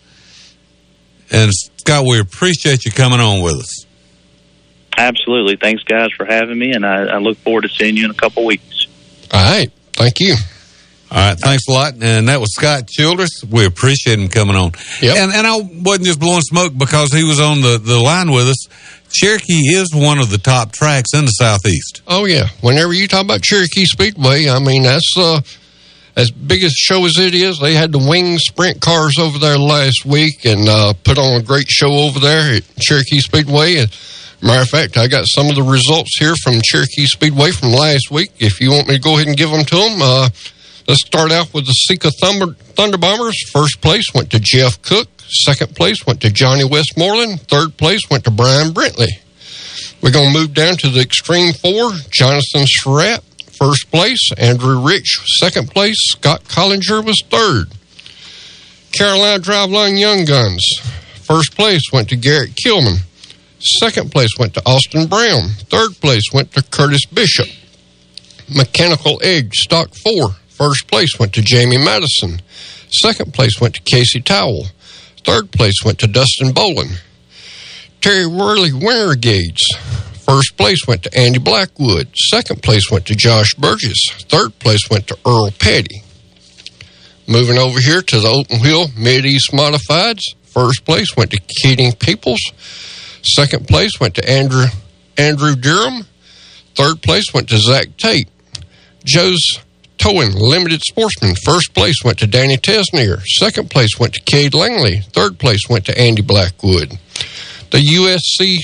And 1.32 1.52
Scott, 1.78 2.06
we 2.08 2.20
appreciate 2.20 2.86
you 2.86 2.92
coming 2.92 3.20
on 3.20 3.42
with 3.42 3.56
us. 3.56 3.86
Absolutely. 4.98 5.56
Thanks, 5.56 5.84
guys, 5.84 6.10
for 6.16 6.26
having 6.26 6.60
me, 6.60 6.72
and 6.72 6.86
I, 6.86 7.06
I 7.06 7.18
look 7.18 7.38
forward 7.40 7.62
to 7.62 7.70
seeing 7.70 7.98
you 7.98 8.06
in 8.06 8.12
a 8.12 8.16
couple 8.16 8.46
weeks. 8.46 8.86
All 9.32 9.44
right. 9.44 9.72
Thank 9.94 10.20
you. 10.20 10.36
All 11.14 11.20
right, 11.20 11.38
thanks 11.40 11.68
a 11.68 11.72
lot. 11.72 11.94
And 12.02 12.28
that 12.28 12.40
was 12.40 12.56
Scott 12.56 12.88
Childress. 12.88 13.44
We 13.44 13.66
appreciate 13.66 14.18
him 14.18 14.30
coming 14.30 14.56
on. 14.56 14.72
Yep. 15.00 15.16
And 15.16 15.32
and 15.32 15.46
I 15.46 15.58
wasn't 15.58 16.06
just 16.06 16.20
blowing 16.20 16.42
smoke 16.42 16.76
because 16.76 17.14
he 17.14 17.24
was 17.24 17.40
on 17.40 17.62
the, 17.62 17.78
the 17.78 18.00
line 18.00 18.32
with 18.32 18.48
us. 18.48 18.68
Cherokee 19.12 19.76
is 19.78 19.94
one 19.94 20.18
of 20.18 20.32
the 20.32 20.40
top 20.40 20.72
tracks 20.72 21.14
in 21.14 21.26
the 21.26 21.32
southeast. 21.32 22.02
Oh 22.08 22.26
yeah. 22.26 22.48
Whenever 22.62 22.94
you 22.94 23.08
talk 23.08 23.24
about 23.24 23.44
Cherokee 23.44 23.86
Speedway, 23.86 24.50
I 24.50 24.58
mean 24.58 24.82
that's 24.82 25.14
uh, 25.16 25.42
as 26.16 26.32
big 26.32 26.64
a 26.64 26.70
show 26.72 27.06
as 27.06 27.20
it 27.20 27.36
is. 27.36 27.60
They 27.60 27.76
had 27.76 27.92
the 27.92 28.00
wing 28.00 28.40
sprint 28.40 28.82
cars 28.82 29.20
over 29.20 29.38
there 29.38 29.60
last 29.60 30.08
week 30.08 30.46
and 30.46 30.68
uh, 30.68 30.94
put 31.04 31.20
on 31.20 31.40
a 31.40 31.44
great 31.44 31.70
show 31.70 31.92
over 31.92 32.20
there 32.20 32.56
at 32.56 32.64
Cherokee 32.80 33.20
Speedway. 33.20 33.78
And 33.78 33.96
matter 34.42 34.64
of 34.64 34.70
fact, 34.70 34.98
I 34.98 35.08
got 35.08 35.26
some 35.28 35.48
of 35.48 35.54
the 35.54 35.62
results 35.62 36.18
here 36.18 36.34
from 36.44 36.60
Cherokee 36.64 37.06
Speedway 37.06 37.52
from 37.52 37.70
last 37.70 38.10
week. 38.10 38.32
If 38.40 38.60
you 38.60 38.72
want 38.72 38.88
me 38.88 38.96
to 38.96 39.00
go 39.00 39.14
ahead 39.14 39.28
and 39.28 39.38
give 39.38 39.52
them 39.52 39.64
to 39.64 39.76
them, 39.76 40.02
uh, 40.02 40.30
let's 40.88 41.06
start 41.06 41.32
out 41.32 41.54
with 41.54 41.66
the 41.66 41.74
Sika 41.74 42.12
Thunder, 42.12 42.54
Thunder 42.76 42.98
Bombers. 42.98 43.50
First 43.50 43.82
place 43.82 44.14
went 44.14 44.32
to 44.32 44.40
Jeff 44.40 44.82
Cook. 44.82 45.08
Second 45.46 45.76
place 45.76 46.06
went 46.06 46.22
to 46.22 46.30
Johnny 46.30 46.64
Westmoreland. 46.64 47.42
Third 47.42 47.78
place 47.78 48.02
went 48.10 48.24
to 48.26 48.32
Brian 48.32 48.74
Brentley. 48.74 49.08
We're 50.02 50.12
going 50.12 50.34
to 50.34 50.40
move 50.40 50.54
down 50.54 50.76
to 50.78 50.90
the 50.90 51.02
Extreme 51.02 51.54
Four. 51.54 51.92
Jonathan 52.10 52.66
Surratt, 52.66 53.24
first 53.52 53.90
place. 53.90 54.32
Andrew 54.38 54.80
Rich, 54.86 55.22
second 55.40 55.70
place. 55.70 55.98
Scott 56.12 56.44
Collinger 56.44 57.04
was 57.04 57.22
third. 57.30 57.68
Carolina 58.92 59.42
Driveline 59.42 60.00
Young 60.00 60.26
Guns, 60.26 60.64
first 61.22 61.56
place 61.56 61.82
went 61.92 62.10
to 62.10 62.16
Garrett 62.16 62.52
Kilman. 62.52 62.98
Second 63.80 64.12
place 64.12 64.38
went 64.38 64.54
to 64.56 64.62
Austin 64.66 65.08
Brown. 65.08 65.50
Third 65.70 66.00
place 66.02 66.32
went 66.34 66.52
to 66.52 66.62
Curtis 66.62 67.06
Bishop. 67.06 67.48
Mechanical 68.54 69.20
Edge, 69.24 69.54
Stock 69.54 69.96
4. 69.96 70.36
First 70.64 70.88
place 70.88 71.20
went 71.20 71.34
to 71.34 71.42
Jamie 71.42 71.78
Madison. 71.78 72.42
Second 72.90 73.34
place 73.34 73.60
went 73.60 73.76
to 73.76 73.82
Casey 73.82 74.22
Towell. 74.22 74.68
Third 75.26 75.52
place 75.52 75.84
went 75.84 76.00
to 76.00 76.08
Dustin 76.08 76.54
Bolin. 76.54 77.02
Terry 78.00 78.26
Worley 78.26 78.72
Renegades. 78.72 79.62
First 80.22 80.56
place 80.56 80.88
went 80.88 81.04
to 81.04 81.14
Andy 81.14 81.40
Blackwood. 81.40 82.16
Second 82.16 82.64
place 82.64 82.90
went 82.90 83.06
to 83.08 83.16
Josh 83.16 83.56
Burgess. 83.56 84.10
Third 84.30 84.58
place 84.60 84.90
went 84.90 85.06
to 85.08 85.18
Earl 85.26 85.52
Petty. 85.52 86.02
Moving 87.28 87.58
over 87.58 87.82
here 87.82 88.02
to 88.02 88.20
the 88.22 88.30
open 88.30 88.62
wheel 88.62 88.86
Mid 88.98 89.26
East 89.26 89.52
Modifieds. 89.52 90.34
First 90.44 90.86
place 90.86 91.14
went 91.18 91.32
to 91.32 91.42
Keating 91.62 91.92
Peoples. 91.92 92.40
Second 93.22 93.68
place 93.68 94.00
went 94.00 94.16
to 94.16 94.30
Andrew 94.30 94.68
Andrew 95.18 95.58
Durham. 95.58 96.08
Third 96.74 97.02
place 97.02 97.34
went 97.34 97.50
to 97.50 97.58
Zach 97.58 97.98
Tate. 97.98 98.30
Joe's 99.04 99.60
Towing 100.04 100.34
Limited 100.36 100.82
Sportsman. 100.84 101.34
First 101.46 101.74
place 101.74 102.04
went 102.04 102.20
to 102.20 102.28
Danny 102.28 102.58
Tesnier. 102.58 103.22
Second 103.24 103.72
place 103.72 103.98
went 103.98 104.14
to 104.16 104.20
Cade 104.20 104.54
Langley. 104.54 105.00
Third 105.00 105.40
place 105.40 105.62
went 105.70 105.86
to 105.86 105.98
Andy 105.98 106.22
Blackwood. 106.22 107.00
The 107.72 107.78
USC 107.78 108.58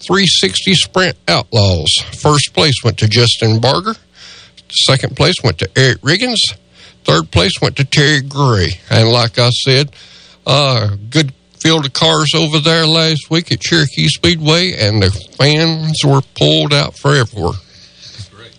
360 0.00 0.74
Sprint 0.74 1.16
Outlaws. 1.28 1.88
First 2.20 2.52
place 2.52 2.82
went 2.82 2.98
to 2.98 3.06
Justin 3.06 3.60
Barger. 3.60 3.94
Second 4.72 5.14
place 5.14 5.36
went 5.44 5.58
to 5.58 5.70
Eric 5.78 6.00
Riggins. 6.00 6.40
Third 7.04 7.30
place 7.30 7.52
went 7.62 7.76
to 7.76 7.84
Terry 7.84 8.20
Gray. 8.20 8.70
And 8.90 9.08
like 9.08 9.38
I 9.38 9.50
said, 9.50 9.92
uh, 10.44 10.96
good 11.10 11.32
field 11.62 11.86
of 11.86 11.92
cars 11.92 12.34
over 12.34 12.58
there 12.58 12.88
last 12.88 13.30
week 13.30 13.52
at 13.52 13.60
Cherokee 13.60 14.08
Speedway, 14.08 14.72
and 14.72 15.00
the 15.00 15.12
fans 15.38 16.04
were 16.04 16.22
pulled 16.36 16.72
out 16.72 16.98
for 16.98 17.14
everywhere. 17.14 17.52
That's 17.52 18.30
great. 18.30 18.52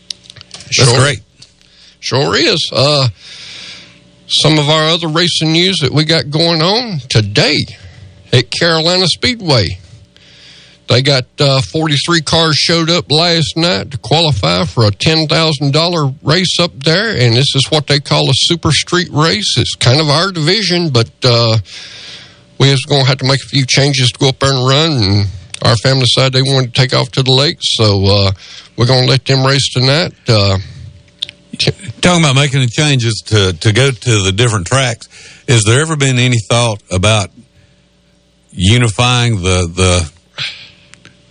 Sure 0.71 1.15
is. 2.11 2.69
Uh, 2.71 3.09
some 4.27 4.57
of 4.57 4.69
our 4.69 4.89
other 4.89 5.07
racing 5.07 5.51
news 5.51 5.77
that 5.81 5.91
we 5.91 6.05
got 6.05 6.30
going 6.30 6.61
on 6.61 6.99
today 7.09 7.57
at 8.31 8.49
Carolina 8.49 9.05
Speedway. 9.07 9.67
They 10.88 11.01
got 11.01 11.25
uh, 11.39 11.61
43 11.61 12.21
cars 12.21 12.55
showed 12.55 12.89
up 12.89 13.09
last 13.09 13.55
night 13.55 13.91
to 13.91 13.97
qualify 13.97 14.65
for 14.65 14.85
a 14.85 14.91
$10,000 14.91 16.15
race 16.23 16.59
up 16.59 16.71
there, 16.84 17.15
and 17.15 17.35
this 17.35 17.55
is 17.55 17.67
what 17.69 17.88
they 17.88 17.99
call 17.99 18.30
a 18.30 18.34
super 18.34 18.71
street 18.71 19.09
race. 19.11 19.55
It's 19.57 19.75
kind 19.75 20.01
of 20.01 20.09
our 20.09 20.31
division, 20.31 20.89
but 20.89 21.11
uh, 21.23 21.57
we 22.59 22.69
was 22.69 22.84
going 22.84 23.01
to 23.01 23.07
have 23.07 23.19
to 23.19 23.27
make 23.27 23.39
a 23.43 23.47
few 23.47 23.65
changes 23.65 24.11
to 24.11 24.19
go 24.19 24.30
up 24.30 24.39
there 24.39 24.51
and 24.51 24.67
run, 24.67 24.91
and 24.91 25.27
our 25.63 25.75
family 25.77 26.03
decided 26.03 26.34
they 26.34 26.41
wanted 26.41 26.73
to 26.73 26.81
take 26.81 26.93
off 26.93 27.11
to 27.11 27.23
the 27.23 27.31
lake, 27.31 27.59
so 27.61 28.03
uh, 28.05 28.31
we're 28.77 28.88
going 28.88 29.03
to 29.05 29.09
let 29.09 29.23
them 29.25 29.45
race 29.45 29.71
tonight. 29.73 30.13
Talking 32.01 32.23
about 32.23 32.35
making 32.35 32.61
the 32.61 32.67
changes 32.67 33.23
to, 33.27 33.53
to 33.53 33.71
go 33.71 33.91
to 33.91 34.23
the 34.23 34.31
different 34.31 34.67
tracks, 34.67 35.07
has 35.47 35.63
there 35.65 35.81
ever 35.81 35.95
been 35.95 36.17
any 36.17 36.39
thought 36.49 36.81
about 36.91 37.30
unifying 38.51 39.35
the 39.35 39.67
the 39.73 40.11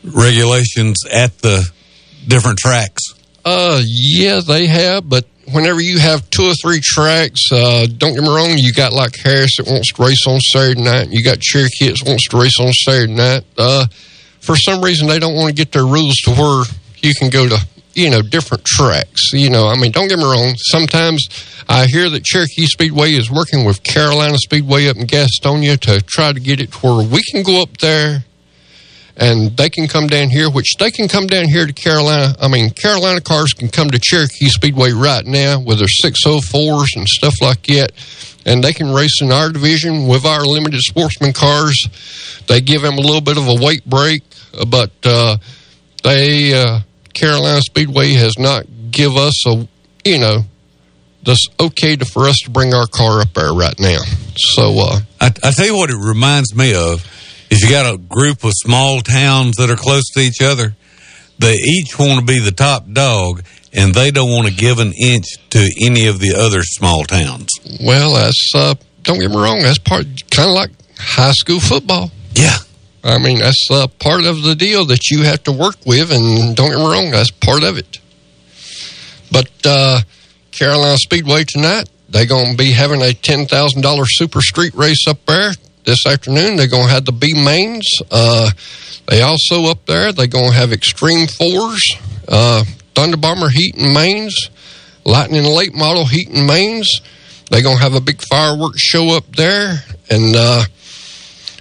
regulations 0.04 1.04
at 1.10 1.36
the 1.38 1.68
different 2.26 2.58
tracks? 2.58 3.02
Uh, 3.44 3.80
yeah, 3.84 4.40
they 4.40 4.66
have, 4.66 5.08
but 5.08 5.24
whenever 5.50 5.80
you 5.80 5.98
have 5.98 6.28
two 6.30 6.44
or 6.44 6.54
three 6.54 6.80
tracks, 6.80 7.50
uh, 7.50 7.86
don't 7.98 8.14
get 8.14 8.22
me 8.22 8.28
wrong, 8.28 8.54
you 8.56 8.72
got 8.72 8.92
like 8.92 9.16
Harris 9.16 9.56
that 9.56 9.66
wants 9.66 9.92
to 9.92 10.02
race 10.02 10.26
on 10.26 10.38
Saturday 10.40 10.80
night, 10.80 11.08
you 11.10 11.24
got 11.24 11.40
Cherokee 11.40 11.88
that 11.88 12.02
wants 12.06 12.28
to 12.28 12.38
race 12.38 12.60
on 12.60 12.72
Saturday 12.72 13.12
night. 13.12 13.44
Uh, 13.58 13.86
for 14.40 14.56
some 14.56 14.82
reason, 14.82 15.08
they 15.08 15.18
don't 15.18 15.34
want 15.34 15.48
to 15.48 15.54
get 15.54 15.72
their 15.72 15.86
rules 15.86 16.16
to 16.24 16.30
where 16.30 16.64
you 17.00 17.12
can 17.14 17.30
go 17.30 17.48
to, 17.48 17.58
you 17.94 18.10
know, 18.10 18.22
different 18.22 18.64
tracks. 18.64 19.32
You 19.32 19.50
know, 19.50 19.68
I 19.68 19.76
mean, 19.76 19.92
don't 19.92 20.08
get 20.08 20.18
me 20.18 20.24
wrong. 20.24 20.54
Sometimes 20.56 21.26
I 21.68 21.86
hear 21.86 22.08
that 22.10 22.24
Cherokee 22.24 22.66
Speedway 22.66 23.12
is 23.12 23.30
working 23.30 23.64
with 23.64 23.82
Carolina 23.82 24.36
Speedway 24.38 24.88
up 24.88 24.96
in 24.96 25.06
Gastonia 25.06 25.78
to 25.80 26.00
try 26.02 26.32
to 26.32 26.40
get 26.40 26.60
it 26.60 26.72
to 26.72 26.78
where 26.78 27.06
we 27.06 27.22
can 27.30 27.42
go 27.42 27.62
up 27.62 27.76
there 27.78 28.24
and 29.16 29.56
they 29.56 29.68
can 29.68 29.88
come 29.88 30.06
down 30.06 30.30
here, 30.30 30.50
which 30.50 30.74
they 30.78 30.90
can 30.90 31.06
come 31.06 31.26
down 31.26 31.44
here 31.46 31.66
to 31.66 31.72
Carolina. 31.72 32.34
I 32.40 32.48
mean, 32.48 32.70
Carolina 32.70 33.20
cars 33.20 33.52
can 33.52 33.68
come 33.68 33.90
to 33.90 33.98
Cherokee 34.02 34.48
Speedway 34.48 34.92
right 34.92 35.24
now 35.24 35.60
with 35.60 35.78
their 35.78 35.86
604s 35.86 36.96
and 36.96 37.06
stuff 37.06 37.34
like 37.40 37.62
that, 37.64 37.92
and 38.46 38.64
they 38.64 38.72
can 38.72 38.92
race 38.92 39.20
in 39.20 39.30
our 39.30 39.50
division 39.50 40.06
with 40.08 40.24
our 40.24 40.44
limited 40.44 40.80
sportsman 40.80 41.32
cars. 41.32 42.42
They 42.46 42.60
give 42.60 42.82
them 42.82 42.94
a 42.94 43.02
little 43.02 43.20
bit 43.20 43.36
of 43.36 43.46
a 43.48 43.54
weight 43.62 43.84
break, 43.84 44.22
but 44.66 44.92
uh, 45.04 45.36
they 46.02 46.54
uh, 46.54 46.80
Carolina 47.14 47.60
Speedway 47.60 48.12
has 48.12 48.38
not 48.38 48.66
give 48.90 49.16
us 49.16 49.46
a 49.46 49.68
you 50.04 50.18
know 50.18 50.44
this 51.22 51.46
okay 51.60 51.96
to, 51.96 52.04
for 52.04 52.28
us 52.28 52.38
to 52.44 52.50
bring 52.50 52.74
our 52.74 52.86
car 52.86 53.20
up 53.20 53.32
there 53.34 53.52
right 53.52 53.78
now. 53.78 54.00
So 54.36 54.74
uh, 54.78 55.00
I, 55.20 55.26
I 55.44 55.50
tell 55.52 55.66
you 55.66 55.76
what, 55.76 55.90
it 55.90 55.96
reminds 55.96 56.54
me 56.54 56.74
of 56.74 57.06
is 57.50 57.60
you 57.60 57.70
got 57.70 57.94
a 57.94 57.98
group 57.98 58.44
of 58.44 58.52
small 58.54 59.00
towns 59.00 59.56
that 59.56 59.70
are 59.70 59.76
close 59.76 60.04
to 60.14 60.20
each 60.20 60.40
other. 60.42 60.74
They 61.38 61.54
each 61.54 61.98
want 61.98 62.20
to 62.20 62.26
be 62.26 62.40
the 62.40 62.52
top 62.52 62.90
dog, 62.90 63.42
and 63.72 63.94
they 63.94 64.10
don't 64.10 64.30
want 64.30 64.48
to 64.48 64.54
give 64.54 64.78
an 64.78 64.92
inch 64.92 65.26
to 65.50 65.58
any 65.80 66.06
of 66.06 66.18
the 66.18 66.34
other 66.36 66.62
small 66.62 67.04
towns. 67.04 67.48
Well, 67.84 68.14
that's 68.14 68.52
uh, 68.54 68.74
don't 69.02 69.18
get 69.18 69.30
me 69.30 69.36
wrong. 69.36 69.60
That's 69.60 69.78
part 69.78 70.06
kind 70.30 70.48
of 70.48 70.54
like 70.54 70.70
high 70.98 71.32
school 71.32 71.60
football. 71.60 72.10
Yeah, 72.34 72.56
I 73.04 73.18
mean 73.18 73.38
that's 73.38 73.68
uh, 73.70 73.88
part 73.98 74.24
of 74.24 74.42
the 74.42 74.54
deal 74.54 74.86
that 74.86 75.10
you 75.10 75.22
have 75.24 75.42
to 75.44 75.52
work 75.52 75.76
with, 75.84 76.12
and 76.12 76.54
don't 76.56 76.70
get 76.70 76.78
me 76.78 76.84
wrong, 76.84 77.10
that's 77.10 77.30
part 77.30 77.64
of 77.64 77.76
it. 77.76 77.98
But 79.30 79.50
uh, 79.64 80.00
Carolina 80.52 80.96
Speedway 80.98 81.44
tonight, 81.44 81.88
they're 82.08 82.26
going 82.26 82.52
to 82.52 82.56
be 82.56 82.70
having 82.72 83.02
a 83.02 83.12
ten 83.12 83.46
thousand 83.46 83.82
dollar 83.82 84.04
super 84.06 84.40
street 84.40 84.74
race 84.74 85.06
up 85.08 85.24
there 85.26 85.52
this 85.84 86.06
afternoon. 86.06 86.56
They're 86.56 86.68
going 86.68 86.86
to 86.86 86.92
have 86.92 87.04
the 87.04 87.12
B 87.12 87.32
mains. 87.34 87.88
Uh, 88.10 88.50
they 89.08 89.22
also 89.22 89.64
up 89.64 89.84
there. 89.86 90.12
They're 90.12 90.26
going 90.26 90.50
to 90.50 90.56
have 90.56 90.72
Extreme 90.72 91.26
Fours, 91.28 91.96
uh, 92.28 92.64
Thunder 92.94 93.16
Bomber 93.16 93.48
heat 93.48 93.76
and 93.76 93.92
mains, 93.92 94.50
Lightning 95.04 95.44
Late 95.44 95.74
Model 95.74 96.06
heat 96.06 96.28
and 96.28 96.46
mains. 96.46 97.00
They're 97.50 97.62
going 97.62 97.78
to 97.78 97.82
have 97.82 97.94
a 97.94 98.00
big 98.00 98.22
fireworks 98.22 98.80
show 98.80 99.16
up 99.16 99.34
there, 99.34 99.82
and 100.08 100.36
uh, 100.36 100.64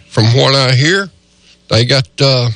from 0.07 0.25
what 0.35 0.53
I 0.55 0.73
hear, 0.75 1.09
they 1.71 1.85
got 1.85 2.07
uh, 2.21 2.49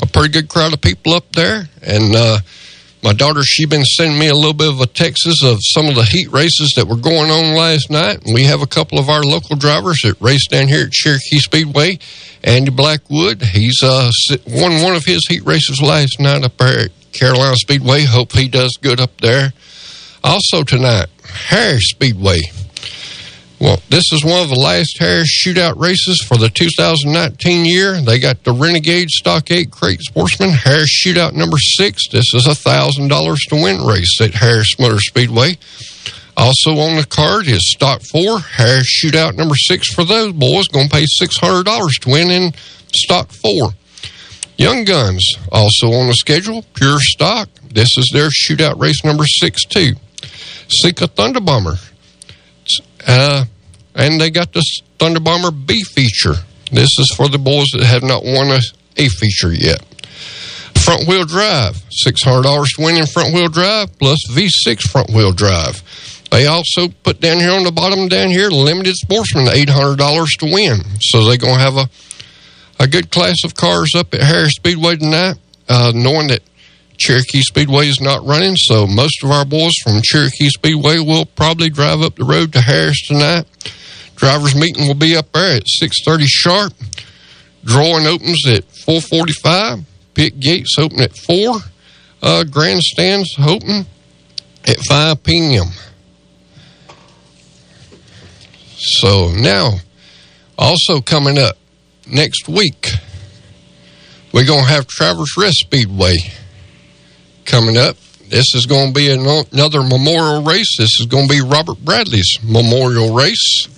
a 0.00 0.06
pretty 0.06 0.28
good 0.28 0.48
crowd 0.48 0.72
of 0.72 0.80
people 0.80 1.14
up 1.14 1.32
there, 1.32 1.68
and 1.82 2.14
uh, 2.14 2.38
my 3.04 3.12
daughter, 3.12 3.42
she 3.42 3.66
been 3.66 3.84
sending 3.84 4.18
me 4.18 4.28
a 4.28 4.34
little 4.34 4.54
bit 4.54 4.70
of 4.70 4.80
a 4.80 4.86
Texas 4.86 5.42
of 5.44 5.58
some 5.60 5.88
of 5.88 5.94
the 5.94 6.04
heat 6.04 6.32
races 6.32 6.72
that 6.76 6.86
were 6.86 6.96
going 6.96 7.30
on 7.30 7.54
last 7.54 7.90
night. 7.90 8.24
And 8.24 8.34
we 8.34 8.44
have 8.44 8.62
a 8.62 8.66
couple 8.66 8.98
of 8.98 9.10
our 9.10 9.22
local 9.22 9.56
drivers 9.56 10.00
that 10.04 10.18
race 10.22 10.46
down 10.48 10.68
here 10.68 10.86
at 10.86 10.92
Cherokee 10.92 11.38
Speedway. 11.38 11.98
Andy 12.42 12.70
Blackwood, 12.70 13.42
he's 13.42 13.82
uh, 13.82 14.10
won 14.46 14.82
one 14.82 14.96
of 14.96 15.04
his 15.04 15.20
heat 15.28 15.44
races 15.44 15.82
last 15.82 16.18
night 16.18 16.44
up 16.44 16.56
there 16.56 16.86
at 16.86 17.12
Carolina 17.12 17.56
Speedway. 17.56 18.04
Hope 18.04 18.32
he 18.32 18.48
does 18.48 18.78
good 18.80 19.00
up 19.00 19.20
there. 19.20 19.52
Also 20.22 20.62
tonight, 20.62 21.08
Harris 21.24 21.90
Speedway. 21.90 22.40
Well, 23.64 23.80
this 23.88 24.04
is 24.12 24.22
one 24.22 24.42
of 24.42 24.50
the 24.50 24.60
last 24.60 24.98
Harris 24.98 25.42
shootout 25.42 25.80
races 25.80 26.22
for 26.28 26.36
the 26.36 26.50
2019 26.50 27.64
year. 27.64 27.98
They 27.98 28.18
got 28.18 28.44
the 28.44 28.52
Renegade 28.52 29.08
Stock 29.08 29.50
8 29.50 29.70
Crate 29.70 30.02
Sportsman 30.02 30.50
Harris 30.50 31.02
Shootout 31.02 31.32
number 31.32 31.56
six. 31.56 32.06
This 32.10 32.34
is 32.34 32.46
a 32.46 32.50
$1,000 32.50 33.08
to 33.48 33.54
win 33.54 33.80
race 33.80 34.20
at 34.20 34.34
Harris 34.34 34.78
Motor 34.78 35.00
Speedway. 35.00 35.56
Also 36.36 36.72
on 36.72 36.96
the 36.96 37.06
card 37.08 37.46
is 37.46 37.72
Stock 37.72 38.02
4 38.02 38.38
Harris 38.38 39.02
Shootout 39.02 39.34
number 39.34 39.54
six 39.56 39.88
for 39.94 40.04
those 40.04 40.34
boys. 40.34 40.68
Going 40.68 40.90
to 40.90 40.94
pay 40.94 41.06
$600 41.06 41.64
to 42.02 42.10
win 42.10 42.30
in 42.30 42.52
Stock 42.94 43.30
4. 43.32 43.70
Young 44.58 44.84
Guns 44.84 45.38
also 45.50 45.90
on 45.90 46.08
the 46.08 46.14
schedule. 46.16 46.66
Pure 46.74 46.98
Stock. 47.00 47.48
This 47.72 47.96
is 47.96 48.10
their 48.12 48.28
shootout 48.28 48.78
race 48.78 49.02
number 49.06 49.24
six, 49.24 49.64
too. 49.64 49.94
Sika 50.68 51.06
Thunder 51.06 51.40
Bomber. 51.40 51.78
Uh, 53.06 53.44
and 53.94 54.20
they 54.20 54.30
got 54.30 54.52
this 54.52 54.80
Thunder 54.98 55.20
Bomber 55.20 55.50
B 55.50 55.82
feature. 55.82 56.34
This 56.72 56.90
is 56.98 57.12
for 57.16 57.28
the 57.28 57.38
boys 57.38 57.68
that 57.72 57.84
have 57.84 58.02
not 58.02 58.24
won 58.24 58.48
a 58.48 58.60
A 58.96 59.08
feature 59.08 59.52
yet. 59.52 59.82
Front 60.76 61.08
wheel 61.08 61.24
drive, 61.24 61.76
$600 62.06 62.66
to 62.76 62.82
win 62.82 62.96
in 62.96 63.06
front 63.06 63.32
wheel 63.32 63.48
drive 63.48 63.96
plus 63.98 64.18
V6 64.30 64.82
front 64.82 65.10
wheel 65.10 65.32
drive. 65.32 65.82
They 66.30 66.46
also 66.46 66.88
put 66.88 67.20
down 67.20 67.38
here 67.38 67.52
on 67.52 67.62
the 67.62 67.70
bottom 67.70 68.08
down 68.08 68.30
here, 68.30 68.50
limited 68.50 68.96
sportsman, 68.96 69.46
$800 69.46 70.26
to 70.40 70.46
win. 70.52 70.80
So 71.00 71.24
they're 71.24 71.38
going 71.38 71.54
to 71.54 71.60
have 71.60 71.76
a, 71.76 71.88
a 72.80 72.88
good 72.88 73.10
class 73.10 73.44
of 73.44 73.54
cars 73.54 73.92
up 73.96 74.12
at 74.14 74.20
Harris 74.20 74.54
Speedway 74.56 74.96
tonight, 74.96 75.36
uh, 75.68 75.92
knowing 75.94 76.28
that 76.28 76.40
Cherokee 76.98 77.40
Speedway 77.40 77.88
is 77.88 78.00
not 78.00 78.24
running, 78.26 78.56
so 78.56 78.86
most 78.86 79.22
of 79.22 79.30
our 79.30 79.44
boys 79.44 79.74
from 79.82 80.00
Cherokee 80.02 80.48
Speedway 80.48 80.98
will 80.98 81.24
probably 81.24 81.70
drive 81.70 82.02
up 82.02 82.16
the 82.16 82.24
road 82.24 82.52
to 82.52 82.60
Harris 82.60 83.06
tonight. 83.06 83.46
Drivers 84.16 84.54
meeting 84.54 84.86
will 84.86 84.94
be 84.94 85.16
up 85.16 85.32
there 85.32 85.56
at 85.56 85.64
6:30 85.66 86.24
sharp. 86.26 86.72
Drawing 87.64 88.06
opens 88.06 88.46
at 88.46 88.64
4:45. 88.70 89.84
Pit 90.14 90.38
gates 90.38 90.76
open 90.78 91.00
at 91.00 91.16
four. 91.16 91.56
Uh, 92.22 92.44
grandstands 92.44 93.34
open 93.38 93.86
at 94.64 94.78
5 94.86 95.22
p.m. 95.22 95.66
So 98.76 99.30
now, 99.32 99.72
also 100.58 101.00
coming 101.00 101.38
up 101.38 101.56
next 102.06 102.48
week, 102.48 102.88
we're 104.32 104.46
going 104.46 104.64
to 104.64 104.70
have 104.70 104.86
Travelers 104.86 105.34
Rest 105.36 105.58
Speedway 105.60 106.16
coming 107.44 107.76
up. 107.76 107.96
This 108.28 108.54
is 108.54 108.66
going 108.66 108.88
to 108.88 108.94
be 108.94 109.10
another 109.10 109.82
memorial 109.82 110.42
race. 110.42 110.76
This 110.78 110.98
is 111.00 111.06
going 111.06 111.28
to 111.28 111.34
be 111.34 111.40
Robert 111.40 111.78
Bradley's 111.84 112.38
memorial 112.42 113.14
race. 113.14 113.68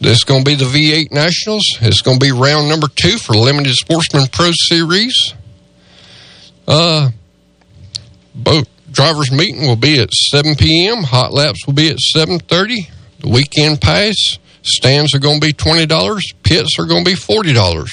This 0.00 0.16
is 0.16 0.24
going 0.24 0.44
to 0.44 0.50
be 0.50 0.54
the 0.54 0.64
V8 0.64 1.12
Nationals. 1.12 1.64
It's 1.82 2.00
going 2.00 2.18
to 2.18 2.24
be 2.24 2.32
round 2.32 2.70
number 2.70 2.88
two 2.88 3.18
for 3.18 3.34
Limited 3.34 3.74
Sportsman 3.74 4.28
Pro 4.32 4.50
Series. 4.52 5.34
Uh, 6.66 7.10
both 8.34 8.66
drivers' 8.90 9.30
meeting 9.30 9.62
will 9.62 9.76
be 9.76 10.00
at 10.00 10.10
7 10.10 10.54
p.m. 10.54 11.02
Hot 11.02 11.34
laps 11.34 11.66
will 11.66 11.74
be 11.74 11.90
at 11.90 11.98
7:30. 12.16 12.88
The 13.20 13.28
weekend 13.28 13.82
pass 13.82 14.38
stands 14.62 15.14
are 15.14 15.18
going 15.18 15.40
to 15.40 15.46
be 15.46 15.52
twenty 15.52 15.84
dollars. 15.84 16.24
Pits 16.42 16.78
are 16.78 16.86
going 16.86 17.04
to 17.04 17.10
be 17.10 17.16
forty 17.16 17.52
dollars. 17.52 17.90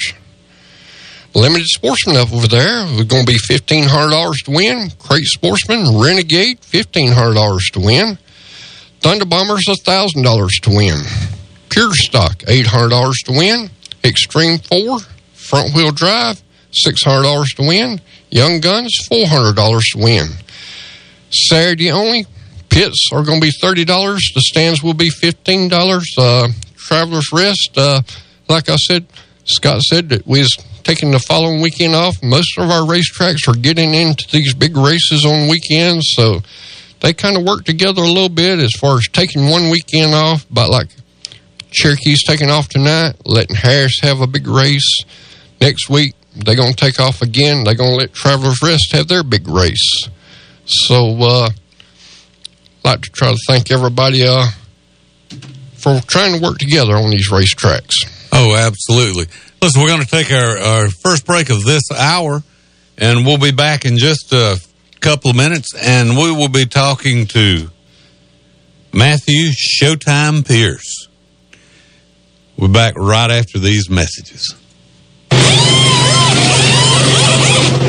Limited 1.34 1.66
Sportsman 1.66 2.16
up 2.16 2.32
over 2.32 2.48
there 2.48 2.86
is 2.86 3.04
going 3.04 3.26
to 3.26 3.32
be 3.32 3.38
fifteen 3.38 3.84
hundred 3.84 4.12
dollars 4.12 4.38
to 4.46 4.50
win. 4.50 4.90
Crate 4.98 5.24
Sportsman 5.24 6.00
Renegade 6.00 6.60
fifteen 6.60 7.12
hundred 7.12 7.34
dollars 7.34 7.68
to 7.74 7.80
win. 7.80 8.18
Thunder 9.00 9.26
Bombers 9.26 9.64
thousand 9.84 10.22
dollars 10.22 10.58
to 10.62 10.70
win. 10.70 11.00
Pure 11.70 11.94
Stock 11.94 12.42
eight 12.48 12.66
hundred 12.66 12.90
dollars 12.90 13.18
to 13.26 13.32
win. 13.32 13.70
Extreme 14.04 14.58
Four 14.58 15.00
front 15.34 15.74
wheel 15.74 15.92
drive 15.92 16.42
six 16.72 17.02
hundred 17.04 17.22
dollars 17.22 17.52
to 17.54 17.62
win. 17.62 18.00
Young 18.30 18.60
Guns 18.60 18.94
four 19.08 19.26
hundred 19.26 19.56
dollars 19.56 19.84
to 19.92 19.98
win. 19.98 20.28
Saturday 21.30 21.90
only 21.90 22.26
pits 22.68 23.10
are 23.12 23.24
going 23.24 23.40
to 23.40 23.46
be 23.46 23.52
$30. 23.52 23.86
The 23.86 24.40
stands 24.40 24.82
will 24.82 24.94
be 24.94 25.10
$15. 25.10 26.02
Uh, 26.16 26.48
Travelers 26.76 27.28
Rest, 27.32 27.70
uh, 27.76 28.00
like 28.48 28.68
I 28.68 28.76
said, 28.76 29.06
Scott 29.44 29.82
said 29.82 30.10
that 30.10 30.26
we 30.26 30.40
was 30.40 30.56
taking 30.84 31.10
the 31.10 31.18
following 31.18 31.60
weekend 31.60 31.94
off. 31.94 32.22
Most 32.22 32.58
of 32.58 32.70
our 32.70 32.82
racetracks 32.82 33.48
are 33.48 33.58
getting 33.58 33.94
into 33.94 34.26
these 34.30 34.54
big 34.54 34.76
races 34.76 35.24
on 35.26 35.48
weekends, 35.48 36.06
so 36.14 36.40
they 37.00 37.12
kind 37.12 37.36
of 37.36 37.44
work 37.44 37.64
together 37.64 38.02
a 38.02 38.08
little 38.08 38.28
bit 38.28 38.58
as 38.58 38.72
far 38.72 38.96
as 38.96 39.08
taking 39.08 39.48
one 39.48 39.70
weekend 39.70 40.14
off, 40.14 40.46
but 40.50 40.70
like 40.70 40.88
Cherokee's 41.70 42.24
taking 42.24 42.50
off 42.50 42.68
tonight, 42.68 43.14
letting 43.24 43.56
Harris 43.56 44.00
have 44.02 44.20
a 44.20 44.26
big 44.26 44.46
race. 44.46 45.04
Next 45.60 45.88
week, 45.88 46.14
they're 46.34 46.56
going 46.56 46.72
to 46.72 46.76
take 46.76 47.00
off 47.00 47.20
again. 47.22 47.64
They're 47.64 47.74
going 47.74 47.90
to 47.90 47.96
let 47.96 48.12
Travelers 48.14 48.62
Rest 48.62 48.92
have 48.92 49.08
their 49.08 49.22
big 49.22 49.48
race. 49.48 50.08
So, 50.66 51.16
uh, 51.20 51.48
like 52.84 53.02
to 53.02 53.10
try 53.10 53.32
to 53.32 53.38
thank 53.46 53.70
everybody 53.70 54.26
uh, 54.26 54.46
for 55.74 56.00
trying 56.06 56.38
to 56.38 56.42
work 56.42 56.58
together 56.58 56.94
on 56.94 57.10
these 57.10 57.30
racetracks. 57.30 57.94
Oh, 58.32 58.54
absolutely. 58.54 59.26
Listen, 59.60 59.82
we're 59.82 59.88
going 59.88 60.02
to 60.02 60.06
take 60.06 60.30
our, 60.30 60.58
our 60.58 60.88
first 60.88 61.26
break 61.26 61.50
of 61.50 61.64
this 61.64 61.90
hour, 61.90 62.42
and 62.96 63.26
we'll 63.26 63.38
be 63.38 63.50
back 63.50 63.84
in 63.84 63.98
just 63.98 64.32
a 64.32 64.60
couple 65.00 65.30
of 65.30 65.36
minutes, 65.36 65.74
and 65.74 66.10
we 66.10 66.30
will 66.30 66.48
be 66.48 66.66
talking 66.66 67.26
to 67.26 67.70
Matthew 68.92 69.50
Showtime 69.50 70.46
Pierce. 70.46 71.07
We're 72.58 72.66
back 72.66 72.96
right 72.96 73.30
after 73.30 73.60
these 73.60 73.88
messages. 73.88 74.52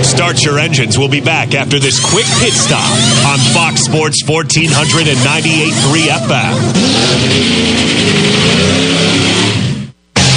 Start 0.04 0.46
your 0.46 0.60
engines. 0.60 0.96
We'll 0.96 1.10
be 1.10 1.22
back 1.22 1.56
after 1.56 1.80
this 1.80 2.00
quick 2.00 2.28
pit 2.40 2.54
stop 2.54 2.86
on 3.26 3.40
Fox 3.52 3.82
Sports 3.82 4.22
1498.3 4.24 6.12
FM. 6.12 8.99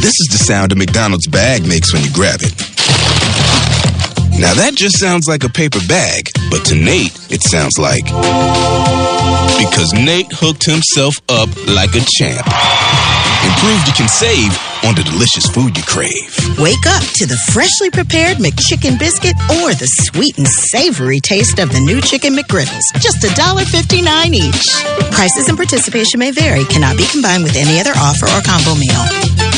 This 0.00 0.14
is 0.20 0.28
the 0.30 0.38
sound 0.38 0.72
a 0.72 0.76
McDonald's 0.76 1.26
bag 1.26 1.66
makes 1.66 1.92
when 1.92 2.02
you 2.04 2.12
grab 2.12 2.40
it. 2.40 2.54
Now 4.38 4.54
that 4.54 4.78
just 4.78 4.98
sounds 4.98 5.26
like 5.26 5.42
a 5.42 5.50
paper 5.50 5.80
bag, 5.90 6.30
but 6.50 6.64
to 6.70 6.78
Nate, 6.78 7.10
it 7.28 7.42
sounds 7.42 7.74
like. 7.78 8.06
Because 9.58 9.90
Nate 9.92 10.30
hooked 10.30 10.64
himself 10.64 11.18
up 11.28 11.50
like 11.66 11.90
a 11.98 12.02
champ 12.06 12.46
and 12.46 13.50
proved 13.58 13.90
you 13.90 13.94
can 13.98 14.06
save 14.06 14.54
on 14.86 14.94
the 14.94 15.02
delicious 15.02 15.50
food 15.50 15.74
you 15.74 15.82
crave. 15.82 16.30
Wake 16.62 16.86
up 16.86 17.02
to 17.18 17.26
the 17.26 17.38
freshly 17.50 17.90
prepared 17.90 18.38
McChicken 18.38 18.98
biscuit 19.02 19.34
or 19.62 19.74
the 19.74 19.90
sweet 20.06 20.38
and 20.38 20.46
savory 20.46 21.18
taste 21.18 21.58
of 21.58 21.74
the 21.74 21.82
new 21.82 21.98
Chicken 22.00 22.38
McGriddles. 22.38 22.86
Just 23.02 23.18
$1.59 23.26 23.66
each. 24.30 24.62
Prices 25.10 25.50
and 25.50 25.58
participation 25.58 26.22
may 26.22 26.30
vary, 26.30 26.62
cannot 26.70 26.96
be 26.96 27.06
combined 27.10 27.42
with 27.42 27.58
any 27.58 27.82
other 27.82 27.98
offer 27.98 28.30
or 28.30 28.40
combo 28.46 28.78
meal. 28.78 29.57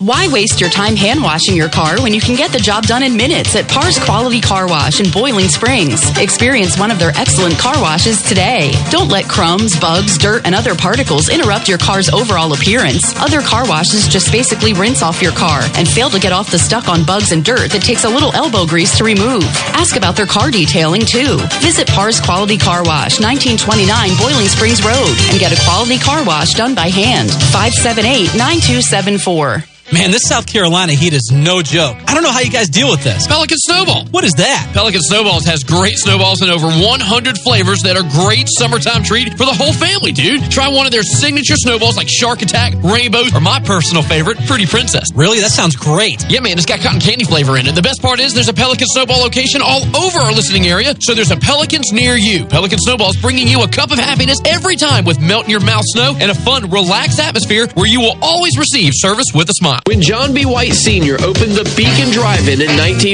Why 0.00 0.28
waste 0.32 0.62
your 0.62 0.70
time 0.70 0.96
hand 0.96 1.22
washing 1.22 1.54
your 1.54 1.68
car 1.68 2.00
when 2.00 2.14
you 2.14 2.22
can 2.22 2.34
get 2.34 2.52
the 2.52 2.58
job 2.58 2.84
done 2.84 3.02
in 3.02 3.18
minutes 3.18 3.54
at 3.54 3.68
Pars 3.68 3.98
Quality 3.98 4.40
Car 4.40 4.66
Wash 4.66 4.98
in 4.98 5.10
Boiling 5.10 5.48
Springs? 5.48 6.00
Experience 6.16 6.78
one 6.78 6.90
of 6.90 6.98
their 6.98 7.12
excellent 7.16 7.58
car 7.58 7.78
washes 7.82 8.22
today. 8.22 8.72
Don't 8.88 9.10
let 9.10 9.28
crumbs, 9.28 9.78
bugs, 9.78 10.16
dirt, 10.16 10.46
and 10.46 10.54
other 10.54 10.74
particles 10.74 11.28
interrupt 11.28 11.68
your 11.68 11.76
car's 11.76 12.08
overall 12.08 12.54
appearance. 12.54 13.14
Other 13.20 13.42
car 13.42 13.68
washes 13.68 14.08
just 14.08 14.32
basically 14.32 14.72
rinse 14.72 15.02
off 15.02 15.20
your 15.20 15.32
car 15.32 15.60
and 15.76 15.86
fail 15.86 16.08
to 16.08 16.18
get 16.18 16.32
off 16.32 16.50
the 16.50 16.58
stuck 16.58 16.88
on 16.88 17.04
bugs 17.04 17.32
and 17.32 17.44
dirt 17.44 17.70
that 17.72 17.82
takes 17.82 18.04
a 18.04 18.08
little 18.08 18.32
elbow 18.32 18.64
grease 18.64 18.96
to 18.96 19.04
remove. 19.04 19.44
Ask 19.76 19.96
about 19.96 20.16
their 20.16 20.24
car 20.24 20.50
detailing 20.50 21.04
too. 21.04 21.36
Visit 21.60 21.86
Pars 21.88 22.20
Quality 22.20 22.56
Car 22.56 22.84
Wash, 22.84 23.20
1929 23.20 23.84
Boiling 24.16 24.48
Springs 24.48 24.82
Road, 24.82 25.12
and 25.28 25.38
get 25.38 25.52
a 25.52 25.60
quality 25.68 25.98
car 25.98 26.24
wash 26.24 26.54
done 26.54 26.74
by 26.74 26.88
hand. 26.88 27.28
578 27.52 28.32
9274. 28.32 29.69
Man, 29.92 30.12
this 30.12 30.22
South 30.22 30.46
Carolina 30.46 30.92
heat 30.92 31.12
is 31.12 31.32
no 31.34 31.62
joke. 31.62 31.98
I 32.06 32.14
don't 32.14 32.22
know 32.22 32.30
how 32.30 32.38
you 32.38 32.50
guys 32.50 32.68
deal 32.68 32.88
with 32.88 33.02
this. 33.02 33.26
Pelican 33.26 33.58
Snowball. 33.58 34.06
What 34.14 34.22
is 34.22 34.30
that? 34.38 34.70
Pelican 34.72 35.02
Snowballs 35.02 35.44
has 35.46 35.64
great 35.64 35.98
snowballs 35.98 36.42
in 36.42 36.48
over 36.48 36.70
100 36.70 37.38
flavors 37.38 37.82
that 37.82 37.98
are 37.98 38.06
great 38.22 38.46
summertime 38.46 39.02
treat 39.02 39.34
for 39.34 39.42
the 39.42 39.52
whole 39.52 39.72
family, 39.72 40.12
dude. 40.12 40.46
Try 40.48 40.68
one 40.68 40.86
of 40.86 40.92
their 40.92 41.02
signature 41.02 41.56
snowballs 41.58 41.96
like 41.96 42.06
Shark 42.08 42.40
Attack, 42.42 42.74
Rainbow, 42.86 43.26
or 43.34 43.40
my 43.40 43.58
personal 43.58 44.04
favorite, 44.04 44.38
Pretty 44.46 44.64
Princess. 44.64 45.10
Really? 45.12 45.40
That 45.40 45.50
sounds 45.50 45.74
great. 45.74 46.22
Yeah, 46.30 46.38
man, 46.38 46.54
it's 46.54 46.70
got 46.70 46.78
cotton 46.78 47.00
candy 47.00 47.24
flavor 47.24 47.58
in 47.58 47.66
it. 47.66 47.74
The 47.74 47.82
best 47.82 48.00
part 48.00 48.20
is 48.20 48.32
there's 48.32 48.48
a 48.48 48.54
Pelican 48.54 48.86
Snowball 48.94 49.18
location 49.18 49.60
all 49.60 49.82
over 49.98 50.20
our 50.20 50.30
listening 50.30 50.68
area, 50.70 50.94
so 51.00 51.14
there's 51.14 51.32
a 51.32 51.36
Pelicans 51.36 51.90
near 51.90 52.14
you. 52.14 52.46
Pelican 52.46 52.78
Snowballs 52.78 53.16
bringing 53.16 53.48
you 53.48 53.62
a 53.62 53.68
cup 53.68 53.90
of 53.90 53.98
happiness 53.98 54.38
every 54.46 54.76
time 54.76 55.04
with 55.04 55.18
melt 55.18 55.46
in 55.46 55.50
your 55.50 55.66
mouth 55.66 55.84
snow 55.86 56.14
and 56.20 56.30
a 56.30 56.34
fun, 56.34 56.70
relaxed 56.70 57.18
atmosphere 57.18 57.66
where 57.74 57.88
you 57.88 57.98
will 57.98 58.16
always 58.22 58.56
receive 58.56 58.92
service 58.94 59.26
with 59.34 59.50
a 59.50 59.54
smile. 59.54 59.79
When 59.86 60.00
John 60.00 60.34
B. 60.34 60.44
White 60.46 60.74
Sr. 60.74 61.18
opened 61.22 61.54
the 61.54 61.66
Beacon 61.78 62.10
Drive-In 62.10 62.58
in 62.58 62.72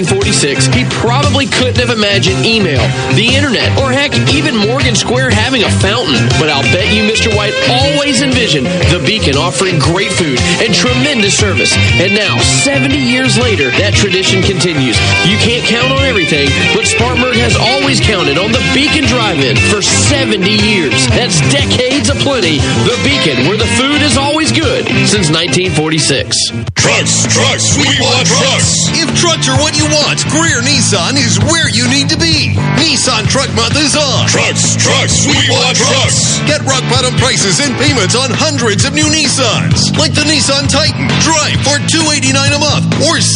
1946, 0.09 0.73
he 0.73 0.85
probably 0.89 1.47
couldn't 1.47 1.81
have 1.81 1.93
imagined 1.93 2.45
email, 2.45 2.81
the 3.15 3.33
internet, 3.33 3.73
or 3.79 3.93
heck, 3.93 4.13
even 4.33 4.57
Morgan 4.57 4.97
Square 4.97 5.31
having 5.31 5.65
a 5.65 5.73
fountain. 5.81 6.17
But 6.41 6.49
I'll 6.49 6.67
bet 6.75 6.89
you 6.93 7.05
Mr. 7.05 7.29
White 7.33 7.55
always 7.69 8.21
envisioned 8.21 8.67
the 8.89 9.03
Beacon 9.05 9.37
offering 9.37 9.79
great 9.79 10.13
food 10.13 10.41
and 10.65 10.73
tremendous 10.73 11.37
service. 11.37 11.77
And 12.01 12.17
now, 12.17 12.41
70 12.41 12.97
years 12.97 13.39
later, 13.39 13.69
that 13.77 13.95
tradition 13.95 14.41
continues. 14.43 14.97
You 15.29 15.37
can't 15.39 15.65
count 15.65 15.93
on 15.93 16.05
everything, 16.09 16.49
but 16.73 16.89
Spartanburg 16.89 17.37
has 17.37 17.57
always 17.57 18.01
counted 18.01 18.41
on 18.41 18.53
the 18.53 18.65
Beacon 18.73 19.05
Drive-In 19.05 19.57
for 19.69 19.81
70 19.85 20.45
years. 20.49 21.07
That's 21.13 21.41
decades 21.53 22.09
of 22.09 22.17
plenty. 22.25 22.59
The 22.89 22.97
Beacon, 23.05 23.45
where 23.45 23.61
the 23.61 23.71
food 23.77 24.01
is 24.01 24.17
always 24.17 24.53
good 24.53 24.89
since 25.05 25.29
1946. 25.29 26.56
Trucks, 26.73 27.29
trucks, 27.29 27.77
we 27.77 27.85
want 28.01 28.25
trucks. 28.25 28.89
If 28.97 29.13
trucks 29.21 29.45
are 29.53 29.61
what 29.61 29.77
you 29.77 29.85
want, 29.93 30.25
Greer 30.33 30.65
Nissan 30.65 31.21
is 31.21 31.37
where 31.45 31.69
you 31.69 31.85
need 31.93 32.09
to 32.09 32.17
be. 32.17 32.57
Nissan 32.81 33.29
Truck 33.29 33.53
Month 33.53 33.77
is 33.77 33.93
on. 33.93 34.25
Trucks, 34.25 34.73
trucks, 34.81 35.29
we 35.29 35.37
want 35.53 35.77
trucks. 35.77 36.41
Get 36.49 36.65
rock 36.65 36.81
bottom 36.89 37.13
prices 37.21 37.61
and 37.61 37.77
payments 37.77 38.17
on 38.17 38.33
hundreds 38.33 38.89
of 38.89 38.97
new 38.97 39.05
Nissans, 39.13 39.93
like 40.01 40.17
the 40.17 40.25
Nissan 40.25 40.65
Titan. 40.73 41.05
Drive 41.21 41.61
for 41.61 41.77
two 41.93 42.09
eighty 42.17 42.33
nine 42.33 42.57
a 42.57 42.61
month, 42.61 42.89
or 43.05 43.21
save 43.21 43.21
up 43.21 43.35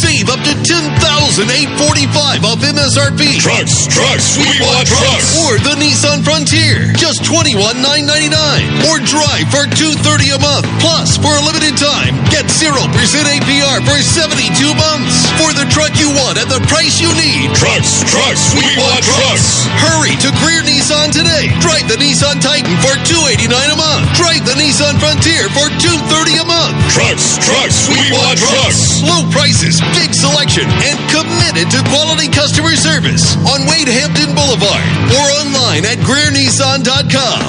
ten 1.31 1.47
thousand 1.47 1.63
eight 1.63 1.71
forty 1.79 2.05
five 2.11 2.43
off 2.43 2.59
MSRP. 2.59 3.39
Trucks, 3.39 3.87
trucks, 3.87 4.35
we 4.35 4.51
want 4.59 4.83
trucks. 4.87 5.39
Or 5.47 5.55
the 5.63 5.79
Nissan 5.79 6.23
Frontier, 6.27 6.91
just 6.99 7.23
twenty 7.23 7.55
one 7.55 7.79
nine 7.81 8.05
ninety 8.05 8.27
nine, 8.27 8.67
or 8.91 8.99
drive 8.99 9.47
for 9.47 9.63
two 9.71 9.95
thirty 10.03 10.27
a 10.35 10.39
month. 10.39 10.67
Plus, 10.83 11.15
for 11.15 11.31
a 11.31 11.43
limited 11.47 11.79
time, 11.79 12.19
get 12.27 12.51
zero 12.51 12.83
percent 12.91 13.27
APR 13.31 13.79
for 13.87 13.95
72 14.01 14.51
months 14.75 15.15
for 15.39 15.55
the 15.55 15.63
truck 15.71 15.93
you 15.95 16.11
want 16.11 16.35
at 16.35 16.51
the 16.51 16.59
price 16.67 16.99
you 16.99 17.07
need. 17.15 17.47
Trucks, 17.55 18.03
trucks, 18.11 18.51
we 18.51 18.67
want 18.75 18.99
trucks. 19.05 19.63
Hurry 19.79 20.15
to 20.19 20.29
Greer 20.43 20.63
Nissan 20.67 21.15
today. 21.15 21.47
Drive 21.63 21.87
the 21.87 21.95
Nissan 21.95 22.43
Titan 22.43 22.75
for 22.83 22.91
289 23.07 23.47
a 23.47 23.77
month. 23.79 24.03
Drive 24.19 24.43
the 24.43 24.57
Nissan 24.59 24.99
Frontier 24.99 25.47
for 25.55 25.71
230 25.79 26.43
a 26.43 26.45
month. 26.45 26.75
Trucks, 26.91 27.39
trucks, 27.39 27.87
we 27.87 28.01
want 28.11 28.35
trucks. 28.35 28.99
Low 29.05 29.23
prices, 29.31 29.79
big 29.95 30.11
selection, 30.11 30.67
and 30.67 30.97
committed 31.21 31.69
to 31.69 31.77
quality 31.93 32.25
customer 32.27 32.73
service 32.73 33.37
on 33.53 33.69
Wade 33.69 33.85
Hampton 33.87 34.33
Boulevard 34.33 34.81
or 35.13 35.21
online 35.45 35.85
at 35.85 36.01
GreerNissan.com. 36.01 37.41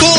Call 0.00 0.16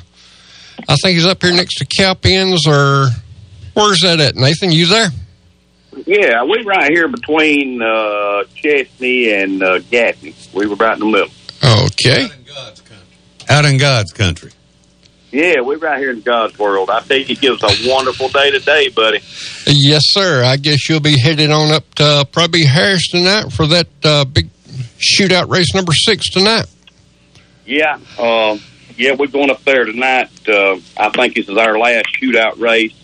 I 0.89 0.97
think 0.97 1.15
he's 1.15 1.27
up 1.27 1.43
here 1.43 1.55
next 1.55 1.77
to 1.77 1.86
Cowpens, 1.86 2.66
or 2.66 3.09
where's 3.74 4.01
that 4.01 4.20
at, 4.20 4.36
Nathan? 4.36 4.73
You 4.73 4.86
there? 4.86 5.09
Yeah, 6.05 6.44
we 6.44 6.62
right 6.65 6.90
here 6.90 7.09
between 7.09 7.81
uh, 7.81 8.44
Chesnee 8.55 9.32
and 9.32 9.62
uh, 9.62 9.78
Gaffney. 9.78 10.35
We 10.53 10.66
were 10.66 10.77
right 10.77 10.93
in 10.94 11.01
the 11.01 11.07
middle. 11.07 11.31
Okay. 11.65 12.28
Out 13.48 13.65
in 13.65 13.78
God's 13.78 14.12
country. 14.12 14.51
Yeah, 15.36 15.60
we're 15.60 15.76
right 15.76 15.98
here 15.98 16.12
in 16.12 16.22
God's 16.22 16.58
world. 16.58 16.88
I 16.88 17.00
think 17.00 17.28
it 17.28 17.42
gives 17.42 17.62
a 17.62 17.90
wonderful 17.90 18.30
day 18.30 18.50
today, 18.52 18.88
buddy. 18.88 19.18
Yes, 19.66 20.00
sir. 20.06 20.42
I 20.42 20.56
guess 20.56 20.88
you'll 20.88 21.00
be 21.00 21.18
headed 21.18 21.50
on 21.50 21.72
up 21.72 21.94
to 21.96 22.04
uh, 22.04 22.24
probably 22.24 22.64
Harris 22.64 23.10
tonight 23.10 23.52
for 23.52 23.66
that 23.66 23.86
uh, 24.02 24.24
big 24.24 24.48
shootout 24.98 25.50
race 25.50 25.74
number 25.74 25.92
six 25.92 26.30
tonight. 26.30 26.64
Yeah, 27.66 27.98
uh, 28.18 28.56
yeah, 28.96 29.14
we're 29.14 29.26
going 29.26 29.50
up 29.50 29.62
there 29.64 29.84
tonight. 29.84 30.30
Uh, 30.48 30.78
I 30.96 31.10
think 31.10 31.34
this 31.34 31.50
is 31.50 31.56
our 31.58 31.78
last 31.78 32.06
shootout 32.18 32.58
race. 32.58 32.94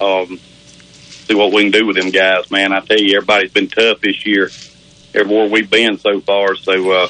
Um, 0.00 0.38
see 0.38 1.34
what 1.34 1.52
we 1.52 1.62
can 1.62 1.72
do 1.72 1.86
with 1.88 1.96
them 1.96 2.10
guys, 2.10 2.52
man. 2.52 2.72
I 2.72 2.78
tell 2.82 3.00
you, 3.00 3.16
everybody's 3.16 3.50
been 3.50 3.66
tough 3.66 4.00
this 4.00 4.24
year, 4.24 4.48
everywhere 5.12 5.48
we've 5.48 5.68
been 5.68 5.98
so 5.98 6.20
far. 6.20 6.54
So, 6.54 6.92
uh, 6.92 7.08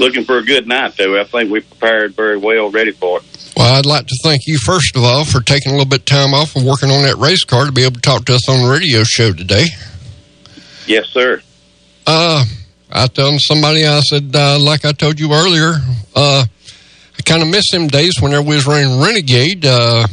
looking 0.00 0.24
for 0.24 0.38
a 0.38 0.44
good 0.44 0.66
night, 0.66 0.96
though. 0.96 1.20
I 1.20 1.24
think 1.24 1.50
we 1.50 1.60
prepared 1.60 2.14
very 2.14 2.38
well, 2.38 2.70
ready 2.70 2.90
for 2.90 3.18
it. 3.18 3.52
Well, 3.56 3.78
I'd 3.78 3.86
like 3.86 4.06
to 4.06 4.16
thank 4.24 4.46
you 4.46 4.58
first 4.58 4.96
of 4.96 5.04
all 5.04 5.24
for 5.24 5.40
taking 5.40 5.72
a 5.72 5.74
little 5.74 5.88
bit 5.88 6.00
of 6.00 6.04
time 6.06 6.34
off 6.34 6.56
and 6.56 6.66
working 6.66 6.90
on 6.90 7.02
that 7.02 7.16
race 7.16 7.44
car 7.44 7.66
to 7.66 7.72
be 7.72 7.84
able 7.84 7.96
to 7.96 8.00
talk 8.00 8.24
to 8.24 8.34
us 8.34 8.48
on 8.48 8.62
the 8.66 8.72
radio 8.72 9.04
show 9.04 9.32
today. 9.32 9.66
Yes, 10.86 11.06
sir. 11.08 11.42
Uh, 12.06 12.44
I 12.90 13.06
told 13.06 13.40
somebody, 13.40 13.86
I 13.86 14.00
said, 14.00 14.34
uh, 14.34 14.58
like 14.58 14.84
I 14.84 14.92
told 14.92 15.20
you 15.20 15.32
earlier, 15.32 15.74
uh, 16.16 16.44
I 16.46 17.22
kind 17.22 17.42
of 17.42 17.48
miss 17.48 17.70
them 17.70 17.86
days 17.86 18.20
whenever 18.20 18.42
we 18.42 18.56
was 18.56 18.66
running 18.66 18.98
Renegade. 19.00 19.66
Uh, 19.66 20.06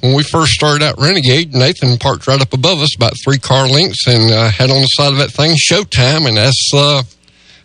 when 0.00 0.14
we 0.14 0.22
first 0.22 0.52
started 0.52 0.84
out 0.84 0.98
Renegade, 0.98 1.54
Nathan 1.54 1.96
parked 1.96 2.26
right 2.26 2.40
up 2.40 2.52
above 2.52 2.80
us, 2.80 2.94
about 2.96 3.14
three 3.24 3.38
car 3.38 3.68
lengths, 3.68 4.06
and 4.06 4.30
uh, 4.30 4.50
had 4.50 4.70
on 4.70 4.82
the 4.82 4.86
side 4.86 5.12
of 5.12 5.18
that 5.18 5.30
thing 5.30 5.54
Showtime, 5.56 6.28
and 6.28 6.36
that's 6.36 6.70
uh, 6.74 7.02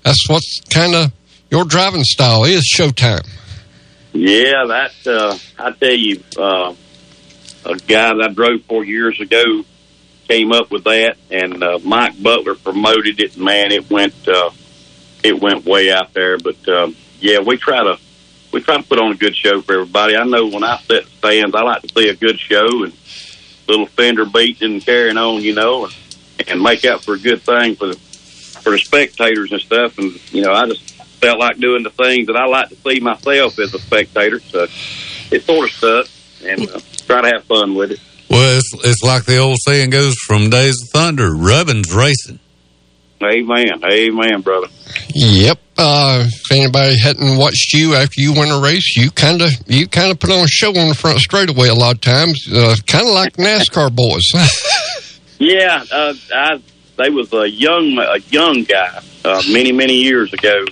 that's 0.03 0.29
what's 0.29 0.61
kind 0.69 0.95
of 0.95 1.11
your 1.49 1.65
driving 1.65 2.03
style 2.03 2.43
is 2.43 2.71
Showtime. 2.75 3.27
Yeah, 4.13 4.65
that 4.67 4.91
uh, 5.05 5.37
I 5.59 5.71
tell 5.71 5.93
you, 5.93 6.23
uh, 6.37 6.73
a 7.65 7.75
guy 7.75 8.13
that 8.13 8.27
I 8.29 8.33
drove 8.33 8.63
for 8.63 8.83
years 8.83 9.19
ago 9.19 9.63
came 10.27 10.51
up 10.51 10.71
with 10.71 10.85
that, 10.85 11.17
and 11.29 11.63
uh, 11.63 11.79
Mike 11.83 12.21
Butler 12.21 12.55
promoted 12.55 13.19
it. 13.19 13.37
Man, 13.37 13.71
it 13.71 13.89
went 13.89 14.15
uh, 14.27 14.49
it 15.23 15.39
went 15.39 15.65
way 15.65 15.91
out 15.91 16.13
there. 16.13 16.37
But 16.37 16.67
um, 16.67 16.95
yeah, 17.19 17.39
we 17.39 17.57
try 17.57 17.83
to 17.83 17.99
we 18.51 18.61
try 18.61 18.77
to 18.77 18.83
put 18.83 18.99
on 18.99 19.11
a 19.11 19.15
good 19.15 19.35
show 19.35 19.61
for 19.61 19.73
everybody. 19.73 20.15
I 20.15 20.23
know 20.23 20.47
when 20.47 20.63
I 20.63 20.77
set 20.79 21.05
stands, 21.05 21.55
I 21.55 21.61
like 21.61 21.81
to 21.83 21.89
see 21.89 22.09
a 22.09 22.15
good 22.15 22.39
show 22.39 22.83
and 22.83 22.93
little 23.67 23.85
fender 23.87 24.25
beating 24.25 24.73
and 24.73 24.85
carrying 24.85 25.17
on, 25.17 25.41
you 25.41 25.53
know, 25.53 25.85
and, 25.85 25.95
and 26.47 26.61
make 26.61 26.85
out 26.85 27.03
for 27.03 27.15
a 27.15 27.19
good 27.19 27.41
thing 27.41 27.75
for 27.75 27.87
the 27.87 27.95
for 27.97 28.71
the 28.71 28.79
spectators 28.79 29.51
and 29.51 29.61
stuff. 29.61 29.97
And 29.97 30.13
you 30.33 30.41
know, 30.41 30.53
I 30.53 30.67
just 30.67 30.96
felt 31.19 31.39
like 31.39 31.57
doing 31.57 31.83
the 31.83 31.89
things 31.89 32.27
that 32.27 32.35
I 32.35 32.45
like 32.45 32.69
to 32.69 32.75
see 32.75 32.99
myself 32.99 33.59
as 33.59 33.73
a 33.73 33.79
spectator. 33.79 34.39
So 34.39 34.67
it 35.31 35.43
sort 35.43 35.69
of 35.69 35.75
stuck, 35.75 36.07
and 36.43 36.69
uh, 36.69 36.79
try 37.05 37.21
to 37.21 37.27
have 37.27 37.43
fun 37.45 37.75
with 37.75 37.91
it. 37.91 37.99
Well, 38.29 38.57
it's, 38.57 38.73
it's 38.85 39.03
like 39.03 39.25
the 39.25 39.37
old 39.37 39.57
saying 39.65 39.91
goes 39.91 40.15
from 40.25 40.49
Days 40.49 40.75
of 40.81 40.89
Thunder, 40.93 41.33
rubbin's 41.33 41.93
racing. 41.93 42.39
Amen. 43.23 43.83
Amen, 43.83 44.41
brother. 44.41 44.67
Yep. 45.15 45.59
Uh, 45.77 46.25
if 46.27 46.51
anybody 46.51 46.97
hadn't 46.99 47.37
watched 47.37 47.73
you 47.73 47.95
after 47.95 48.19
you 48.21 48.33
win 48.33 48.51
a 48.51 48.59
race, 48.59 48.95
you 48.95 49.11
kind 49.11 49.41
of 49.41 49.51
you 49.67 49.87
kind 49.87 50.11
of 50.11 50.19
put 50.19 50.31
on 50.31 50.43
a 50.43 50.47
show 50.47 50.69
on 50.69 50.89
the 50.89 50.95
front 50.95 51.19
straightaway 51.19 51.67
a 51.67 51.73
lot 51.73 51.95
of 51.95 52.01
times, 52.01 52.47
uh, 52.51 52.75
kind 52.85 53.07
of 53.07 53.13
like 53.13 53.33
NASCAR 53.37 53.93
boys. 53.95 54.31
Yeah, 55.39 55.83
uh, 55.91 56.13
I 56.33 56.61
they 56.97 57.09
was 57.09 57.31
a 57.31 57.47
young 57.47 57.97
a 57.99 58.17
young 58.31 58.63
guy 58.63 59.01
uh, 59.23 59.43
many 59.49 59.71
many 59.71 59.93
years 59.93 60.33
ago, 60.33 60.65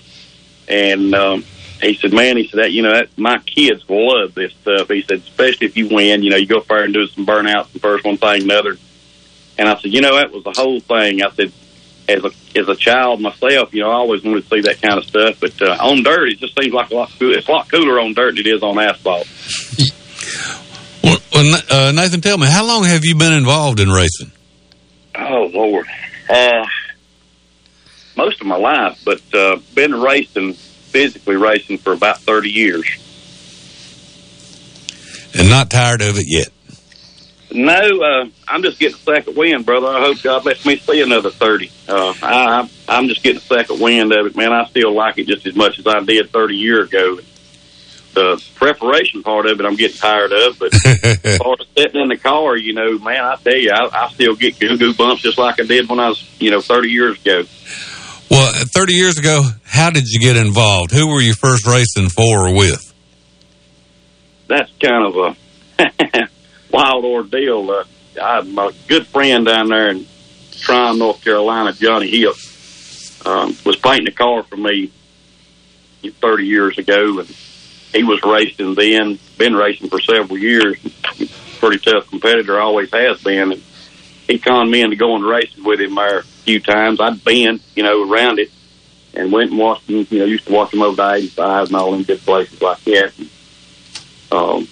and 0.67 1.13
um, 1.13 1.43
he 1.81 1.95
said, 1.95 2.13
"Man, 2.13 2.37
he 2.37 2.47
said 2.47 2.61
that 2.61 2.71
you 2.71 2.81
know 2.81 2.93
that 2.93 3.17
my 3.17 3.37
kids 3.39 3.83
love 3.89 4.33
this 4.33 4.53
stuff." 4.61 4.87
He 4.89 5.01
said, 5.01 5.19
"Especially 5.19 5.67
if 5.67 5.77
you 5.77 5.87
win, 5.89 6.23
you 6.23 6.29
know, 6.31 6.37
you 6.37 6.47
go 6.47 6.57
up 6.57 6.67
there 6.67 6.83
and 6.83 6.93
do 6.93 7.07
some 7.07 7.25
burnouts 7.25 7.71
and 7.73 7.81
first 7.81 8.05
one 8.05 8.17
thing 8.17 8.43
another." 8.43 8.77
And 9.57 9.69
I 9.69 9.75
said, 9.79 9.93
"You 9.93 10.01
know, 10.01 10.15
that 10.15 10.31
was 10.31 10.43
the 10.43 10.51
whole 10.51 10.79
thing." 10.79 11.21
I 11.21 11.29
said, 11.31 11.51
"As 12.07 12.23
a 12.23 12.31
as 12.57 12.69
a 12.69 12.75
child 12.75 13.21
myself, 13.21 13.73
you 13.73 13.81
know, 13.81 13.89
I 13.89 13.95
always 13.95 14.23
wanted 14.23 14.43
to 14.43 14.49
see 14.49 14.61
that 14.61 14.81
kind 14.81 14.97
of 14.97 15.05
stuff, 15.05 15.39
but 15.39 15.61
uh, 15.61 15.77
on 15.81 16.03
dirt, 16.03 16.29
it 16.29 16.39
just 16.39 16.57
seems 16.59 16.73
like 16.73 16.91
a 16.91 16.95
lot 16.95 17.11
cool. 17.19 17.33
It's 17.33 17.47
a 17.47 17.51
lot 17.51 17.69
cooler 17.69 17.99
on 17.99 18.13
dirt 18.13 18.35
than 18.35 18.45
it 18.45 18.47
is 18.47 18.63
on 18.63 18.79
asphalt." 18.79 19.27
Well, 21.03 21.19
well, 21.33 21.61
uh, 21.69 21.91
Nathan, 21.91 22.19
tell 22.21 22.35
me, 22.39 22.47
how 22.47 22.65
long 22.65 22.83
have 22.85 23.05
you 23.05 23.15
been 23.15 23.33
involved 23.33 23.79
in 23.79 23.89
racing? 23.89 24.31
Oh 25.13 25.51
Lord, 25.53 25.85
uh, 26.27 26.65
most 28.17 28.41
of 28.41 28.47
my 28.47 28.57
life, 28.57 29.01
but 29.05 29.21
uh, 29.33 29.57
been 29.73 29.93
racing, 29.99 30.53
physically 30.53 31.35
racing 31.35 31.77
for 31.77 31.93
about 31.93 32.19
thirty 32.19 32.49
years. 32.49 32.87
And 35.37 35.49
not 35.49 35.69
tired 35.69 36.01
of 36.01 36.17
it 36.17 36.25
yet. 36.27 36.49
No, 37.51 37.73
uh, 37.73 38.25
I'm 38.47 38.63
just 38.63 38.79
getting 38.79 38.95
a 38.95 38.99
second 38.99 39.37
wind, 39.37 39.65
brother. 39.65 39.87
I 39.87 40.01
hope 40.01 40.21
God 40.21 40.45
lets 40.45 40.65
me 40.65 40.77
see 40.77 41.01
another 41.01 41.29
thirty. 41.29 41.71
Uh, 41.87 42.13
I, 42.21 42.69
I'm 42.87 43.07
just 43.07 43.23
getting 43.23 43.37
a 43.37 43.41
second 43.41 43.79
wind 43.79 44.11
of 44.11 44.25
it, 44.25 44.35
man. 44.35 44.51
I 44.51 44.65
still 44.65 44.93
like 44.93 45.17
it 45.17 45.27
just 45.27 45.45
as 45.45 45.55
much 45.55 45.79
as 45.79 45.87
I 45.87 45.99
did 46.01 46.31
thirty 46.31 46.55
years 46.55 46.89
ago. 46.89 47.19
The 48.13 48.41
preparation 48.55 49.23
part 49.23 49.45
of 49.45 49.59
it, 49.59 49.65
I'm 49.65 49.75
getting 49.75 49.97
tired 49.97 50.31
of, 50.31 50.57
but 50.57 50.73
as 50.73 51.37
far 51.37 51.57
as 51.59 51.67
sitting 51.77 52.01
in 52.01 52.07
the 52.07 52.17
car, 52.17 52.55
you 52.55 52.73
know, 52.73 52.97
man, 52.99 53.25
I 53.25 53.35
tell 53.35 53.57
you, 53.57 53.71
I, 53.71 54.05
I 54.05 54.09
still 54.09 54.35
get 54.35 54.57
goo 54.57 54.77
goo 54.77 54.93
bumps 54.93 55.21
just 55.21 55.37
like 55.37 55.59
I 55.59 55.63
did 55.63 55.89
when 55.89 55.99
I 55.99 56.09
was, 56.09 56.25
you 56.39 56.49
know, 56.49 56.61
30 56.61 56.89
years 56.89 57.19
ago. 57.21 57.43
Well, 58.30 58.52
30 58.65 58.93
years 58.93 59.19
ago, 59.19 59.43
how 59.64 59.91
did 59.91 60.07
you 60.07 60.19
get 60.19 60.35
involved? 60.35 60.91
Who 60.91 61.07
were 61.07 61.22
you 61.22 61.34
first 61.34 61.68
racing 61.68 62.10
for 62.10 62.47
or 62.47 62.56
with? 62.56 62.93
That's 64.47 64.72
kind 64.80 65.06
of 65.06 65.15
a 65.80 66.30
wild 66.72 67.06
ordeal. 67.06 67.69
Uh, 67.69 67.84
I 68.22 68.35
have 68.35 68.57
a 68.57 68.72
good 68.88 69.06
friend 69.07 69.45
down 69.45 69.69
there 69.69 69.89
in 69.89 70.07
Tryon, 70.52 70.97
North 70.97 71.23
Carolina, 71.23 71.73
Johnny 71.73 72.10
Hill, 72.10 72.34
um, 73.26 73.56
was 73.65 73.76
painting 73.76 74.07
a 74.07 74.11
car 74.11 74.43
for 74.43 74.57
me 74.57 74.91
30 76.03 76.45
years 76.45 76.77
ago, 76.77 77.19
and 77.19 77.30
he 77.93 78.03
was 78.03 78.22
racing 78.23 78.76
then, 78.76 79.19
been 79.38 79.56
racing 79.56 79.89
for 79.89 79.99
several 79.99 80.38
years. 80.38 80.77
Pretty 81.60 81.80
tough 81.80 82.10
competitor, 82.10 82.60
always 82.60 82.91
has 82.91 83.22
been. 83.23 83.53
And 83.53 83.64
he 84.27 84.39
conned 84.39 84.72
me 84.72 84.81
into 84.81 84.95
going 84.95 85.23
racing 85.23 85.64
with 85.64 85.80
him 85.80 85.95
there 85.95 86.23
few 86.45 86.59
times. 86.59 87.01
I'd 87.01 87.23
been, 87.23 87.59
you 87.76 87.84
know, 87.84 88.09
around 88.09 88.39
it 88.39 88.51
and 89.13 89.31
went 89.31 89.49
and 89.49 89.59
watched 89.59 89.89
him, 89.89 90.07
you 90.09 90.19
know, 90.19 90.26
used 90.26 90.45
to 90.45 90.53
watch 90.53 90.73
him 90.73 90.81
over 90.81 90.95
the 90.95 91.13
85 91.13 91.67
and 91.67 91.76
all 91.76 91.93
in 91.95 92.03
good 92.03 92.19
places 92.19 92.61
like 92.61 92.81
that. 92.84 93.13
And, 93.17 93.30
um, 94.31 94.67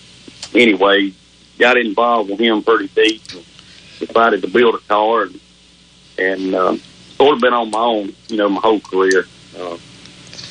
anyway, 0.53 1.13
got 1.57 1.77
involved 1.77 2.29
with 2.29 2.39
him 2.39 2.63
pretty 2.63 2.87
deep 2.87 3.21
and 3.33 3.43
decided 3.99 4.41
to 4.43 4.47
build 4.47 4.75
a 4.75 4.79
car 4.79 5.23
and, 5.23 5.39
and 6.17 6.55
um, 6.55 6.77
sort 7.17 7.35
of 7.35 7.41
been 7.41 7.53
on 7.53 7.71
my 7.71 7.79
own, 7.79 8.13
you 8.29 8.37
know, 8.37 8.49
my 8.49 8.61
whole 8.61 8.79
career. 8.79 9.25
Uh, 9.57 9.77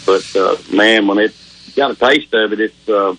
but, 0.05 0.36
uh, 0.36 0.57
man, 0.73 1.07
when 1.07 1.19
it 1.19 1.35
got 1.77 1.93
a 1.93 1.94
taste 1.94 2.35
of 2.35 2.53
it, 2.53 2.61
it's, 2.61 2.89
uh, 2.89 3.15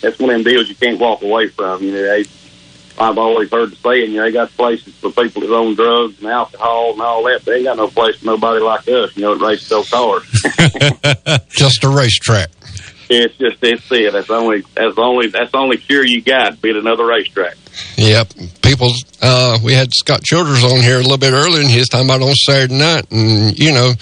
that's 0.00 0.18
one 0.18 0.30
of 0.30 0.36
them 0.36 0.44
deals 0.44 0.68
you 0.68 0.74
can't 0.74 0.98
walk 0.98 1.22
away 1.22 1.48
from. 1.48 1.82
You 1.82 1.92
know, 1.92 2.02
they, 2.02 2.24
I've 3.02 3.18
always 3.18 3.50
heard 3.50 3.70
the 3.70 3.76
saying, 3.76 4.12
you 4.12 4.18
know, 4.18 4.24
they 4.24 4.32
got 4.32 4.50
places 4.50 4.94
for 4.94 5.10
people 5.10 5.42
that 5.42 5.52
own 5.52 5.74
drugs 5.74 6.18
and 6.18 6.28
alcohol 6.28 6.92
and 6.92 7.00
all 7.00 7.24
that, 7.24 7.44
they 7.44 7.56
ain't 7.56 7.64
got 7.64 7.76
no 7.76 7.88
place 7.88 8.16
for 8.16 8.26
nobody 8.26 8.60
like 8.60 8.86
us, 8.88 9.16
you 9.16 9.22
know, 9.22 9.36
that 9.36 9.44
races 9.44 9.68
those 9.68 9.90
cars. 9.90 10.24
Just 11.48 11.84
a 11.84 11.88
racetrack. 11.88 12.50
It's 13.10 13.36
just 13.36 13.62
it's 13.62 13.92
it. 13.92 14.12
That's 14.12 14.28
the 14.28 14.34
only 14.34 14.62
that's 14.74 14.94
the 14.94 15.02
only 15.02 15.26
that's 15.28 15.52
the 15.52 15.58
only 15.58 15.76
cure 15.76 16.02
you 16.02 16.22
got. 16.22 16.62
Be 16.62 16.70
at 16.70 16.76
another 16.76 17.04
racetrack. 17.04 17.56
Yep. 17.96 18.32
People, 18.62 18.90
uh, 19.20 19.58
we 19.62 19.72
had 19.74 19.92
Scott 19.94 20.22
Childers 20.22 20.64
on 20.64 20.80
here 20.80 20.96
a 20.96 21.02
little 21.02 21.18
bit 21.18 21.32
earlier, 21.32 21.60
and 21.60 21.70
he 21.70 21.78
was 21.78 21.88
talking 21.88 22.06
about 22.06 22.22
on 22.22 22.34
Saturday 22.34 22.78
night, 22.78 23.06
and, 23.10 23.58
you 23.58 23.72
know, 23.72 23.92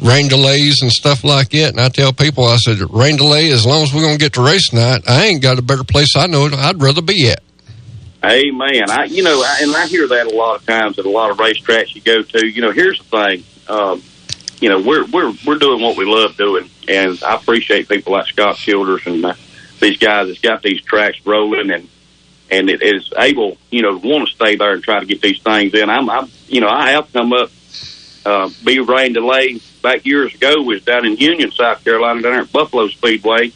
rain 0.00 0.28
delays 0.28 0.82
and 0.82 0.90
stuff 0.90 1.24
like 1.24 1.50
that. 1.50 1.70
And 1.70 1.80
I 1.80 1.88
tell 1.88 2.12
people, 2.12 2.44
I 2.44 2.56
said, 2.56 2.78
rain 2.90 3.16
delay, 3.16 3.50
as 3.50 3.66
long 3.66 3.82
as 3.82 3.92
we're 3.92 4.02
going 4.02 4.18
to 4.18 4.24
get 4.24 4.34
to 4.34 4.42
race 4.42 4.72
night, 4.72 5.02
I 5.06 5.26
ain't 5.26 5.42
got 5.42 5.58
a 5.58 5.62
better 5.62 5.84
place 5.84 6.16
I 6.16 6.26
know 6.26 6.48
I'd 6.52 6.80
rather 6.80 7.02
be 7.02 7.30
at. 7.30 7.42
Amen. 8.26 8.90
I, 8.90 9.04
you 9.04 9.22
know, 9.22 9.40
I, 9.40 9.60
and 9.62 9.76
I 9.76 9.86
hear 9.86 10.08
that 10.08 10.26
a 10.26 10.34
lot 10.34 10.56
of 10.56 10.66
times 10.66 10.98
at 10.98 11.06
a 11.06 11.10
lot 11.10 11.30
of 11.30 11.36
racetracks 11.36 11.94
you 11.94 12.00
go 12.00 12.22
to. 12.22 12.44
You 12.44 12.60
know, 12.60 12.72
here's 12.72 12.98
the 12.98 13.04
thing. 13.04 13.44
Um, 13.68 14.02
you 14.60 14.68
know, 14.68 14.80
we're 14.80 15.04
we're 15.06 15.32
we're 15.46 15.58
doing 15.58 15.80
what 15.80 15.96
we 15.96 16.06
love 16.06 16.36
doing, 16.36 16.68
and 16.88 17.22
I 17.22 17.36
appreciate 17.36 17.88
people 17.88 18.14
like 18.14 18.26
Scott 18.26 18.56
Childers 18.56 19.06
and 19.06 19.24
uh, 19.24 19.34
these 19.78 19.98
guys 19.98 20.26
that's 20.26 20.40
got 20.40 20.62
these 20.62 20.82
tracks 20.82 21.24
rolling 21.24 21.70
and 21.70 21.88
and 22.50 22.68
it 22.68 22.82
is 22.82 23.12
able, 23.16 23.58
you 23.70 23.82
know, 23.82 23.96
to 23.98 24.08
want 24.08 24.28
to 24.28 24.34
stay 24.34 24.56
there 24.56 24.72
and 24.72 24.82
try 24.82 24.98
to 24.98 25.06
get 25.06 25.20
these 25.20 25.40
things 25.42 25.74
in. 25.74 25.88
I'm, 25.88 26.08
I'm 26.10 26.28
you 26.48 26.60
know, 26.60 26.68
I 26.68 26.90
have 26.92 27.12
come 27.12 27.32
up, 27.32 27.50
uh, 28.24 28.50
be 28.64 28.80
rain 28.80 29.12
delay 29.12 29.60
back 29.82 30.04
years 30.04 30.34
ago 30.34 30.62
was 30.62 30.84
down 30.84 31.06
in 31.06 31.16
Union, 31.16 31.52
South 31.52 31.84
Carolina, 31.84 32.22
down 32.22 32.32
there 32.32 32.40
at 32.42 32.52
Buffalo 32.52 32.88
Speedway, 32.88 33.52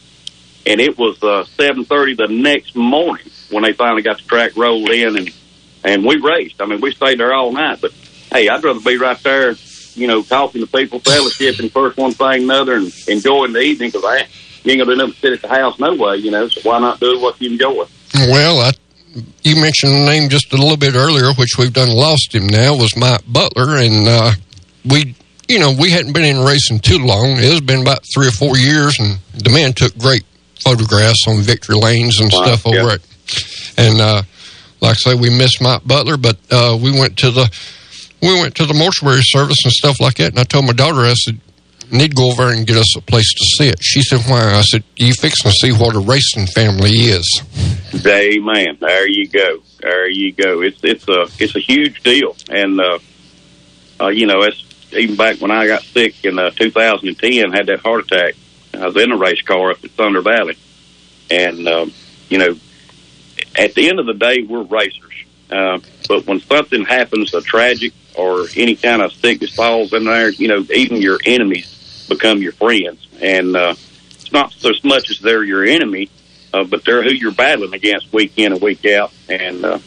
and 0.65 0.79
it 0.79 0.97
was 0.97 1.21
uh, 1.23 1.43
7:30 1.57 2.15
the 2.15 2.27
next 2.27 2.73
morning 2.73 3.30
when 3.51 3.63
they 3.63 3.73
finally 3.73 4.01
got 4.01 4.17
the 4.17 4.23
track 4.23 4.55
rolled 4.55 4.89
in 4.89 5.17
and 5.17 5.29
and 5.83 6.05
we 6.05 6.17
raced. 6.17 6.61
I 6.61 6.65
mean, 6.65 6.79
we 6.81 6.91
stayed 6.93 7.19
there 7.19 7.33
all 7.33 7.51
night, 7.51 7.79
but 7.81 7.91
hey, 8.31 8.47
I'd 8.49 8.63
rather 8.63 8.79
be 8.79 8.97
right 8.97 9.17
there, 9.23 9.55
you 9.95 10.07
know, 10.07 10.21
talking 10.21 10.61
to 10.61 10.67
people, 10.67 10.99
fellowshipping 10.99 11.71
first 11.71 11.97
one 11.97 12.11
thing 12.13 12.43
another, 12.43 12.75
and 12.75 12.93
enjoying 13.07 13.53
the 13.53 13.61
evening 13.61 13.89
because 13.89 14.05
I 14.05 14.27
you 14.63 14.71
ain't 14.71 14.79
gonna 14.81 14.91
do 14.93 14.97
nothing 14.97 15.15
sit 15.15 15.33
at 15.33 15.41
the 15.41 15.47
house 15.47 15.79
no 15.79 15.95
way, 15.95 16.17
you 16.17 16.31
know. 16.31 16.47
So 16.47 16.61
why 16.69 16.79
not 16.79 16.99
do 16.99 17.19
what 17.19 17.41
you 17.41 17.51
enjoy? 17.51 17.85
Well, 18.13 18.59
I, 18.59 18.71
you 19.43 19.55
mentioned 19.55 19.93
the 19.93 20.05
name 20.05 20.29
just 20.29 20.53
a 20.53 20.57
little 20.57 20.77
bit 20.77 20.95
earlier, 20.95 21.33
which 21.33 21.57
we've 21.57 21.73
done 21.73 21.89
lost 21.89 22.33
him 22.33 22.47
now, 22.47 22.75
was 22.75 22.95
Mike 22.95 23.21
Butler. 23.27 23.77
And 23.77 24.07
uh, 24.07 24.31
we, 24.85 25.15
you 25.49 25.59
know, 25.59 25.73
we 25.77 25.89
hadn't 25.89 26.13
been 26.13 26.25
in 26.25 26.45
racing 26.45 26.79
too 26.79 26.99
long. 26.99 27.31
It 27.31 27.43
has 27.45 27.61
been 27.61 27.81
about 27.81 28.05
three 28.13 28.27
or 28.27 28.31
four 28.31 28.55
years, 28.57 28.99
and 28.99 29.17
the 29.33 29.49
man 29.49 29.73
took 29.73 29.97
great 29.97 30.23
photographs 30.63 31.25
on 31.27 31.41
victory 31.41 31.75
lanes 31.75 32.19
and 32.21 32.31
Wow, 32.31 32.43
stuff 32.45 32.67
over 32.67 32.77
yeah. 32.77 32.93
it. 32.93 33.01
And 33.77 34.01
uh, 34.01 34.23
like 34.81 34.97
I 35.05 35.11
say, 35.11 35.15
we 35.15 35.29
missed 35.29 35.61
Mike 35.61 35.85
Butler, 35.85 36.17
but 36.17 36.37
uh, 36.49 36.77
we 36.81 36.91
went 36.91 37.17
to 37.19 37.31
the 37.31 37.51
we 38.21 38.39
went 38.39 38.55
to 38.55 38.65
the 38.65 38.73
mortuary 38.73 39.21
service 39.23 39.57
and 39.63 39.71
stuff 39.71 39.99
like 39.99 40.15
that. 40.15 40.31
And 40.31 40.39
I 40.39 40.43
told 40.43 40.65
my 40.65 40.73
daughter, 40.73 41.01
I 41.01 41.13
said, 41.13 41.39
need 41.91 42.11
to 42.11 42.15
go 42.15 42.31
over 42.31 42.51
and 42.51 42.65
get 42.65 42.77
us 42.77 42.95
a 42.95 43.01
place 43.01 43.33
to 43.33 43.45
sit. 43.57 43.83
She 43.83 44.01
said, 44.01 44.21
why? 44.29 44.53
I 44.53 44.61
said, 44.61 44.83
you 44.95 45.13
fixing 45.13 45.51
to 45.51 45.57
see 45.57 45.71
what 45.71 45.95
a 45.95 45.99
racing 45.99 46.47
family 46.47 46.91
is. 46.91 47.41
Amen. 48.05 48.77
There 48.79 49.07
you 49.07 49.27
go. 49.27 49.63
There 49.79 50.07
you 50.09 50.31
go. 50.33 50.61
It's 50.61 50.83
it's 50.83 51.07
a 51.09 51.27
it's 51.39 51.55
a 51.55 51.59
huge 51.59 52.03
deal, 52.03 52.35
and 52.49 52.79
uh, 52.79 52.99
uh, 53.99 54.07
you 54.07 54.25
know, 54.27 54.41
it's 54.43 54.63
even 54.93 55.15
back 55.15 55.41
when 55.41 55.51
I 55.51 55.67
got 55.67 55.83
sick 55.83 56.23
in 56.23 56.37
uh, 56.37 56.51
2010, 56.51 57.51
had 57.51 57.67
that 57.67 57.79
heart 57.79 58.05
attack. 58.05 58.35
I 58.73 58.85
was 58.85 58.95
in 58.97 59.11
a 59.11 59.17
race 59.17 59.41
car 59.41 59.71
up 59.71 59.83
at 59.83 59.91
Thunder 59.91 60.21
Valley, 60.21 60.57
and 61.29 61.67
um, 61.67 61.93
you 62.29 62.37
know, 62.37 62.55
at 63.57 63.73
the 63.73 63.89
end 63.89 63.99
of 63.99 64.05
the 64.05 64.13
day, 64.13 64.43
we're 64.43 64.63
racers. 64.63 65.25
Uh, 65.49 65.79
but 66.07 66.25
when 66.25 66.39
something 66.39 66.85
happens, 66.85 67.33
a 67.33 67.41
tragic 67.41 67.93
or 68.15 68.45
any 68.55 68.75
kind 68.75 69.01
of 69.01 69.11
sickness 69.11 69.55
falls 69.55 69.93
in 69.93 70.05
there, 70.05 70.29
you 70.29 70.47
know, 70.47 70.65
even 70.73 71.01
your 71.01 71.19
enemies 71.25 72.05
become 72.07 72.41
your 72.41 72.53
friends, 72.53 73.07
and 73.21 73.55
uh, 73.55 73.73
it's 74.11 74.31
not 74.31 74.51
so 74.53 74.71
much 74.83 75.09
as 75.09 75.19
they're 75.19 75.43
your 75.43 75.63
enemy, 75.65 76.09
uh, 76.53 76.63
but 76.63 76.83
they're 76.85 77.03
who 77.03 77.11
you're 77.11 77.31
battling 77.31 77.73
against 77.73 78.11
week 78.13 78.33
in 78.37 78.53
and 78.53 78.61
week 78.61 78.85
out. 78.85 79.13
And 79.29 79.63
uh, 79.63 79.79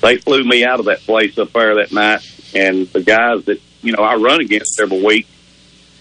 they 0.00 0.16
flew 0.16 0.44
me 0.44 0.64
out 0.64 0.80
of 0.80 0.86
that 0.86 1.00
place 1.00 1.38
up 1.38 1.52
there 1.52 1.76
that 1.76 1.92
night. 1.92 2.28
And 2.54 2.86
the 2.88 3.02
guys 3.02 3.44
that 3.46 3.60
you 3.82 3.92
know 3.92 4.02
I 4.02 4.16
run 4.16 4.40
against 4.40 4.80
every 4.80 5.02
week, 5.02 5.26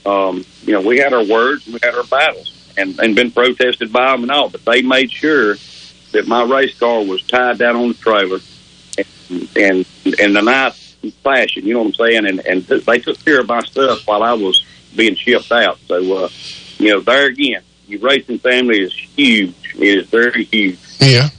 um, 0.05 0.45
you 0.63 0.73
know, 0.73 0.81
we 0.81 0.97
had 0.97 1.13
our 1.13 1.23
words, 1.23 1.65
we 1.67 1.79
had 1.81 1.95
our 1.95 2.03
battles, 2.03 2.73
and 2.77 2.99
and 2.99 3.15
been 3.15 3.31
protested 3.31 3.93
by 3.93 4.11
them 4.11 4.23
and 4.23 4.31
all. 4.31 4.49
But 4.49 4.65
they 4.65 4.81
made 4.81 5.11
sure 5.11 5.55
that 6.11 6.27
my 6.27 6.43
race 6.43 6.77
car 6.77 7.03
was 7.03 7.21
tied 7.23 7.57
down 7.57 7.75
on 7.75 7.87
the 7.89 7.93
trailer, 7.95 8.39
and 9.55 9.85
and 10.05 10.19
in 10.19 10.37
a 10.37 10.41
nice 10.41 10.93
fashion. 11.23 11.65
You 11.65 11.73
know 11.73 11.79
what 11.83 11.87
I'm 11.87 11.93
saying? 11.93 12.25
And 12.27 12.39
and 12.45 12.67
th- 12.67 12.85
they 12.85 12.99
took 12.99 13.23
care 13.23 13.41
of 13.41 13.47
my 13.47 13.61
stuff 13.61 14.05
while 14.07 14.23
I 14.23 14.33
was 14.33 14.65
being 14.95 15.15
shipped 15.15 15.51
out. 15.51 15.79
So 15.87 15.95
uh, 15.95 16.29
you 16.77 16.89
know, 16.89 16.99
there 17.01 17.27
again, 17.27 17.61
your 17.87 18.01
racing 18.01 18.39
family 18.39 18.81
is 18.81 18.93
huge. 18.93 19.55
It 19.75 19.99
is 19.99 20.07
very 20.07 20.45
huge. 20.45 20.79
Yeah. 20.99 21.29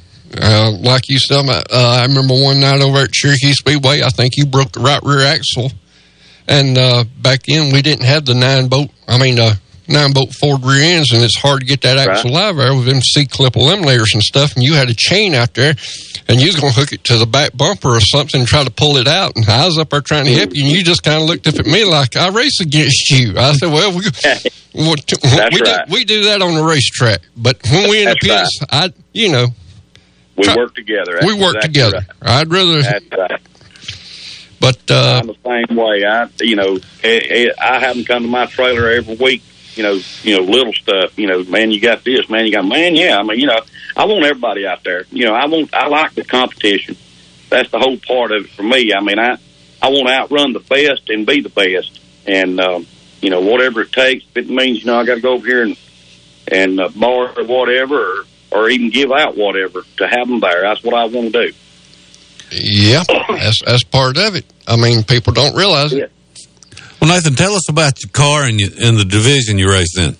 Uh, 0.40 0.70
like 0.80 1.08
you 1.08 1.18
said, 1.18 1.44
uh, 1.46 1.62
I 1.70 2.06
remember 2.06 2.34
one 2.34 2.60
night 2.60 2.80
over 2.80 2.98
at 2.98 3.12
Cherokee 3.12 3.52
Speedway, 3.52 4.00
I 4.02 4.08
think 4.08 4.32
you 4.36 4.46
broke 4.46 4.72
the 4.72 4.80
right 4.80 5.00
rear 5.02 5.20
axle. 5.20 5.70
And 6.48 6.78
uh, 6.78 7.04
back 7.20 7.42
then, 7.42 7.72
we 7.72 7.82
didn't 7.82 8.04
have 8.04 8.24
the 8.24 8.34
nine 8.34 8.68
bolt, 8.68 8.90
I 9.06 9.18
mean, 9.18 9.38
uh, 9.38 9.54
nine 9.92 10.12
bolt 10.12 10.34
Ford 10.34 10.64
rear 10.64 10.82
ends, 10.96 11.12
and 11.12 11.22
it's 11.22 11.36
hard 11.38 11.60
to 11.60 11.66
get 11.66 11.82
that 11.82 11.98
axle 11.98 12.36
out 12.36 12.50
of 12.52 12.56
there 12.56 12.74
with 12.74 12.86
them 12.86 13.00
C 13.02 13.26
clip 13.26 13.52
eliminators 13.54 14.14
and 14.14 14.22
stuff. 14.22 14.54
And 14.54 14.64
you 14.64 14.74
had 14.74 14.88
a 14.90 14.94
chain 14.96 15.34
out 15.34 15.54
there, 15.54 15.74
and 16.28 16.40
you 16.40 16.46
was 16.46 16.56
going 16.56 16.72
to 16.72 16.78
hook 16.80 16.92
it 16.92 17.04
to 17.04 17.16
the 17.18 17.26
back 17.26 17.56
bumper 17.56 17.88
or 17.90 18.00
something 18.00 18.40
and 18.40 18.48
try 18.48 18.64
to 18.64 18.70
pull 18.70 18.96
it 18.96 19.06
out. 19.06 19.36
And 19.36 19.44
I 19.48 19.66
was 19.66 19.78
up 19.78 19.90
there 19.90 20.00
trying 20.00 20.24
to 20.24 20.32
help 20.34 20.54
you, 20.54 20.64
and 20.64 20.72
you 20.72 20.82
just 20.82 21.02
kind 21.02 21.22
of 21.22 21.28
looked 21.28 21.46
up 21.46 21.54
at 21.58 21.66
me 21.66 21.84
like, 21.84 22.16
I 22.16 22.28
race 22.30 22.60
against 22.60 23.10
you. 23.10 23.34
I 23.36 23.52
said, 23.52 23.70
Well, 23.72 23.90
we, 23.92 23.98
we, 24.74 24.88
right. 24.88 25.06
do, 25.06 25.92
we 25.92 26.04
do 26.04 26.24
that 26.24 26.40
on 26.42 26.54
the 26.54 26.64
racetrack. 26.64 27.20
But 27.36 27.58
when 27.70 27.90
we 27.90 28.02
in 28.02 28.08
the 28.08 28.16
pits, 28.20 28.58
I, 28.70 28.92
you 29.12 29.30
know, 29.30 29.48
We 30.36 30.44
Try- 30.44 30.56
work 30.56 30.74
together. 30.74 31.12
That's 31.20 31.26
we 31.26 31.34
work 31.40 31.56
exactly 31.56 31.68
together. 31.82 32.06
right. 32.22 32.30
I'd 32.40 32.50
rather, 32.50 32.80
right. 32.80 33.40
but 34.60 34.90
uh, 34.90 35.20
I'm 35.22 35.26
the 35.26 35.36
same 35.68 35.76
way. 35.76 36.04
I, 36.04 36.28
you 36.40 36.56
know, 36.56 36.76
eh, 37.02 37.20
eh, 37.28 37.46
I 37.60 37.80
have 37.80 37.96
them 37.96 38.04
come 38.04 38.22
to 38.22 38.28
my 38.28 38.46
trailer 38.46 38.88
every 38.90 39.16
week. 39.16 39.42
You 39.74 39.82
know, 39.82 40.00
you 40.22 40.36
know, 40.36 40.42
little 40.42 40.72
stuff. 40.72 41.18
You 41.18 41.26
know, 41.26 41.44
man, 41.44 41.70
you 41.70 41.80
got 41.80 42.04
this, 42.04 42.28
man, 42.28 42.46
you 42.46 42.52
got, 42.52 42.66
man, 42.66 42.94
yeah. 42.94 43.18
I 43.18 43.22
mean, 43.22 43.40
you 43.40 43.46
know, 43.46 43.60
I 43.96 44.04
want 44.04 44.24
everybody 44.24 44.66
out 44.66 44.84
there. 44.84 45.04
You 45.10 45.26
know, 45.26 45.34
I 45.34 45.46
want, 45.46 45.72
I 45.74 45.88
like 45.88 46.14
the 46.14 46.24
competition. 46.24 46.96
That's 47.48 47.70
the 47.70 47.78
whole 47.78 47.96
part 47.98 48.32
of 48.32 48.44
it 48.44 48.50
for 48.50 48.62
me. 48.62 48.92
I 48.94 49.00
mean, 49.02 49.18
I, 49.18 49.36
I 49.80 49.88
want 49.88 50.08
to 50.08 50.14
outrun 50.14 50.52
the 50.52 50.60
best 50.60 51.10
and 51.10 51.26
be 51.26 51.40
the 51.40 51.48
best, 51.48 52.00
and 52.26 52.60
um, 52.60 52.86
you 53.20 53.30
know, 53.30 53.40
whatever 53.40 53.82
it 53.82 53.92
takes. 53.92 54.24
If 54.34 54.36
it 54.36 54.48
means, 54.48 54.80
you 54.80 54.86
know, 54.86 54.98
I 54.98 55.04
got 55.04 55.16
to 55.16 55.20
go 55.20 55.34
over 55.34 55.46
here 55.46 55.62
and 55.62 55.76
and 56.48 56.80
uh, 56.80 56.88
borrow 56.94 57.44
whatever, 57.44 58.20
or, 58.20 58.24
or 58.52 58.68
even 58.68 58.90
give 58.90 59.10
out 59.10 59.36
whatever 59.36 59.82
to 59.98 60.06
have 60.06 60.28
them 60.28 60.40
there. 60.40 60.62
That's 60.62 60.82
what 60.84 60.94
I 60.94 61.06
want 61.06 61.32
to 61.32 61.46
do. 61.48 61.52
yeah, 62.52 63.04
that's 63.08 63.60
that's 63.64 63.84
part 63.84 64.16
of 64.18 64.36
it. 64.36 64.44
I 64.68 64.76
mean, 64.76 65.02
people 65.04 65.32
don't 65.32 65.56
realize 65.56 65.92
it. 65.92 66.11
Well, 67.02 67.12
Nathan, 67.12 67.34
tell 67.34 67.54
us 67.54 67.68
about 67.68 68.00
your 68.00 68.10
car 68.12 68.44
and, 68.44 68.60
you, 68.60 68.68
and 68.80 68.96
the 68.96 69.04
division 69.04 69.58
you 69.58 69.68
raced 69.68 69.98
in. 69.98 70.16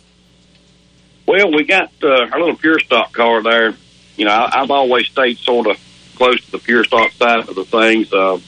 Well, 1.29 1.53
we 1.53 1.63
got 1.63 1.93
uh, 2.03 2.27
our 2.33 2.41
little 2.41 2.57
pure 2.57 2.81
stock 2.81 3.13
car 3.13 3.41
there. 3.41 3.77
You 4.17 4.25
know, 4.25 4.33
I, 4.33 4.61
I've 4.61 4.71
always 4.73 5.07
stayed 5.07 5.39
sort 5.39 5.69
of 5.69 5.79
close 6.17 6.45
to 6.45 6.51
the 6.51 6.59
pure 6.59 6.83
stock 6.83 7.13
side 7.13 7.49
of 7.49 7.55
the 7.55 7.65
things. 7.65 8.13
Uh, 8.13 8.41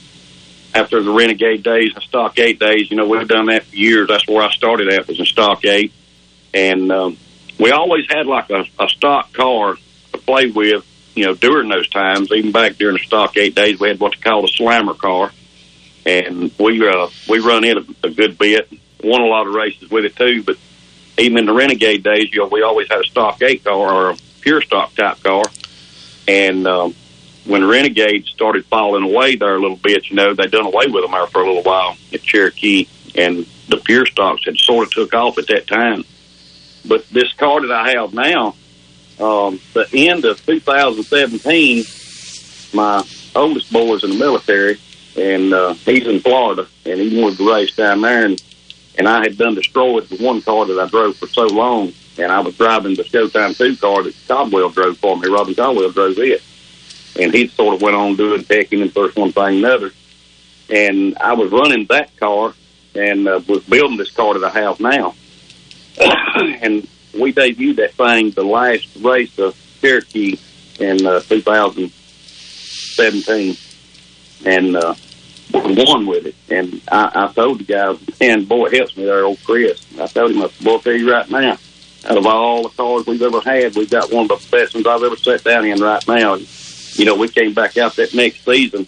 after 0.73 1.01
the 1.01 1.11
renegade 1.11 1.63
days 1.63 1.93
and 1.95 2.03
stock 2.03 2.37
eight 2.37 2.59
days, 2.59 2.91
you 2.91 2.97
know, 2.97 3.07
we've 3.07 3.25
done 3.25 3.45
that 3.45 3.63
for 3.63 3.75
years. 3.77 4.09
That's 4.09 4.27
where 4.27 4.43
I 4.43 4.51
started 4.51 4.91
at 4.91 5.07
was 5.07 5.17
in 5.17 5.25
stock 5.25 5.63
eight, 5.63 5.93
and 6.53 6.91
um, 6.91 7.17
we 7.57 7.71
always 7.71 8.05
had 8.09 8.27
like 8.27 8.49
a, 8.49 8.65
a 8.77 8.89
stock 8.89 9.31
car 9.31 9.77
to 10.11 10.17
play 10.17 10.51
with. 10.51 10.85
You 11.15 11.27
know, 11.27 11.35
during 11.35 11.69
those 11.69 11.87
times, 11.87 12.29
even 12.33 12.51
back 12.51 12.75
during 12.75 12.97
the 12.97 13.03
stock 13.05 13.37
eight 13.37 13.55
days, 13.55 13.79
we 13.79 13.87
had 13.87 14.01
what 14.01 14.19
they 14.21 14.43
a 14.43 14.49
slammer 14.49 14.93
car, 14.93 15.31
and 16.05 16.51
we 16.59 16.87
uh, 16.87 17.07
we 17.27 17.39
run 17.39 17.63
it 17.63 17.77
a, 17.77 17.85
a 18.03 18.09
good 18.09 18.37
bit. 18.37 18.69
Won 19.03 19.21
a 19.21 19.25
lot 19.25 19.47
of 19.47 19.53
races 19.53 19.89
with 19.89 20.05
it 20.05 20.15
too, 20.15 20.43
but 20.43 20.57
even 21.17 21.37
in 21.37 21.45
the 21.45 21.53
Renegade 21.53 22.03
days, 22.03 22.33
you 22.33 22.41
know, 22.41 22.47
we 22.47 22.61
always 22.61 22.89
had 22.89 22.99
a 22.99 23.05
stock 23.05 23.41
eight 23.41 23.63
car 23.63 23.93
or 23.93 24.09
a 24.11 24.17
pure 24.41 24.61
stock 24.61 24.93
type 24.95 25.21
car. 25.23 25.43
And 26.27 26.67
um, 26.67 26.95
when 27.45 27.61
the 27.61 27.67
Renegades 27.67 28.29
started 28.29 28.65
falling 28.65 29.03
away 29.03 29.35
there 29.35 29.55
a 29.55 29.59
little 29.59 29.77
bit, 29.77 30.09
you 30.09 30.15
know, 30.15 30.33
they 30.33 30.47
done 30.47 30.65
away 30.65 30.87
with 30.87 31.03
them 31.03 31.11
there 31.11 31.27
for 31.27 31.41
a 31.41 31.47
little 31.47 31.63
while 31.63 31.95
at 32.11 32.21
Cherokee, 32.21 32.87
and 33.15 33.45
the 33.69 33.77
pure 33.77 34.05
stocks 34.05 34.45
had 34.45 34.57
sort 34.57 34.87
of 34.87 34.93
took 34.93 35.13
off 35.13 35.37
at 35.37 35.47
that 35.47 35.67
time. 35.67 36.03
But 36.87 37.07
this 37.09 37.31
car 37.33 37.61
that 37.61 37.71
I 37.71 37.91
have 37.91 38.13
now, 38.13 38.55
um, 39.19 39.59
the 39.73 39.87
end 39.93 40.25
of 40.25 40.43
2017, 40.45 41.85
my 42.73 43.07
oldest 43.35 43.71
boy 43.71 43.95
is 43.95 44.03
in 44.03 44.11
the 44.11 44.17
military, 44.17 44.79
and 45.15 45.53
uh, 45.53 45.73
he's 45.73 46.07
in 46.07 46.19
Florida, 46.19 46.67
and 46.85 46.99
he 46.99 47.21
wanted 47.21 47.37
to 47.37 47.51
race 47.51 47.75
down 47.75 48.01
there, 48.01 48.25
and 48.25 48.41
and 48.97 49.07
I 49.07 49.21
had 49.21 49.37
done 49.37 49.55
destroyed 49.55 50.07
the 50.07 50.23
one 50.23 50.41
car 50.41 50.65
that 50.65 50.79
I 50.79 50.87
drove 50.87 51.17
for 51.17 51.27
so 51.27 51.45
long, 51.47 51.91
and 52.17 52.31
I 52.31 52.39
was 52.39 52.57
driving 52.57 52.95
the 52.95 53.03
Showtime 53.03 53.57
2 53.57 53.75
car 53.77 54.03
that 54.03 54.15
Caldwell 54.27 54.69
drove 54.69 54.97
for 54.97 55.17
me. 55.17 55.27
Robin 55.27 55.53
Caldwell 55.53 55.91
drove 55.91 56.17
it. 56.19 56.41
And 57.19 57.33
he 57.33 57.47
sort 57.47 57.75
of 57.75 57.81
went 57.81 57.95
on 57.95 58.15
doing 58.15 58.43
teching 58.43 58.81
and 58.81 58.93
first 58.93 59.15
one 59.15 59.31
thing 59.31 59.59
another. 59.59 59.91
And 60.69 61.17
I 61.17 61.33
was 61.33 61.51
running 61.51 61.85
that 61.87 62.15
car 62.17 62.53
and 62.93 63.27
uh, 63.27 63.41
was 63.47 63.63
building 63.63 63.97
this 63.97 64.11
car 64.11 64.37
that 64.37 64.55
I 64.55 64.59
have 64.61 64.79
now. 64.79 65.15
and 66.61 66.87
we 67.13 67.33
debuted 67.33 67.77
that 67.77 67.93
thing 67.93 68.29
the 68.31 68.43
last 68.43 68.87
race 68.97 69.39
of 69.39 69.57
Cherokee 69.81 70.37
in 70.79 71.05
uh, 71.05 71.21
2017, 71.21 73.57
and 74.45 74.75
uh, 74.75 74.93
won 75.63 76.05
with 76.05 76.25
it. 76.25 76.35
And 76.49 76.81
I, 76.91 77.11
I 77.27 77.33
told 77.33 77.59
the 77.59 77.63
guys, 77.63 77.99
and 78.21 78.47
boy, 78.47 78.69
helps 78.69 78.97
me 78.97 79.05
there, 79.05 79.25
old 79.25 79.43
Chris. 79.43 79.85
I 79.99 80.07
told 80.07 80.31
him, 80.31 80.41
I 80.41 80.49
boy, 80.63 80.73
I'll 80.73 80.79
tell 80.79 80.93
you 80.93 81.11
right 81.11 81.29
now, 81.29 81.57
out 82.07 82.17
of 82.17 82.25
all 82.25 82.63
the 82.63 82.69
cars 82.69 83.05
we've 83.05 83.21
ever 83.21 83.41
had, 83.41 83.75
we've 83.75 83.89
got 83.89 84.11
one 84.11 84.29
of 84.29 84.41
the 84.41 84.57
best 84.57 84.75
ones 84.75 84.85
I've 84.85 85.03
ever 85.03 85.15
sat 85.15 85.43
down 85.43 85.65
in 85.65 85.81
right 85.81 86.07
now. 86.07 86.33
And, 86.33 86.47
you 86.97 87.05
know, 87.05 87.15
we 87.15 87.27
came 87.27 87.53
back 87.53 87.77
out 87.77 87.95
that 87.95 88.13
next 88.13 88.45
season. 88.45 88.87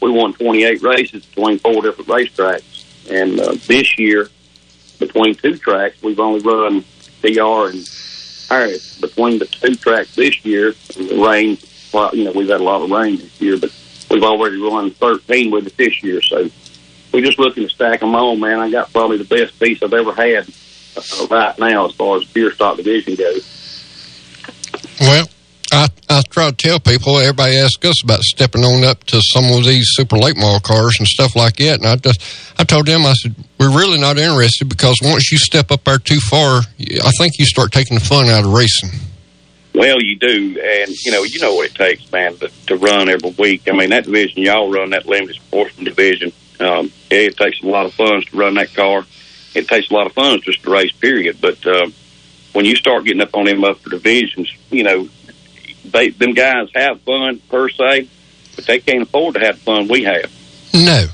We 0.00 0.10
won 0.10 0.34
28 0.34 0.82
races 0.82 1.26
between 1.26 1.58
four 1.58 1.82
different 1.82 2.08
racetracks. 2.08 3.10
And 3.10 3.38
uh, 3.38 3.54
this 3.66 3.98
year, 3.98 4.28
between 4.98 5.34
two 5.34 5.58
tracks, 5.58 6.02
we've 6.02 6.20
only 6.20 6.40
run 6.40 6.84
DR 7.22 7.70
and 7.70 7.88
Harris. 8.48 8.98
Between 8.98 9.38
the 9.38 9.46
two 9.46 9.74
tracks 9.74 10.14
this 10.14 10.44
year, 10.44 10.74
the 10.96 11.22
rain, 11.22 11.58
well, 11.92 12.14
you 12.14 12.24
know, 12.24 12.32
we've 12.32 12.48
had 12.48 12.60
a 12.60 12.64
lot 12.64 12.82
of 12.82 12.90
rain 12.90 13.16
this 13.16 13.40
year, 13.40 13.58
but 13.58 13.70
we've 14.14 14.22
already 14.22 14.60
run 14.60 14.92
13 14.92 15.50
with 15.50 15.66
it 15.66 15.76
this 15.76 16.02
year. 16.02 16.22
So 16.22 16.48
we're 17.12 17.24
just 17.24 17.38
looking 17.38 17.64
to 17.64 17.68
stack 17.68 18.00
them 18.00 18.14
on, 18.14 18.40
man. 18.40 18.60
I 18.60 18.70
got 18.70 18.92
probably 18.92 19.18
the 19.18 19.24
best 19.24 19.58
piece 19.58 19.82
I've 19.82 19.92
ever 19.92 20.14
had 20.14 20.48
uh, 20.96 21.26
right 21.30 21.58
now 21.58 21.86
as 21.86 21.94
far 21.94 22.18
as 22.18 22.24
pure 22.26 22.52
stock 22.52 22.76
division 22.76 23.16
goes. 23.16 23.50
Well, 25.00 25.26
I, 25.72 25.88
I 26.08 26.22
try 26.30 26.50
to 26.50 26.56
tell 26.56 26.78
people, 26.78 27.18
everybody 27.18 27.56
asks 27.56 27.84
us 27.84 28.02
about 28.04 28.20
stepping 28.20 28.62
on 28.62 28.84
up 28.84 29.02
to 29.04 29.20
some 29.20 29.46
of 29.46 29.64
these 29.64 29.86
super 29.90 30.16
late 30.16 30.36
model 30.36 30.60
cars 30.60 30.94
and 30.98 31.08
stuff 31.08 31.34
like 31.34 31.56
that. 31.56 31.80
And 31.80 31.86
I 31.86 31.96
just, 31.96 32.20
I 32.58 32.64
told 32.64 32.86
them, 32.86 33.04
I 33.04 33.14
said, 33.14 33.34
we're 33.58 33.76
really 33.76 33.98
not 33.98 34.16
interested 34.16 34.68
because 34.68 34.96
once 35.02 35.32
you 35.32 35.38
step 35.38 35.72
up 35.72 35.84
there 35.84 35.98
too 35.98 36.20
far, 36.20 36.60
I 36.78 37.10
think 37.18 37.38
you 37.38 37.46
start 37.46 37.72
taking 37.72 37.98
the 37.98 38.04
fun 38.04 38.26
out 38.26 38.44
of 38.44 38.52
racing. 38.52 38.90
Well, 39.74 40.00
you 40.00 40.16
do, 40.16 40.60
and 40.62 41.04
you 41.04 41.10
know, 41.10 41.24
you 41.24 41.40
know 41.40 41.54
what 41.54 41.70
it 41.70 41.74
takes, 41.74 42.10
man, 42.12 42.36
to, 42.36 42.48
to 42.68 42.76
run 42.76 43.08
every 43.08 43.30
week. 43.30 43.62
I 43.68 43.72
mean, 43.72 43.90
that 43.90 44.04
division 44.04 44.42
y'all 44.42 44.70
run, 44.70 44.90
that 44.90 45.06
limited 45.06 45.34
sportsman 45.34 45.84
division, 45.84 46.32
um, 46.60 46.92
it 47.10 47.36
takes 47.36 47.60
a 47.60 47.66
lot 47.66 47.84
of 47.84 47.92
funds 47.92 48.26
to 48.26 48.36
run 48.36 48.54
that 48.54 48.72
car. 48.72 49.04
It 49.54 49.66
takes 49.66 49.90
a 49.90 49.94
lot 49.94 50.06
of 50.06 50.12
funds 50.12 50.44
just 50.44 50.62
to 50.62 50.70
race, 50.70 50.92
period. 50.92 51.38
But 51.40 51.66
uh, 51.66 51.88
when 52.52 52.64
you 52.64 52.76
start 52.76 53.04
getting 53.04 53.20
up 53.20 53.34
on 53.34 53.46
them 53.46 53.64
upper 53.64 53.90
divisions, 53.90 54.52
you 54.70 54.84
know, 54.84 55.08
they 55.84 56.10
them 56.10 56.34
guys 56.34 56.68
have 56.74 57.00
fun 57.02 57.40
per 57.50 57.68
se, 57.68 58.08
but 58.54 58.64
they 58.66 58.78
can't 58.78 59.02
afford 59.02 59.34
to 59.34 59.40
have 59.40 59.56
the 59.56 59.64
fun 59.64 59.88
we 59.88 60.04
have. 60.04 60.32
No, 60.72 61.06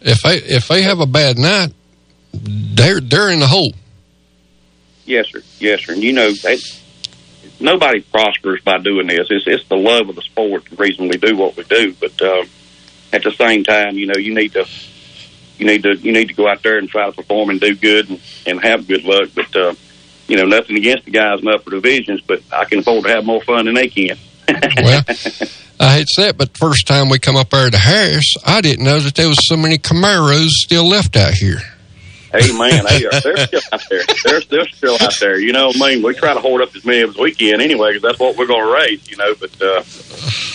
if 0.00 0.20
they 0.22 0.36
if 0.36 0.66
they 0.66 0.82
have 0.82 0.98
a 0.98 1.06
bad 1.06 1.38
night, 1.38 1.72
they're 2.32 3.00
they're 3.00 3.30
in 3.30 3.38
the 3.38 3.46
hole. 3.46 3.72
Yes, 5.06 5.28
sir. 5.28 5.42
Yes, 5.58 5.84
sir. 5.84 5.92
And 5.94 6.02
you 6.02 6.12
know, 6.12 6.32
they, 6.32 6.58
nobody 7.60 8.00
prospers 8.00 8.60
by 8.62 8.78
doing 8.78 9.06
this. 9.06 9.28
It's 9.30 9.46
it's 9.46 9.68
the 9.68 9.76
love 9.76 10.08
of 10.08 10.16
the 10.16 10.22
sport, 10.22 10.64
the 10.66 10.76
reason 10.76 11.08
we 11.08 11.16
do 11.16 11.36
what 11.36 11.56
we 11.56 11.64
do. 11.64 11.94
But 11.94 12.20
um, 12.22 12.48
at 13.12 13.22
the 13.22 13.32
same 13.32 13.64
time, 13.64 13.96
you 13.96 14.06
know, 14.06 14.16
you 14.16 14.34
need 14.34 14.52
to 14.52 14.66
you 15.58 15.66
need 15.66 15.82
to 15.82 15.96
you 15.96 16.12
need 16.12 16.28
to 16.28 16.34
go 16.34 16.48
out 16.48 16.62
there 16.62 16.78
and 16.78 16.88
try 16.88 17.06
to 17.06 17.12
perform 17.12 17.50
and 17.50 17.60
do 17.60 17.74
good 17.74 18.08
and, 18.08 18.20
and 18.46 18.62
have 18.62 18.88
good 18.88 19.04
luck. 19.04 19.30
But 19.34 19.54
uh, 19.54 19.74
you 20.26 20.36
know, 20.36 20.44
nothing 20.44 20.76
against 20.76 21.04
the 21.04 21.10
guys 21.10 21.40
in 21.40 21.48
upper 21.48 21.70
divisions, 21.70 22.20
but 22.22 22.42
I 22.52 22.64
can 22.64 22.80
afford 22.80 23.04
to 23.04 23.10
have 23.10 23.24
more 23.24 23.42
fun 23.42 23.66
than 23.66 23.74
they 23.74 23.88
can. 23.88 24.16
well, 24.48 25.04
I 25.78 25.94
hate 25.94 26.06
to 26.06 26.14
say 26.14 26.28
it, 26.28 26.38
but 26.38 26.56
first 26.56 26.86
time 26.86 27.08
we 27.08 27.18
come 27.18 27.36
up 27.36 27.50
there 27.50 27.70
to 27.70 27.78
Harris, 27.78 28.34
I 28.44 28.60
didn't 28.60 28.84
know 28.84 28.98
that 29.00 29.14
there 29.14 29.28
was 29.28 29.38
so 29.46 29.56
many 29.56 29.78
Camaros 29.78 30.48
still 30.48 30.88
left 30.88 31.16
out 31.16 31.34
here. 31.34 31.60
Hey 32.32 32.56
man, 32.56 32.84
they 32.84 33.04
are, 33.06 33.20
they're 33.20 33.36
still 33.46 33.60
out 33.72 33.82
there. 33.90 34.02
They're, 34.24 34.40
they're 34.40 34.68
still 34.68 34.96
out 35.00 35.14
there. 35.18 35.40
You 35.40 35.52
know, 35.52 35.72
I 35.74 35.78
mean, 35.78 36.02
we 36.02 36.14
try 36.14 36.32
to 36.32 36.40
hold 36.40 36.60
up 36.60 36.74
as 36.76 36.84
many 36.84 37.00
as 37.00 37.16
we 37.16 37.34
can 37.34 37.60
anyway, 37.60 37.90
because 37.90 38.02
that's 38.02 38.20
what 38.20 38.36
we're 38.36 38.46
going 38.46 38.66
to 38.66 38.72
race. 38.72 39.10
You 39.10 39.16
know, 39.16 39.34
but 39.34 39.60
uh, 39.60 39.82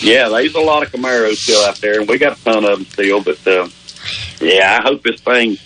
yeah, 0.00 0.28
there's 0.28 0.54
a 0.54 0.60
lot 0.60 0.82
of 0.82 0.90
Camaros 0.90 1.36
still 1.36 1.62
out 1.66 1.76
there, 1.76 2.00
and 2.00 2.08
we 2.08 2.16
got 2.16 2.38
a 2.38 2.44
ton 2.44 2.64
of 2.64 2.78
them 2.78 2.84
still. 2.86 3.22
But 3.22 3.46
uh, 3.46 3.68
yeah, 4.40 4.78
I 4.80 4.88
hope 4.88 5.02
this 5.02 5.20
thing. 5.20 5.58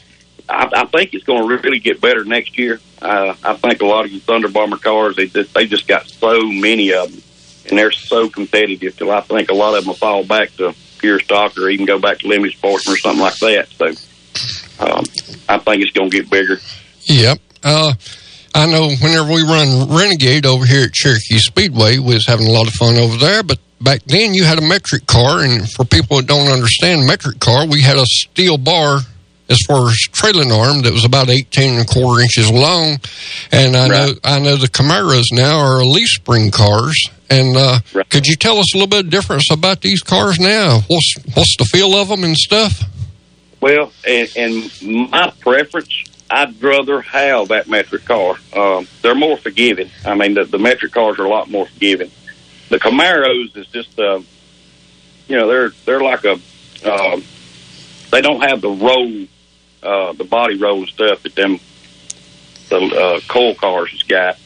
I, 0.48 0.68
I 0.74 0.86
think 0.86 1.14
it's 1.14 1.24
going 1.24 1.48
to 1.48 1.62
really 1.62 1.78
get 1.78 2.00
better 2.00 2.24
next 2.24 2.58
year. 2.58 2.80
Uh, 3.00 3.34
I 3.44 3.54
think 3.54 3.80
a 3.80 3.86
lot 3.86 4.04
of 4.04 4.10
you 4.10 4.18
Thunder 4.18 4.48
Bomber 4.48 4.78
cars, 4.78 5.14
they 5.14 5.28
just 5.28 5.54
they 5.54 5.66
just 5.66 5.86
got 5.86 6.08
so 6.08 6.42
many 6.42 6.92
of 6.92 7.12
them, 7.12 7.22
and 7.68 7.78
they're 7.78 7.92
so 7.92 8.28
competitive. 8.28 8.96
Till 8.96 9.12
I 9.12 9.20
think 9.20 9.48
a 9.48 9.54
lot 9.54 9.76
of 9.76 9.84
them 9.84 9.88
will 9.88 9.94
fall 9.94 10.24
back 10.24 10.56
to 10.56 10.74
pure 10.98 11.20
stock 11.20 11.56
or 11.56 11.68
even 11.68 11.86
go 11.86 12.00
back 12.00 12.18
to 12.18 12.26
limited 12.26 12.56
sportsman 12.56 12.94
or 12.94 12.98
something 12.98 13.22
like 13.22 13.38
that. 13.38 13.68
So 13.68 13.94
um, 14.80 15.04
I 15.50 15.58
think 15.58 15.82
it's 15.82 15.90
going 15.92 16.10
to 16.10 16.16
get 16.16 16.30
bigger. 16.30 16.58
Yep. 17.02 17.38
Uh, 17.64 17.92
I 18.54 18.66
know 18.66 18.88
whenever 18.88 19.32
we 19.32 19.42
run 19.42 19.88
Renegade 19.88 20.46
over 20.46 20.64
here 20.64 20.84
at 20.84 20.92
Cherokee 20.92 21.38
Speedway, 21.38 21.98
we 21.98 22.14
was 22.14 22.26
having 22.26 22.46
a 22.46 22.50
lot 22.50 22.68
of 22.68 22.72
fun 22.74 22.96
over 22.96 23.16
there. 23.16 23.42
But 23.42 23.58
back 23.80 24.02
then, 24.04 24.32
you 24.32 24.44
had 24.44 24.58
a 24.58 24.66
metric 24.66 25.06
car, 25.06 25.40
and 25.40 25.68
for 25.72 25.84
people 25.84 26.18
that 26.18 26.26
don't 26.26 26.48
understand 26.48 27.06
metric 27.06 27.40
car, 27.40 27.66
we 27.66 27.82
had 27.82 27.96
a 27.96 28.06
steel 28.06 28.58
bar 28.58 29.00
as 29.48 29.58
far 29.66 29.88
as 29.88 29.96
trailing 30.12 30.52
arm 30.52 30.82
that 30.82 30.92
was 30.92 31.04
about 31.04 31.28
18 31.28 31.74
and 31.74 31.82
a 31.82 31.92
quarter 31.92 32.22
inches 32.22 32.48
long. 32.50 32.98
And 33.50 33.76
I 33.76 33.88
know 33.88 34.12
I 34.22 34.38
know 34.38 34.56
the 34.56 34.68
Camaros 34.68 35.32
now 35.32 35.58
are 35.58 35.84
leaf 35.84 36.08
spring 36.08 36.52
cars. 36.52 36.96
And 37.28 37.56
uh, 37.56 37.80
could 38.08 38.26
you 38.26 38.36
tell 38.36 38.58
us 38.58 38.74
a 38.74 38.78
little 38.78 38.88
bit 38.88 39.04
of 39.04 39.10
difference 39.10 39.50
about 39.52 39.82
these 39.82 40.02
cars 40.02 40.38
now? 40.38 40.80
What's 40.86 41.14
what's 41.34 41.56
the 41.56 41.64
feel 41.64 41.94
of 41.94 42.08
them 42.08 42.24
and 42.24 42.36
stuff? 42.36 42.82
Well, 43.60 43.92
and, 44.06 44.30
and 44.36 45.10
my 45.10 45.32
preference, 45.40 46.04
I'd 46.30 46.62
rather 46.62 47.02
have 47.02 47.48
that 47.48 47.68
metric 47.68 48.04
car. 48.04 48.36
Um, 48.54 48.86
they're 49.02 49.14
more 49.14 49.36
forgiving. 49.36 49.90
I 50.04 50.14
mean, 50.14 50.34
the, 50.34 50.44
the 50.44 50.58
metric 50.58 50.92
cars 50.92 51.18
are 51.18 51.24
a 51.24 51.28
lot 51.28 51.50
more 51.50 51.66
forgiving. 51.66 52.10
The 52.70 52.78
Camaros 52.78 53.56
is 53.56 53.66
just, 53.66 53.98
uh, 53.98 54.20
you 55.28 55.36
know, 55.36 55.48
they're 55.48 55.70
they're 55.84 56.00
like 56.00 56.24
a, 56.24 56.34
um, 56.88 57.24
they 58.10 58.20
don't 58.20 58.40
have 58.42 58.60
the 58.60 58.70
roll, 58.70 59.26
uh, 59.82 60.12
the 60.12 60.24
body 60.24 60.56
roll 60.56 60.86
stuff 60.86 61.22
that 61.24 61.34
them 61.34 61.58
the 62.70 62.76
uh, 62.78 63.20
coal 63.28 63.54
cars 63.54 63.90
has 63.90 64.02
got. 64.04 64.38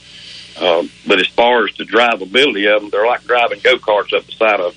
Uh, 0.59 0.85
but 1.07 1.21
as 1.21 1.27
far 1.29 1.67
as 1.67 1.77
the 1.77 1.85
drivability 1.85 2.75
of 2.75 2.83
them, 2.83 2.91
they're 2.91 3.07
like 3.07 3.25
driving 3.25 3.61
go 3.61 3.77
karts 3.77 4.17
up 4.17 4.25
the 4.25 4.33
side 4.33 4.61
of 4.61 4.75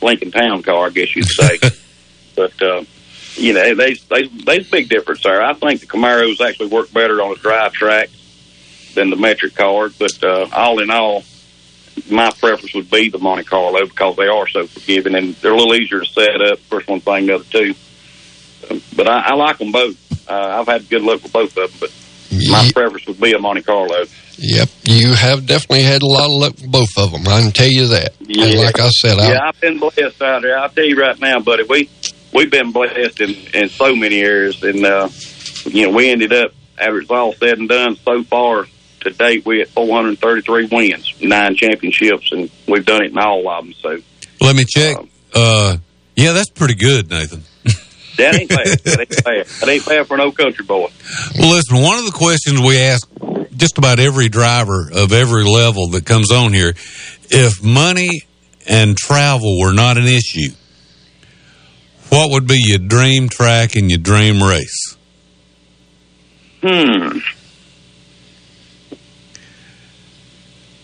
Lincoln 0.00 0.30
Town 0.30 0.62
car, 0.62 0.86
I 0.86 0.90
guess 0.90 1.14
you'd 1.14 1.26
say. 1.26 1.58
but 2.36 2.62
uh, 2.62 2.84
you 3.36 3.52
know, 3.52 3.74
they 3.74 3.94
they 3.94 4.28
there's 4.28 4.68
a 4.68 4.70
big 4.70 4.88
difference 4.88 5.22
there. 5.22 5.42
I 5.42 5.54
think 5.54 5.80
the 5.80 5.86
Camaros 5.86 6.40
actually 6.40 6.68
work 6.68 6.92
better 6.92 7.20
on 7.22 7.32
a 7.32 7.36
drive 7.36 7.72
track 7.72 8.10
than 8.94 9.10
the 9.10 9.16
metric 9.16 9.54
car. 9.54 9.90
But 9.98 10.22
uh, 10.22 10.48
all 10.52 10.80
in 10.80 10.90
all, 10.90 11.24
my 12.10 12.30
preference 12.30 12.74
would 12.74 12.90
be 12.90 13.08
the 13.08 13.18
Monte 13.18 13.44
Carlo 13.44 13.84
because 13.86 14.16
they 14.16 14.26
are 14.26 14.48
so 14.48 14.66
forgiving 14.66 15.14
and 15.14 15.34
they're 15.36 15.52
a 15.52 15.56
little 15.56 15.74
easier 15.74 16.00
to 16.00 16.06
set 16.06 16.40
up. 16.40 16.58
First 16.60 16.88
one 16.88 17.00
thing, 17.00 17.26
the 17.26 17.34
other 17.36 17.44
two. 17.44 17.74
But 18.96 19.08
I, 19.08 19.30
I 19.30 19.34
like 19.34 19.58
them 19.58 19.72
both. 19.72 20.28
Uh, 20.28 20.60
I've 20.60 20.66
had 20.66 20.88
good 20.88 21.02
luck 21.02 21.22
with 21.22 21.32
both 21.32 21.56
of 21.58 21.70
them, 21.70 21.78
but 21.80 22.50
my 22.50 22.70
preference 22.72 23.06
would 23.06 23.20
be 23.20 23.32
a 23.32 23.38
Monte 23.38 23.62
Carlo. 23.62 24.04
Yep, 24.36 24.68
you 24.84 25.12
have 25.14 25.46
definitely 25.46 25.84
had 25.84 26.02
a 26.02 26.06
lot 26.06 26.26
of 26.26 26.32
luck 26.32 26.52
with 26.54 26.70
both 26.70 26.88
of 26.98 27.12
them. 27.12 27.22
I 27.28 27.42
can 27.42 27.52
tell 27.52 27.68
you 27.68 27.88
that. 27.88 28.14
Yeah. 28.20 28.46
And 28.46 28.58
like 28.58 28.80
I 28.80 28.88
said, 28.88 29.18
I, 29.18 29.30
yeah, 29.30 29.38
I've 29.44 29.60
been 29.60 29.78
blessed 29.78 30.20
out 30.22 30.42
there. 30.42 30.58
I'll 30.58 30.68
tell 30.70 30.84
you 30.84 31.00
right 31.00 31.18
now, 31.20 31.38
buddy, 31.40 31.62
we 31.62 31.88
we've 32.34 32.50
been 32.50 32.72
blessed 32.72 33.20
in 33.20 33.30
in 33.54 33.68
so 33.68 33.94
many 33.94 34.20
areas, 34.20 34.62
and 34.62 34.84
uh, 34.84 35.08
you 35.64 35.86
know, 35.86 35.96
we 35.96 36.10
ended 36.10 36.32
up 36.32 36.52
after 36.78 36.98
it's 36.98 37.10
all 37.10 37.32
said 37.34 37.58
and 37.58 37.68
done 37.68 37.96
so 37.96 38.22
far 38.24 38.66
to 39.00 39.10
date, 39.10 39.46
we 39.46 39.60
at 39.60 39.68
433 39.68 40.68
wins, 40.72 41.14
nine 41.22 41.54
championships, 41.54 42.32
and 42.32 42.50
we've 42.66 42.84
done 42.84 43.04
it 43.04 43.12
in 43.12 43.18
all 43.18 43.48
of 43.48 43.64
them. 43.64 43.74
So 43.74 43.98
Let 44.40 44.56
me 44.56 44.64
check. 44.66 44.96
Uh, 45.34 45.76
yeah, 46.16 46.32
that's 46.32 46.50
pretty 46.50 46.74
good, 46.74 47.10
Nathan. 47.10 47.42
that 48.16 48.34
ain't 48.34 48.48
bad. 48.48 48.66
that 48.66 49.00
ain't 49.00 49.24
bad. 49.24 49.46
That 49.46 49.68
ain't 49.68 49.86
bad 49.86 50.06
for 50.06 50.14
an 50.14 50.20
old 50.20 50.36
country 50.36 50.64
boy. 50.64 50.88
Well, 51.38 51.54
listen, 51.54 51.82
one 51.82 51.98
of 51.98 52.06
the 52.06 52.12
questions 52.12 52.60
we 52.60 52.78
ask 52.80 53.08
just 53.56 53.78
about 53.78 54.00
every 54.00 54.28
driver 54.28 54.90
of 54.92 55.12
every 55.12 55.44
level 55.44 55.88
that 55.88 56.04
comes 56.04 56.32
on 56.32 56.52
here 56.52 56.74
if 57.30 57.62
money 57.62 58.22
and 58.66 58.96
travel 58.96 59.60
were 59.60 59.72
not 59.72 59.98
an 59.98 60.06
issue, 60.06 60.50
what 62.10 62.30
would 62.30 62.46
be 62.46 62.58
your 62.64 62.78
dream 62.78 63.28
track 63.28 63.76
and 63.76 63.90
your 63.90 63.98
dream 63.98 64.42
race? 64.42 64.96
Hmm. 66.62 67.18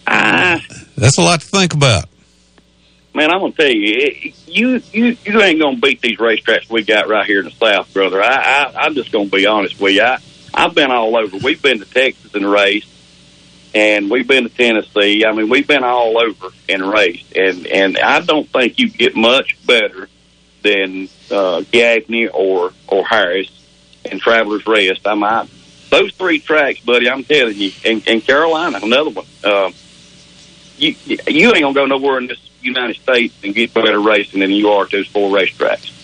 Ah, 0.07 0.61
That's 0.97 1.19
a 1.19 1.23
lot 1.23 1.41
to 1.41 1.47
think 1.47 1.73
about. 1.75 2.07
man, 3.15 3.31
I'm 3.31 3.41
gonna 3.41 3.53
tell 3.53 3.69
you, 3.71 4.33
you 4.47 4.83
you 4.93 5.17
you 5.25 5.41
ain't 5.43 5.61
gonna 5.61 5.77
beat 5.77 6.01
these 6.01 6.19
racetracks 6.19 6.69
we 6.69 6.83
got 6.83 7.09
right 7.09 7.27
here 7.27 7.39
in 7.41 7.45
the 7.47 7.51
South, 7.53 7.93
brother. 7.95 8.23
I, 8.23 8.27
I 8.75 8.85
I'm 8.87 8.95
just 8.95 9.13
gonna 9.13 9.29
be 9.29 9.47
honest 9.47 9.81
with 9.81 9.95
you. 9.95 10.03
I 10.03 10.19
I've 10.53 10.75
been 10.75 10.91
all 10.91 11.17
over. 11.17 11.37
We've 11.37 11.63
been 11.63 11.79
to 11.79 11.85
Texas 11.85 12.35
and 12.35 12.51
raced, 12.51 12.89
and 13.73 14.11
we've 14.11 14.27
been 14.27 14.45
to 14.45 14.51
Tennessee. 14.51 15.25
I 15.25 15.33
mean, 15.33 15.49
we've 15.49 15.69
been 15.69 15.85
all 15.85 16.19
over 16.19 16.49
and 16.69 16.83
raced, 16.91 17.37
and 17.37 17.67
and 17.69 17.99
I 17.99 18.21
don't 18.21 18.49
think 18.49 18.79
you 18.81 18.91
get 18.91 19.15
much 19.17 19.65
better 19.65 20.09
than 20.63 21.09
uh, 21.31 21.63
Gaffney 21.71 22.29
or 22.29 22.73
or 22.89 23.05
Harris 23.07 23.51
and 24.05 24.21
Travelers 24.21 24.67
Rest. 24.67 25.07
I 25.07 25.13
I, 25.13 25.49
those 25.91 26.13
three 26.15 26.41
tracks, 26.41 26.81
buddy, 26.81 27.11
I'm 27.11 27.25
telling 27.25 27.57
you, 27.57 27.73
and, 27.85 28.07
and 28.07 28.25
Carolina, 28.25 28.81
another 28.83 29.11
one. 29.11 29.27
Uh, 29.43 29.71
you 30.79 30.95
you 31.07 31.49
ain't 31.49 31.61
gonna 31.61 31.75
go 31.75 31.87
nowhere 31.87 32.19
in 32.19 32.27
this 32.27 32.41
United 32.63 32.97
States 32.97 33.35
and 33.43 33.55
get 33.55 33.75
better 33.75 34.01
racing 34.01 34.41
than 34.41 34.51
you 34.51 34.69
are 34.71 34.85
at 34.85 34.91
those 34.91 35.07
four 35.09 35.31
racetracks. 35.37 35.97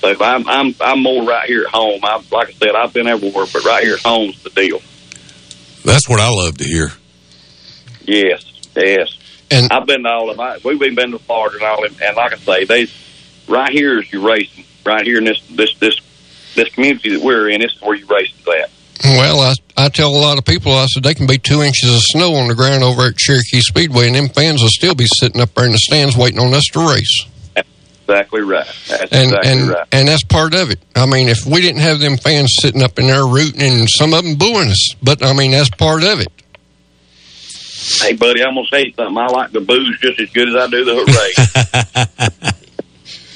So 0.00 0.14
I'm 0.22 0.48
I'm 0.48 0.74
I'm 0.80 1.02
more 1.02 1.24
right 1.24 1.46
here 1.46 1.62
at 1.62 1.72
home. 1.72 2.00
I 2.02 2.22
like 2.30 2.48
I 2.48 2.52
said, 2.52 2.74
I've 2.74 2.92
been 2.92 3.06
everywhere, 3.06 3.46
but 3.52 3.64
right 3.64 3.84
here 3.84 3.94
at 3.94 4.00
home's 4.00 4.42
the 4.42 4.50
deal. 4.50 4.80
That's 5.84 6.08
what 6.08 6.20
I 6.20 6.28
love 6.30 6.58
to 6.58 6.64
hear. 6.64 6.88
Yes, 8.02 8.44
yes. 8.74 9.18
And 9.50 9.72
I've 9.72 9.86
been 9.86 10.02
to 10.02 10.08
all 10.08 10.30
of 10.30 10.36
my. 10.36 10.58
We've 10.64 10.94
been 10.94 11.12
to 11.12 11.18
Florida 11.18 11.56
and 11.56 11.64
all, 11.64 11.84
of 11.84 11.96
them, 11.96 12.06
and 12.06 12.16
like 12.16 12.32
I 12.32 12.36
say, 12.36 12.64
they 12.64 12.86
right 13.48 13.70
here 13.72 13.98
is 13.98 14.12
your 14.12 14.22
racing. 14.22 14.64
Right 14.86 15.04
here 15.06 15.18
in 15.18 15.24
this 15.24 15.40
this 15.50 15.74
this 15.78 15.98
this 16.54 16.68
community 16.70 17.16
that 17.16 17.22
we're 17.24 17.48
in, 17.48 17.60
this 17.60 17.72
is 17.72 17.80
where 17.82 17.96
your 17.96 18.06
racing's 18.08 18.46
at. 18.46 18.70
Well, 19.02 19.40
I, 19.40 19.54
I 19.76 19.88
tell 19.88 20.10
a 20.10 20.16
lot 20.16 20.38
of 20.38 20.44
people, 20.44 20.72
I 20.72 20.86
said 20.86 21.02
they 21.02 21.14
can 21.14 21.26
be 21.26 21.36
two 21.38 21.62
inches 21.62 21.92
of 21.94 22.00
snow 22.00 22.34
on 22.36 22.48
the 22.48 22.54
ground 22.54 22.82
over 22.84 23.02
at 23.08 23.16
Cherokee 23.16 23.60
Speedway, 23.60 24.06
and 24.06 24.14
them 24.14 24.28
fans 24.28 24.62
will 24.62 24.68
still 24.70 24.94
be 24.94 25.06
sitting 25.18 25.40
up 25.40 25.52
there 25.54 25.66
in 25.66 25.72
the 25.72 25.78
stands 25.78 26.16
waiting 26.16 26.38
on 26.38 26.54
us 26.54 26.64
to 26.72 26.88
race. 26.88 27.26
Exactly 28.06 28.42
right. 28.42 28.66
That's 28.88 29.12
And 29.12 29.32
exactly 29.32 29.50
and 29.50 29.68
right. 29.70 29.88
and 29.90 30.08
that's 30.08 30.24
part 30.24 30.54
of 30.54 30.70
it. 30.70 30.78
I 30.94 31.06
mean, 31.06 31.28
if 31.28 31.46
we 31.46 31.62
didn't 31.62 31.80
have 31.80 31.98
them 32.00 32.18
fans 32.18 32.54
sitting 32.60 32.82
up 32.82 32.98
in 32.98 33.06
there 33.06 33.26
rooting 33.26 33.62
and 33.62 33.88
some 33.88 34.12
of 34.12 34.22
them 34.22 34.34
booing 34.36 34.68
us, 34.68 34.94
but 35.02 35.24
I 35.24 35.32
mean 35.32 35.52
that's 35.52 35.70
part 35.70 36.04
of 36.04 36.20
it. 36.20 36.28
Hey, 38.02 38.12
buddy, 38.14 38.42
I'm 38.42 38.54
gonna 38.54 38.66
say 38.70 38.92
something. 38.92 39.16
I 39.16 39.26
like 39.28 39.52
the 39.52 39.60
booze 39.60 39.98
just 40.00 40.20
as 40.20 40.28
good 40.30 40.48
as 40.50 40.54
I 40.54 40.66
do 40.68 40.84
the 40.84 40.94
hooray. 42.46 42.63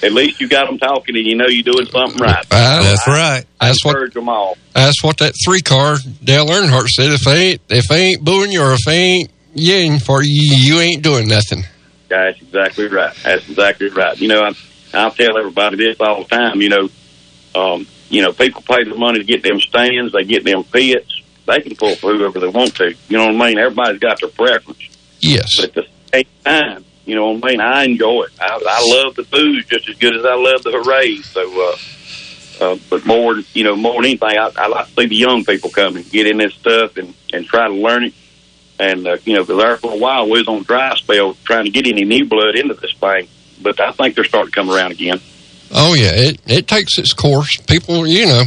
At 0.02 0.12
least 0.12 0.40
you 0.40 0.48
got 0.48 0.68
them 0.68 0.78
talking, 0.78 1.16
and 1.16 1.26
you 1.26 1.34
know 1.34 1.46
you're 1.46 1.64
doing 1.64 1.86
something 1.86 2.20
right. 2.20 2.48
That's 2.50 3.06
right. 3.06 3.44
That's 3.60 3.84
what 3.84 4.14
them 4.14 4.28
all. 4.28 4.56
that's 4.72 5.02
what 5.02 5.18
that 5.18 5.34
three 5.44 5.60
car 5.60 5.96
Dale 6.22 6.46
Earnhardt 6.46 6.88
said. 6.88 7.10
If 7.10 7.22
they 7.22 7.50
ain't 7.50 7.60
if 7.68 7.88
they 7.88 8.04
ain't 8.04 8.24
booing 8.24 8.52
you 8.52 8.62
or 8.62 8.72
if 8.74 8.84
they 8.86 8.96
ain't 8.96 9.30
yelling 9.54 9.98
for 9.98 10.22
you, 10.22 10.56
you 10.56 10.80
ain't 10.80 11.02
doing 11.02 11.28
nothing. 11.28 11.64
That's 12.08 12.40
exactly 12.40 12.86
right. 12.86 13.14
That's 13.22 13.48
exactly 13.48 13.88
right. 13.88 14.18
You 14.18 14.28
know, 14.28 14.40
I, 14.40 14.54
I'll 14.94 15.10
tell 15.10 15.36
everybody 15.36 15.76
this 15.76 16.00
all 16.00 16.22
the 16.22 16.28
time. 16.28 16.62
You 16.62 16.68
know, 16.68 16.88
um, 17.54 17.86
you 18.08 18.22
know, 18.22 18.32
people 18.32 18.62
pay 18.62 18.84
the 18.84 18.94
money 18.94 19.18
to 19.18 19.24
get 19.24 19.42
them 19.42 19.60
stands, 19.60 20.12
they 20.12 20.24
get 20.24 20.44
them 20.44 20.64
pits. 20.64 21.22
They 21.46 21.60
can 21.60 21.76
pull 21.76 21.94
for 21.96 22.14
whoever 22.14 22.40
they 22.40 22.48
want 22.48 22.76
to. 22.76 22.94
You 23.08 23.16
know 23.16 23.26
what 23.26 23.42
I 23.42 23.48
mean? 23.48 23.58
Everybody's 23.58 24.00
got 24.00 24.20
their 24.20 24.28
preference. 24.28 24.86
Yes. 25.20 25.56
But 25.56 25.64
at 25.64 25.74
the 25.74 25.86
same 26.12 26.24
time, 26.44 26.84
you 27.08 27.14
know 27.16 27.32
what 27.32 27.44
I 27.44 27.48
mean? 27.50 27.60
I 27.60 27.84
enjoy 27.84 28.24
it. 28.24 28.32
I, 28.40 28.60
I 28.68 29.02
love 29.04 29.14
the 29.16 29.22
booze 29.24 29.64
just 29.66 29.88
as 29.88 29.96
good 29.96 30.14
as 30.16 30.24
I 30.24 30.34
love 30.34 30.62
the 30.62 30.70
hooray. 30.72 31.16
So, 31.22 31.40
uh, 31.70 31.76
uh, 32.72 32.78
but 32.90 33.06
more, 33.06 33.36
you 33.54 33.64
know, 33.64 33.74
more 33.76 33.94
than 33.94 34.04
anything, 34.04 34.36
I, 34.38 34.50
I 34.56 34.66
like 34.68 34.86
to 34.88 34.92
see 35.02 35.06
the 35.06 35.16
young 35.16 35.44
people 35.44 35.70
come 35.70 35.96
and 35.96 36.08
get 36.10 36.26
in 36.26 36.38
this 36.38 36.54
stuff 36.54 36.96
and, 36.96 37.14
and 37.32 37.46
try 37.46 37.66
to 37.68 37.74
learn 37.74 38.04
it. 38.04 38.14
And, 38.80 39.06
uh, 39.08 39.16
you 39.24 39.34
know, 39.34 39.44
'cause 39.44 39.56
there 39.58 39.76
for 39.76 39.92
a 39.92 39.96
while 39.96 40.24
we 40.26 40.38
was 40.38 40.46
on 40.48 40.62
dry 40.62 40.94
spell 40.96 41.34
trying 41.44 41.64
to 41.64 41.70
get 41.70 41.86
any 41.86 42.04
new 42.04 42.24
blood 42.26 42.54
into 42.54 42.74
this 42.74 42.92
thing. 42.92 43.26
But 43.60 43.80
I 43.80 43.90
think 43.92 44.14
they're 44.14 44.24
starting 44.24 44.52
to 44.52 44.54
come 44.54 44.70
around 44.70 44.92
again. 44.92 45.20
Oh 45.72 45.94
yeah, 45.94 46.12
it 46.14 46.40
it 46.46 46.68
takes 46.68 46.96
its 46.98 47.12
course. 47.12 47.56
People, 47.66 48.06
you 48.06 48.26
know. 48.26 48.44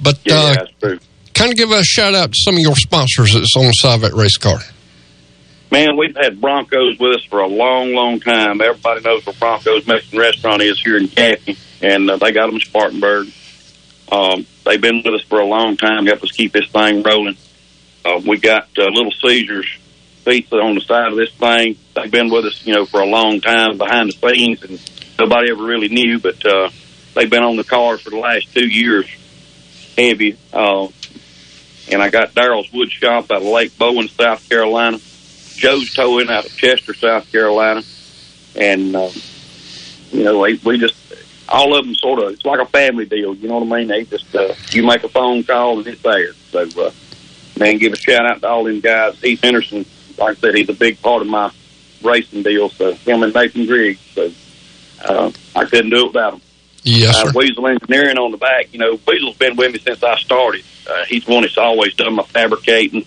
But 0.00 0.18
Yeah, 0.24 0.34
uh, 0.34 0.54
that's 0.54 0.70
true. 0.80 0.98
kind 1.34 1.50
of 1.50 1.56
give 1.56 1.70
a 1.70 1.82
shout 1.84 2.14
out 2.14 2.32
to 2.32 2.38
some 2.44 2.54
of 2.54 2.60
your 2.60 2.76
sponsors 2.76 3.32
that's 3.32 3.56
on 3.56 3.64
the 3.64 3.72
side 3.72 4.02
race 4.12 4.36
car. 4.36 4.60
Man, 5.72 5.96
we've 5.96 6.14
had 6.14 6.38
Broncos 6.38 6.98
with 6.98 7.16
us 7.16 7.24
for 7.24 7.40
a 7.40 7.46
long, 7.46 7.94
long 7.94 8.20
time. 8.20 8.60
Everybody 8.60 9.00
knows 9.00 9.24
where 9.24 9.34
Broncos 9.34 9.86
Mexican 9.86 10.18
Restaurant 10.18 10.60
is 10.60 10.78
here 10.78 10.98
in 10.98 11.08
Kathy, 11.08 11.56
and 11.80 12.10
uh, 12.10 12.18
they 12.18 12.30
got 12.30 12.48
them 12.48 12.56
in 12.56 12.60
Spartanburg. 12.60 13.28
Um, 14.12 14.44
they've 14.66 14.78
been 14.78 15.00
with 15.02 15.14
us 15.14 15.22
for 15.22 15.40
a 15.40 15.46
long 15.46 15.78
time, 15.78 16.04
helped 16.04 16.24
us 16.24 16.32
keep 16.32 16.52
this 16.52 16.68
thing 16.68 17.02
rolling. 17.02 17.38
Uh, 18.04 18.20
we 18.22 18.38
got 18.38 18.68
uh, 18.76 18.84
Little 18.92 19.12
Caesars 19.12 19.78
pizza 20.26 20.56
on 20.56 20.74
the 20.74 20.82
side 20.82 21.10
of 21.10 21.16
this 21.16 21.32
thing. 21.32 21.78
They've 21.96 22.10
been 22.10 22.30
with 22.30 22.44
us, 22.44 22.66
you 22.66 22.74
know, 22.74 22.84
for 22.84 23.00
a 23.00 23.06
long 23.06 23.40
time 23.40 23.78
behind 23.78 24.12
the 24.12 24.28
scenes, 24.28 24.62
and 24.64 24.78
nobody 25.18 25.52
ever 25.52 25.64
really 25.64 25.88
knew, 25.88 26.18
but 26.18 26.44
uh, 26.44 26.68
they've 27.14 27.30
been 27.30 27.44
on 27.44 27.56
the 27.56 27.64
car 27.64 27.96
for 27.96 28.10
the 28.10 28.18
last 28.18 28.52
two 28.52 28.68
years, 28.68 29.08
heavy. 29.96 30.36
Uh, 30.52 30.88
and 31.90 32.02
I 32.02 32.10
got 32.10 32.34
Daryl's 32.34 32.70
Wood 32.74 32.90
Shop 32.90 33.30
out 33.30 33.38
of 33.38 33.44
Lake 33.44 33.78
Bowen, 33.78 34.08
South 34.08 34.46
Carolina. 34.50 34.98
Joe's 35.62 35.94
Towing 35.94 36.28
out 36.28 36.44
of 36.44 36.56
Chester, 36.56 36.92
South 36.92 37.30
Carolina, 37.30 37.84
and 38.56 38.96
um, 38.96 39.12
you 40.10 40.24
know 40.24 40.40
we, 40.40 40.60
we 40.64 40.76
just 40.76 40.96
all 41.48 41.78
of 41.78 41.84
them 41.84 41.94
sort 41.94 42.18
of 42.18 42.32
it's 42.32 42.44
like 42.44 42.58
a 42.58 42.66
family 42.66 43.06
deal. 43.06 43.32
You 43.36 43.46
know 43.46 43.60
what 43.60 43.72
I 43.72 43.78
mean? 43.78 43.86
They 43.86 44.04
just 44.04 44.34
uh, 44.34 44.54
you 44.70 44.84
make 44.84 45.04
a 45.04 45.08
phone 45.08 45.44
call 45.44 45.78
and 45.78 45.86
it's 45.86 46.02
there. 46.02 46.32
So 46.50 46.68
uh, 46.82 46.90
man, 47.60 47.78
give 47.78 47.92
a 47.92 47.96
shout 47.96 48.26
out 48.26 48.40
to 48.40 48.48
all 48.48 48.64
them 48.64 48.80
guys. 48.80 49.20
Heath 49.20 49.40
Henderson, 49.40 49.86
like 50.18 50.38
I 50.38 50.40
said, 50.40 50.56
he's 50.56 50.68
a 50.68 50.74
big 50.74 51.00
part 51.00 51.22
of 51.22 51.28
my 51.28 51.52
racing 52.02 52.42
deal. 52.42 52.68
So 52.68 52.94
him 52.94 53.22
and 53.22 53.32
Nathan 53.32 53.66
Griggs. 53.66 54.00
So 54.00 54.32
uh, 55.04 55.30
I 55.54 55.64
couldn't 55.66 55.90
do 55.90 56.06
it 56.06 56.08
without 56.08 56.34
him. 56.34 56.40
Yes, 56.82 57.14
uh, 57.14 57.26
sir. 57.26 57.38
Weasel 57.38 57.68
Engineering 57.68 58.18
on 58.18 58.32
the 58.32 58.36
back. 58.36 58.72
You 58.72 58.80
know, 58.80 58.98
Weasel's 59.06 59.36
been 59.36 59.54
with 59.54 59.72
me 59.72 59.78
since 59.78 60.02
I 60.02 60.16
started. 60.18 60.64
Uh, 60.90 61.04
he's 61.04 61.24
one 61.28 61.42
that's 61.42 61.56
always 61.56 61.94
done 61.94 62.14
my 62.14 62.24
fabricating, 62.24 63.06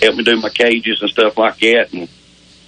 helped 0.00 0.16
me 0.18 0.24
do 0.24 0.36
my 0.40 0.48
cages 0.50 1.00
and 1.00 1.10
stuff 1.10 1.36
like 1.38 1.58
that. 1.58 1.92
And 1.92 2.08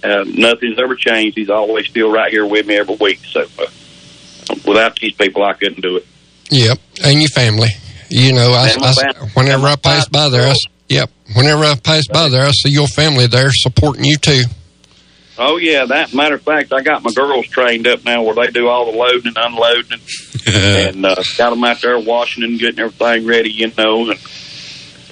uh, 0.03 0.23
nothing's 0.25 0.79
ever 0.79 0.95
changed. 0.95 1.37
He's 1.37 1.49
always 1.49 1.87
still 1.87 2.11
right 2.11 2.31
here 2.31 2.45
with 2.45 2.65
me 2.65 2.75
every 2.75 2.95
week. 2.95 3.19
So 3.25 3.41
uh, 3.59 3.65
without 4.65 4.97
these 4.99 5.13
people, 5.13 5.43
I 5.43 5.53
couldn't 5.53 5.81
do 5.81 5.97
it. 5.97 6.05
Yep, 6.51 6.77
and 7.03 7.19
your 7.19 7.29
family. 7.29 7.69
You 8.09 8.33
know, 8.33 8.51
I, 8.51 8.67
I- 8.83 9.27
whenever 9.33 9.65
I 9.67 9.75
pass 9.75 10.07
by 10.09 10.29
there, 10.29 10.47
I, 10.49 10.53
yep, 10.87 11.09
whenever 11.35 11.63
I 11.63 11.75
pass 11.75 12.05
by 12.07 12.29
there, 12.29 12.45
I 12.45 12.51
see 12.51 12.69
your 12.69 12.87
family 12.87 13.27
there 13.27 13.49
supporting 13.51 14.03
you 14.05 14.17
too. 14.17 14.43
Oh 15.35 15.57
yeah, 15.57 15.85
that 15.85 16.13
matter 16.13 16.35
of 16.35 16.43
fact, 16.43 16.71
I 16.73 16.81
got 16.81 17.01
my 17.01 17.11
girls 17.11 17.47
trained 17.47 17.87
up 17.87 18.05
now 18.05 18.21
where 18.21 18.35
they 18.35 18.51
do 18.51 18.67
all 18.67 18.91
the 18.91 18.95
loading 18.97 19.33
and 19.35 19.37
unloading, 19.37 19.99
and 20.47 21.05
uh, 21.05 21.15
got 21.39 21.49
them 21.49 21.63
out 21.63 21.81
there 21.81 21.97
washing 21.97 22.43
and 22.43 22.59
getting 22.59 22.79
everything 22.81 23.25
ready, 23.25 23.49
you 23.51 23.71
know. 23.75 24.11
And 24.11 24.19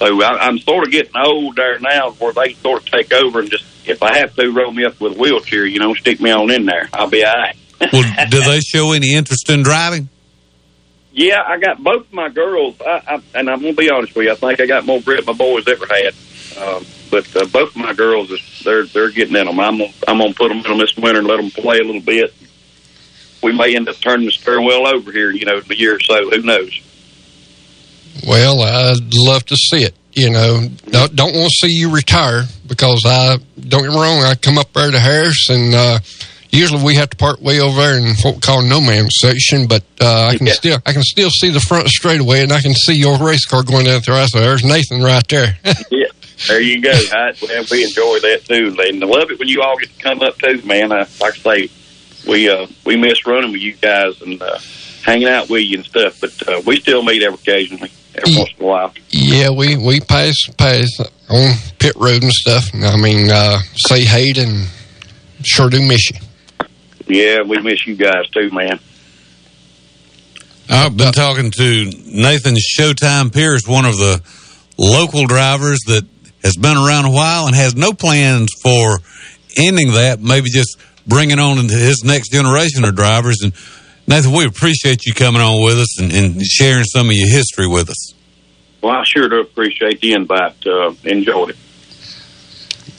so 0.02 0.20
I, 0.20 0.46
I'm 0.46 0.58
sort 0.58 0.86
of 0.86 0.92
getting 0.92 1.16
old 1.16 1.54
there 1.54 1.78
now, 1.78 2.10
where 2.12 2.32
they 2.32 2.54
sort 2.54 2.82
of 2.82 2.90
take 2.90 3.12
over 3.12 3.38
and 3.38 3.48
just, 3.48 3.64
if 3.86 4.02
I 4.02 4.18
have 4.18 4.34
to, 4.34 4.50
roll 4.50 4.72
me 4.72 4.84
up 4.84 5.00
with 5.00 5.16
a 5.16 5.18
wheelchair, 5.18 5.64
you 5.64 5.78
know, 5.78 5.94
stick 5.94 6.20
me 6.20 6.32
on 6.32 6.50
in 6.50 6.66
there, 6.66 6.88
I'll 6.92 7.08
be 7.08 7.24
all 7.24 7.32
right. 7.32 7.56
well, 7.92 8.26
do 8.30 8.40
they 8.40 8.58
show 8.60 8.92
any 8.92 9.14
interest 9.14 9.48
in 9.48 9.62
driving? 9.62 10.08
Yeah, 11.12 11.42
I 11.46 11.58
got 11.58 11.80
both 11.82 12.12
my 12.12 12.30
girls, 12.30 12.80
I, 12.80 13.02
I, 13.06 13.22
and 13.38 13.48
I'm 13.48 13.60
gonna 13.60 13.74
be 13.74 13.90
honest 13.90 14.16
with 14.16 14.26
you. 14.26 14.32
I 14.32 14.34
think 14.34 14.60
I 14.60 14.66
got 14.66 14.86
more 14.86 15.00
grit 15.00 15.24
my 15.26 15.34
boys 15.34 15.68
ever 15.68 15.86
had. 15.86 16.14
Um, 16.58 16.84
but 17.10 17.36
uh, 17.36 17.46
both 17.46 17.70
of 17.70 17.76
my 17.76 17.92
girls, 17.92 18.30
is 18.30 18.62
they're 18.64 18.86
they're 18.86 19.10
getting 19.10 19.36
in 19.36 19.46
them. 19.46 19.60
I'm 19.60 19.78
gonna, 19.78 19.92
I'm 20.08 20.18
gonna 20.18 20.34
put 20.34 20.48
them 20.48 20.58
in 20.58 20.62
them 20.62 20.78
this 20.78 20.96
winter 20.96 21.20
and 21.20 21.28
let 21.28 21.36
them 21.36 21.50
play 21.50 21.78
a 21.78 21.84
little 21.84 22.00
bit. 22.00 22.34
We 23.42 23.52
may 23.52 23.76
end 23.76 23.88
up 23.88 23.96
turning 23.96 24.26
the 24.26 24.60
wheel 24.60 24.86
over 24.86 25.12
here, 25.12 25.30
you 25.30 25.44
know, 25.44 25.58
in 25.58 25.70
a 25.70 25.74
year 25.74 25.96
or 25.96 26.00
so. 26.00 26.30
Who 26.30 26.42
knows? 26.42 26.80
Well, 28.26 28.62
I'd 28.62 29.12
love 29.14 29.44
to 29.46 29.56
see 29.56 29.82
it. 29.84 29.94
You 30.12 30.30
know, 30.30 30.68
don't, 30.90 31.16
don't 31.16 31.34
want 31.34 31.50
to 31.50 31.66
see 31.68 31.72
you 31.72 31.90
retire 31.90 32.44
because 32.66 33.02
I 33.06 33.38
don't 33.58 33.82
get 33.82 33.90
me 33.90 33.96
wrong. 33.96 34.22
I 34.22 34.34
come 34.34 34.58
up 34.58 34.72
there 34.74 34.90
to 34.90 34.98
Harris, 35.00 35.48
and 35.48 35.74
uh, 35.74 35.98
usually 36.50 36.82
we 36.84 36.94
have 36.96 37.08
to 37.10 37.16
park 37.16 37.40
way 37.40 37.60
over 37.60 37.80
there 37.80 37.96
in 37.98 38.14
what 38.22 38.34
we 38.34 38.40
call 38.40 38.62
no 38.62 38.78
man's 38.80 39.16
section. 39.20 39.66
But 39.66 39.84
uh, 40.00 40.26
I 40.32 40.36
can 40.36 40.46
Yeah. 40.48 40.52
still 40.52 40.78
I 40.84 40.92
can 40.92 41.02
still 41.02 41.30
see 41.30 41.48
the 41.50 41.60
front 41.60 41.88
straightaway, 41.88 42.42
and 42.42 42.52
I 42.52 42.60
can 42.60 42.74
see 42.74 42.94
your 42.94 43.16
race 43.18 43.46
car 43.46 43.62
going 43.62 43.86
down 43.86 44.02
through. 44.02 44.16
I 44.16 44.26
said, 44.26 44.42
"There's 44.42 44.62
Nathan 44.64 45.02
right 45.02 45.26
there." 45.28 45.56
yeah, 45.90 46.04
there 46.46 46.60
you 46.60 46.82
go. 46.82 46.90
I, 46.92 47.32
well, 47.40 47.64
we 47.70 47.82
enjoy 47.82 48.18
that 48.20 48.42
too, 48.46 48.76
and 48.78 49.02
I 49.02 49.06
love 49.06 49.30
it 49.30 49.38
when 49.38 49.48
you 49.48 49.62
all 49.62 49.78
get 49.78 49.96
to 49.96 50.02
come 50.02 50.20
up 50.20 50.36
too, 50.38 50.60
man. 50.66 50.92
I, 50.92 51.06
like 51.22 51.46
I 51.46 51.56
say, 51.56 51.68
we 52.28 52.50
uh, 52.50 52.66
we 52.84 52.96
miss 52.96 53.26
running 53.26 53.50
with 53.52 53.62
you 53.62 53.72
guys 53.72 54.20
and 54.20 54.42
uh, 54.42 54.58
hanging 55.04 55.28
out 55.28 55.48
with 55.48 55.62
you 55.62 55.78
and 55.78 55.86
stuff, 55.86 56.20
but 56.20 56.48
uh, 56.48 56.60
we 56.66 56.78
still 56.80 57.02
meet 57.02 57.22
every 57.22 57.36
occasionally, 57.36 57.90
every 58.14 58.36
once 58.36 58.50
in 58.58 58.64
a 58.64 58.66
while. 58.66 58.94
Yeah, 59.10 59.50
we 59.50 59.76
we 59.76 60.00
pass 60.00 60.34
pass 60.56 60.88
on 61.28 61.54
pit 61.78 61.94
road 61.96 62.22
and 62.22 62.32
stuff. 62.32 62.70
I 62.74 62.96
mean, 62.96 63.30
uh, 63.30 63.58
say 63.76 64.04
hey 64.04 64.32
and 64.36 64.68
sure 65.42 65.70
do 65.70 65.86
miss 65.86 66.10
you. 66.10 66.18
Yeah, 67.06 67.42
we 67.42 67.58
miss 67.60 67.86
you 67.86 67.96
guys 67.96 68.28
too, 68.30 68.50
man. 68.50 68.78
I've 70.68 70.96
been 70.96 71.12
talking 71.12 71.50
to 71.50 71.84
Nathan 72.06 72.54
Showtime 72.54 73.32
Pierce, 73.32 73.66
one 73.66 73.84
of 73.84 73.96
the 73.96 74.22
local 74.78 75.26
drivers 75.26 75.80
that 75.86 76.06
has 76.42 76.56
been 76.56 76.76
around 76.76 77.04
a 77.04 77.10
while 77.10 77.46
and 77.46 77.54
has 77.54 77.74
no 77.74 77.92
plans 77.92 78.50
for 78.62 78.98
ending 79.56 79.92
that, 79.92 80.20
maybe 80.20 80.48
just 80.50 80.78
bringing 81.06 81.38
on 81.38 81.58
into 81.58 81.74
his 81.74 82.02
next 82.04 82.30
generation 82.32 82.84
of 82.84 82.96
drivers. 82.96 83.42
And 83.42 83.52
Nathan, 84.12 84.32
we 84.32 84.44
appreciate 84.44 85.06
you 85.06 85.14
coming 85.14 85.40
on 85.40 85.64
with 85.64 85.78
us 85.78 85.98
and, 85.98 86.12
and 86.12 86.44
sharing 86.44 86.84
some 86.84 87.08
of 87.08 87.16
your 87.16 87.30
history 87.30 87.66
with 87.66 87.88
us. 87.88 88.12
Well, 88.82 88.92
I 88.92 89.04
sure 89.06 89.26
do 89.30 89.40
appreciate 89.40 90.02
the 90.02 90.12
invite. 90.12 90.66
Uh, 90.66 90.92
enjoyed 91.04 91.50
it. 91.50 91.56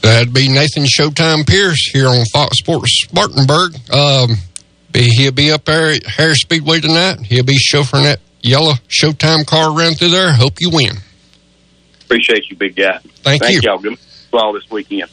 That'd 0.01 0.33
be 0.33 0.47
Nathan 0.47 0.85
Showtime 0.85 1.47
Pierce 1.47 1.87
here 1.93 2.07
on 2.07 2.25
Fox 2.33 2.57
Sports 2.57 3.05
Spartanburg. 3.07 3.75
Um, 3.93 4.37
be, 4.91 5.03
he'll 5.03 5.31
be 5.31 5.51
up 5.51 5.65
there 5.65 5.91
at 5.91 6.03
Harris 6.03 6.39
Speedway 6.41 6.79
tonight. 6.79 7.19
He'll 7.19 7.43
be 7.43 7.59
chauffeuring 7.59 8.05
that 8.05 8.19
yellow 8.41 8.73
Showtime 8.89 9.45
car 9.45 9.77
around 9.77 9.99
through 9.99 10.09
there. 10.09 10.33
Hope 10.33 10.53
you 10.61 10.71
win. 10.71 10.97
Appreciate 12.05 12.49
you, 12.49 12.57
big 12.57 12.75
guy. 12.75 12.97
Thank 13.21 13.43
you. 13.49 13.59
y'all. 13.61 13.77
Good 13.77 13.99
all 14.33 14.51
this 14.51 14.67
weekend. 14.71 15.11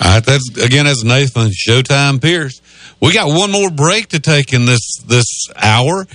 All 0.00 0.14
right, 0.14 0.24
that's 0.24 0.48
again 0.56 0.86
that's 0.86 1.04
Nathan 1.04 1.50
Showtime 1.50 2.22
Pierce. 2.22 2.62
We 3.00 3.12
got 3.12 3.28
one 3.28 3.52
more 3.52 3.70
break 3.70 4.08
to 4.08 4.20
take 4.20 4.52
in 4.52 4.64
this 4.64 4.96
this 5.06 5.48
hour, 5.56 6.06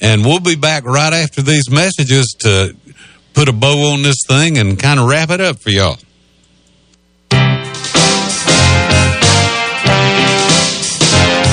and 0.00 0.24
we'll 0.24 0.40
be 0.40 0.56
back 0.56 0.84
right 0.84 1.12
after 1.12 1.42
these 1.42 1.70
messages 1.70 2.36
to 2.40 2.76
put 3.34 3.48
a 3.48 3.52
bow 3.52 3.92
on 3.92 4.02
this 4.02 4.22
thing 4.26 4.58
and 4.58 4.78
kind 4.78 5.00
of 5.00 5.08
wrap 5.08 5.30
it 5.30 5.40
up 5.40 5.58
for 5.60 5.70
y'all. 5.70 5.98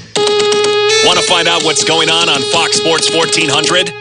Want 1.05 1.19
to 1.19 1.25
find 1.27 1.49
out 1.49 1.63
what's 1.63 1.83
going 1.83 2.09
on 2.09 2.29
on 2.29 2.41
Fox 2.53 2.77
Sports 2.77 3.13
1400? 3.13 3.91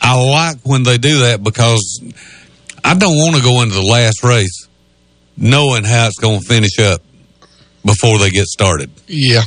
I 0.00 0.30
like 0.30 0.56
when 0.62 0.82
they 0.82 0.96
do 0.96 1.18
that 1.24 1.42
because 1.42 2.02
I 2.82 2.94
don't 2.94 3.16
want 3.16 3.36
to 3.36 3.42
go 3.42 3.60
into 3.60 3.74
the 3.74 3.82
last 3.82 4.24
race 4.24 4.66
knowing 5.36 5.84
how 5.84 6.06
it's 6.06 6.18
going 6.18 6.40
to 6.40 6.46
finish 6.46 6.78
up 6.78 7.02
before 7.84 8.18
they 8.18 8.30
get 8.30 8.46
started. 8.46 8.90
Yeah. 9.06 9.42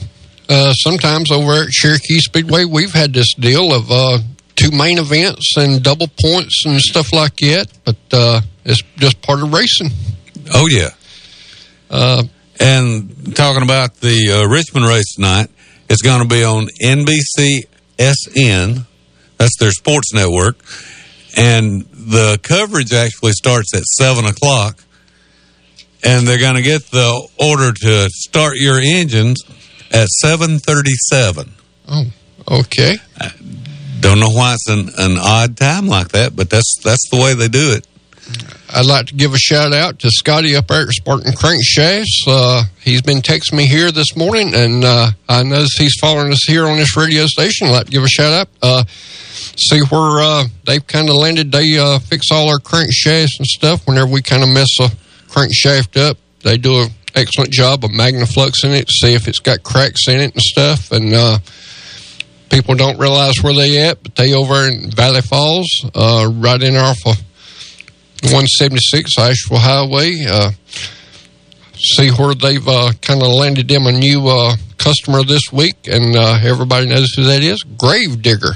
Uh, 0.50 0.72
sometimes 0.74 1.32
over 1.32 1.64
at 1.64 1.70
Cherokee 1.70 2.20
Speedway, 2.20 2.66
we've 2.66 2.94
had 2.94 3.14
this 3.14 3.34
deal 3.34 3.74
of 3.74 3.92
uh, 3.92 4.20
two 4.56 4.72
main 4.72 4.98
events 4.98 5.56
and 5.58 5.84
double 5.84 6.08
points 6.22 6.64
and 6.66 6.80
stuff 6.80 7.12
like 7.12 7.36
that, 7.38 7.68
but 7.84 7.98
uh, 8.12 8.42
it's 8.64 8.82
just 8.98 9.22
part 9.22 9.42
of 9.42 9.52
racing. 9.54 9.90
Oh 10.54 10.68
yeah. 10.70 10.90
Uh, 11.90 12.24
and 12.60 13.36
talking 13.36 13.64
about 13.64 13.96
the 13.96 14.42
uh, 14.42 14.48
Richmond 14.48 14.86
race 14.86 15.16
tonight, 15.16 15.50
it's 15.90 16.02
going 16.02 16.22
to 16.22 16.28
be 16.28 16.44
on 16.44 16.68
NBC 16.82 17.66
SN 18.00 18.86
That's 19.38 19.58
their 19.60 19.72
sports 19.72 20.14
network. 20.14 20.58
And 21.36 21.84
the 21.92 22.40
coverage 22.42 22.94
actually 22.94 23.34
starts 23.34 23.76
at 23.76 23.84
7 23.84 24.26
o'clock. 24.26 24.84
And 26.04 26.28
they're 26.28 26.40
going 26.40 26.56
to 26.56 26.62
get 26.62 26.84
the 26.92 27.28
order 27.40 27.74
to 27.74 28.10
start 28.10 28.58
your 28.58 28.80
engines 28.80 29.44
at 29.92 30.08
737. 30.08 31.52
Oh, 31.90 32.06
okay. 32.50 32.98
Don't 34.00 34.20
know 34.20 34.30
why 34.30 34.54
it's 34.54 34.70
an, 34.70 34.90
an 34.98 35.18
odd 35.18 35.58
time 35.58 35.88
like 35.88 36.10
that, 36.10 36.36
but 36.36 36.50
that's 36.50 36.76
that's 36.84 37.10
the 37.10 37.18
way 37.18 37.34
they 37.34 37.48
do 37.48 37.72
it. 37.74 37.88
I'd 38.70 38.86
like 38.86 39.08
to 39.08 39.16
give 39.16 39.34
a 39.34 39.40
shout 39.40 39.74
out 39.74 40.00
to 40.00 40.12
Scotty 40.12 40.56
up 40.56 40.68
there 40.68 40.82
at 40.82 40.90
Spartan 40.90 41.32
Crankshafts. 41.32 42.28
Uh, 42.28 42.64
he's 42.82 43.02
been 43.02 43.20
texting 43.22 43.54
me 43.54 43.66
here 43.66 43.92
this 43.92 44.16
morning, 44.16 44.54
and 44.54 44.84
uh, 44.84 45.12
I 45.28 45.44
know 45.44 45.66
he's 45.78 45.96
following 46.00 46.32
us 46.34 46.44
here 46.46 46.68
on 46.68 46.78
this 46.78 46.96
radio 46.98 47.26
station. 47.28 47.68
I'd 47.68 47.72
like 47.72 47.86
to 47.86 47.92
give 47.92 48.04
a 48.04 48.10
shout 48.10 48.34
out. 48.34 48.50
Uh, 48.62 48.84
see 48.88 49.80
where 49.90 50.22
uh, 50.22 50.44
they've 50.66 50.86
kind 50.86 51.10
of 51.10 51.16
landed. 51.16 51.52
They 51.52 51.78
uh, 51.78 52.00
fix 52.00 52.28
all 52.32 52.50
our 52.50 52.60
crankshafts 52.60 53.40
and 53.40 53.48
stuff 53.48 53.88
whenever 53.88 54.12
we 54.12 54.22
kind 54.22 54.44
of 54.44 54.50
mess 54.50 54.70
a 54.82 54.90
crankshaft 55.28 55.98
up. 56.00 56.18
They 56.44 56.58
do 56.58 56.82
an 56.84 56.90
excellent 57.16 57.52
job 57.52 57.84
of 57.84 57.92
magnafluxing 57.92 58.80
it, 58.80 58.90
see 58.90 59.14
if 59.14 59.28
it's 59.28 59.40
got 59.40 59.64
cracks 59.64 60.08
in 60.08 60.20
it 60.22 60.34
and 60.34 60.42
stuff. 60.42 60.92
And 60.92 61.14
uh, 61.14 61.40
people 62.50 62.76
don't 62.76 63.00
realize 63.00 63.36
where 63.42 63.54
they 63.54 63.80
at, 63.88 64.02
but 64.04 64.16
they 64.16 64.34
over 64.34 64.68
in 64.68 64.92
Valley 64.92 65.22
Falls, 65.22 65.68
uh, 65.96 66.30
right 66.34 66.62
in 66.62 66.76
off 66.76 66.98
of 67.06 67.18
176 68.24 69.18
Asheville 69.20 69.58
Highway. 69.60 70.26
Uh, 70.28 70.52
see 71.76 72.10
where 72.10 72.34
they've 72.36 72.68
uh, 72.68 72.92
kind 73.02 73.22
of 73.22 73.28
landed 73.30 73.68
them 73.68 73.86
a 73.86 73.92
new 73.92 74.28
uh, 74.28 74.56
customer 74.78 75.24
this 75.24 75.52
week, 75.52 75.88
and 75.88 76.16
uh, 76.16 76.40
everybody 76.44 76.88
knows 76.88 77.14
who 77.14 77.24
that 77.26 77.44
is. 77.44 77.62
Grave 77.78 78.22
Digger. 78.22 78.54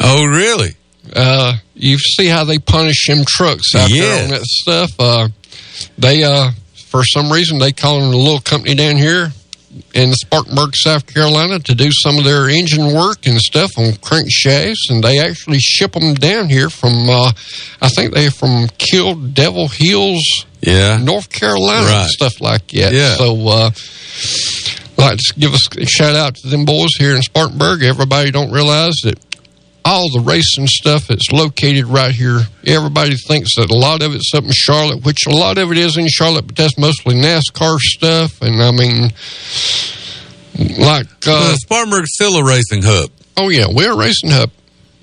Oh, 0.00 0.24
really? 0.24 0.70
Uh, 1.14 1.54
you 1.74 1.98
see 1.98 2.26
how 2.26 2.44
they 2.44 2.58
punish 2.58 3.06
them 3.06 3.24
trucks 3.26 3.74
out 3.74 3.90
there 3.90 4.16
Yeah. 4.18 4.24
on 4.24 4.30
that 4.30 4.42
stuff. 4.42 4.90
They, 5.98 6.24
uh, 6.24 6.50
for 6.88 7.04
some 7.04 7.30
reason, 7.32 7.58
they 7.58 7.72
call 7.72 8.00
them 8.00 8.12
a 8.12 8.16
little 8.16 8.40
company 8.40 8.74
down 8.74 8.96
here 8.96 9.32
in 9.94 10.12
Spartanburg, 10.14 10.74
South 10.74 11.06
Carolina, 11.06 11.60
to 11.60 11.74
do 11.74 11.90
some 11.92 12.18
of 12.18 12.24
their 12.24 12.48
engine 12.48 12.92
work 12.92 13.26
and 13.26 13.40
stuff 13.40 13.70
on 13.78 13.92
crankshafts, 13.92 14.90
and 14.90 15.02
they 15.04 15.18
actually 15.20 15.60
ship 15.60 15.92
them 15.92 16.14
down 16.14 16.48
here 16.48 16.68
from, 16.70 17.08
uh, 17.08 17.30
I 17.80 17.88
think 17.88 18.12
they're 18.12 18.32
from 18.32 18.68
Kill 18.78 19.14
Devil 19.14 19.68
Hills, 19.68 20.24
Yeah. 20.60 20.98
North 20.98 21.30
Carolina, 21.30 21.86
and 21.86 21.88
Right. 21.88 22.10
stuff 22.10 22.40
like 22.40 22.66
that. 22.68 22.92
Yeah. 22.92 23.16
So, 23.16 23.48
uh, 23.48 23.70
like 24.98 25.18
give 25.38 25.54
us 25.54 25.66
a 25.78 25.86
shout 25.86 26.14
out 26.16 26.34
to 26.34 26.48
them 26.48 26.64
boys 26.64 26.90
here 26.98 27.14
in 27.16 27.22
Spartanburg. 27.22 27.82
Everybody 27.82 28.30
don't 28.30 28.50
realize 28.50 28.94
that 29.04 29.18
all 29.84 30.10
the 30.12 30.20
racing 30.20 30.66
stuff 30.66 31.06
that's 31.08 31.32
located 31.32 31.86
right 31.86 32.14
here. 32.14 32.40
Everybody 32.66 33.16
thinks 33.16 33.56
that 33.56 33.70
a 33.70 33.74
lot 33.76 34.02
of 34.02 34.14
it's 34.14 34.32
up 34.34 34.44
in 34.44 34.52
Charlotte, 34.52 35.04
which 35.04 35.26
a 35.26 35.30
lot 35.30 35.58
of 35.58 35.70
it 35.72 35.78
is 35.78 35.96
in 35.96 36.06
Charlotte, 36.08 36.46
but 36.46 36.56
that's 36.56 36.78
mostly 36.78 37.14
NASCAR 37.14 37.78
stuff. 37.78 38.42
And 38.42 38.62
I 38.62 38.70
mean, 38.72 39.10
like 40.78 41.06
uh, 41.26 41.52
Uh, 41.52 41.54
Spartanburg's 41.56 42.10
still 42.12 42.36
a 42.36 42.44
racing 42.44 42.82
hub. 42.82 43.10
Oh 43.36 43.48
yeah, 43.48 43.66
we're 43.70 43.92
a 43.92 43.96
racing 43.96 44.30
hub, 44.30 44.50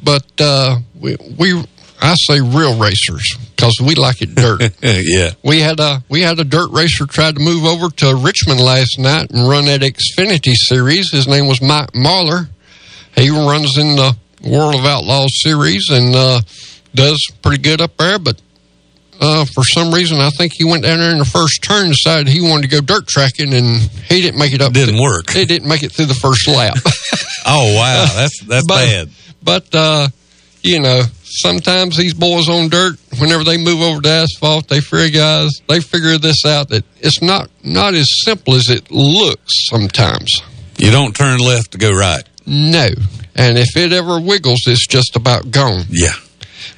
but 0.03 0.25
uh, 0.39 0.79
we 0.99 1.15
we 1.37 1.63
I 1.99 2.13
say 2.15 2.39
real 2.41 2.77
racers 2.77 3.35
because 3.55 3.75
we 3.83 3.95
like 3.95 4.21
it 4.21 4.35
dirt. 4.35 4.61
yeah. 4.83 5.31
We 5.43 5.59
had 5.61 5.79
a 5.79 6.03
we 6.09 6.21
had 6.21 6.39
a 6.39 6.43
dirt 6.43 6.69
racer 6.71 7.05
try 7.07 7.31
to 7.31 7.39
move 7.39 7.65
over 7.65 7.89
to 7.89 8.15
Richmond 8.15 8.59
last 8.59 8.99
night 8.99 9.31
and 9.31 9.47
run 9.49 9.65
that 9.65 9.81
Xfinity 9.81 10.53
series. 10.53 11.11
His 11.11 11.27
name 11.27 11.47
was 11.47 11.61
Mike 11.61 11.91
Marlar. 11.93 12.49
He 13.15 13.31
runs 13.31 13.77
in 13.79 13.95
the 13.95 14.15
World 14.43 14.75
of 14.75 14.85
Outlaws 14.85 15.31
series 15.41 15.85
and 15.89 16.15
uh, 16.15 16.41
does 16.93 17.19
pretty 17.41 17.61
good 17.61 17.81
up 17.81 17.97
there. 17.97 18.19
But 18.19 18.41
uh, 19.19 19.45
for 19.45 19.63
some 19.63 19.91
reason, 19.93 20.19
I 20.19 20.29
think 20.29 20.53
he 20.55 20.63
went 20.63 20.83
down 20.83 20.99
there 20.99 21.11
in 21.11 21.17
the 21.17 21.25
first 21.25 21.63
turn, 21.63 21.85
and 21.85 21.93
decided 21.93 22.27
he 22.27 22.41
wanted 22.41 22.63
to 22.63 22.67
go 22.67 22.81
dirt 22.81 23.07
tracking, 23.07 23.53
and 23.53 23.77
he 24.09 24.21
didn't 24.21 24.39
make 24.39 24.53
it 24.53 24.61
up. 24.61 24.73
Didn't 24.73 24.99
work. 25.01 25.31
He 25.31 25.45
didn't 25.45 25.67
make 25.67 25.83
it 25.83 25.91
through 25.91 26.05
the 26.05 26.13
first 26.13 26.47
lap. 26.47 26.75
Oh, 27.49 27.75
wow. 27.75 28.05
That's 28.13 28.43
that's 28.43 28.67
But- 28.67 28.85
bad. 28.85 29.09
But 29.41 29.73
uh, 29.73 30.07
you 30.63 30.81
know, 30.81 31.03
sometimes 31.23 31.95
these 31.95 32.13
boys 32.13 32.49
on 32.49 32.67
dirt, 32.67 32.97
whenever 33.19 33.45
they 33.45 33.57
move 33.57 33.79
over 33.81 34.01
to 34.01 34.09
asphalt, 34.09 34.67
they 34.67 34.81
figure 34.81 35.21
guys 35.21 35.51
they 35.69 35.79
figure 35.79 36.17
this 36.17 36.43
out 36.45 36.67
that 36.69 36.83
it's 36.99 37.21
not 37.21 37.49
not 37.63 37.93
as 37.93 38.09
simple 38.25 38.55
as 38.55 38.69
it 38.69 38.91
looks 38.91 39.67
sometimes. 39.69 40.41
You 40.77 40.91
don't 40.91 41.15
turn 41.15 41.39
left 41.39 41.71
to 41.71 41.77
go 41.77 41.91
right. 41.91 42.23
No, 42.47 42.87
and 43.35 43.57
if 43.57 43.75
it 43.75 43.91
ever 43.91 44.21
wiggles, 44.21 44.61
it's 44.67 44.87
just 44.87 45.17
about 45.17 45.51
gone. 45.51 45.83
Yeah. 45.89 46.13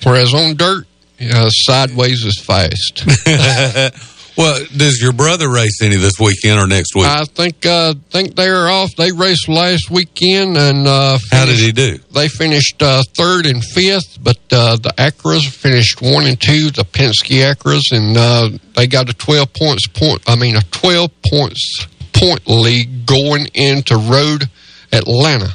Whereas 0.04 0.34
on 0.34 0.56
dirt, 0.56 0.88
uh, 1.22 1.50
sideways 1.50 2.26
is 2.26 2.42
fast. 2.42 3.04
well, 4.38 4.66
does 4.76 5.00
your 5.00 5.14
brother 5.14 5.48
race 5.48 5.80
any 5.84 5.98
this 5.98 6.14
weekend 6.20 6.60
or 6.60 6.66
next 6.66 6.96
week? 6.96 7.06
I 7.06 7.24
think 7.26 7.68
uh, 7.68 7.94
think 8.10 8.36
they're 8.36 8.68
off. 8.68 8.96
They 8.96 9.12
raced 9.12 9.48
last 9.48 9.92
weekend, 9.92 10.58
and 10.58 10.88
uh, 10.88 11.20
How 11.32 11.46
did 11.46 11.60
he 11.60 11.72
do? 11.72 12.00
They 12.16 12.30
finished 12.30 12.82
uh, 12.82 13.04
third 13.16 13.46
and 13.46 13.64
fifth, 13.64 14.18
but 14.24 14.40
uh, 14.52 14.78
the 14.78 14.94
Acuras 14.98 15.48
finished 15.48 16.02
one 16.02 16.26
and 16.26 16.40
two. 16.42 16.72
The 16.72 16.84
Penske 16.84 17.54
Acuras, 17.54 17.92
and 17.92 18.18
uh, 18.18 18.58
they 18.76 18.88
got 18.88 19.08
a 19.08 19.14
twelve 19.14 19.54
points 19.54 19.86
point. 19.88 20.24
I 20.26 20.36
mean, 20.36 20.56
a 20.56 20.64
twelve 20.72 21.12
points 21.32 21.86
point 22.12 22.48
lead 22.48 23.06
going 23.06 23.48
into 23.54 23.98
Road 23.98 24.50
Atlanta, 24.92 25.54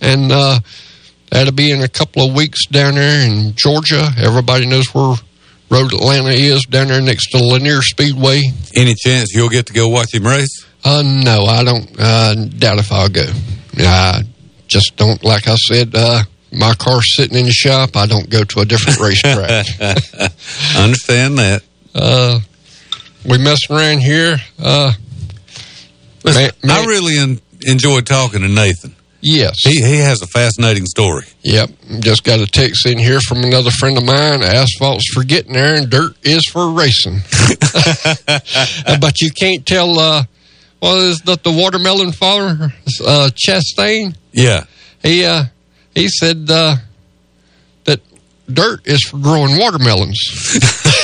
and 0.00 0.30
uh, 0.32 0.60
that'll 1.30 1.52
be 1.52 1.70
in 1.70 1.82
a 1.82 1.88
couple 1.88 2.26
of 2.28 2.34
weeks 2.34 2.66
down 2.66 2.94
there 2.94 3.26
in 3.28 3.52
Georgia. 3.56 4.08
Everybody 4.18 4.66
knows 4.66 4.92
where 4.94 5.14
Road 5.70 5.92
Atlanta 5.92 6.30
is 6.30 6.64
down 6.64 6.88
there 6.88 7.00
next 7.00 7.28
to 7.30 7.38
Lanier 7.38 7.80
Speedway. 7.82 8.40
Any 8.74 8.94
chance 8.94 9.32
you'll 9.34 9.48
get 9.48 9.66
to 9.66 9.72
go 9.72 9.88
watch 9.88 10.12
him 10.14 10.26
race? 10.26 10.66
Uh, 10.84 11.02
no, 11.04 11.44
I 11.44 11.62
don't. 11.64 11.88
Uh, 11.98 12.34
doubt 12.58 12.78
if 12.78 12.90
I'll 12.90 13.08
go. 13.08 13.26
I 13.78 14.22
just 14.66 14.96
don't. 14.96 15.22
Like 15.22 15.46
I 15.46 15.54
said, 15.56 15.92
uh, 15.94 16.22
my 16.52 16.74
car's 16.74 17.14
sitting 17.14 17.38
in 17.38 17.44
the 17.44 17.52
shop. 17.52 17.96
I 17.96 18.06
don't 18.06 18.28
go 18.30 18.42
to 18.42 18.60
a 18.60 18.64
different 18.64 18.98
racetrack. 19.00 19.66
Understand 20.76 21.38
that. 21.38 21.62
uh, 21.94 22.40
we 23.24 23.36
messing 23.38 23.76
around 23.76 23.98
here. 24.00 24.36
Uh, 24.58 24.92
Listen, 26.24 26.50
man- 26.64 26.82
I 26.82 26.84
really 26.86 27.18
en- 27.18 27.40
enjoyed 27.66 28.06
talking 28.06 28.40
to 28.42 28.48
Nathan. 28.48 28.94
yes. 29.20 29.54
He 29.64 29.82
he 29.84 29.98
has 29.98 30.22
a 30.22 30.26
fascinating 30.26 30.86
story. 30.86 31.26
Yep. 31.42 31.70
Just 32.00 32.24
got 32.24 32.40
a 32.40 32.46
text 32.46 32.86
in 32.86 32.98
here 32.98 33.20
from 33.20 33.38
another 33.44 33.70
friend 33.70 33.96
of 33.98 34.04
mine. 34.04 34.40
Asphalt's 34.42 35.08
for 35.12 35.22
getting 35.24 35.52
there, 35.54 35.74
and 35.74 35.90
dirt 35.90 36.14
is 36.22 36.44
for 36.52 36.70
racing. 36.72 37.20
But 39.00 39.20
you 39.20 39.30
can't 39.30 39.64
tell. 39.66 39.98
Uh, 39.98 40.24
is 40.82 41.20
that? 41.22 41.42
The 41.42 41.52
watermelon 41.52 42.12
farmer, 42.12 42.72
uh, 43.04 43.30
Chastain. 43.34 44.14
Yeah. 44.32 44.64
He 45.02 45.24
uh, 45.24 45.44
he 45.94 46.08
said 46.08 46.48
uh, 46.50 46.76
that 47.84 48.00
dirt 48.52 48.86
is 48.86 49.02
for 49.02 49.18
growing 49.18 49.58
watermelons. 49.58 50.18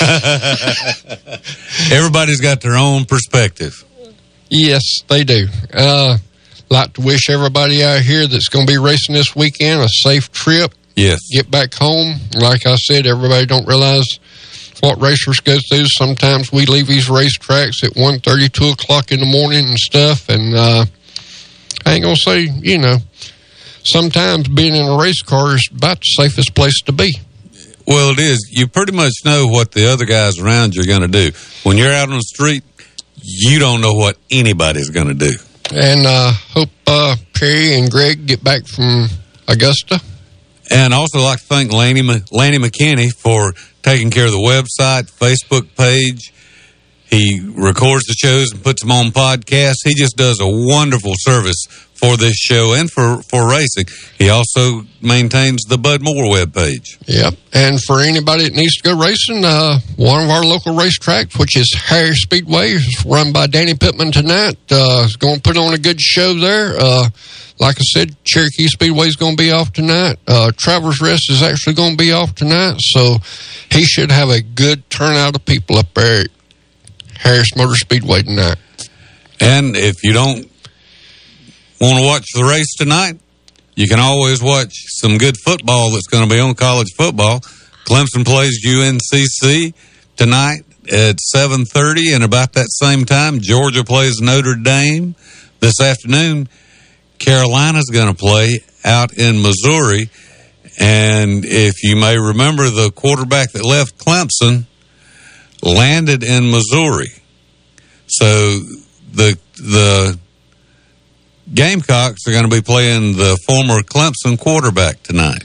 Everybody's 1.93 2.41
got 2.41 2.61
their 2.61 2.77
own 2.77 3.05
perspective. 3.05 3.85
yes, 4.51 4.83
they 5.09 5.25
do. 5.25 5.47
Uh, 5.73 6.19
like 6.69 6.95
to 6.95 7.01
wish 7.01 7.31
everybody 7.31 7.83
out 7.83 8.01
here 8.01 8.27
that's 8.27 8.49
going 8.49 8.67
to 8.67 8.73
be 8.73 8.79
racing 8.79 9.15
this 9.15 9.35
weekend 9.37 9.81
a 9.81 9.89
safe 9.89 10.33
trip. 10.33 10.75
Yes. 10.97 11.21
Get 11.33 11.51
back 11.51 11.75
home. 11.75 12.17
Like 12.35 12.67
I 12.67 12.77
said, 12.77 13.07
everybody 13.07 13.47
don't 13.47 13.67
realize 13.67 14.19
what 14.81 15.01
racers 15.01 15.41
go 15.41 15.59
through. 15.69 15.87
Sometimes 15.87 16.53
we 16.53 16.67
leave 16.67 16.87
these 16.87 17.09
racetracks 17.09 17.85
at 17.85 17.97
one 17.97 18.19
thirty, 18.21 18.49
two 18.49 18.69
o'clock 18.69 19.13
in 19.13 19.21
the 19.21 19.27
morning 19.27 19.65
and 19.67 19.79
stuff. 19.79 20.29
And 20.29 20.55
uh, 20.55 20.85
I 21.85 21.95
ain't 21.95 22.03
gonna 22.03 22.17
say, 22.17 22.43
you 22.43 22.79
know, 22.79 22.99
sometimes 23.85 24.49
being 24.49 24.75
in 24.75 24.87
a 24.87 24.99
race 24.99 25.23
car 25.23 25.55
is 25.55 25.69
about 25.75 26.01
the 26.01 26.23
safest 26.23 26.55
place 26.55 26.81
to 26.83 26.93
be. 26.93 27.15
Well, 27.87 28.11
it 28.11 28.19
is. 28.19 28.49
You 28.51 28.67
pretty 28.67 28.93
much 28.93 29.13
know 29.25 29.47
what 29.47 29.71
the 29.71 29.93
other 29.93 30.07
guys 30.07 30.41
around 30.41 30.75
you 30.75 30.83
are 30.83 30.87
going 30.87 31.03
to 31.03 31.09
do. 31.09 31.31
When 31.63 31.77
you're 31.77 31.93
out 31.93 32.09
on 32.09 32.17
the 32.17 32.23
street, 32.23 32.65
you 33.23 33.61
don't 33.61 33.81
know 33.81 33.93
what 33.93 34.19
anybody's 34.29 34.91
going 34.91 35.07
to 35.07 35.15
do. 35.15 35.31
And 35.73 36.07
uh, 36.07 36.33
hope 36.33 36.71
uh, 36.87 37.17
Perry 37.35 37.75
and 37.75 37.91
Greg 37.91 38.27
get 38.27 38.43
back 38.43 38.67
from 38.67 39.09
Augusta. 39.49 40.01
And 40.71 40.95
I 40.95 40.97
also 40.97 41.21
like 41.21 41.41
to 41.41 41.45
thank 41.45 41.73
Lanny, 41.73 42.03
Laney 42.03 42.59
McKinney 42.59 43.13
for 43.13 43.53
taking 43.83 44.11
care 44.11 44.27
of 44.27 44.33
the 44.33 44.39
website, 44.39 45.11
Facebook 45.11 45.75
page. 45.77 46.33
He 47.09 47.41
records 47.41 48.05
the 48.07 48.15
shows 48.15 48.53
and 48.53 48.63
puts 48.63 48.83
them 48.83 48.91
on 48.91 49.07
podcasts. 49.07 49.85
He 49.85 49.95
just 49.95 50.17
does 50.17 50.41
a 50.41 50.49
wonderful 50.49 51.13
service 51.17 51.67
for 51.97 52.17
this 52.17 52.37
show 52.37 52.75
and 52.75 52.91
for, 52.91 53.23
for 53.23 53.49
racing. 53.49 53.87
He 54.19 54.29
also 54.29 54.83
maintains 55.01 55.63
the 55.65 55.79
Bud 55.79 56.03
Moore 56.03 56.25
webpage. 56.25 56.99
Yep. 57.07 57.35
And 57.53 57.83
for 57.83 58.01
anybody 58.01 58.45
that 58.45 58.55
needs 58.55 58.77
to 58.77 58.83
go 58.83 58.99
racing, 59.01 59.45
uh, 59.45 59.79
one 59.97 60.25
of 60.25 60.31
our 60.31 60.45
local 60.45 60.75
racetracks, 60.75 61.39
which 61.39 61.57
is 61.57 61.73
Harris 61.75 62.23
Speedway, 62.23 62.71
is 62.73 63.05
run 63.07 63.33
by 63.33 63.47
Danny 63.47 63.75
Pittman 63.75 64.13
tonight. 64.13 64.57
Uh, 64.71 65.05
is 65.07 65.17
going 65.17 65.37
to 65.37 65.43
put 65.43 65.57
on 65.57 65.75
a 65.75 65.79
good 65.79 66.01
show 66.01 66.35
there. 66.35 66.75
Uh, 66.79 67.09
like 67.59 67.77
I 67.79 67.85
said, 67.85 68.17
Cherokee 68.25 68.69
Speedway 68.69 69.07
is 69.07 69.17
going 69.17 69.37
to 69.37 69.43
be 69.43 69.51
off 69.51 69.73
tonight. 69.73 70.19
Uh, 70.27 70.53
Travelers 70.57 71.01
Rest 71.01 71.31
is 71.31 71.43
actually 71.43 71.75
going 71.75 71.93
to 71.93 71.97
be 71.97 72.13
off 72.13 72.35
tonight. 72.35 72.77
So 72.79 73.17
he 73.71 73.85
should 73.85 74.11
have 74.11 74.29
a 74.29 74.43
good 74.43 74.89
turnout 74.91 75.37
of 75.37 75.45
people 75.47 75.79
up 75.79 75.93
there 75.95 76.23
at 76.23 76.29
Harris 77.17 77.57
Motor 77.57 77.75
Speedway 77.77 78.23
tonight. 78.23 78.59
And 79.41 79.77
if 79.77 80.03
you 80.03 80.13
don't 80.13 80.51
want 81.81 81.99
to 81.99 82.05
watch 82.05 82.27
the 82.35 82.45
race 82.45 82.75
tonight, 82.77 83.21
you 83.75 83.87
can 83.89 84.01
always 84.01 84.43
watch 84.43 84.73
some 84.89 85.19
good 85.19 85.37
football 85.37 85.93
that's 85.93 86.07
going 86.07 86.29
to 86.29 86.35
be 86.35 86.41
on 86.41 86.55
college 86.55 86.89
football. 86.97 87.41
Clemson 87.87 88.25
plays 88.25 88.65
UNCC 88.67 89.75
tonight 90.17 90.65
at 90.91 91.17
7:30 91.35 92.15
and 92.15 92.25
about 92.25 92.55
that 92.55 92.69
same 92.71 93.05
time 93.05 93.41
Georgia 93.41 93.85
plays 93.85 94.21
Notre 94.21 94.55
Dame 94.55 95.15
this 95.61 95.81
afternoon. 95.81 96.49
Carolina's 97.19 97.91
going 97.93 98.09
to 98.09 98.15
play 98.15 98.61
out 98.85 99.13
in 99.15 99.43
Missouri 99.43 100.11
and 100.79 101.45
if 101.45 101.83
you 101.83 101.97
may 101.97 102.19
remember 102.19 102.69
the 102.71 102.91
quarterback 102.91 103.53
that 103.53 103.65
left 103.65 103.99
Clemson 103.99 104.65
landed 105.63 106.23
in 106.23 106.51
Missouri. 106.51 107.13
So 108.07 108.61
the 109.13 109.39
the 109.57 110.19
Gamecocks 111.53 112.27
are 112.27 112.33
going 112.33 112.45
to 112.45 112.51
be 112.51 112.61
playing 112.63 113.17
the 113.17 113.39
former 113.47 113.81
Clemson 113.81 114.39
quarterback 114.39 115.03
tonight. 115.03 115.45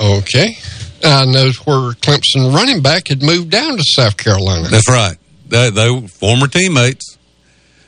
Okay. 0.00 0.56
I 1.04 1.24
know 1.24 1.50
where 1.64 1.92
Clemson 1.94 2.54
running 2.54 2.82
back 2.82 3.08
had 3.08 3.22
moved 3.22 3.50
down 3.50 3.76
to 3.76 3.82
South 3.84 4.16
Carolina. 4.16 4.68
That's 4.68 4.88
right. 4.88 5.16
They, 5.48 5.70
they 5.70 5.90
were 5.90 6.08
former 6.08 6.46
teammates. 6.46 7.18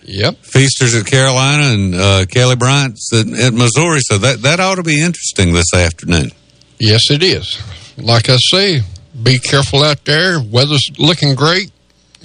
Yep. 0.02 0.38
Feasters 0.38 0.94
at 0.94 1.06
Carolina 1.06 1.62
and 1.62 1.94
uh, 1.94 2.26
Kelly 2.26 2.56
Bryant's 2.56 3.10
at, 3.12 3.26
at 3.26 3.54
Missouri. 3.54 4.00
So 4.02 4.18
that, 4.18 4.42
that 4.42 4.60
ought 4.60 4.74
to 4.74 4.82
be 4.82 5.00
interesting 5.00 5.54
this 5.54 5.72
afternoon. 5.72 6.32
Yes, 6.78 7.10
it 7.10 7.22
is. 7.22 7.62
Like 7.96 8.28
I 8.28 8.36
say, 8.36 8.80
be 9.22 9.38
careful 9.38 9.82
out 9.82 10.04
there. 10.04 10.40
Weather's 10.40 10.90
looking 10.98 11.34
great. 11.34 11.70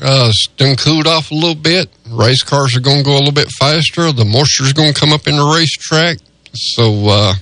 Uh, 0.02 0.28
it's 0.30 0.48
done 0.58 0.76
cooled 0.78 1.08
off 1.08 1.32
a 1.32 1.36
little 1.36 1.56
bit. 1.56 1.90
Race 2.10 2.42
cars 2.44 2.76
are 2.76 2.80
going 2.80 3.00
to 3.00 3.04
go 3.04 3.12
a 3.18 3.20
little 3.20 3.34
bit 3.34 3.50
faster. 3.60 4.12
The 4.12 4.26
moisture's 4.26 4.74
going 4.74 4.94
to 4.94 5.00
come 5.00 5.12
up 5.12 5.28
in 5.28 5.36
the 5.36 5.44
racetrack. 5.44 6.18
So, 6.54 7.08
uh, 7.08 7.34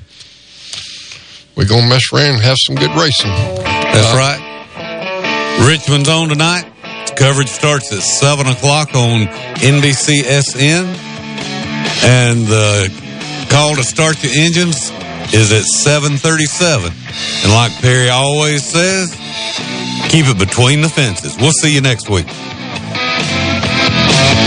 we're 1.56 1.68
going 1.68 1.84
to 1.84 1.90
mess 1.90 2.04
around 2.14 2.36
and 2.36 2.42
have 2.42 2.58
some 2.60 2.76
good 2.76 2.92
racing. 3.00 3.30
That's 3.32 4.14
Uh, 4.14 4.18
right. 4.18 5.68
Richmond's 5.68 6.10
on 6.10 6.30
tonight. 6.30 6.66
Coverage 7.16 7.50
starts 7.50 7.92
at 7.92 8.02
7 8.02 8.46
o'clock 8.48 8.94
on 8.96 9.28
NBCSN. 9.62 10.86
And 12.04 12.46
the 12.46 12.92
call 13.50 13.76
to 13.76 13.84
start 13.84 14.18
the 14.18 14.30
engines 14.40 14.92
is 15.34 15.52
at 15.52 15.64
737. 15.64 16.92
And 17.44 17.52
like 17.52 17.72
Perry 17.82 18.10
always 18.10 18.64
says, 18.64 19.12
keep 20.10 20.26
it 20.28 20.38
between 20.38 20.82
the 20.82 20.90
fences. 20.90 21.38
We'll 21.38 21.52
see 21.52 21.74
you 21.74 21.82
next 21.82 22.10
week. 22.10 22.28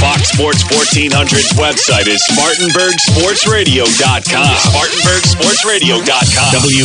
Fox 0.00 0.32
Sports 0.32 0.64
1400's 0.64 1.52
website 1.60 2.08
is 2.08 2.24
SpartanburgSportsRadio.com. 2.32 4.48
SpartanburgSportsRadio.com. 4.72 6.56
W 6.56 6.78